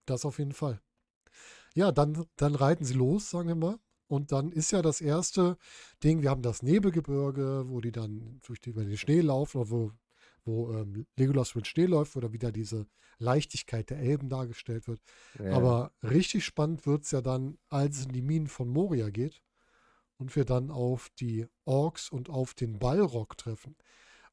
Das 0.06 0.24
auf 0.24 0.38
jeden 0.38 0.52
Fall. 0.52 0.80
Ja, 1.74 1.92
dann, 1.92 2.24
dann 2.36 2.54
reiten 2.54 2.84
sie 2.84 2.94
los, 2.94 3.30
sagen 3.30 3.48
wir 3.48 3.54
mal. 3.56 3.78
Und 4.08 4.30
dann 4.30 4.52
ist 4.52 4.70
ja 4.70 4.82
das 4.82 5.00
erste 5.00 5.58
Ding, 6.02 6.22
wir 6.22 6.30
haben 6.30 6.42
das 6.42 6.62
Nebelgebirge, 6.62 7.64
wo 7.66 7.80
die 7.80 7.90
dann 7.90 8.40
durch 8.46 8.60
die, 8.60 8.70
über 8.70 8.84
den 8.84 8.96
Schnee 8.96 9.20
laufen, 9.20 9.58
oder 9.58 9.70
wo, 9.70 9.92
wo 10.46 10.72
ähm, 10.72 11.06
Legolas 11.16 11.52
den 11.52 11.64
Schnee 11.64 11.86
läuft, 11.86 12.16
da 12.16 12.32
wieder 12.32 12.52
diese 12.52 12.86
Leichtigkeit 13.18 13.90
der 13.90 13.98
Elben 13.98 14.28
dargestellt 14.28 14.88
wird. 14.88 15.00
Ja. 15.38 15.52
Aber 15.56 15.92
richtig 16.02 16.44
spannend 16.44 16.86
wird 16.86 17.04
es 17.04 17.10
ja 17.12 17.20
dann, 17.22 17.58
als 17.68 17.98
es 17.98 18.06
in 18.06 18.12
die 18.12 18.22
Minen 18.22 18.46
von 18.48 18.68
Moria 18.68 19.10
geht 19.10 19.42
und 20.18 20.34
wir 20.36 20.44
dann 20.44 20.70
auf 20.70 21.08
die 21.20 21.46
Orks 21.64 22.10
und 22.10 22.30
auf 22.30 22.54
den 22.54 22.78
Balrog 22.78 23.36
treffen. 23.38 23.76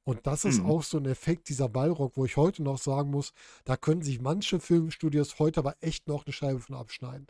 Und 0.06 0.28
das 0.28 0.46
ist 0.46 0.60
Mhm. 0.60 0.66
auch 0.66 0.84
so 0.84 0.98
ein 0.98 1.06
Effekt 1.06 1.50
dieser 1.50 1.70
Balrog, 1.70 2.18
wo 2.18 2.26
ich 2.26 2.38
heute 2.38 2.64
noch 2.64 2.78
sagen 2.80 3.12
muss, 3.12 3.34
da 3.66 3.78
können 3.78 4.02
sich 4.02 4.22
manche 4.22 4.60
Filmstudios 4.60 5.40
heute 5.40 5.60
aber 5.62 5.78
echt 5.82 6.08
noch 6.08 6.26
eine 6.26 6.34
Scheibe 6.34 6.60
von 6.60 6.76
abschneiden. 6.76 7.28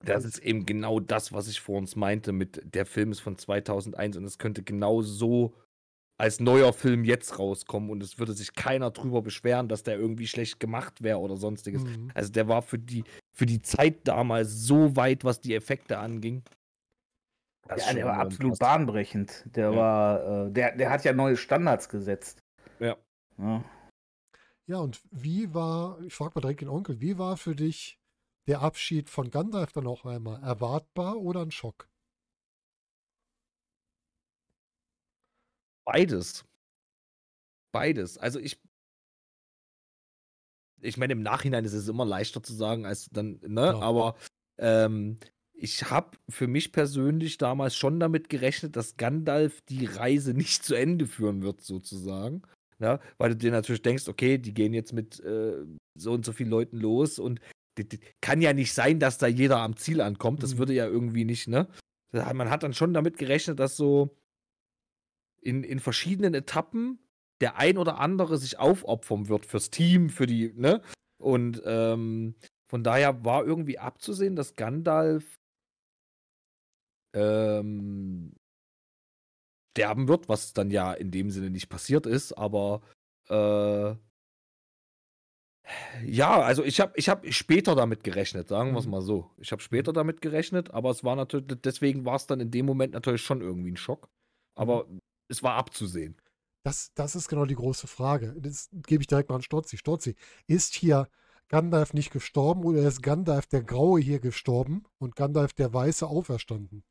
Das 0.00 0.24
ist 0.24 0.38
eben 0.38 0.66
genau 0.66 1.00
das, 1.00 1.32
was 1.32 1.48
ich 1.48 1.60
vor 1.60 1.78
uns 1.78 1.96
meinte 1.96 2.32
mit 2.32 2.60
der 2.74 2.84
Film 2.84 3.10
ist 3.10 3.20
von 3.20 3.38
2001 3.38 4.16
und 4.16 4.24
es 4.24 4.38
könnte 4.38 4.62
genau 4.62 5.00
so 5.02 5.54
als 6.16 6.40
neuer 6.40 6.72
Film 6.72 7.04
jetzt 7.04 7.38
rauskommen 7.38 7.90
und 7.90 8.02
es 8.02 8.18
würde 8.18 8.32
sich 8.32 8.54
keiner 8.54 8.90
drüber 8.90 9.22
beschweren, 9.22 9.68
dass 9.68 9.82
der 9.82 9.98
irgendwie 9.98 10.26
schlecht 10.28 10.60
gemacht 10.60 11.02
wäre 11.02 11.18
oder 11.18 11.36
sonstiges. 11.36 11.84
Mhm. 11.84 12.10
Also 12.14 12.30
der 12.30 12.46
war 12.48 12.62
für 12.62 12.78
die, 12.78 13.04
für 13.32 13.46
die 13.46 13.62
Zeit 13.62 14.06
damals 14.06 14.50
so 14.52 14.94
weit, 14.96 15.24
was 15.24 15.40
die 15.40 15.54
Effekte 15.54 15.98
anging. 15.98 16.42
Das 17.66 17.86
Ja, 17.86 17.94
der 17.94 18.04
war 18.06 18.18
absolut 18.18 18.52
krass. 18.52 18.58
bahnbrechend. 18.58 19.44
Der 19.56 19.70
Ja. 19.70 19.76
war, 19.76 20.46
äh, 20.46 20.52
der, 20.52 20.76
der 20.76 20.90
hat 20.90 21.04
ja 21.04 21.12
neue 21.12 21.36
Standards 21.36 21.88
gesetzt. 21.88 22.42
Ja. 22.78 22.96
Ja. 23.38 23.64
Ja, 24.66 24.78
und 24.78 25.02
wie 25.10 25.52
war, 25.52 26.00
ich 26.02 26.14
frage 26.14 26.32
mal 26.34 26.40
direkt 26.40 26.60
den 26.62 26.68
Onkel, 26.68 27.00
wie 27.00 27.18
war 27.18 27.36
für 27.36 27.54
dich 27.54 27.98
der 28.46 28.60
Abschied 28.60 29.10
von 29.10 29.30
Gandalf 29.30 29.72
dann 29.72 29.86
auch 29.86 30.04
einmal? 30.04 30.42
Erwartbar 30.42 31.16
oder 31.16 31.42
ein 31.42 31.50
Schock? 31.50 31.88
Beides. 35.84 36.44
Beides. 37.72 38.18
Also 38.18 38.38
ich. 38.38 38.60
Ich 40.80 40.96
meine, 40.98 41.14
im 41.14 41.22
Nachhinein 41.22 41.64
ist 41.64 41.72
es 41.72 41.88
immer 41.88 42.04
leichter 42.04 42.42
zu 42.42 42.52
sagen, 42.52 42.84
als 42.84 43.08
dann, 43.10 43.40
ne? 43.40 43.70
Klar. 43.70 43.82
Aber 43.82 44.16
ähm, 44.58 45.18
ich 45.54 45.90
habe 45.90 46.18
für 46.28 46.46
mich 46.46 46.72
persönlich 46.72 47.38
damals 47.38 47.74
schon 47.74 48.00
damit 48.00 48.28
gerechnet, 48.28 48.76
dass 48.76 48.96
Gandalf 48.96 49.62
die 49.62 49.86
Reise 49.86 50.34
nicht 50.34 50.62
zu 50.62 50.74
Ende 50.74 51.06
führen 51.06 51.42
wird, 51.42 51.62
sozusagen. 51.62 52.42
Ja, 52.80 53.00
weil 53.18 53.30
du 53.30 53.36
dir 53.36 53.52
natürlich 53.52 53.82
denkst, 53.82 54.08
okay, 54.08 54.36
die 54.36 54.52
gehen 54.52 54.74
jetzt 54.74 54.92
mit 54.92 55.20
äh, 55.20 55.64
so 55.96 56.12
und 56.12 56.26
so 56.26 56.32
vielen 56.32 56.50
Leuten 56.50 56.76
los 56.78 57.18
und 57.18 57.40
die, 57.78 57.88
die, 57.88 58.00
kann 58.20 58.42
ja 58.42 58.52
nicht 58.52 58.74
sein, 58.74 58.98
dass 58.98 59.16
da 59.18 59.26
jeder 59.26 59.58
am 59.58 59.76
Ziel 59.76 60.00
ankommt. 60.00 60.42
Das 60.42 60.54
Mhm. 60.54 60.58
würde 60.58 60.74
ja 60.74 60.86
irgendwie 60.86 61.24
nicht, 61.24 61.48
ne? 61.48 61.68
Man 62.12 62.50
hat 62.50 62.62
dann 62.62 62.74
schon 62.74 62.92
damit 62.94 63.16
gerechnet, 63.16 63.58
dass 63.58 63.76
so 63.76 64.16
in, 65.44 65.62
in 65.64 65.80
verschiedenen 65.80 66.34
Etappen 66.34 66.98
der 67.40 67.56
ein 67.56 67.78
oder 67.78 67.98
andere 67.98 68.38
sich 68.38 68.58
aufopfern 68.58 69.28
wird 69.28 69.46
fürs 69.46 69.70
Team, 69.70 70.08
für 70.08 70.26
die, 70.26 70.52
ne? 70.54 70.82
Und 71.18 71.62
ähm, 71.64 72.36
von 72.70 72.82
daher 72.84 73.24
war 73.24 73.44
irgendwie 73.44 73.78
abzusehen, 73.78 74.36
dass 74.36 74.56
Gandalf 74.56 75.38
ähm, 77.14 78.34
sterben 79.76 80.08
wird, 80.08 80.28
was 80.28 80.52
dann 80.52 80.70
ja 80.70 80.92
in 80.92 81.10
dem 81.10 81.30
Sinne 81.30 81.50
nicht 81.50 81.68
passiert 81.68 82.06
ist, 82.06 82.32
aber 82.32 82.82
äh, 83.28 83.94
ja, 86.04 86.40
also 86.42 86.62
ich 86.64 86.80
habe 86.80 86.92
ich 86.96 87.08
hab 87.08 87.26
später 87.32 87.74
damit 87.74 88.04
gerechnet, 88.04 88.48
sagen 88.48 88.72
wir 88.72 88.78
es 88.80 88.84
Mhm. 88.86 88.90
mal 88.90 89.02
so. 89.02 89.30
Ich 89.38 89.50
habe 89.52 89.62
später 89.62 89.92
damit 89.92 90.20
gerechnet, 90.20 90.70
aber 90.72 90.90
es 90.90 91.04
war 91.04 91.16
natürlich, 91.16 91.46
deswegen 91.62 92.04
war 92.04 92.16
es 92.16 92.26
dann 92.26 92.40
in 92.40 92.50
dem 92.50 92.66
Moment 92.66 92.92
natürlich 92.92 93.22
schon 93.22 93.40
irgendwie 93.40 93.72
ein 93.72 93.76
Schock. 93.76 94.08
Aber 94.54 94.86
es 95.28 95.42
war 95.42 95.54
abzusehen. 95.54 96.16
Das, 96.62 96.92
das 96.94 97.14
ist 97.14 97.28
genau 97.28 97.44
die 97.44 97.54
große 97.54 97.86
Frage. 97.86 98.34
Das 98.38 98.68
gebe 98.72 99.02
ich 99.02 99.06
direkt 99.06 99.28
mal 99.28 99.36
an 99.36 99.42
Stotzi. 99.42 99.76
Stotzi, 99.76 100.14
ist 100.46 100.74
hier 100.74 101.08
Gandalf 101.48 101.92
nicht 101.92 102.10
gestorben 102.10 102.64
oder 102.64 102.80
ist 102.88 103.02
Gandalf 103.02 103.46
der 103.46 103.62
Graue 103.62 104.00
hier 104.00 104.18
gestorben 104.18 104.84
und 104.98 105.14
Gandalf 105.16 105.52
der 105.52 105.72
Weiße 105.74 106.06
auferstanden? 106.06 106.82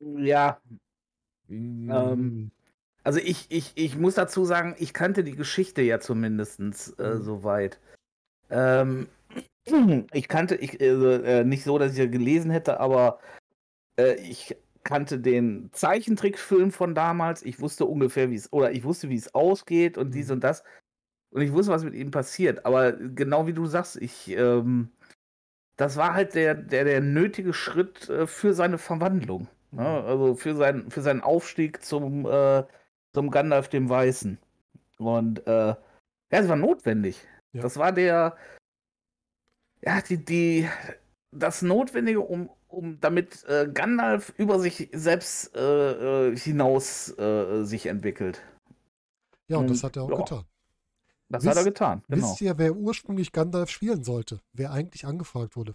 Ja, 0.00 0.60
Mm, 1.48 1.90
Ähm, 1.90 2.50
also 3.04 3.20
ich, 3.20 3.46
ich, 3.50 3.72
ich 3.76 3.96
muss 3.96 4.14
dazu 4.16 4.44
sagen, 4.44 4.74
ich 4.78 4.92
kannte 4.94 5.24
die 5.24 5.36
Geschichte 5.36 5.82
ja 5.82 6.00
zumindest 6.00 6.60
äh, 7.00 7.18
Mhm. 7.18 7.22
soweit. 7.22 7.80
Ähm, 8.50 9.08
ich 10.12 10.28
kannte, 10.28 10.56
ich, 10.56 10.80
also, 10.80 11.10
äh, 11.10 11.44
nicht 11.44 11.64
so, 11.64 11.78
dass 11.78 11.92
ich 11.92 11.98
ja 11.98 12.06
gelesen 12.06 12.50
hätte, 12.50 12.80
aber 12.80 13.20
äh, 13.98 14.14
ich 14.22 14.56
kannte 14.86 15.18
den 15.18 15.68
Zeichentrickfilm 15.72 16.70
von 16.70 16.94
damals. 16.94 17.42
Ich 17.42 17.60
wusste 17.60 17.84
ungefähr, 17.86 18.30
wie 18.30 18.36
es, 18.36 18.52
oder 18.52 18.70
ich 18.70 18.84
wusste, 18.84 19.08
wie 19.08 19.16
es 19.16 19.34
ausgeht 19.34 19.98
und 19.98 20.14
dies 20.14 20.28
Mhm. 20.28 20.34
und 20.34 20.44
das. 20.44 20.62
Und 21.30 21.42
ich 21.42 21.52
wusste, 21.52 21.72
was 21.72 21.84
mit 21.84 21.94
ihm 21.94 22.12
passiert. 22.12 22.64
Aber 22.64 22.92
genau 22.92 23.46
wie 23.46 23.52
du 23.52 23.66
sagst, 23.66 23.96
ich, 23.96 24.30
ähm, 24.30 24.90
das 25.76 25.96
war 25.96 26.14
halt 26.14 26.34
der, 26.34 26.54
der, 26.54 26.84
der 26.84 27.00
nötige 27.00 27.52
Schritt 27.52 28.08
äh, 28.08 28.26
für 28.26 28.54
seine 28.54 28.78
Verwandlung. 28.78 29.48
Ne? 29.72 29.82
Mhm. 29.82 30.06
Also 30.06 30.34
für, 30.36 30.54
sein, 30.54 30.90
für 30.90 31.02
seinen 31.02 31.20
Aufstieg 31.20 31.84
zum, 31.84 32.24
äh, 32.26 32.62
zum 33.12 33.30
Gandalf 33.30 33.68
dem 33.68 33.88
Weißen. 33.88 34.38
Und 34.98 35.46
äh, 35.46 35.74
ja, 35.74 35.76
es 36.30 36.48
war 36.48 36.56
notwendig. 36.56 37.26
Ja. 37.52 37.62
Das 37.62 37.76
war 37.76 37.90
der, 37.92 38.36
ja, 39.82 40.00
die, 40.00 40.24
die, 40.24 40.68
das 41.32 41.62
Notwendige, 41.62 42.20
um, 42.20 42.50
um 42.76 43.00
damit 43.00 43.42
äh, 43.48 43.68
Gandalf 43.72 44.34
über 44.36 44.58
sich 44.60 44.90
selbst 44.92 45.56
äh, 45.56 46.28
äh, 46.32 46.36
hinaus 46.36 47.08
äh, 47.18 47.64
sich 47.64 47.86
entwickelt. 47.86 48.42
Ja, 49.48 49.56
und 49.58 49.70
das 49.70 49.78
Und, 49.78 49.84
hat 49.84 49.96
er 49.96 50.02
auch 50.02 50.10
ja, 50.10 50.16
getan. 50.16 50.44
Das 51.28 51.42
Wisst- 51.42 51.50
hat 51.50 51.56
er 51.56 51.64
getan, 51.64 52.02
genau. 52.08 52.30
Wisst 52.30 52.40
ihr, 52.42 52.58
wer 52.58 52.76
ursprünglich 52.76 53.32
Gandalf 53.32 53.70
spielen 53.70 54.04
sollte? 54.04 54.40
Wer 54.52 54.72
eigentlich 54.72 55.06
angefragt 55.06 55.56
wurde? 55.56 55.74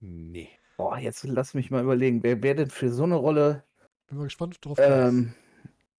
nee. 0.00 0.50
Boah, 0.76 0.98
jetzt 0.98 1.24
lass 1.24 1.54
mich 1.54 1.70
mal 1.70 1.82
überlegen, 1.82 2.22
wer, 2.22 2.42
wer 2.42 2.54
denn 2.54 2.68
für 2.68 2.90
so 2.92 3.04
eine 3.04 3.14
Rolle 3.14 3.64
Bin 4.08 4.18
mal 4.18 4.24
gespannt 4.24 4.58
drauf. 4.62 4.78
ähm, 4.78 5.32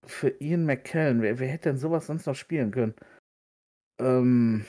für 0.05 0.29
Ian 0.39 0.65
McKellen, 0.65 1.23
wer, 1.23 1.39
wer 1.39 1.47
hätte 1.47 1.69
denn 1.69 1.77
sowas 1.79 2.05
sonst 2.05 2.27
noch 2.27 2.35
spielen 2.35 2.69
können? 2.69 2.93
Ähm, 3.99 4.65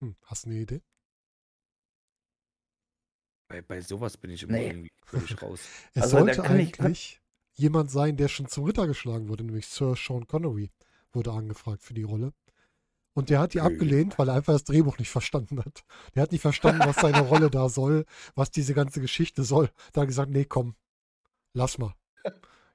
Hm, 0.00 0.16
hast 0.24 0.44
du 0.44 0.50
eine 0.50 0.60
Idee? 0.60 0.82
Bei, 3.48 3.62
bei 3.62 3.80
sowas 3.80 4.16
bin 4.16 4.30
ich 4.30 4.42
immer 4.42 4.54
Nee. 4.54 4.68
irgendwie 4.68 4.92
völlig 5.04 5.40
raus. 5.42 5.60
Es 5.94 6.02
Also, 6.02 6.18
sollte 6.18 6.42
kann 6.42 6.58
ich- 6.58 6.80
eigentlich 6.80 7.20
jemand 7.54 7.90
sein, 7.90 8.16
der 8.16 8.28
schon 8.28 8.48
zum 8.48 8.64
Ritter 8.64 8.86
geschlagen 8.86 9.28
wurde, 9.28 9.44
nämlich 9.44 9.66
Sir 9.66 9.94
Sean 9.96 10.26
Connery 10.26 10.70
wurde 11.12 11.32
angefragt 11.32 11.82
für 11.82 11.94
die 11.94 12.02
Rolle. 12.02 12.32
Und 13.14 13.30
der 13.30 13.38
hat 13.40 13.54
die 13.54 13.62
abgelehnt, 13.62 14.18
weil 14.18 14.28
er 14.28 14.34
einfach 14.34 14.52
das 14.52 14.64
Drehbuch 14.64 14.98
nicht 14.98 15.08
verstanden 15.08 15.58
hat. 15.64 15.84
Der 16.14 16.22
hat 16.22 16.32
nicht 16.32 16.42
verstanden, 16.42 16.82
was 16.84 16.96
seine 16.96 17.22
Rolle 17.22 17.48
da 17.48 17.70
soll, 17.70 18.04
was 18.34 18.50
diese 18.50 18.74
ganze 18.74 19.00
Geschichte 19.00 19.42
soll. 19.42 19.68
Da 19.92 20.02
hat 20.02 20.04
er 20.04 20.06
gesagt, 20.08 20.30
nee, 20.30 20.44
komm, 20.44 20.76
lass 21.54 21.78
mal. 21.78 21.94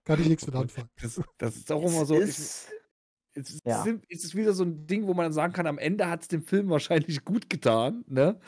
Kann 0.04 0.20
ich 0.20 0.28
nichts 0.28 0.48
mit 0.48 0.56
anfangen. 0.56 0.90
Das, 1.00 1.22
das 1.38 1.58
ist 1.58 1.72
auch 1.72 1.84
immer 1.84 2.06
so. 2.08 2.16
Ich, 2.20 2.30
ist, 2.30 2.70
es, 3.34 3.50
ist, 3.52 3.66
Ja. 3.66 3.86
es 4.10 4.24
ist 4.24 4.36
wieder 4.36 4.54
so 4.54 4.64
ein 4.64 4.88
Ding, 4.88 5.08
wo 5.08 5.14
man 5.14 5.26
dann 5.26 5.34
sagen 5.34 5.54
kann, 5.54 5.68
am 5.68 5.78
Ende 5.78 6.10
hat 6.10 6.22
es 6.22 6.28
dem 6.28 6.44
Film 6.44 6.70
wahrscheinlich 7.10 7.24
gut 7.26 7.50
getan, 7.50 8.04
ne? 8.08 8.40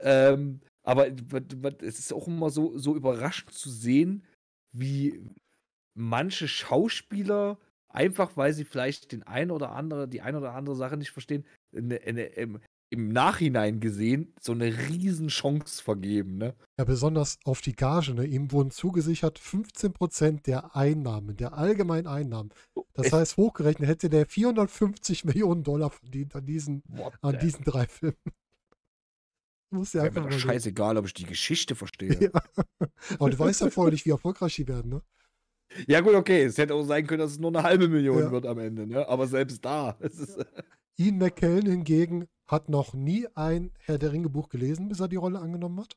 Ähm, 0.00 0.60
aber 0.82 1.08
es 1.08 1.98
ist 1.98 2.12
auch 2.12 2.26
immer 2.26 2.50
so, 2.50 2.76
so 2.76 2.94
überraschend 2.94 3.52
zu 3.52 3.70
sehen, 3.70 4.24
wie, 4.72 5.24
manche 5.94 6.48
Schauspieler, 6.48 7.58
einfach 7.88 8.36
weil 8.36 8.52
sie 8.52 8.64
vielleicht 8.64 9.12
den 9.12 9.22
ein 9.22 9.50
oder 9.50 9.70
andere, 9.72 10.08
die 10.08 10.20
ein 10.20 10.36
oder 10.36 10.52
andere 10.54 10.76
Sache 10.76 10.96
nicht 10.96 11.10
verstehen, 11.10 11.46
eine, 11.74 12.00
eine, 12.02 12.58
im, 12.94 13.08
Nachhinein 13.08 13.80
gesehen 13.80 14.32
so 14.40 14.52
eine 14.52 14.66
riesen 14.88 15.28
Chance 15.28 15.82
vergeben, 15.82 16.38
ne? 16.38 16.54
Ja, 16.78 16.84
besonders 16.84 17.38
auf 17.44 17.60
die 17.60 17.74
Gage. 17.76 18.14
Ne? 18.14 18.24
Ihm 18.26 18.52
wurden 18.52 18.70
zugesichert 18.70 19.38
15% 19.38 20.42
der 20.42 20.74
Einnahmen, 20.74 21.36
der 21.36 21.54
allgemeinen 21.54 22.06
Einnahmen. 22.06 22.50
Das 22.94 23.12
heißt, 23.12 23.36
hochgerechnet 23.36 23.88
hätte 23.88 24.08
der 24.08 24.26
450 24.26 25.24
Millionen 25.24 25.62
Dollar 25.62 25.90
verdient 25.90 26.34
an 26.34 26.46
diesen, 26.46 26.82
What 26.88 27.14
an 27.22 27.38
diesen 27.38 27.64
drei 27.64 27.86
Filmen. 27.86 28.16
Muss 29.70 29.92
ja 29.92 30.02
einfach 30.02 30.24
mir 30.24 30.30
doch 30.30 30.38
scheißegal, 30.38 30.96
ob 30.96 31.06
ich 31.06 31.14
die 31.14 31.26
Geschichte 31.26 31.74
verstehe. 31.74 32.18
Ja. 32.20 32.30
Aber 33.18 33.30
du 33.30 33.38
weißt 33.38 33.62
ja 33.62 33.70
vorher 33.70 33.92
nicht, 33.92 34.06
wie 34.06 34.10
erfolgreich 34.10 34.54
die 34.56 34.68
werden, 34.68 34.90
ne? 34.90 35.02
Ja, 35.88 36.00
gut, 36.00 36.14
okay. 36.14 36.44
Es 36.44 36.58
hätte 36.58 36.74
auch 36.74 36.84
sein 36.84 37.06
können, 37.06 37.20
dass 37.20 37.32
es 37.32 37.38
nur 37.38 37.50
eine 37.50 37.62
halbe 37.62 37.88
Million 37.88 38.18
Ja. 38.20 38.30
wird 38.30 38.46
am 38.46 38.58
Ende, 38.58 38.86
ne? 38.86 39.08
Aber 39.08 39.26
selbst 39.26 39.64
da. 39.64 39.96
Es 40.00 40.18
ist, 40.18 40.44
Ian 40.96 41.18
McKellen 41.18 41.66
hingegen 41.66 42.28
hat 42.46 42.68
noch 42.68 42.94
nie 42.94 43.26
ein 43.34 43.72
Herr 43.78 43.98
der 43.98 44.12
Ringe 44.12 44.28
Buch 44.28 44.48
gelesen, 44.48 44.88
bis 44.88 45.00
er 45.00 45.08
die 45.08 45.16
Rolle 45.16 45.40
angenommen 45.40 45.80
hat. 45.80 45.96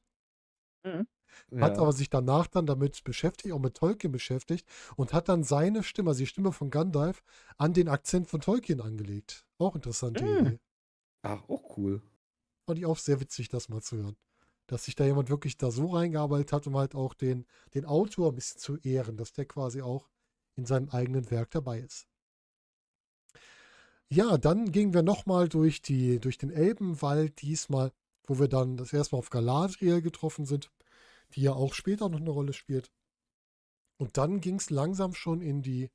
Hat 1.59 1.75
ja. 1.75 1.81
aber 1.81 1.93
sich 1.93 2.09
danach 2.09 2.47
dann 2.47 2.65
damit 2.65 3.03
beschäftigt, 3.03 3.53
auch 3.53 3.59
mit 3.59 3.75
Tolkien 3.75 4.11
beschäftigt 4.11 4.67
und 4.95 5.13
hat 5.13 5.29
dann 5.29 5.43
seine 5.43 5.83
Stimme, 5.83 6.09
also 6.11 6.19
die 6.19 6.27
Stimme 6.27 6.51
von 6.51 6.69
Gandalf, 6.71 7.23
an 7.57 7.73
den 7.73 7.89
Akzent 7.89 8.27
von 8.27 8.41
Tolkien 8.41 8.81
angelegt. 8.81 9.45
Auch 9.57 9.75
interessante 9.75 10.25
Hm. 10.25 10.47
Idee. 10.47 10.59
Ach, 11.23 11.47
auch 11.49 11.77
cool. 11.77 12.01
Fand 12.65 12.79
ich 12.79 12.85
auch 12.85 12.97
sehr 12.97 13.19
witzig, 13.19 13.49
das 13.49 13.69
mal 13.69 13.81
zu 13.81 13.97
hören. 13.97 14.17
Dass 14.67 14.85
sich 14.85 14.95
da 14.95 15.05
jemand 15.05 15.29
wirklich 15.29 15.57
da 15.57 15.71
so 15.71 15.87
reingearbeitet 15.87 16.51
hat, 16.53 16.67
um 16.67 16.77
halt 16.77 16.95
auch 16.95 17.13
den, 17.13 17.45
den 17.73 17.85
Autor 17.85 18.29
ein 18.31 18.35
bisschen 18.35 18.59
zu 18.59 18.77
ehren, 18.77 19.17
dass 19.17 19.33
der 19.33 19.45
quasi 19.45 19.81
auch 19.81 20.09
in 20.55 20.65
seinem 20.65 20.89
eigenen 20.89 21.29
Werk 21.31 21.51
dabei 21.51 21.79
ist. 21.79 22.07
Ja, 24.09 24.37
dann 24.37 24.71
gingen 24.71 24.93
wir 24.93 25.03
nochmal 25.03 25.49
durch, 25.49 25.81
die, 25.81 26.19
durch 26.19 26.37
den 26.37 26.49
Elbenwald 26.49 27.41
diesmal, 27.41 27.91
wo 28.25 28.39
wir 28.39 28.47
dann 28.47 28.77
das 28.77 28.93
erste 28.93 29.15
Mal 29.15 29.19
auf 29.19 29.29
Galadriel 29.29 30.01
getroffen 30.01 30.45
sind, 30.45 30.71
die 31.35 31.41
ja 31.41 31.53
auch 31.53 31.73
später 31.73 32.07
noch 32.07 32.19
eine 32.19 32.29
Rolle 32.29 32.53
spielt. 32.53 32.91
Und 33.97 34.17
dann 34.17 34.39
ging 34.39 34.55
es 34.55 34.69
langsam 34.69 35.13
schon 35.13 35.41
in 35.41 35.61
die, 35.61 35.89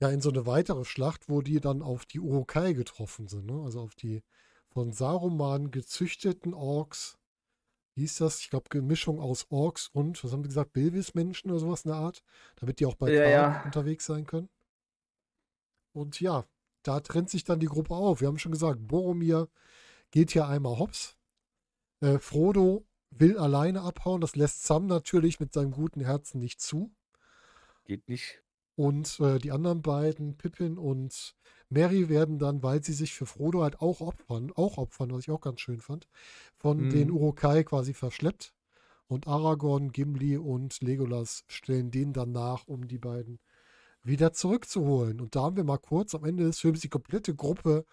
ja, 0.00 0.08
in 0.10 0.20
so 0.20 0.30
eine 0.30 0.46
weitere 0.46 0.84
Schlacht, 0.84 1.28
wo 1.28 1.42
die 1.42 1.60
dann 1.60 1.82
auf 1.82 2.06
die 2.06 2.18
Urukai 2.18 2.72
getroffen 2.72 3.28
sind, 3.28 3.46
ne? 3.46 3.62
Also 3.62 3.80
auf 3.82 3.94
die 3.94 4.22
von 4.70 4.92
Saruman 4.92 5.70
gezüchteten 5.70 6.54
Orks. 6.54 7.18
Wie 7.94 8.00
hieß 8.00 8.16
das? 8.16 8.40
Ich 8.40 8.50
glaube, 8.50 8.80
Mischung 8.80 9.20
aus 9.20 9.46
Orks 9.50 9.88
und, 9.88 10.24
was 10.24 10.32
haben 10.32 10.42
wir 10.42 10.48
gesagt, 10.48 10.72
Bilvis-Menschen 10.72 11.50
oder 11.50 11.60
sowas 11.60 11.84
in 11.84 11.90
der 11.90 11.98
Art, 12.00 12.24
damit 12.56 12.80
die 12.80 12.86
auch 12.86 12.94
bei 12.94 13.12
Ja, 13.12 13.28
ja. 13.28 13.62
unterwegs 13.64 14.06
sein 14.06 14.26
können. 14.26 14.48
Und 15.92 16.18
ja, 16.20 16.46
da 16.82 17.00
trennt 17.00 17.30
sich 17.30 17.44
dann 17.44 17.60
die 17.60 17.66
Gruppe 17.66 17.94
auf. 17.94 18.20
Wir 18.20 18.28
haben 18.28 18.38
schon 18.38 18.52
gesagt, 18.52 18.86
Boromir 18.86 19.48
geht 20.10 20.30
hier 20.32 20.46
einmal 20.48 20.78
hops. 20.78 21.16
Äh, 22.00 22.18
Frodo 22.18 22.86
will 23.10 23.38
alleine 23.38 23.82
abhauen. 23.82 24.20
Das 24.20 24.36
lässt 24.36 24.64
Sam 24.64 24.86
natürlich 24.86 25.40
mit 25.40 25.52
seinem 25.52 25.72
guten 25.72 26.00
Herzen 26.00 26.38
nicht 26.38 26.60
zu. 26.60 26.92
Geht 27.84 28.08
nicht. 28.08 28.42
Und 28.74 29.20
äh, 29.20 29.38
die 29.38 29.52
anderen 29.52 29.82
beiden, 29.82 30.36
Pippin 30.36 30.78
und 30.78 31.34
Mary, 31.68 32.08
werden 32.08 32.38
dann, 32.38 32.62
weil 32.62 32.82
sie 32.82 32.94
sich 32.94 33.12
für 33.14 33.26
Frodo 33.26 33.62
halt 33.62 33.80
auch 33.80 34.00
opfern, 34.00 34.50
auch 34.54 34.78
opfern, 34.78 35.10
was 35.12 35.20
ich 35.20 35.30
auch 35.30 35.40
ganz 35.40 35.60
schön 35.60 35.80
fand, 35.80 36.08
von 36.56 36.88
Mhm. 36.88 36.90
den 36.90 37.10
Urukai 37.10 37.64
quasi 37.64 37.92
verschleppt. 37.94 38.54
Und 39.08 39.26
Aragorn, 39.28 39.92
Gimli 39.92 40.38
und 40.38 40.80
Legolas 40.80 41.44
stellen 41.48 41.90
den 41.90 42.12
dann 42.14 42.32
nach, 42.32 42.66
um 42.66 42.88
die 42.88 42.98
beiden 42.98 43.40
wieder 44.02 44.32
zurückzuholen. 44.32 45.20
Und 45.20 45.36
da 45.36 45.42
haben 45.42 45.56
wir 45.56 45.64
mal 45.64 45.78
kurz 45.78 46.14
am 46.14 46.24
Ende 46.24 46.44
des 46.44 46.58
Films 46.60 46.80
die 46.80 46.88
komplette 46.88 47.34
Gruppe 47.34 47.84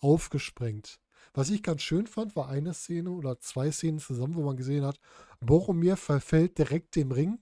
aufgesprengt. 0.00 1.00
Was 1.34 1.50
ich 1.50 1.62
ganz 1.62 1.82
schön 1.82 2.06
fand, 2.06 2.34
war 2.36 2.48
eine 2.48 2.72
Szene 2.74 3.10
oder 3.10 3.38
zwei 3.40 3.70
Szenen 3.70 3.98
zusammen, 3.98 4.34
wo 4.34 4.42
man 4.42 4.56
gesehen 4.56 4.84
hat, 4.84 4.98
Boromir 5.40 5.96
verfällt 5.96 6.58
direkt 6.58 6.96
dem 6.96 7.12
Ring 7.12 7.38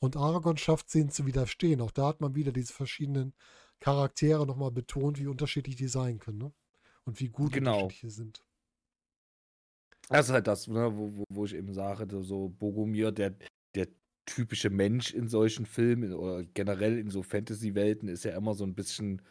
und 0.00 0.16
Aragorn 0.16 0.56
schafft 0.56 0.88
es, 0.88 0.94
ihnen 0.96 1.10
zu 1.10 1.26
widerstehen. 1.26 1.80
Auch 1.80 1.90
da 1.92 2.08
hat 2.08 2.20
man 2.20 2.34
wieder 2.34 2.52
diese 2.52 2.72
verschiedenen 2.72 3.34
Charaktere 3.80 4.46
nochmal 4.46 4.72
betont, 4.72 5.18
wie 5.18 5.28
unterschiedlich 5.28 5.76
die 5.76 5.88
sein 5.88 6.18
können. 6.18 6.38
Ne? 6.38 6.52
Und 7.04 7.20
wie 7.20 7.28
gut 7.28 7.52
Genau. 7.52 7.82
unterschiedliche 7.84 8.10
sind. 8.10 8.42
Das 10.08 10.26
ist 10.26 10.32
halt 10.32 10.46
das, 10.46 10.66
ne, 10.68 10.90
wo, 10.96 11.18
wo, 11.18 11.24
wo 11.28 11.44
ich 11.44 11.54
eben 11.54 11.72
sage, 11.74 12.06
so- 12.22 12.48
Bogomir, 12.48 13.12
der, 13.12 13.34
der 13.74 13.88
typische 14.28 14.70
Mensch 14.70 15.12
in 15.12 15.28
solchen 15.28 15.66
Filmen 15.66 16.12
oder 16.12 16.44
generell 16.44 16.98
in 16.98 17.10
so 17.10 17.22
Fantasy-Welten 17.22 18.08
ist 18.08 18.24
ja 18.24 18.36
immer 18.36 18.54
so 18.54 18.64
ein 18.64 18.74
bisschen, 18.74 19.22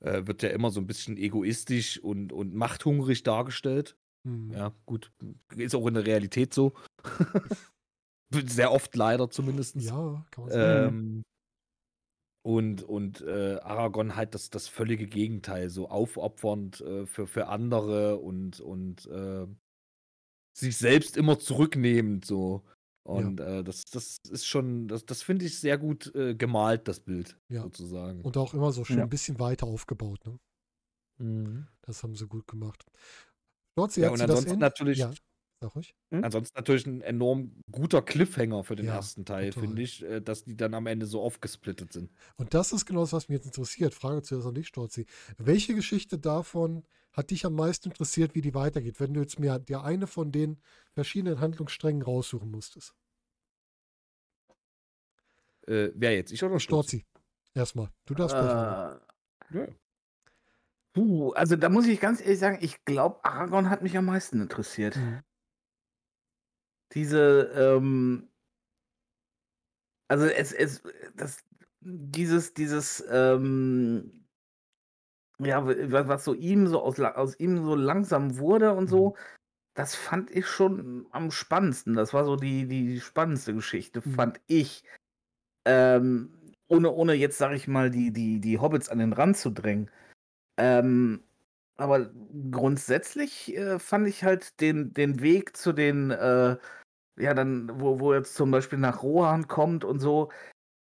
äh, 0.00 0.26
wird 0.26 0.42
ja 0.42 0.50
immer 0.50 0.70
so 0.70 0.80
ein 0.80 0.86
bisschen 0.86 1.16
egoistisch 1.16 1.98
und, 1.98 2.32
und 2.32 2.54
machthungrig 2.54 3.22
dargestellt. 3.22 3.96
Hm. 4.26 4.50
Ja, 4.52 4.74
gut. 4.86 5.12
Ist 5.56 5.74
auch 5.74 5.86
in 5.86 5.94
der 5.94 6.06
Realität 6.06 6.52
so. 6.52 6.72
Sehr 8.46 8.72
oft 8.72 8.96
leider 8.96 9.30
zumindest. 9.30 9.76
Ja, 9.76 10.26
kann 10.30 10.44
man 10.44 10.52
sagen. 10.52 10.88
Ähm, 10.88 11.22
und 12.46 12.82
und 12.82 13.22
äh, 13.22 13.58
Aragorn 13.62 14.16
halt 14.16 14.34
das, 14.34 14.50
das 14.50 14.68
völlige 14.68 15.06
Gegenteil, 15.06 15.70
so 15.70 15.88
aufopfernd 15.88 16.80
äh, 16.82 17.06
für, 17.06 17.26
für 17.26 17.46
andere 17.46 18.16
und, 18.16 18.60
und 18.60 19.06
äh, 19.06 19.46
sich 20.54 20.76
selbst 20.76 21.16
immer 21.16 21.38
zurücknehmend 21.38 22.24
so. 22.24 22.62
Und 23.04 23.38
äh, 23.40 23.62
das, 23.62 23.84
das 23.84 24.16
ist 24.30 24.46
schon, 24.46 24.88
das, 24.88 25.04
das 25.04 25.22
finde 25.22 25.44
ich 25.44 25.58
sehr 25.58 25.76
gut 25.76 26.14
äh, 26.14 26.34
gemalt, 26.34 26.88
das 26.88 27.00
Bild, 27.00 27.38
Ja. 27.48 27.62
sozusagen. 27.62 28.22
Und 28.22 28.36
auch 28.38 28.54
immer 28.54 28.72
so 28.72 28.84
schön 28.84 28.96
Ja. 28.98 29.02
ein 29.04 29.10
bisschen 29.10 29.38
weiter 29.38 29.66
aufgebaut. 29.66 30.20
Ne? 30.24 30.38
Mhm. 31.18 31.68
Das 31.82 32.02
haben 32.02 32.16
sie 32.16 32.26
gut 32.26 32.46
gemacht. 32.46 32.82
Dort, 33.76 33.94
Ja, 33.96 34.10
und 34.10 34.20
ansonsten 34.22 34.58
natürlich- 34.58 34.98
Ja, 34.98 35.12
sag 35.60 35.74
ruhig. 35.76 35.94
Ansonsten 36.10 36.56
natürlich 36.56 36.86
ein 36.86 37.02
enorm 37.02 37.60
guter 37.70 38.00
Cliffhanger 38.00 38.64
für 38.64 38.74
den 38.76 38.86
Ja, 38.86 38.94
ersten 38.94 39.24
Teil, 39.26 39.52
finde 39.52 39.82
ich, 39.82 40.02
äh, 40.02 40.20
dass 40.20 40.44
die 40.44 40.56
dann 40.56 40.72
am 40.72 40.86
Ende 40.86 41.04
so 41.06 41.20
aufgesplittet 41.20 41.92
sind. 41.92 42.10
Und 42.36 42.54
das 42.54 42.72
ist 42.72 42.86
genau 42.86 43.00
das, 43.02 43.12
was 43.12 43.28
mich 43.28 43.36
jetzt 43.36 43.46
interessiert. 43.46 43.92
Frage 43.92 44.22
zuerst 44.22 44.46
an 44.46 44.54
dich, 44.54 44.68
Storzi. 44.68 45.04
Welche 45.36 45.74
Geschichte 45.74 46.18
davon 46.18 46.84
hat 47.14 47.30
dich 47.30 47.46
am 47.46 47.54
meisten 47.54 47.88
interessiert, 47.90 48.34
wie 48.34 48.42
die 48.42 48.54
weitergeht, 48.54 49.00
wenn 49.00 49.14
du 49.14 49.20
jetzt 49.20 49.38
mir 49.38 49.58
dir 49.58 49.82
eine 49.82 50.06
von 50.06 50.32
den 50.32 50.60
verschiedenen 50.92 51.40
Handlungssträngen 51.40 52.02
raussuchen 52.02 52.50
musstest? 52.50 52.94
Äh, 55.66 55.90
wer 55.94 56.14
jetzt? 56.14 56.32
Ich 56.32 56.42
oder 56.42 56.60
Sturzi? 56.60 56.98
Storzi, 56.98 57.06
erstmal. 57.54 57.90
Du 58.04 58.14
darfst. 58.14 58.36
Äh, 58.36 58.98
Ja. 59.56 59.68
puh, 60.92 61.32
also 61.32 61.56
da 61.56 61.68
muss 61.68 61.86
ich 61.86 62.00
ganz 62.00 62.20
ehrlich 62.20 62.38
sagen, 62.38 62.58
ich 62.60 62.84
glaube, 62.84 63.24
Aragorn 63.24 63.70
hat 63.70 63.82
mich 63.82 63.96
am 63.96 64.06
meisten 64.06 64.40
interessiert. 64.40 64.96
Mhm. 64.96 65.20
Diese, 66.92 67.50
ähm, 67.54 68.28
also 70.08 70.26
es, 70.26 70.52
es, 70.52 70.82
das, 71.16 71.44
dieses, 71.80 72.54
dieses, 72.54 73.04
ähm, 73.08 74.23
ja, 75.38 75.66
wa- 75.66 76.08
was 76.08 76.24
so 76.24 76.34
ihm 76.34 76.66
so 76.66 76.80
aus, 76.82 77.00
aus 77.00 77.38
ihm 77.40 77.64
so 77.64 77.74
langsam 77.74 78.38
wurde 78.38 78.72
und 78.74 78.88
so, 78.88 79.16
das 79.74 79.94
fand 79.96 80.30
ich 80.32 80.46
schon 80.46 81.06
am 81.12 81.30
spannendsten. 81.32 81.94
Das 81.94 82.14
war 82.14 82.24
so 82.24 82.36
die, 82.36 82.66
die 82.68 83.00
spannendste 83.00 83.54
Geschichte, 83.54 84.02
Mhm. 84.04 84.14
fand 84.14 84.40
ich. 84.48 84.84
Ähm, 85.66 86.52
ohne, 86.68 86.90
ohne 86.92 87.14
jetzt, 87.14 87.38
sag 87.38 87.52
ich 87.54 87.68
mal, 87.68 87.90
die, 87.90 88.12
die, 88.12 88.40
die 88.40 88.58
Hobbits 88.58 88.88
an 88.88 88.98
den 88.98 89.12
Rand 89.12 89.36
zu 89.36 89.50
drängen. 89.50 89.90
Ähm, 90.58 91.24
aber 91.76 92.10
grundsätzlich 92.50 93.56
äh, 93.56 93.78
fand 93.78 94.08
ich 94.08 94.24
halt 94.24 94.60
den, 94.60 94.94
den 94.94 95.20
Weg 95.22 95.56
zu 95.56 95.72
den, 95.72 96.10
äh, 96.12 96.56
ja, 97.18 97.34
dann, 97.34 97.70
wo, 97.80 98.00
wo 98.00 98.14
jetzt 98.14 98.34
zum 98.34 98.50
Beispiel 98.50 98.78
nach 98.78 99.02
Rohan 99.02 99.48
kommt 99.48 99.84
und 99.84 100.00
so, 100.00 100.30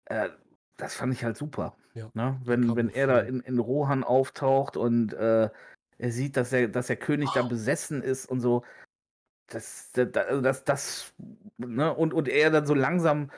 äh, 0.07 0.31
das 0.79 0.95
fand 0.97 1.12
ich 1.15 1.25
halt 1.25 1.37
super. 1.37 1.77
Ja, 1.99 2.11
ne? 2.15 2.41
Wenn, 2.45 2.77
wenn 2.77 2.91
er 2.91 3.07
da 3.07 3.20
in, 3.20 3.41
in 3.41 3.59
Rohan 3.59 4.05
auftaucht 4.05 4.77
und 4.77 5.12
äh, 5.15 5.51
er 5.99 6.12
sieht, 6.12 6.37
dass 6.37 6.51
der, 6.51 6.69
dass 6.69 6.87
der 6.87 6.97
König 6.97 7.33
da 7.33 7.43
besessen 7.43 8.03
ist 8.03 8.27
und 8.27 8.41
so, 8.41 8.62
das, 9.49 9.91
das, 9.93 10.11
das, 10.12 10.65
das 10.65 11.15
ne? 11.57 11.93
und, 11.95 12.15
und 12.15 12.29
er 12.29 12.51
dann 12.51 12.66
so 12.66 12.75
langsam 12.75 13.31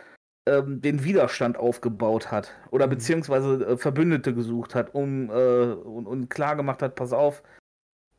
ähm, 0.46 0.80
den 0.80 1.04
Widerstand 1.04 1.56
aufgebaut 1.56 2.30
hat 2.30 2.52
oder 2.70 2.86
Mhm. 2.86 2.90
beziehungsweise 2.90 3.64
äh, 3.64 3.76
Verbündete 3.76 4.34
gesucht 4.34 4.74
hat, 4.74 4.94
um 4.94 5.30
äh, 5.30 5.72
und, 5.72 6.06
und 6.06 6.28
klar 6.28 6.56
gemacht 6.56 6.82
hat, 6.82 6.96
pass 6.96 7.12
auf, 7.12 7.42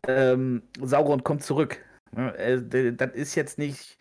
ähm, 0.08 0.64
Sauron 0.82 1.24
kommt 1.24 1.44
zurück. 1.44 1.78
Ne? 2.12 2.36
Äh, 2.38 2.94
das 2.94 3.12
ist 3.14 3.36
jetzt 3.36 3.58
nicht, 3.58 3.98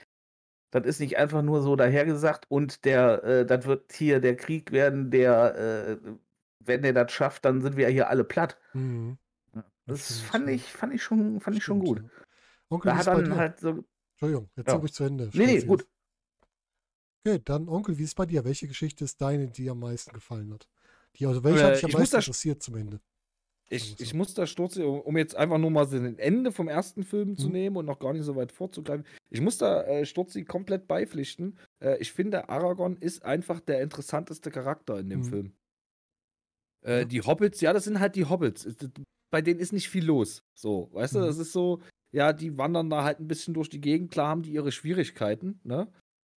das 0.71 0.87
ist 0.87 1.01
nicht 1.01 1.19
einfach 1.19 1.43
nur 1.43 1.63
so 1.63 1.77
dahergesagt 1.77 2.47
und 2.49 2.85
der, 2.85 3.25
äh, 3.25 3.47
das 3.47 3.67
wird 3.67 3.93
hier 3.93 4.21
der 4.21 4.37
Krieg 4.37 4.73
werden, 4.73 5.11
der, 5.11 5.99
äh, 6.07 6.11
wenn 6.61 6.83
der 6.83 6.93
das 6.93 7.13
schafft, 7.13 7.45
dann 7.45 7.61
sind 7.63 7.77
wir 7.77 7.89
hier 7.89 8.09
alle 8.09 8.25
platt. 8.25 8.59
Mhm. 8.75 9.19
Das 9.87 10.07
stimmt, 10.07 10.21
fand 10.31 10.47
ja. 10.49 10.55
ich, 10.55 10.63
fand 10.65 10.95
ich 10.95 11.03
schon, 11.03 11.41
fand 11.41 11.57
ich 11.57 11.65
schon 11.65 11.81
gut. 11.81 11.99
ja. 12.03 12.09
Onkel, 12.69 12.93
Da 12.93 12.97
hat 12.99 13.07
dann 13.09 13.35
halt 13.37 13.59
so, 13.59 13.85
Entschuldigung, 14.13 14.49
jetzt 14.57 14.69
Ja. 14.69 14.75
ja. 14.75 14.79
ruhig 14.79 14.93
zu 14.93 15.05
Ende. 15.05 15.31
Nee, 15.33 15.47
nee, 15.47 15.61
gut. 15.63 15.87
Okay, 17.27 17.41
dann 17.45 17.69
Onkel, 17.69 17.99
wie 17.99 18.03
ist 18.05 18.11
es 18.11 18.15
bei 18.15 18.27
dir? 18.27 18.45
Welche 18.45 18.69
Geschichte 18.69 19.05
ist 19.05 19.21
deine, 19.21 19.49
die 19.49 19.65
dir 19.65 19.73
am 19.73 19.81
meisten 19.81 20.13
gefallen 20.13 20.53
hat? 20.55 20.69
Die, 21.17 21.27
also 21.27 21.43
welche 21.45 21.65
hat 21.65 21.73
Äh, 21.73 21.75
dich 21.75 21.85
am 21.85 21.91
ich 21.91 21.99
meisten 21.99 22.17
das- 22.17 22.27
interessiert 22.27 22.63
zum 22.63 22.77
Ende? 22.77 23.01
Ich, 23.73 24.01
ich 24.01 24.15
muss 24.15 24.35
da 24.35 24.47
Sturzi, 24.49 24.83
um 24.83 25.01
um 25.01 25.17
jetzt 25.17 25.37
einfach 25.37 25.57
nur 25.59 25.71
mal 25.71 25.87
so 25.87 25.97
den 25.97 26.19
Ende 26.19 26.51
vom 26.51 26.67
ersten 26.67 27.05
Film 27.05 27.37
zu 27.37 27.47
Mhm. 27.47 27.53
nehmen 27.53 27.77
und 27.77 27.87
noch 27.87 28.01
gar 28.01 28.13
nicht 28.13 28.25
so 28.25 28.35
weit 28.35 28.51
vorzugreifen. 28.51 29.05
Ich 29.29 29.41
muss 29.41 29.59
da 29.59 29.83
äh, 29.85 30.05
Sturzi 30.05 30.45
komplett 30.45 30.89
beipflichten. 30.89 31.57
Äh, 31.79 31.99
ich 31.99 32.11
finde, 32.13 32.49
Aragorn 32.49 32.97
ist 32.97 33.25
einfach 33.25 33.61
der 33.61 33.81
interessanteste 33.81 34.51
Charakter 34.51 34.99
in 34.99 35.09
dem 35.09 35.21
Mhm. 35.21 35.25
Film. 35.25 35.53
Äh. 36.85 37.07
Die 37.07 37.21
Hobbits, 37.23 37.61
ja, 37.61 37.73
das 37.73 37.85
sind 37.85 38.01
halt 38.01 38.17
die 38.17 38.25
Hobbits. 38.27 38.65
Das- 38.65 38.91
Bei 39.33 39.43
denen 39.43 39.61
ist 39.61 39.73
nicht 39.73 39.89
viel 39.89 40.05
los. 40.05 40.43
So, 40.59 40.89
weißt 40.93 41.15
du, 41.15 41.21
Mhm. 41.21 41.27
das 41.27 41.39
ist 41.39 41.53
so, 41.53 41.81
ja, 42.13 42.33
die 42.33 42.59
wandern 42.59 42.91
da 42.91 43.05
halt 43.05 43.21
ein 43.21 43.29
bisschen 43.29 43.55
durch 43.55 43.69
die 43.69 43.81
Gegend. 43.81 44.11
Klar 44.11 44.29
haben 44.29 44.43
die 44.43 44.51
ihre 44.53 44.73
Schwierigkeiten, 44.73 45.61
ne? 45.63 45.87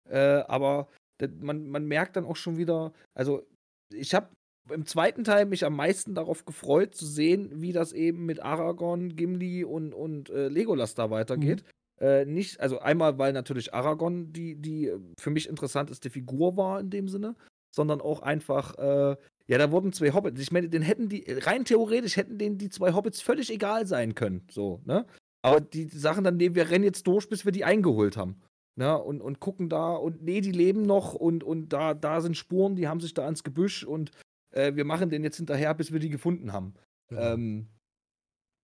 Äh, 0.07 0.43
aber 0.47 0.89
das, 1.19 1.31
man, 1.39 1.67
man 1.69 1.85
merkt 1.87 2.15
dann 2.17 2.25
auch 2.25 2.35
schon 2.35 2.57
wieder, 2.57 2.93
also 3.15 3.47
ich 3.91 4.13
habe 4.13 4.29
im 4.71 4.85
zweiten 4.85 5.23
Teil 5.23 5.45
mich 5.45 5.65
am 5.65 5.75
meisten 5.75 6.13
darauf 6.13 6.45
gefreut 6.45 6.93
zu 6.93 7.05
sehen, 7.05 7.61
wie 7.61 7.71
das 7.73 7.93
eben 7.93 8.25
mit 8.25 8.41
Aragorn, 8.41 9.15
Gimli 9.15 9.63
und, 9.63 9.93
und 9.93 10.29
äh, 10.29 10.47
Legolas 10.49 10.93
da 10.93 11.09
weitergeht. 11.09 11.63
Äh, 11.99 12.25
nicht, 12.25 12.59
also 12.59 12.79
einmal, 12.79 13.17
weil 13.17 13.33
natürlich 13.33 13.73
Aragorn 13.73 14.31
die, 14.33 14.55
die 14.55 14.87
äh, 14.87 14.99
für 15.19 15.31
mich 15.31 15.49
interessanteste 15.49 16.09
Figur 16.09 16.55
war 16.57 16.79
in 16.79 16.89
dem 16.91 17.07
Sinne, 17.07 17.35
sondern 17.75 18.01
auch 18.01 18.21
einfach, 18.21 18.75
äh, 18.77 19.15
ja, 19.47 19.57
da 19.57 19.71
wurden 19.71 19.91
zwei 19.91 20.13
Hobbits. 20.13 20.39
Ich 20.39 20.51
meine, 20.51 20.69
den 20.69 20.81
hätten 20.81 21.09
die, 21.09 21.25
rein 21.27 21.65
theoretisch 21.65 22.15
hätten 22.15 22.37
denen 22.37 22.57
die 22.57 22.69
zwei 22.69 22.93
Hobbits 22.93 23.21
völlig 23.21 23.51
egal 23.51 23.85
sein 23.87 24.15
können. 24.15 24.47
So, 24.49 24.81
ne? 24.85 25.05
Aber 25.41 25.59
die 25.59 25.87
Sachen 25.87 26.23
dann, 26.23 26.37
nee, 26.37 26.55
wir 26.55 26.69
rennen 26.69 26.85
jetzt 26.85 27.05
durch, 27.05 27.27
bis 27.27 27.43
wir 27.43 27.51
die 27.51 27.65
eingeholt 27.65 28.15
haben. 28.15 28.41
Ne? 28.75 28.97
Und, 28.97 29.21
und 29.21 29.39
gucken 29.39 29.69
da 29.69 29.93
und 29.93 30.23
nee, 30.23 30.41
die 30.41 30.51
leben 30.51 30.83
noch 30.83 31.13
und, 31.13 31.43
und 31.43 31.69
da, 31.69 31.93
da 31.93 32.21
sind 32.21 32.37
Spuren, 32.37 32.75
die 32.75 32.87
haben 32.87 33.01
sich 33.01 33.13
da 33.13 33.25
ans 33.25 33.43
Gebüsch 33.43 33.83
und 33.83 34.11
äh, 34.51 34.73
wir 34.75 34.85
machen 34.85 35.09
den 35.09 35.23
jetzt 35.23 35.37
hinterher, 35.37 35.73
bis 35.73 35.91
wir 35.91 35.99
die 35.99 36.09
gefunden 36.09 36.53
haben. 36.53 36.73
Genau. 37.09 37.33
Ähm, 37.33 37.67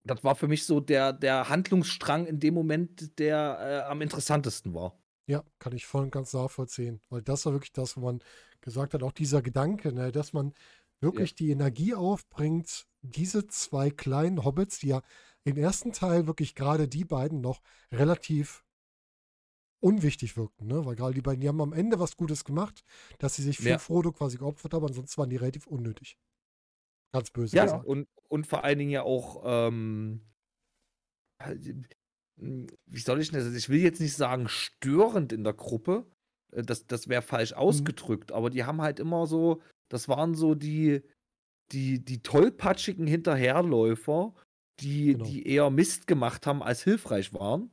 das 0.04 0.24
war 0.24 0.34
für 0.34 0.48
mich 0.48 0.64
so 0.64 0.80
der, 0.80 1.12
der 1.12 1.48
Handlungsstrang 1.50 2.26
in 2.26 2.40
dem 2.40 2.54
Moment, 2.54 3.18
der 3.18 3.84
äh, 3.86 3.90
am 3.90 4.00
interessantesten 4.00 4.74
war. 4.74 4.98
Ja, 5.26 5.44
kann 5.58 5.74
ich 5.74 5.86
voll 5.86 6.04
und 6.04 6.10
ganz 6.10 6.32
nachvollziehen. 6.32 7.00
Weil 7.10 7.22
das 7.22 7.46
war 7.46 7.52
wirklich 7.52 7.72
das, 7.72 7.96
wo 7.96 8.00
man 8.00 8.20
gesagt 8.60 8.94
hat, 8.94 9.02
auch 9.02 9.12
dieser 9.12 9.42
Gedanke, 9.42 9.92
ne, 9.92 10.12
dass 10.12 10.32
man 10.32 10.52
wirklich 11.00 11.34
die 11.34 11.50
Energie 11.50 11.94
aufbringt, 11.94 12.86
diese 13.02 13.46
zwei 13.46 13.90
kleinen 13.90 14.44
Hobbits, 14.44 14.78
die 14.78 14.88
ja 14.88 15.02
im 15.44 15.56
ersten 15.56 15.92
Teil 15.92 16.26
wirklich 16.26 16.54
gerade 16.54 16.86
die 16.88 17.04
beiden 17.04 17.40
noch 17.40 17.62
relativ 17.90 18.64
unwichtig 19.82 20.36
wirkten, 20.36 20.66
ne? 20.66 20.84
Weil 20.84 20.94
gerade 20.94 21.14
die 21.14 21.22
beiden, 21.22 21.40
die 21.40 21.48
haben 21.48 21.60
am 21.60 21.72
Ende 21.72 21.98
was 21.98 22.16
Gutes 22.16 22.44
gemacht, 22.44 22.84
dass 23.18 23.36
sie 23.36 23.42
sich 23.42 23.56
für 23.56 23.70
Ja. 23.70 23.78
Frodo 23.78 24.12
quasi 24.12 24.36
geopfert 24.36 24.74
haben, 24.74 24.84
ansonsten 24.84 25.18
waren 25.18 25.30
die 25.30 25.36
relativ 25.36 25.66
unnötig. 25.66 26.18
Ganz 27.12 27.30
böse 27.30 27.56
Ja, 27.56 27.64
gesagt. 27.64 27.86
und, 27.86 28.06
und 28.28 28.46
vor 28.46 28.62
allen 28.62 28.78
Dingen 28.78 28.90
ja 28.90 29.02
auch, 29.02 29.42
ähm, 29.44 30.20
wie 32.86 33.00
soll 33.00 33.20
ich 33.20 33.30
denn 33.30 33.42
das? 33.42 33.54
Ich 33.54 33.68
will 33.68 33.80
jetzt 33.80 34.00
nicht 34.00 34.14
sagen 34.16 34.48
störend 34.48 35.32
in 35.32 35.44
der 35.44 35.54
Gruppe. 35.54 36.06
Äh, 36.52 36.62
Das, 36.62 36.86
das 36.86 37.08
wäre 37.08 37.22
Mhm. 37.22 37.26
falsch 37.26 37.52
ausgedrückt, 37.54 38.32
aber 38.32 38.50
die 38.50 38.64
haben 38.64 38.80
halt 38.82 39.00
immer 39.00 39.26
so, 39.26 39.62
das 39.90 40.08
waren 40.08 40.34
so 40.34 40.54
die, 40.54 41.02
die, 41.72 42.04
die 42.04 42.22
tollpatschigen 42.22 43.06
Hinterherläufer, 43.06 44.34
die, 44.80 45.12
Genau. 45.12 45.24
die 45.24 45.46
eher 45.46 45.70
Mist 45.70 46.06
gemacht 46.06 46.46
haben, 46.46 46.62
als 46.62 46.82
hilfreich 46.84 47.34
waren. 47.34 47.70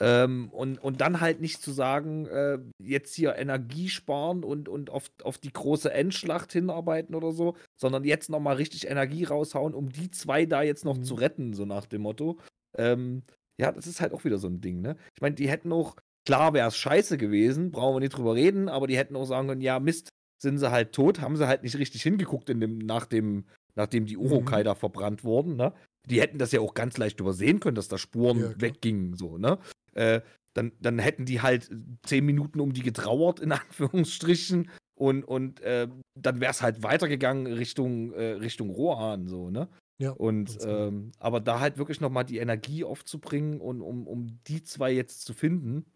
Ähm, 0.00 0.50
und, 0.50 0.78
und 0.78 1.00
dann 1.00 1.20
halt 1.20 1.40
nicht 1.40 1.62
zu 1.62 1.70
sagen, 1.70 2.26
äh, 2.26 2.58
jetzt 2.82 3.14
hier 3.14 3.36
Energie 3.36 3.88
sparen 3.88 4.42
und, 4.42 4.68
und 4.68 4.90
auf, 4.90 5.10
auf 5.22 5.38
die 5.38 5.52
große 5.52 5.92
Endschlacht 5.92 6.52
hinarbeiten 6.52 7.14
oder 7.14 7.30
so, 7.32 7.56
sondern 7.80 8.02
jetzt 8.02 8.28
nochmal 8.28 8.56
richtig 8.56 8.88
Energie 8.88 9.22
raushauen, 9.24 9.72
um 9.72 9.90
die 9.90 10.10
zwei 10.10 10.46
da 10.46 10.62
jetzt 10.62 10.84
noch 10.84 10.98
Mhm. 10.98 11.04
zu 11.04 11.14
retten, 11.14 11.54
so 11.54 11.64
nach 11.64 11.86
dem 11.86 12.02
Motto. 12.02 12.40
Ähm, 12.76 13.22
ja, 13.60 13.70
das 13.70 13.86
ist 13.86 14.00
halt 14.00 14.12
auch 14.12 14.24
wieder 14.24 14.38
so 14.38 14.48
ein 14.48 14.60
Ding, 14.60 14.80
ne? 14.80 14.96
Ich 15.14 15.20
meine, 15.22 15.36
die 15.36 15.48
hätten 15.48 15.72
auch, 15.72 15.94
klar 16.26 16.54
wäre 16.54 16.68
es 16.68 16.76
scheiße 16.76 17.18
gewesen, 17.18 17.70
brauchen 17.70 17.96
wir 17.96 18.00
nicht 18.00 18.16
drüber 18.16 18.34
reden, 18.34 18.68
aber 18.68 18.86
die 18.86 18.96
hätten 18.96 19.16
auch 19.16 19.24
sagen 19.24 19.48
können, 19.48 19.60
ja, 19.60 19.78
Mist, 19.80 20.08
sind 20.40 20.58
sie 20.58 20.70
halt 20.70 20.92
tot, 20.92 21.20
haben 21.20 21.36
sie 21.36 21.46
halt 21.48 21.62
nicht 21.62 21.78
richtig 21.78 22.02
hingeguckt 22.02 22.50
in 22.50 22.60
dem, 22.60 22.78
nach 22.78 23.06
dem, 23.06 23.44
nachdem 23.74 24.06
die 24.06 24.16
Urukai 24.16 24.60
Mhm. 24.60 24.64
da 24.64 24.74
verbrannt 24.74 25.24
wurden, 25.24 25.56
ne? 25.56 25.72
Die 26.06 26.20
hätten 26.20 26.38
das 26.38 26.52
ja 26.52 26.60
auch 26.60 26.74
ganz 26.74 26.98
leicht 26.98 27.18
übersehen 27.20 27.60
können, 27.60 27.76
dass 27.76 27.88
da 27.88 27.96
Spuren 27.96 28.40
Ja, 28.40 28.60
weggingen, 28.60 29.14
so, 29.16 29.38
ne? 29.38 29.58
Äh, 29.94 30.20
dann, 30.54 30.72
dann 30.80 30.98
hätten 30.98 31.24
die 31.24 31.40
halt 31.40 31.70
zehn 32.04 32.24
Minuten 32.26 32.60
um 32.60 32.72
die 32.74 32.82
getrauert, 32.82 33.40
in 33.40 33.52
Anführungsstrichen, 33.98 34.70
und, 34.96 35.24
und 35.24 35.60
äh, 35.60 35.88
dann 36.14 36.40
wäre 36.40 36.52
es 36.52 36.62
halt 36.62 36.82
weitergegangen 36.82 37.46
Richtung, 37.52 38.12
äh, 38.12 38.32
Richtung 38.32 38.70
Rohan, 38.70 39.26
so, 39.26 39.50
ne? 39.50 39.68
Ja, 39.98 40.10
Und 40.10 40.58
genau. 40.58 40.86
ähm, 40.88 41.12
aber 41.18 41.40
da 41.40 41.60
halt 41.60 41.78
wirklich 41.78 42.00
nochmal 42.00 42.24
die 42.24 42.38
Energie 42.38 42.84
aufzubringen 42.84 43.60
und 43.60 43.80
um, 43.80 44.06
um 44.06 44.38
die 44.46 44.62
zwei 44.62 44.92
jetzt 44.92 45.22
zu 45.24 45.32
finden, 45.34 45.86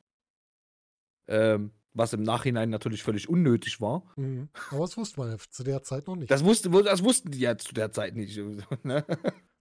ähm, 1.28 1.72
was 1.94 2.12
im 2.12 2.22
Nachhinein 2.22 2.70
natürlich 2.70 3.02
völlig 3.02 3.28
unnötig 3.28 3.80
war. 3.80 4.02
Mhm. 4.16 4.48
Aber 4.70 4.80
das 4.80 4.96
wusste 4.96 5.20
man 5.20 5.30
ja 5.30 5.36
zu 5.50 5.64
der 5.64 5.82
Zeit 5.82 6.06
noch 6.06 6.16
nicht. 6.16 6.30
Das, 6.30 6.44
wusste, 6.44 6.70
das 6.70 7.02
wussten 7.02 7.30
die 7.30 7.38
ja 7.40 7.56
zu 7.56 7.74
der 7.74 7.90
Zeit 7.92 8.14
nicht. 8.14 8.38
Ne? 8.84 9.05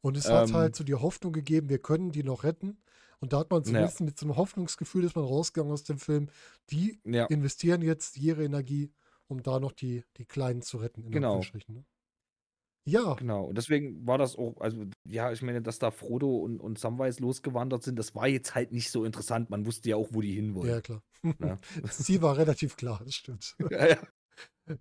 Und 0.01 0.15
es 0.17 0.29
hat 0.29 0.49
Ähm, 0.49 0.55
halt 0.55 0.75
so 0.75 0.83
die 0.83 0.93
Hoffnung 0.95 1.33
gegeben, 1.33 1.69
wir 1.69 1.79
können 1.79 2.11
die 2.11 2.23
noch 2.23 2.43
retten. 2.43 2.77
Und 3.19 3.33
da 3.33 3.39
hat 3.39 3.49
man 3.49 3.61
Ja. 3.61 3.65
zumindest 3.65 4.01
mit 4.01 4.19
so 4.19 4.25
einem 4.27 4.35
Hoffnungsgefühl, 4.37 5.01
dass 5.01 5.15
man 5.15 5.25
rausgegangen 5.25 5.73
aus 5.73 5.83
dem 5.83 5.97
Film, 5.97 6.29
die 6.69 6.99
Ja, 7.03 7.25
investieren 7.25 7.81
jetzt 7.81 8.17
ihre 8.17 8.43
Energie, 8.43 8.91
um 9.27 9.41
da 9.41 9.59
noch 9.59 9.71
die, 9.71 10.03
die 10.17 10.25
Kleinen 10.25 10.61
zu 10.61 10.77
retten. 10.77 11.03
In 11.03 11.11
Genau. 11.11 11.41
Ne? 11.67 11.83
Ja, 12.87 13.15
genau. 13.15 13.43
Und 13.43 13.57
deswegen 13.57 14.07
war 14.07 14.17
das 14.17 14.37
auch, 14.37 14.55
also 14.61 14.85
ja, 15.03 15.33
ich 15.33 15.41
meine, 15.41 15.61
dass 15.61 15.77
da 15.77 15.91
Frodo 15.91 16.37
und, 16.37 16.61
und 16.61 16.79
Samwise 16.79 17.21
losgewandert 17.21 17.83
sind, 17.83 17.99
das 17.99 18.15
war 18.15 18.29
jetzt 18.29 18.55
halt 18.55 18.71
nicht 18.71 18.91
so 18.91 19.03
interessant. 19.03 19.49
Man 19.49 19.65
wusste 19.65 19.89
ja 19.89 19.97
auch, 19.97 20.07
wo 20.11 20.21
die 20.21 20.29
ja, 20.29 20.35
hinwollen. 20.35 20.81
klar. 20.81 21.03
Ne? 21.21 21.59
Das 21.81 21.97
Ziel 21.97 22.21
war 22.21 22.37
relativ 22.37 22.77
klar, 22.77 23.01
das 23.03 23.15
stimmt. 23.15 23.55
Ja, 23.71 23.87
ja. 23.87 23.97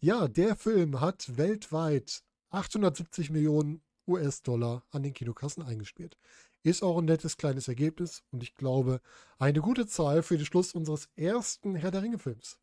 Ja, 0.01 0.29
der 0.29 0.55
Film 0.57 1.01
hat 1.01 1.37
weltweit 1.37 2.23
870 2.51 3.31
Millionen 3.31 3.83
US-Dollar 4.07 4.85
an 4.91 5.03
den 5.03 5.13
Kinokassen 5.13 5.63
eingespielt. 5.63 6.17
Ist 6.63 6.83
auch 6.83 6.99
ein 6.99 7.07
nettes 7.07 7.37
kleines 7.37 7.69
Ergebnis 7.69 8.23
und 8.31 8.43
ich 8.43 8.55
glaube, 8.55 9.01
eine 9.39 9.61
gute 9.61 9.87
Zahl 9.87 10.23
für 10.23 10.37
den 10.37 10.47
Schluss 10.47 10.73
unseres 10.75 11.09
ersten 11.17 11.75
Herr 11.75 11.91
der 11.91 12.03
Ringe-Films. 12.03 12.59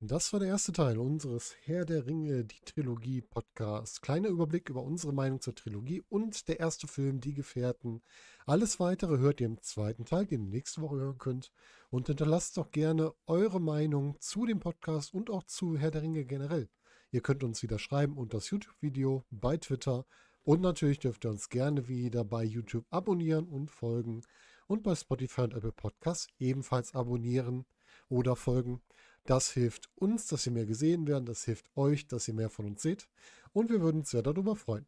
Das 0.00 0.32
war 0.32 0.38
der 0.38 0.50
erste 0.50 0.72
Teil 0.72 0.96
unseres 0.96 1.56
Herr 1.64 1.84
der 1.84 2.06
Ringe, 2.06 2.44
die 2.44 2.60
Trilogie 2.64 3.20
Podcast. 3.20 4.00
Kleiner 4.00 4.28
Überblick 4.28 4.68
über 4.70 4.84
unsere 4.84 5.12
Meinung 5.12 5.40
zur 5.40 5.56
Trilogie 5.56 6.04
und 6.08 6.46
der 6.46 6.60
erste 6.60 6.86
Film, 6.86 7.20
Die 7.20 7.34
Gefährten. 7.34 8.00
Alles 8.46 8.78
weitere 8.78 9.18
hört 9.18 9.40
ihr 9.40 9.46
im 9.48 9.60
zweiten 9.60 10.04
Teil, 10.04 10.24
den 10.24 10.44
ihr 10.44 10.50
nächste 10.50 10.82
Woche 10.82 10.98
hören 10.98 11.18
könnt. 11.18 11.50
Und 11.90 12.06
hinterlasst 12.06 12.56
doch 12.58 12.70
gerne 12.70 13.12
eure 13.26 13.60
Meinung 13.60 14.14
zu 14.20 14.46
dem 14.46 14.60
Podcast 14.60 15.12
und 15.12 15.30
auch 15.30 15.42
zu 15.42 15.76
Herr 15.76 15.90
der 15.90 16.02
Ringe 16.02 16.24
generell. 16.24 16.68
Ihr 17.10 17.20
könnt 17.20 17.42
uns 17.42 17.64
wieder 17.64 17.80
schreiben 17.80 18.18
unter 18.18 18.36
das 18.36 18.50
YouTube-Video, 18.50 19.24
bei 19.30 19.56
Twitter 19.56 20.06
und 20.44 20.60
natürlich 20.60 21.00
dürft 21.00 21.24
ihr 21.24 21.30
uns 21.30 21.48
gerne 21.48 21.88
wieder 21.88 22.24
bei 22.24 22.44
YouTube 22.44 22.86
abonnieren 22.90 23.48
und 23.48 23.72
folgen 23.72 24.22
und 24.68 24.84
bei 24.84 24.94
Spotify 24.94 25.40
und 25.40 25.54
Apple 25.54 25.72
Podcasts 25.72 26.28
ebenfalls 26.38 26.94
abonnieren 26.94 27.66
oder 28.08 28.36
folgen. 28.36 28.80
Das 29.28 29.50
hilft 29.50 29.90
uns, 29.94 30.26
dass 30.28 30.46
wir 30.46 30.52
mehr 30.54 30.64
gesehen 30.64 31.06
werden. 31.06 31.26
Das 31.26 31.44
hilft 31.44 31.76
euch, 31.76 32.06
dass 32.06 32.26
ihr 32.28 32.32
mehr 32.32 32.48
von 32.48 32.64
uns 32.64 32.80
seht. 32.80 33.10
Und 33.52 33.68
wir 33.68 33.82
würden 33.82 33.98
uns 33.98 34.08
sehr 34.08 34.22
darüber 34.22 34.56
freuen. 34.56 34.86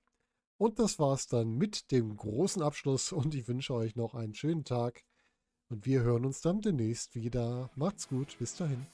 Und 0.56 0.78
das 0.78 0.98
war's 0.98 1.26
dann 1.26 1.58
mit 1.58 1.90
dem 1.90 2.16
großen 2.16 2.62
Abschluss. 2.62 3.12
Und 3.12 3.34
ich 3.34 3.48
wünsche 3.48 3.74
euch 3.74 3.96
noch 3.96 4.14
einen 4.14 4.32
schönen 4.32 4.64
Tag. 4.64 5.04
Und 5.68 5.84
wir 5.84 6.00
hören 6.00 6.24
uns 6.24 6.40
dann 6.40 6.62
demnächst 6.62 7.14
wieder. 7.14 7.68
Macht's 7.76 8.08
gut. 8.08 8.38
Bis 8.38 8.56
dahin. 8.56 8.86